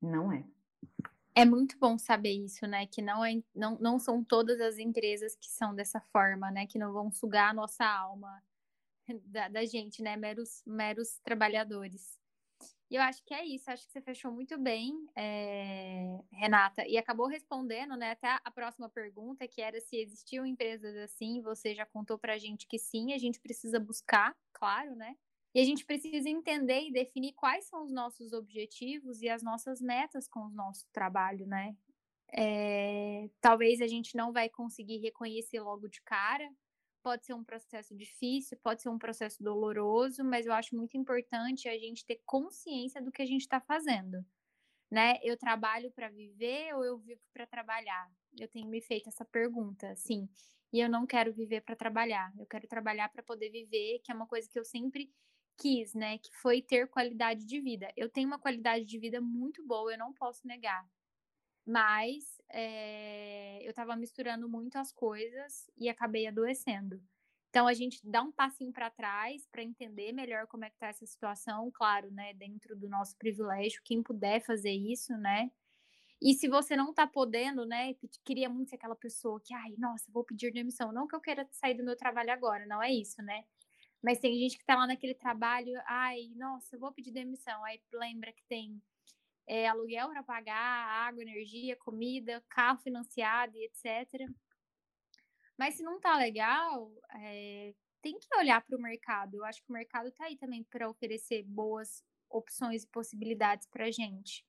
Não 0.00 0.32
é. 0.32 0.44
É 1.38 1.44
muito 1.44 1.78
bom 1.78 1.98
saber 1.98 2.32
isso, 2.32 2.66
né? 2.66 2.86
Que 2.86 3.02
não, 3.02 3.22
é, 3.22 3.42
não, 3.54 3.78
não 3.78 3.98
são 3.98 4.24
todas 4.24 4.58
as 4.58 4.78
empresas 4.78 5.36
que 5.36 5.48
são 5.50 5.74
dessa 5.74 6.00
forma, 6.00 6.50
né? 6.50 6.66
Que 6.66 6.78
não 6.78 6.92
vão 6.94 7.12
sugar 7.12 7.50
a 7.50 7.54
nossa 7.54 7.84
alma 7.84 8.42
da, 9.26 9.48
da 9.48 9.64
gente, 9.66 10.02
né? 10.02 10.16
Meros, 10.16 10.62
meros 10.66 11.18
trabalhadores. 11.24 12.18
E 12.90 12.96
eu 12.96 13.02
acho 13.02 13.24
que 13.24 13.34
é 13.34 13.44
isso, 13.44 13.70
acho 13.70 13.86
que 13.86 13.92
você 13.92 14.00
fechou 14.00 14.32
muito 14.32 14.56
bem, 14.58 15.08
é, 15.16 16.20
Renata, 16.32 16.86
e 16.86 16.96
acabou 16.96 17.26
respondendo, 17.26 17.96
né, 17.96 18.12
até 18.12 18.38
a 18.44 18.50
próxima 18.50 18.88
pergunta, 18.88 19.48
que 19.48 19.60
era 19.60 19.80
se 19.80 19.96
existiam 19.96 20.46
empresas 20.46 20.96
assim, 20.96 21.42
você 21.42 21.74
já 21.74 21.84
contou 21.84 22.16
pra 22.16 22.38
gente 22.38 22.66
que 22.66 22.78
sim, 22.78 23.12
a 23.12 23.18
gente 23.18 23.40
precisa 23.40 23.80
buscar, 23.80 24.36
claro, 24.52 24.94
né? 24.94 25.16
E 25.56 25.60
a 25.60 25.64
gente 25.64 25.86
precisa 25.86 26.28
entender 26.28 26.82
e 26.82 26.92
definir 26.92 27.32
quais 27.32 27.64
são 27.64 27.82
os 27.82 27.90
nossos 27.90 28.34
objetivos 28.34 29.22
e 29.22 29.28
as 29.30 29.42
nossas 29.42 29.80
metas 29.80 30.28
com 30.28 30.40
o 30.40 30.50
nosso 30.50 30.86
trabalho, 30.92 31.46
né? 31.46 31.74
É, 32.30 33.30
talvez 33.40 33.80
a 33.80 33.86
gente 33.86 34.14
não 34.14 34.34
vai 34.34 34.50
conseguir 34.50 34.98
reconhecer 34.98 35.58
logo 35.60 35.88
de 35.88 36.02
cara, 36.02 36.46
pode 37.02 37.24
ser 37.24 37.32
um 37.32 37.42
processo 37.42 37.96
difícil, 37.96 38.58
pode 38.62 38.82
ser 38.82 38.90
um 38.90 38.98
processo 38.98 39.42
doloroso, 39.42 40.22
mas 40.22 40.44
eu 40.44 40.52
acho 40.52 40.76
muito 40.76 40.94
importante 40.98 41.70
a 41.70 41.78
gente 41.78 42.04
ter 42.04 42.20
consciência 42.26 43.00
do 43.00 43.10
que 43.10 43.22
a 43.22 43.26
gente 43.26 43.40
está 43.40 43.58
fazendo. 43.58 44.22
Né? 44.90 45.18
Eu 45.22 45.38
trabalho 45.38 45.90
para 45.90 46.10
viver 46.10 46.74
ou 46.74 46.84
eu 46.84 46.98
vivo 46.98 47.22
para 47.32 47.46
trabalhar? 47.46 48.10
Eu 48.38 48.48
tenho 48.48 48.68
me 48.68 48.82
feito 48.82 49.08
essa 49.08 49.24
pergunta, 49.24 49.96
sim. 49.96 50.28
E 50.70 50.80
eu 50.80 50.90
não 50.90 51.06
quero 51.06 51.32
viver 51.32 51.62
para 51.62 51.74
trabalhar. 51.74 52.30
Eu 52.38 52.44
quero 52.44 52.68
trabalhar 52.68 53.08
para 53.08 53.22
poder 53.22 53.48
viver, 53.48 54.00
que 54.04 54.12
é 54.12 54.14
uma 54.14 54.26
coisa 54.26 54.46
que 54.50 54.58
eu 54.58 54.64
sempre 54.64 55.10
quis, 55.56 55.94
né? 55.94 56.18
Que 56.18 56.34
foi 56.36 56.62
ter 56.62 56.88
qualidade 56.88 57.44
de 57.46 57.60
vida. 57.60 57.92
Eu 57.96 58.08
tenho 58.10 58.28
uma 58.28 58.38
qualidade 58.38 58.84
de 58.84 58.98
vida 58.98 59.20
muito 59.20 59.66
boa, 59.66 59.92
eu 59.92 59.98
não 59.98 60.12
posso 60.12 60.46
negar. 60.46 60.86
Mas 61.66 62.40
é, 62.50 63.60
eu 63.64 63.70
estava 63.70 63.96
misturando 63.96 64.48
muito 64.48 64.76
as 64.78 64.92
coisas 64.92 65.70
e 65.76 65.88
acabei 65.88 66.26
adoecendo. 66.26 67.02
Então 67.50 67.66
a 67.66 67.74
gente 67.74 68.00
dá 68.04 68.22
um 68.22 68.32
passinho 68.32 68.72
para 68.72 68.90
trás 68.90 69.46
para 69.50 69.62
entender 69.62 70.12
melhor 70.12 70.46
como 70.46 70.64
é 70.64 70.70
que 70.70 70.78
tá 70.78 70.88
essa 70.88 71.06
situação, 71.06 71.70
claro, 71.72 72.10
né, 72.12 72.34
dentro 72.34 72.76
do 72.76 72.88
nosso 72.88 73.16
privilégio, 73.16 73.80
quem 73.84 74.02
puder 74.02 74.40
fazer 74.44 74.72
isso, 74.72 75.16
né? 75.16 75.50
E 76.20 76.34
se 76.34 76.48
você 76.48 76.76
não 76.76 76.94
tá 76.94 77.06
podendo, 77.06 77.66
né, 77.66 77.94
queria 78.24 78.48
muito 78.48 78.70
ser 78.70 78.76
aquela 78.76 78.96
pessoa 78.96 79.40
que, 79.44 79.54
ai, 79.54 79.74
nossa, 79.78 80.10
vou 80.12 80.24
pedir 80.24 80.52
demissão, 80.52 80.92
não 80.92 81.06
que 81.06 81.14
eu 81.14 81.20
queira 81.20 81.46
sair 81.52 81.74
do 81.74 81.84
meu 81.84 81.96
trabalho 81.96 82.32
agora, 82.32 82.66
não 82.66 82.82
é 82.82 82.90
isso, 82.92 83.22
né? 83.22 83.44
Mas 84.06 84.20
tem 84.20 84.38
gente 84.38 84.56
que 84.56 84.64
tá 84.64 84.76
lá 84.76 84.86
naquele 84.86 85.16
trabalho, 85.16 85.72
ai, 85.84 86.30
nossa, 86.36 86.78
vou 86.78 86.92
pedir 86.92 87.10
demissão. 87.10 87.64
Aí 87.64 87.82
lembra 87.92 88.32
que 88.32 88.44
tem 88.44 88.80
é, 89.48 89.66
aluguel 89.66 90.08
para 90.10 90.22
pagar, 90.22 90.54
água, 91.08 91.24
energia, 91.24 91.74
comida, 91.74 92.40
carro 92.48 92.78
financiado 92.78 93.56
e 93.56 93.64
etc. 93.64 94.30
Mas 95.58 95.74
se 95.74 95.82
não 95.82 95.98
tá 95.98 96.16
legal, 96.16 96.92
é, 97.16 97.74
tem 98.00 98.16
que 98.16 98.28
olhar 98.36 98.64
para 98.64 98.76
o 98.76 98.80
mercado. 98.80 99.38
Eu 99.38 99.44
acho 99.44 99.60
que 99.60 99.70
o 99.70 99.72
mercado 99.72 100.12
tá 100.12 100.26
aí 100.26 100.36
também 100.36 100.62
para 100.62 100.88
oferecer 100.88 101.42
boas 101.42 102.04
opções 102.30 102.84
e 102.84 102.88
possibilidades 102.88 103.66
para 103.66 103.90
gente. 103.90 104.46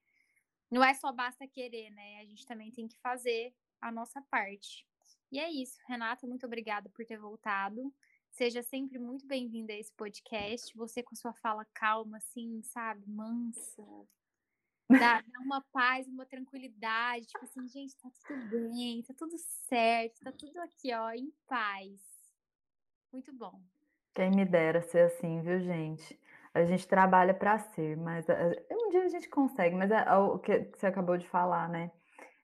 Não 0.70 0.84
é 0.84 0.94
só 0.94 1.12
basta 1.12 1.48
querer, 1.48 1.90
né? 1.90 2.20
A 2.20 2.26
gente 2.26 2.46
também 2.46 2.70
tem 2.70 2.88
que 2.88 3.00
fazer 3.00 3.56
a 3.82 3.92
nossa 3.92 4.22
parte. 4.30 4.86
E 5.32 5.40
é 5.40 5.50
isso, 5.50 5.80
Renata, 5.88 6.28
muito 6.28 6.46
obrigada 6.46 6.92
por 6.92 7.04
ter 7.08 7.18
voltado. 7.18 7.92
Seja 8.38 8.62
sempre 8.62 9.00
muito 9.00 9.26
bem-vinda 9.26 9.74
a 9.74 9.76
esse 9.76 9.92
podcast. 9.94 10.72
Você 10.78 11.02
com 11.02 11.16
a 11.16 11.18
sua 11.18 11.34
fala 11.34 11.66
calma, 11.74 12.18
assim, 12.18 12.62
sabe? 12.62 13.04
Mansa. 13.08 13.84
Dá, 14.88 15.22
dá 15.22 15.40
uma 15.44 15.60
paz, 15.74 16.08
uma 16.08 16.24
tranquilidade. 16.24 17.26
Tipo 17.26 17.46
assim, 17.46 17.68
gente, 17.68 17.98
tá 17.98 18.08
tudo 18.28 18.70
bem, 18.70 19.02
tá 19.02 19.12
tudo 19.18 19.36
certo, 19.68 20.20
tá 20.24 20.32
tudo 20.32 20.56
aqui, 20.60 20.94
ó, 20.94 21.10
em 21.14 21.34
paz. 21.48 22.00
Muito 23.12 23.34
bom. 23.34 23.60
Quem 24.14 24.30
me 24.30 24.46
dera 24.46 24.84
ser 24.84 25.08
assim, 25.08 25.42
viu, 25.42 25.60
gente? 25.60 26.20
A 26.54 26.64
gente 26.64 26.88
trabalha 26.88 27.34
para 27.34 27.58
ser, 27.58 27.98
mas 27.98 28.30
eh, 28.30 28.68
um 28.72 28.92
dia 28.92 29.06
a 29.06 29.10
gente 29.10 29.28
consegue, 29.30 29.76
mas 29.76 29.90
é, 29.90 30.14
o 30.14 30.38
que 30.38 30.70
você 30.76 30.86
acabou 30.86 31.18
de 31.18 31.28
falar, 31.28 31.68
né? 31.70 31.92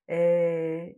É, 0.08 0.96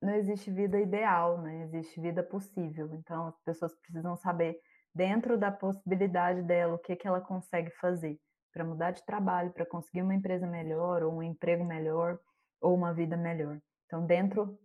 não 0.00 0.14
existe 0.14 0.50
vida 0.50 0.80
ideal, 0.80 1.40
né? 1.40 1.62
Existe 1.64 2.00
vida 2.00 2.22
possível. 2.22 2.92
Então, 2.94 3.28
as 3.28 3.38
pessoas 3.40 3.74
precisam 3.74 4.16
saber, 4.16 4.58
dentro 4.94 5.36
da 5.38 5.50
possibilidade 5.50 6.42
dela, 6.42 6.74
o 6.74 6.78
que, 6.78 6.96
que 6.96 7.06
ela 7.06 7.20
consegue 7.20 7.70
fazer 7.72 8.18
para 8.52 8.64
mudar 8.64 8.90
de 8.90 9.04
trabalho, 9.04 9.52
para 9.52 9.66
conseguir 9.66 10.02
uma 10.02 10.14
empresa 10.14 10.46
melhor, 10.46 11.02
ou 11.02 11.14
um 11.14 11.22
emprego 11.22 11.64
melhor, 11.64 12.18
ou 12.60 12.74
uma 12.74 12.92
vida 12.92 13.16
melhor. 13.16 13.60
Então, 13.86 14.04
dentro 14.04 14.58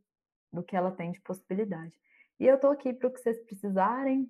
do 0.51 0.63
que 0.63 0.75
ela 0.75 0.91
tem 0.91 1.11
de 1.11 1.21
possibilidade. 1.21 1.93
E 2.39 2.45
eu 2.45 2.55
estou 2.55 2.71
aqui 2.71 2.93
para 2.93 3.07
o 3.07 3.11
que 3.11 3.19
vocês 3.19 3.39
precisarem. 3.43 4.27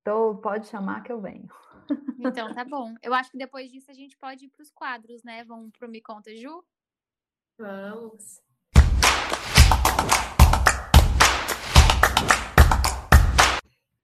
Então, 0.00 0.36
pode 0.38 0.66
chamar 0.66 1.02
que 1.02 1.12
eu 1.12 1.20
venho. 1.20 1.48
Então, 2.18 2.52
tá 2.54 2.64
bom. 2.68 2.94
Eu 3.02 3.14
acho 3.14 3.30
que 3.30 3.38
depois 3.38 3.70
disso 3.70 3.90
a 3.90 3.94
gente 3.94 4.16
pode 4.16 4.46
ir 4.46 4.48
para 4.48 4.62
os 4.62 4.70
quadros, 4.70 5.22
né? 5.22 5.44
Vamos 5.44 5.70
pro 5.72 5.88
Me 5.88 6.00
Conta, 6.00 6.34
Ju? 6.34 6.64
Vamos. 7.58 8.51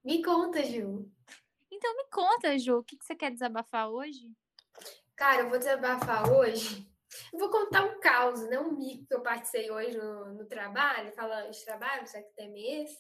Me 0.09 0.23
conta, 0.23 0.65
Ju. 0.65 1.07
Então, 1.71 1.95
me 1.95 2.05
conta, 2.11 2.59
Ju, 2.59 2.79
o 2.79 2.83
que, 2.83 2.97
que 2.97 3.05
você 3.05 3.15
quer 3.15 3.31
desabafar 3.31 3.91
hoje? 3.91 4.35
Cara, 5.15 5.43
eu 5.43 5.51
vou 5.51 5.59
desabafar 5.59 6.33
hoje. 6.33 6.91
Eu 7.31 7.39
vou 7.39 7.51
contar 7.51 7.85
um 7.85 8.01
caos, 8.01 8.41
né? 8.49 8.59
Um 8.59 8.73
mico 8.73 9.05
que 9.05 9.13
eu 9.13 9.21
participei 9.21 9.71
hoje 9.71 9.99
no, 9.99 10.33
no 10.33 10.47
trabalho, 10.47 11.13
falando 11.13 11.51
de 11.51 11.63
trabalho, 11.63 12.09
só 12.09 12.23
que 12.23 12.35
tem 12.35 12.51
mês. 12.51 12.91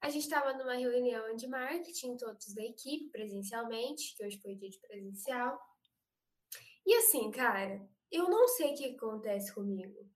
A 0.00 0.10
gente 0.10 0.24
estava 0.24 0.52
numa 0.54 0.74
reunião 0.74 1.36
de 1.36 1.46
marketing, 1.46 2.16
todos 2.16 2.52
da 2.52 2.64
equipe, 2.64 3.08
presencialmente, 3.10 4.16
que 4.16 4.26
hoje 4.26 4.40
foi 4.42 4.56
dia 4.56 4.68
de 4.68 4.80
presencial. 4.80 5.56
E 6.84 6.92
assim, 6.96 7.30
cara, 7.30 7.88
eu 8.10 8.28
não 8.28 8.48
sei 8.48 8.72
o 8.72 8.76
que 8.76 8.96
acontece 8.96 9.54
comigo, 9.54 10.10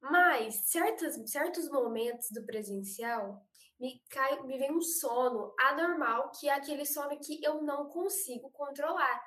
mas 0.00 0.54
certos, 0.70 1.28
certos 1.28 1.68
momentos 1.68 2.28
do 2.30 2.46
presencial 2.46 3.44
me, 3.78 4.02
cai, 4.10 4.42
me 4.42 4.58
vem 4.58 4.72
um 4.72 4.80
sono 4.80 5.54
anormal, 5.58 6.30
que 6.30 6.48
é 6.48 6.52
aquele 6.54 6.86
sono 6.86 7.18
que 7.18 7.42
eu 7.44 7.62
não 7.62 7.88
consigo 7.88 8.50
controlar. 8.50 9.22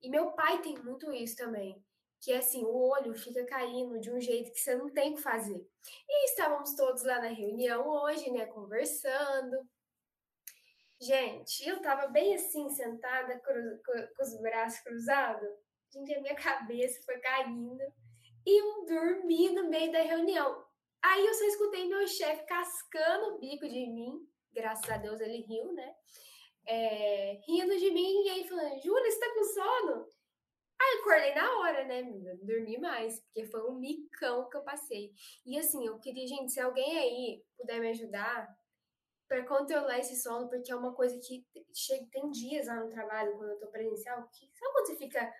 E 0.00 0.08
meu 0.08 0.32
pai 0.32 0.60
tem 0.62 0.78
muito 0.78 1.12
isso 1.12 1.36
também 1.36 1.82
que 2.20 2.32
assim, 2.32 2.64
o 2.64 2.74
olho 2.74 3.14
fica 3.14 3.44
caindo 3.46 4.00
de 4.00 4.10
um 4.10 4.20
jeito 4.20 4.52
que 4.52 4.58
você 4.58 4.74
não 4.74 4.88
tem 4.90 5.12
o 5.12 5.16
que 5.16 5.22
fazer. 5.22 5.66
E 6.08 6.26
estávamos 6.26 6.74
todos 6.74 7.04
lá 7.04 7.20
na 7.20 7.28
reunião 7.28 7.86
hoje, 7.86 8.30
né, 8.30 8.46
conversando. 8.46 9.56
Gente, 11.00 11.66
eu 11.66 11.80
tava 11.80 12.08
bem 12.08 12.34
assim, 12.34 12.68
sentada, 12.70 13.38
cru, 13.38 13.80
com 14.16 14.22
os 14.22 14.40
braços 14.40 14.80
cruzados. 14.80 15.48
Gente, 15.92 16.14
a 16.14 16.20
minha 16.20 16.34
cabeça 16.36 17.00
foi 17.04 17.18
caindo. 17.18 17.82
E 18.44 18.60
eu 18.60 18.84
dormi 18.84 19.50
no 19.50 19.68
meio 19.68 19.92
da 19.92 20.00
reunião. 20.00 20.66
Aí 21.02 21.26
eu 21.26 21.34
só 21.34 21.44
escutei 21.44 21.86
meu 21.86 22.06
chefe 22.06 22.44
cascando 22.46 23.34
o 23.34 23.38
bico 23.38 23.68
de 23.68 23.86
mim. 23.86 24.26
Graças 24.52 24.88
a 24.90 24.96
Deus 24.96 25.20
ele 25.20 25.42
riu, 25.42 25.72
né? 25.72 25.94
É, 26.66 27.40
rindo 27.46 27.76
de 27.78 27.90
mim 27.90 28.24
e 28.24 28.30
aí 28.30 28.48
falando, 28.48 28.80
Júlia, 28.82 29.10
você 29.10 29.20
tá 29.20 29.34
com 29.34 29.44
sono? 29.44 30.08
Aí 30.80 30.94
eu 30.94 31.00
acordei 31.00 31.34
na 31.34 31.58
hora, 31.58 31.84
né, 31.86 32.02
dormi 32.42 32.78
mais, 32.78 33.20
porque 33.20 33.46
foi 33.46 33.68
um 33.68 33.74
micão 33.74 34.48
que 34.48 34.56
eu 34.56 34.62
passei. 34.62 35.12
E 35.44 35.58
assim, 35.58 35.84
eu 35.84 35.98
queria, 35.98 36.26
gente, 36.26 36.52
se 36.52 36.60
alguém 36.60 36.98
aí 36.98 37.44
puder 37.56 37.80
me 37.80 37.90
ajudar 37.90 38.48
para 39.26 39.44
controlar 39.44 39.98
esse 39.98 40.16
sono, 40.22 40.48
porque 40.48 40.70
é 40.70 40.76
uma 40.76 40.94
coisa 40.94 41.18
que 41.18 41.44
chega, 41.74 42.06
tem 42.12 42.30
dias 42.30 42.66
lá 42.66 42.76
no 42.76 42.88
trabalho, 42.88 43.36
quando 43.36 43.50
eu 43.50 43.58
tô 43.58 43.66
presencial, 43.68 44.28
que 44.28 44.50
sabe 44.56 44.72
quando 44.72 44.86
você 44.86 44.96
fica 44.96 45.34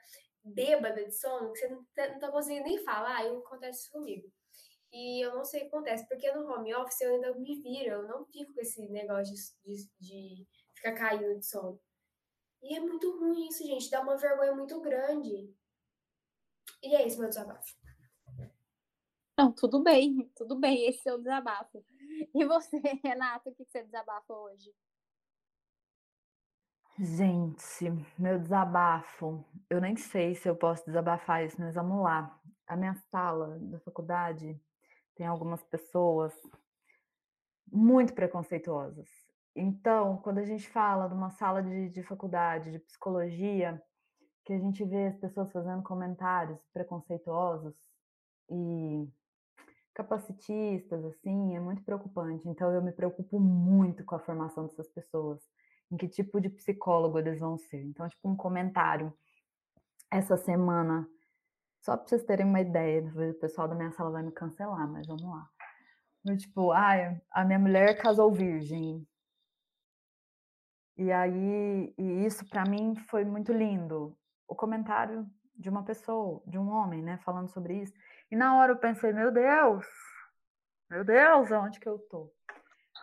bêbada 0.45 1.05
de 1.05 1.17
sono, 1.17 1.53
que 1.53 1.61
você 1.61 1.69
não 1.69 1.85
tá, 1.95 2.09
não 2.09 2.19
tá 2.19 2.31
conseguindo 2.31 2.65
nem 2.65 2.79
falar, 2.85 3.19
aí 3.19 3.29
acontece 3.29 3.83
isso 3.83 3.93
comigo. 3.93 4.31
E 4.93 5.25
eu 5.25 5.35
não 5.35 5.45
sei 5.45 5.61
o 5.61 5.63
que 5.65 5.69
acontece, 5.69 6.09
porque 6.09 6.33
no 6.33 6.51
home 6.51 6.75
office 6.75 7.01
eu 7.03 7.15
ainda 7.15 7.35
me 7.35 7.61
viro, 7.61 7.91
eu 7.91 8.09
não 8.09 8.25
fico 8.27 8.55
com 8.55 8.61
esse 8.61 8.81
negócio 8.89 9.35
de, 9.35 9.75
de, 9.77 9.91
de 10.01 10.49
ficar 10.75 10.95
caindo 10.95 11.39
de 11.39 11.45
sono. 11.45 11.79
E 12.63 12.75
é 12.75 12.81
muito 12.81 13.19
ruim 13.19 13.49
isso, 13.49 13.65
gente. 13.65 13.91
Dá 13.91 14.01
uma 14.01 14.17
vergonha 14.17 14.55
muito 14.55 14.81
grande. 14.81 15.55
E 16.83 16.95
é 16.95 17.07
isso, 17.07 17.19
meu 17.19 17.29
desabafo. 17.29 17.77
Não, 19.37 19.53
tudo 19.53 19.83
bem, 19.83 20.29
tudo 20.35 20.59
bem. 20.59 20.89
Esse 20.89 21.09
é 21.09 21.15
o 21.15 21.19
desabafo. 21.19 21.85
E 22.35 22.45
você, 22.45 22.79
Renata, 23.05 23.51
o 23.51 23.55
que 23.55 23.65
você 23.65 23.85
desabafa 23.85 24.33
hoje? 24.33 24.75
Gente, 26.99 27.85
meu 28.19 28.41
desabafo. 28.41 29.45
Eu 29.71 29.81
nem 29.81 29.95
sei 29.97 30.35
se 30.35 30.49
eu 30.49 30.57
posso 30.57 30.85
desabafar 30.85 31.45
isso, 31.45 31.57
mas 31.61 31.75
vamos 31.75 32.03
lá. 32.03 32.41
A 32.67 32.77
minha 32.77 32.95
sala 33.11 33.57
da 33.61 33.79
faculdade 33.81 34.61
tem 35.19 35.27
algumas 35.27 35.63
pessoas 35.65 36.33
muito 37.71 38.15
preconceituosas. 38.15 39.09
Então, 39.55 40.19
quando 40.19 40.39
a 40.39 40.45
gente 40.45 40.69
fala 40.69 41.09
de 41.09 41.15
uma 41.15 41.31
sala 41.31 41.61
de, 41.61 41.91
de 41.91 42.03
faculdade 42.05 42.71
de 42.71 42.79
psicologia, 42.79 43.83
que 44.45 44.53
a 44.53 44.59
gente 44.59 44.85
vê 44.85 45.09
as 45.09 45.17
pessoas 45.19 45.51
fazendo 45.51 45.83
comentários 45.83 46.59
preconceituosos 46.73 47.75
e 48.49 49.09
capacitistas, 49.93 51.05
assim, 51.05 51.57
é 51.57 51.61
muito 51.61 51.83
preocupante. 51.83 52.49
Então, 52.49 52.73
eu 52.73 52.81
me 52.81 52.93
preocupo 52.93 53.41
muito 53.41 54.05
com 54.05 54.15
a 54.15 54.21
formação 54.21 54.65
dessas 54.65 54.89
pessoas, 54.89 55.43
em 55.91 55.97
que 55.97 56.07
tipo 56.07 56.41
de 56.41 56.49
psicólogo 56.49 57.19
eles 57.19 57.41
vão 57.41 57.59
ser. 57.59 57.83
Então, 57.83 58.09
tipo, 58.09 58.29
um 58.29 58.37
comentário 58.37 59.13
essa 60.11 60.37
semana, 60.37 61.07
só 61.89 61.97
para 61.97 62.07
vocês 62.07 62.23
terem 62.23 62.45
uma 62.45 62.61
ideia, 62.61 63.03
o 63.03 63.35
pessoal 63.41 63.67
da 63.67 63.75
minha 63.75 63.91
sala 63.93 64.11
vai 64.11 64.23
me 64.23 64.31
cancelar, 64.31 64.87
mas 64.87 65.07
vamos 65.07 65.25
lá. 65.25 65.49
tipo, 66.37 66.71
ah, 66.71 67.19
a 67.31 67.45
minha 67.47 67.59
mulher 67.59 67.97
casou 67.97 68.31
virgem. 68.31 69.09
E 70.99 71.11
aí, 71.11 71.95
e 71.97 72.27
isso 72.27 72.47
para 72.47 72.67
mim 72.67 72.95
foi 73.09 73.25
muito 73.25 73.55
lindo. 73.55 74.15
O 74.47 74.55
comentário 74.55 75.27
de 75.57 75.71
uma 75.71 75.83
pessoa, 75.83 76.43
de 76.47 76.59
um 76.59 76.69
homem, 76.69 77.03
né, 77.03 77.17
falando 77.25 77.49
sobre 77.49 77.81
isso. 77.81 77.95
E 78.31 78.37
na 78.37 78.59
hora 78.59 78.73
eu 78.73 78.79
pensei, 78.79 79.11
meu 79.15 79.33
Deus, 79.33 79.87
meu 80.91 81.03
Deus, 81.03 81.51
aonde 81.51 81.81
que 81.81 81.89
eu 81.89 81.99
tô? 82.11 82.31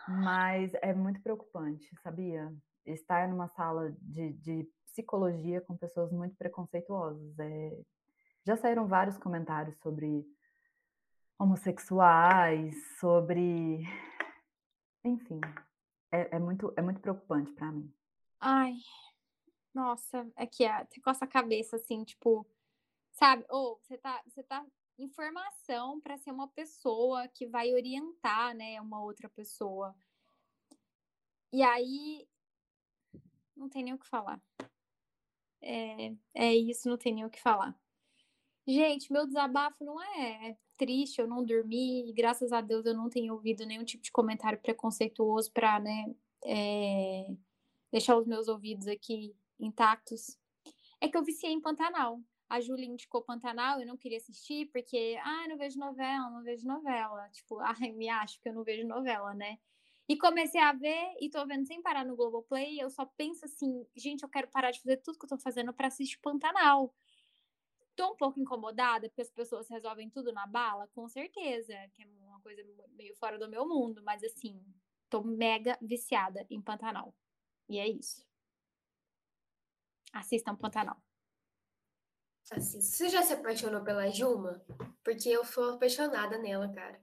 Mas 0.06 0.70
é 0.74 0.94
muito 0.94 1.20
preocupante, 1.20 1.90
sabia? 2.04 2.54
Estar 2.84 3.26
numa 3.26 3.48
sala 3.48 3.90
de, 4.00 4.32
de 4.34 4.70
psicologia 4.84 5.60
com 5.60 5.76
pessoas 5.76 6.12
muito 6.12 6.36
preconceituosas. 6.36 7.36
É... 7.40 7.95
Já 8.46 8.56
saíram 8.56 8.86
vários 8.86 9.18
comentários 9.18 9.76
sobre 9.78 10.24
homossexuais, 11.36 12.76
sobre. 13.00 13.82
Enfim, 15.04 15.40
é, 16.12 16.36
é 16.36 16.38
muito, 16.38 16.72
é 16.76 16.80
muito 16.80 17.00
preocupante 17.00 17.50
para 17.50 17.72
mim. 17.72 17.92
Ai, 18.38 18.76
nossa, 19.74 20.30
é 20.36 20.46
que 20.46 20.64
é, 20.64 20.86
com 21.02 21.10
essa 21.10 21.26
cabeça 21.26 21.74
assim, 21.74 22.04
tipo, 22.04 22.46
sabe? 23.10 23.44
Ou 23.50 23.80
você 23.82 23.98
tá, 23.98 24.22
você 24.28 24.44
tá 24.44 24.64
informação 24.96 26.00
para 26.00 26.16
ser 26.16 26.30
uma 26.30 26.46
pessoa 26.46 27.26
que 27.26 27.48
vai 27.48 27.74
orientar, 27.74 28.54
né, 28.54 28.80
uma 28.80 29.02
outra 29.02 29.28
pessoa. 29.28 29.92
E 31.52 31.64
aí 31.64 32.28
não 33.56 33.68
tem 33.68 33.82
nem 33.82 33.94
o 33.94 33.98
que 33.98 34.06
falar. 34.06 34.40
É, 35.60 36.14
é 36.32 36.54
isso, 36.54 36.88
não 36.88 36.96
tem 36.96 37.12
nem 37.12 37.24
o 37.24 37.30
que 37.30 37.40
falar. 37.40 37.76
Gente, 38.66 39.12
meu 39.12 39.26
desabafo 39.26 39.84
não 39.84 40.02
é 40.02 40.56
triste, 40.76 41.20
eu 41.20 41.28
não 41.28 41.44
dormi, 41.44 42.08
e 42.08 42.12
graças 42.12 42.52
a 42.52 42.60
Deus 42.60 42.84
eu 42.84 42.94
não 42.94 43.08
tenho 43.08 43.32
ouvido 43.32 43.64
nenhum 43.64 43.84
tipo 43.84 44.02
de 44.02 44.10
comentário 44.10 44.58
preconceituoso 44.58 45.52
para, 45.52 45.78
né, 45.78 46.14
é, 46.44 47.26
deixar 47.92 48.16
os 48.16 48.26
meus 48.26 48.48
ouvidos 48.48 48.88
aqui 48.88 49.34
intactos. 49.58 50.36
É 51.00 51.08
que 51.08 51.16
eu 51.16 51.24
viciei 51.24 51.52
em 51.52 51.60
Pantanal. 51.60 52.20
A 52.48 52.60
Júlia 52.60 52.86
indicou 52.86 53.22
Pantanal, 53.22 53.80
eu 53.80 53.86
não 53.86 53.96
queria 53.96 54.18
assistir, 54.18 54.66
porque, 54.72 55.18
ah, 55.22 55.46
não 55.48 55.56
vejo 55.56 55.78
novela, 55.78 56.30
não 56.30 56.42
vejo 56.42 56.66
novela. 56.66 57.28
Tipo, 57.30 57.58
ai, 57.62 57.92
me 57.92 58.08
acho 58.08 58.40
que 58.40 58.48
eu 58.48 58.54
não 58.54 58.64
vejo 58.64 58.86
novela, 58.86 59.34
né? 59.34 59.58
E 60.08 60.16
comecei 60.16 60.60
a 60.60 60.72
ver 60.72 61.16
e 61.20 61.28
tô 61.28 61.44
vendo 61.46 61.66
sem 61.66 61.82
parar 61.82 62.04
no 62.04 62.14
Globoplay. 62.14 62.80
Eu 62.80 62.88
só 62.90 63.04
penso 63.04 63.44
assim, 63.44 63.84
gente, 63.96 64.22
eu 64.22 64.28
quero 64.28 64.48
parar 64.48 64.70
de 64.70 64.80
fazer 64.80 64.98
tudo 64.98 65.18
que 65.18 65.24
eu 65.24 65.28
tô 65.28 65.38
fazendo 65.38 65.72
para 65.72 65.88
assistir 65.88 66.18
Pantanal. 66.20 66.94
Tô 67.96 68.12
um 68.12 68.16
pouco 68.16 68.38
incomodada 68.38 69.08
porque 69.08 69.22
as 69.22 69.30
pessoas 69.30 69.68
resolvem 69.68 70.10
tudo 70.10 70.30
na 70.30 70.46
bala, 70.46 70.86
com 70.88 71.08
certeza, 71.08 71.72
que 71.94 72.02
é 72.02 72.06
uma 72.06 72.40
coisa 72.40 72.62
meio 72.90 73.16
fora 73.16 73.38
do 73.38 73.48
meu 73.48 73.66
mundo, 73.66 74.02
mas 74.04 74.22
assim, 74.22 74.62
tô 75.08 75.22
mega 75.22 75.78
viciada 75.80 76.46
em 76.50 76.60
Pantanal. 76.60 77.14
E 77.68 77.78
é 77.78 77.88
isso. 77.88 78.24
Assistam 80.12 80.54
Pantanal. 80.54 81.02
Assim, 82.52 82.80
você 82.80 83.08
já 83.08 83.22
se 83.22 83.32
apaixonou 83.32 83.82
pela 83.82 84.08
Juma? 84.10 84.64
Porque 85.02 85.30
eu 85.30 85.44
sou 85.44 85.74
apaixonada 85.74 86.38
nela, 86.38 86.72
cara. 86.72 87.00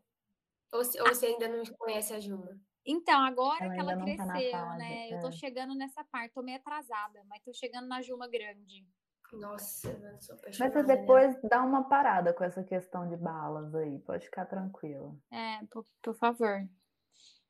Ou, 0.72 0.80
ou 0.80 1.08
você 1.08 1.26
ainda 1.26 1.50
não 1.50 1.66
conhece 1.76 2.14
a 2.14 2.20
Juma? 2.20 2.60
Então, 2.86 3.22
agora 3.22 3.66
ela 3.66 3.74
que 3.74 3.80
ela 3.80 3.98
tá 3.98 4.04
cresceu, 4.04 4.52
tá 4.52 4.78
né? 4.78 5.10
É. 5.10 5.16
Eu 5.16 5.20
tô 5.20 5.28
é. 5.28 5.32
chegando 5.32 5.74
nessa 5.76 6.04
parte, 6.06 6.34
tô 6.34 6.42
meio 6.42 6.58
atrasada, 6.58 7.24
mas 7.26 7.42
tô 7.44 7.54
chegando 7.54 7.88
na 7.88 8.02
Juma 8.02 8.28
grande. 8.28 8.86
Nossa, 9.34 9.90
eu 9.90 10.22
sou 10.22 10.36
apaixonada. 10.36 10.76
Mas 10.76 10.88
depois 10.88 11.28
nela. 11.36 11.50
dá 11.50 11.62
uma 11.64 11.84
parada 11.90 12.34
com 12.34 12.44
essa 12.44 12.64
questão 12.64 13.08
de 13.08 13.18
balas 13.18 13.74
aí, 13.76 14.00
pode 14.00 14.26
ficar 14.26 14.46
tranquila. 14.46 15.16
É, 15.32 15.66
por, 15.72 15.86
por 16.02 16.16
favor. 16.16 16.68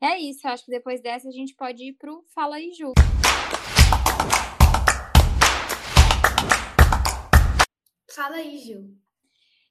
É 0.01 0.17
isso, 0.17 0.47
acho 0.47 0.65
que 0.65 0.71
depois 0.71 1.01
dessa 1.01 1.27
a 1.27 1.31
gente 1.31 1.55
pode 1.55 1.83
ir 1.83 1.93
pro 1.93 2.23
Fala 2.33 2.55
aí, 2.55 2.71
Ju. 2.71 2.93
Fala 8.09 8.35
aí, 8.35 8.57
Ju. 8.59 8.95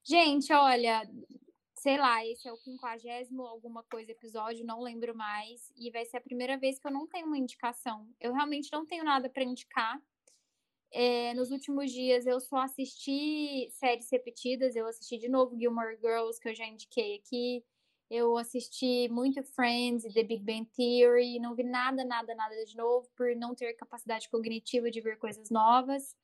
Gente, 0.05 0.53
olha, 0.53 1.03
sei 1.77 1.97
lá, 1.97 2.25
esse 2.27 2.49
é 2.49 2.53
o 2.53 2.59
quinquagésimo 2.59 3.43
alguma 3.43 3.83
coisa 3.85 4.13
episódio, 4.13 4.65
não 4.65 4.81
lembro 4.81 5.15
mais. 5.17 5.73
E 5.77 5.91
vai 5.91 6.05
ser 6.05 6.17
a 6.17 6.21
primeira 6.21 6.57
vez 6.57 6.79
que 6.79 6.87
eu 6.87 6.93
não 6.93 7.07
tenho 7.07 7.27
uma 7.27 7.39
indicação. 7.39 8.09
Eu 8.21 8.33
realmente 8.33 8.69
não 8.73 8.87
tenho 8.87 9.05
nada 9.05 9.29
para 9.29 9.45
indicar. 9.45 10.01
É, 10.93 11.32
nos 11.35 11.51
últimos 11.51 11.90
dias 11.90 12.27
eu 12.27 12.39
só 12.39 12.59
assisti 12.59 13.69
séries 13.70 14.10
repetidas. 14.10 14.77
Eu 14.77 14.86
assisti 14.86 15.19
de 15.19 15.28
novo 15.28 15.59
Gilmore 15.59 15.97
Girls, 15.97 16.39
que 16.39 16.48
eu 16.48 16.55
já 16.55 16.66
indiquei 16.66 17.16
aqui. 17.16 17.64
Eu 18.10 18.36
assisti 18.36 19.09
muito 19.09 19.43
Friends 19.43 20.05
e 20.05 20.12
The 20.12 20.23
Big 20.23 20.44
Bang 20.44 20.69
Theory. 20.77 21.39
Não 21.40 21.55
vi 21.55 21.62
nada, 21.62 22.05
nada, 22.05 22.35
nada 22.35 22.55
de 22.64 22.77
novo, 22.77 23.09
por 23.16 23.35
não 23.35 23.55
ter 23.55 23.73
capacidade 23.73 24.28
cognitiva 24.28 24.90
de 24.90 25.01
ver 25.01 25.16
coisas 25.19 25.48
novas. 25.48 26.14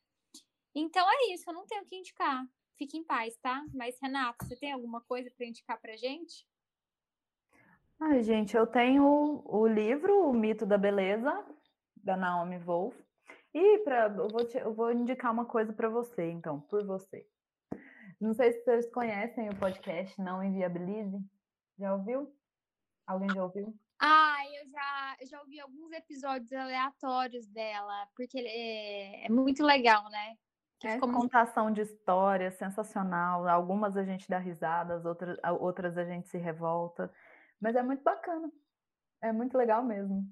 Então 0.74 1.06
é 1.10 1.32
isso, 1.32 1.48
eu 1.48 1.54
não 1.54 1.66
tenho 1.66 1.82
o 1.82 1.86
que 1.86 1.96
indicar. 1.96 2.46
Fique 2.76 2.96
em 2.96 3.02
paz, 3.02 3.36
tá? 3.38 3.64
Mas, 3.74 3.98
Renato, 4.00 4.44
você 4.44 4.54
tem 4.54 4.70
alguma 4.70 5.00
coisa 5.00 5.30
para 5.34 5.46
indicar 5.46 5.80
pra 5.80 5.96
gente? 5.96 6.46
Ai, 7.98 8.22
gente, 8.22 8.56
eu 8.56 8.66
tenho 8.66 9.42
o 9.44 9.66
livro 9.66 10.28
O 10.28 10.32
Mito 10.32 10.64
da 10.64 10.78
Beleza, 10.78 11.44
da 11.96 12.16
Naomi 12.16 12.58
Wolf. 12.58 12.94
E 13.60 13.78
pra, 13.78 14.06
eu, 14.06 14.28
vou 14.28 14.44
te, 14.47 14.56
eu 14.56 14.72
vou 14.72 14.93
indicar 14.93 15.32
uma 15.32 15.44
coisa 15.44 15.72
para 15.72 15.89
você, 15.89 16.30
então, 16.30 16.60
por 16.60 16.86
você. 16.86 17.26
Não 18.20 18.32
sei 18.32 18.52
se 18.52 18.62
vocês 18.62 18.89
conhecem 18.93 19.48
o 19.48 19.56
podcast 19.56 20.20
Não 20.22 20.44
Inviabilize. 20.44 21.18
Já 21.76 21.93
ouviu? 21.93 22.32
Alguém 23.05 23.28
já 23.35 23.43
ouviu? 23.43 23.74
Ah, 23.98 24.36
eu 24.47 24.70
já, 24.70 25.16
eu 25.20 25.26
já 25.26 25.40
ouvi 25.40 25.59
alguns 25.59 25.90
episódios 25.90 26.52
aleatórios 26.52 27.48
dela, 27.48 28.06
porque 28.14 28.39
é, 28.39 29.26
é 29.26 29.28
muito 29.28 29.64
legal, 29.64 30.09
né? 30.09 30.36
É 30.85 30.97
como... 31.01 31.18
contação 31.18 31.72
de 31.72 31.80
histórias 31.80 32.55
sensacional. 32.55 33.48
Algumas 33.48 33.97
a 33.97 34.05
gente 34.05 34.28
dá 34.28 34.39
risadas, 34.39 35.05
outras, 35.05 35.36
outras 35.59 35.98
a 35.98 36.05
gente 36.05 36.28
se 36.28 36.39
revolta. 36.39 37.12
Mas 37.60 37.74
é 37.74 37.82
muito 37.82 38.05
bacana. 38.05 38.52
É 39.20 39.32
muito 39.32 39.59
legal 39.59 39.82
mesmo. 39.82 40.24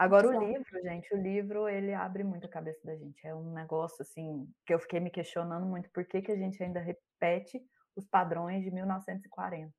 Agora 0.00 0.28
o 0.28 0.32
livro, 0.32 0.80
gente, 0.82 1.14
o 1.14 1.18
livro 1.18 1.68
ele 1.68 1.92
abre 1.92 2.24
muito 2.24 2.46
a 2.46 2.48
cabeça 2.48 2.80
da 2.86 2.96
gente. 2.96 3.26
É 3.26 3.34
um 3.34 3.52
negócio 3.52 4.00
assim 4.00 4.50
que 4.64 4.72
eu 4.72 4.78
fiquei 4.78 4.98
me 4.98 5.10
questionando 5.10 5.66
muito 5.66 5.90
por 5.90 6.06
que, 6.06 6.22
que 6.22 6.32
a 6.32 6.36
gente 6.36 6.62
ainda 6.62 6.80
repete 6.80 7.62
os 7.94 8.06
padrões 8.06 8.64
de 8.64 8.70
1940. 8.70 9.74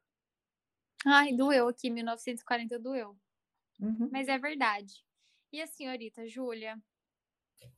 Ai, 1.07 1.33
doeu 1.33 1.67
aqui, 1.67 1.89
1940 1.89 2.77
doeu. 2.77 3.17
Uhum. 3.79 4.09
Mas 4.11 4.27
é 4.27 4.37
verdade. 4.37 4.93
E 5.51 5.59
a 5.59 5.65
senhorita 5.65 6.27
Júlia? 6.27 6.77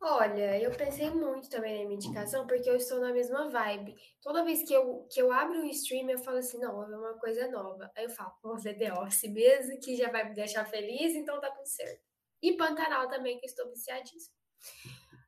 Olha, 0.02 0.60
eu 0.60 0.72
pensei 0.72 1.10
muito 1.10 1.50
também 1.50 1.80
na 1.80 1.86
minha 1.86 1.96
indicação, 1.96 2.46
porque 2.46 2.70
eu 2.70 2.76
estou 2.76 3.00
na 3.00 3.14
mesma 3.14 3.50
vibe. 3.50 3.96
Toda 4.22 4.44
vez 4.44 4.68
que 4.68 4.74
eu, 4.74 5.08
que 5.10 5.22
eu 5.22 5.32
abro 5.32 5.62
o 5.62 5.66
stream, 5.68 6.10
eu 6.10 6.18
falo 6.20 6.40
assim, 6.40 6.60
não, 6.60 6.76
vou 6.76 6.86
ver 6.88 6.98
uma 6.98 7.18
coisa 7.18 7.48
nova. 7.50 7.90
Aí 7.96 8.04
eu 8.04 8.10
falo, 8.10 8.34
vou 8.44 8.58
ver 8.58 8.78
The 8.78 8.94
Office 8.94 9.32
mesmo, 9.32 9.80
que 9.80 9.96
já 9.96 10.12
vai 10.12 10.28
me 10.28 10.36
deixar 10.36 10.66
feliz, 10.66 11.16
então 11.16 11.40
tá 11.40 11.50
tudo 11.50 11.68
certo. 11.68 12.13
E 12.44 12.58
Pantanal 12.58 13.08
também, 13.08 13.40
que 13.40 13.46
estou 13.46 13.70
viciadíssimo. 13.70 14.36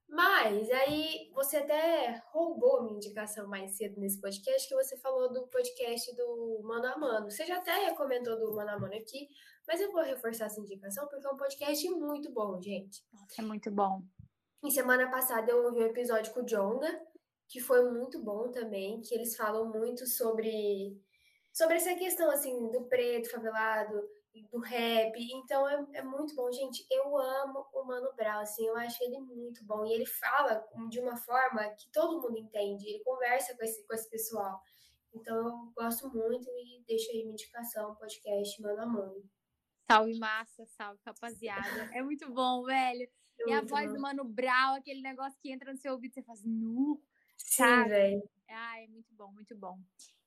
Mas 0.08 0.70
aí 0.70 1.32
você 1.34 1.58
até 1.58 2.22
roubou 2.32 2.84
minha 2.84 2.98
indicação 2.98 3.48
mais 3.48 3.76
cedo 3.78 4.00
nesse 4.00 4.20
podcast, 4.20 4.68
que 4.68 4.76
você 4.76 4.98
falou 4.98 5.32
do 5.32 5.48
podcast 5.48 6.14
do 6.16 6.62
Mano 6.62 6.88
a 6.88 6.98
Mano. 6.98 7.32
Você 7.32 7.46
já 7.46 7.58
até 7.58 7.94
comentou 7.96 8.38
do 8.38 8.54
Mano 8.54 8.70
a 8.70 8.80
Mano 8.80 8.94
aqui, 8.96 9.30
mas 9.68 9.80
eu 9.80 9.92
vou 9.92 10.04
reforçar 10.04 10.46
essa 10.46 10.60
indicação 10.60 11.08
porque 11.08 11.26
é 11.26 11.30
um 11.30 11.38
podcast 11.38 11.90
muito 11.90 12.32
bom, 12.32 12.62
gente. 12.62 13.02
É 13.40 13.42
muito 13.42 13.72
bom. 13.72 14.04
E 14.64 14.72
semana 14.72 15.10
passada 15.10 15.52
eu 15.52 15.64
ouvi 15.66 15.80
um 15.80 15.88
episódio 15.88 16.34
com 16.34 16.42
o 16.42 16.46
Jonga, 16.46 17.02
que 17.48 17.62
foi 17.62 17.90
muito 17.90 18.22
bom 18.22 18.52
também, 18.52 19.02
que 19.02 19.16
eles 19.16 19.36
falam 19.36 19.70
muito 19.72 20.06
sobre 20.06 21.02
sobre 21.54 21.78
essa 21.78 21.96
questão 21.96 22.30
assim 22.30 22.70
do 22.70 22.84
preto 22.84 23.32
favelado, 23.32 23.96
do 24.44 24.60
rap. 24.60 25.14
Então 25.18 25.68
é, 25.68 25.86
é 25.94 26.02
muito 26.04 26.36
bom, 26.36 26.52
gente. 26.52 26.86
Eu 26.90 27.18
amo 27.18 27.66
o 27.74 27.84
Mano 27.84 28.14
Brown, 28.16 28.42
assim, 28.42 28.66
eu 28.68 28.76
acho 28.78 29.04
ele 29.04 29.20
muito 29.20 29.64
bom. 29.66 29.86
E 29.86 29.94
ele 29.94 30.06
fala 30.06 30.66
de 30.90 31.00
uma 31.00 31.16
forma 31.16 31.68
que 31.70 31.90
todo 31.92 32.22
mundo 32.22 32.38
entende. 32.38 32.88
Ele 32.88 33.04
conversa 33.04 33.56
com 33.56 33.64
esse, 33.64 33.86
com 33.86 33.94
esse 33.94 34.10
pessoal. 34.10 34.62
Então 35.14 35.38
eu 35.38 35.72
gosto 35.74 36.10
muito 36.10 36.50
e 36.50 36.84
deixo 36.86 37.10
aí 37.12 37.20
minha 37.20 37.32
indicação, 37.32 37.96
podcast 37.96 38.62
Mano 38.62 38.82
a 38.82 38.86
Mano. 38.86 39.30
Salve 39.90 40.18
massa, 40.18 40.66
salve 40.66 41.00
rapaziada. 41.06 41.90
É 41.94 42.02
muito 42.02 42.30
bom, 42.32 42.64
velho. 42.64 43.08
É 43.42 43.50
e 43.50 43.54
a 43.54 43.62
voz 43.62 43.88
bom. 43.88 43.94
do 43.94 44.02
Mano 44.02 44.24
Brown, 44.24 44.76
aquele 44.76 45.02
negócio 45.02 45.40
que 45.42 45.52
entra 45.52 45.72
no 45.72 45.78
seu 45.78 45.94
ouvido, 45.94 46.14
você 46.14 46.24
faz 46.24 46.44
nu. 46.44 47.02
Sim, 47.38 47.84
velho. 47.88 48.30
Ah, 48.50 48.82
é 48.82 48.88
muito 48.88 49.14
bom, 49.14 49.32
muito 49.32 49.56
bom. 49.56 49.78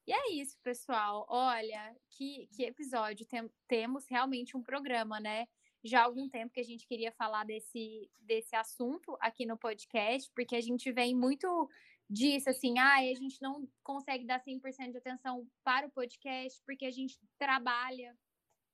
E 0.09 0.13
é 0.13 0.31
isso, 0.31 0.57
pessoal. 0.63 1.27
Olha, 1.29 1.95
que, 2.09 2.49
que 2.57 2.65
episódio. 2.65 3.27
Tem, 3.27 3.47
temos 3.69 4.07
realmente 4.09 4.57
um 4.57 4.63
programa, 4.63 5.21
né? 5.21 5.47
Já 5.85 6.01
há 6.01 6.05
algum 6.05 6.27
tempo 6.31 6.51
que 6.51 6.61
a 6.61 6.65
gente 6.65 6.87
queria 6.87 7.13
falar 7.13 7.45
desse, 7.45 8.11
desse 8.21 8.57
assunto 8.57 9.19
aqui 9.21 9.45
no 9.45 9.59
podcast, 9.59 10.31
porque 10.35 10.57
a 10.57 10.63
gente 10.63 10.91
vem 10.93 11.15
muito 11.15 11.69
disso, 12.09 12.49
assim, 12.49 12.79
ah, 12.79 13.01
a 13.01 13.15
gente 13.15 13.37
não 13.43 13.69
consegue 13.83 14.25
dar 14.25 14.43
100% 14.43 14.93
de 14.93 14.97
atenção 14.97 15.47
para 15.63 15.87
o 15.87 15.91
podcast, 15.91 16.59
porque 16.65 16.87
a 16.87 16.91
gente 16.91 17.21
trabalha, 17.39 18.17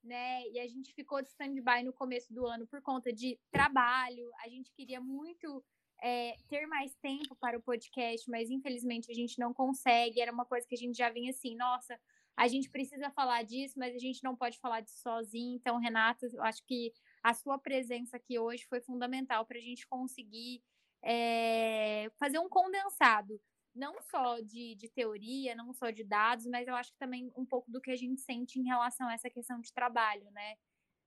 né? 0.04 0.48
E 0.50 0.60
a 0.60 0.68
gente 0.68 0.94
ficou 0.94 1.20
de 1.20 1.30
stand-by 1.30 1.82
no 1.82 1.92
começo 1.92 2.32
do 2.32 2.46
ano 2.46 2.64
por 2.64 2.80
conta 2.80 3.12
de 3.12 3.36
trabalho. 3.50 4.30
A 4.44 4.48
gente 4.48 4.70
queria 4.70 5.00
muito 5.00 5.64
é, 6.04 6.36
ter 6.50 6.66
mais 6.66 6.94
tempo 6.96 7.34
para 7.36 7.56
o 7.56 7.62
podcast, 7.62 8.30
mas 8.30 8.50
infelizmente 8.50 9.10
a 9.10 9.14
gente 9.14 9.38
não 9.38 9.54
consegue. 9.54 10.20
Era 10.20 10.30
uma 10.30 10.44
coisa 10.44 10.66
que 10.68 10.74
a 10.74 10.78
gente 10.78 10.94
já 10.94 11.08
vinha 11.08 11.30
assim, 11.30 11.56
nossa, 11.56 11.98
a 12.36 12.46
gente 12.46 12.68
precisa 12.68 13.10
falar 13.10 13.42
disso, 13.42 13.78
mas 13.78 13.96
a 13.96 13.98
gente 13.98 14.22
não 14.22 14.36
pode 14.36 14.58
falar 14.58 14.82
disso 14.82 15.00
sozinho. 15.00 15.56
Então, 15.56 15.78
Renata, 15.78 16.26
eu 16.30 16.42
acho 16.42 16.62
que 16.66 16.92
a 17.22 17.32
sua 17.32 17.58
presença 17.58 18.18
aqui 18.18 18.38
hoje 18.38 18.66
foi 18.68 18.82
fundamental 18.82 19.46
para 19.46 19.56
a 19.56 19.62
gente 19.62 19.86
conseguir 19.86 20.62
é, 21.02 22.10
fazer 22.18 22.38
um 22.38 22.50
condensado, 22.50 23.40
não 23.74 23.98
só 24.02 24.40
de, 24.40 24.74
de 24.74 24.90
teoria, 24.90 25.54
não 25.54 25.72
só 25.72 25.88
de 25.88 26.04
dados, 26.04 26.46
mas 26.46 26.68
eu 26.68 26.74
acho 26.74 26.92
que 26.92 26.98
também 26.98 27.32
um 27.34 27.46
pouco 27.46 27.70
do 27.70 27.80
que 27.80 27.90
a 27.90 27.96
gente 27.96 28.20
sente 28.20 28.60
em 28.60 28.64
relação 28.64 29.08
a 29.08 29.14
essa 29.14 29.30
questão 29.30 29.58
de 29.58 29.72
trabalho, 29.72 30.30
né? 30.32 30.56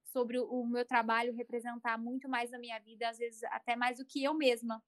Sobre 0.07 0.39
o 0.39 0.65
meu 0.65 0.85
trabalho 0.85 1.33
representar 1.33 1.97
muito 1.97 2.29
mais 2.29 2.53
a 2.53 2.59
minha 2.59 2.79
vida, 2.79 3.09
às 3.09 3.17
vezes 3.17 3.43
até 3.45 3.75
mais 3.75 3.97
do 3.97 4.05
que 4.05 4.23
eu 4.23 4.33
mesma. 4.33 4.81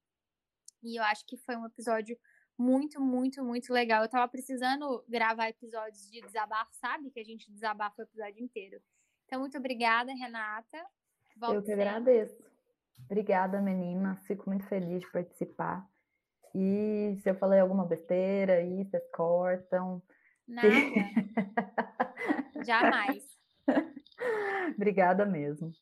E 0.82 0.98
eu 0.98 1.04
acho 1.04 1.26
que 1.26 1.36
foi 1.36 1.56
um 1.56 1.66
episódio 1.66 2.18
muito, 2.56 3.00
muito, 3.00 3.42
muito 3.44 3.72
legal. 3.72 4.02
Eu 4.02 4.08
tava 4.08 4.28
precisando 4.28 5.02
gravar 5.08 5.48
episódios 5.48 6.10
de 6.10 6.20
desabafo, 6.20 6.74
sabe? 6.74 7.10
Que 7.10 7.20
a 7.20 7.24
gente 7.24 7.50
desabafa 7.50 8.02
o 8.02 8.04
episódio 8.04 8.42
inteiro. 8.42 8.80
Então, 9.24 9.40
muito 9.40 9.56
obrigada, 9.56 10.12
Renata. 10.12 10.78
Volto 11.36 11.54
eu 11.54 11.60
que 11.62 11.68
sempre. 11.68 11.82
agradeço. 11.82 12.42
Obrigada, 13.04 13.60
menina. 13.60 14.16
Fico 14.26 14.48
muito 14.48 14.66
feliz 14.66 15.00
de 15.00 15.10
participar. 15.10 15.88
E 16.54 17.16
se 17.22 17.30
eu 17.30 17.34
falei 17.34 17.60
alguma 17.60 17.86
besteira 17.86 18.54
aí, 18.54 18.84
vocês 18.84 19.08
cortam. 19.10 20.02
Nada. 20.46 20.68
Jamais. 22.64 23.24
Obrigada 24.76 25.24
mesmo. 25.26 25.72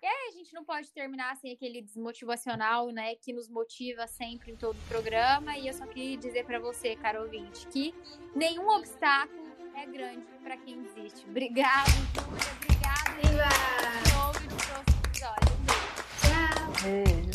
E 0.00 0.06
aí, 0.06 0.28
a 0.28 0.32
gente 0.32 0.54
não 0.54 0.64
pode 0.64 0.92
terminar 0.92 1.36
sem 1.36 1.52
aquele 1.52 1.82
desmotivacional, 1.82 2.90
né, 2.90 3.16
que 3.16 3.32
nos 3.32 3.48
motiva 3.48 4.06
sempre 4.06 4.52
em 4.52 4.56
todo 4.56 4.76
o 4.76 4.88
programa. 4.88 5.58
E 5.58 5.66
eu 5.66 5.74
só 5.74 5.86
queria 5.86 6.16
dizer 6.16 6.44
para 6.44 6.60
você, 6.60 6.94
caro 6.94 7.22
ouvinte, 7.22 7.66
que 7.66 7.92
nenhum 8.34 8.68
obstáculo 8.68 9.48
é 9.74 9.86
grande 9.86 10.26
para 10.42 10.56
quem 10.56 10.84
existe. 10.84 11.28
Obrigada, 11.28 11.90
Júlia. 11.90 12.52
Obrigada. 12.62 13.08
Viva! 13.20 13.68
Tchau. 15.12 15.34
Beijo. 16.82 17.27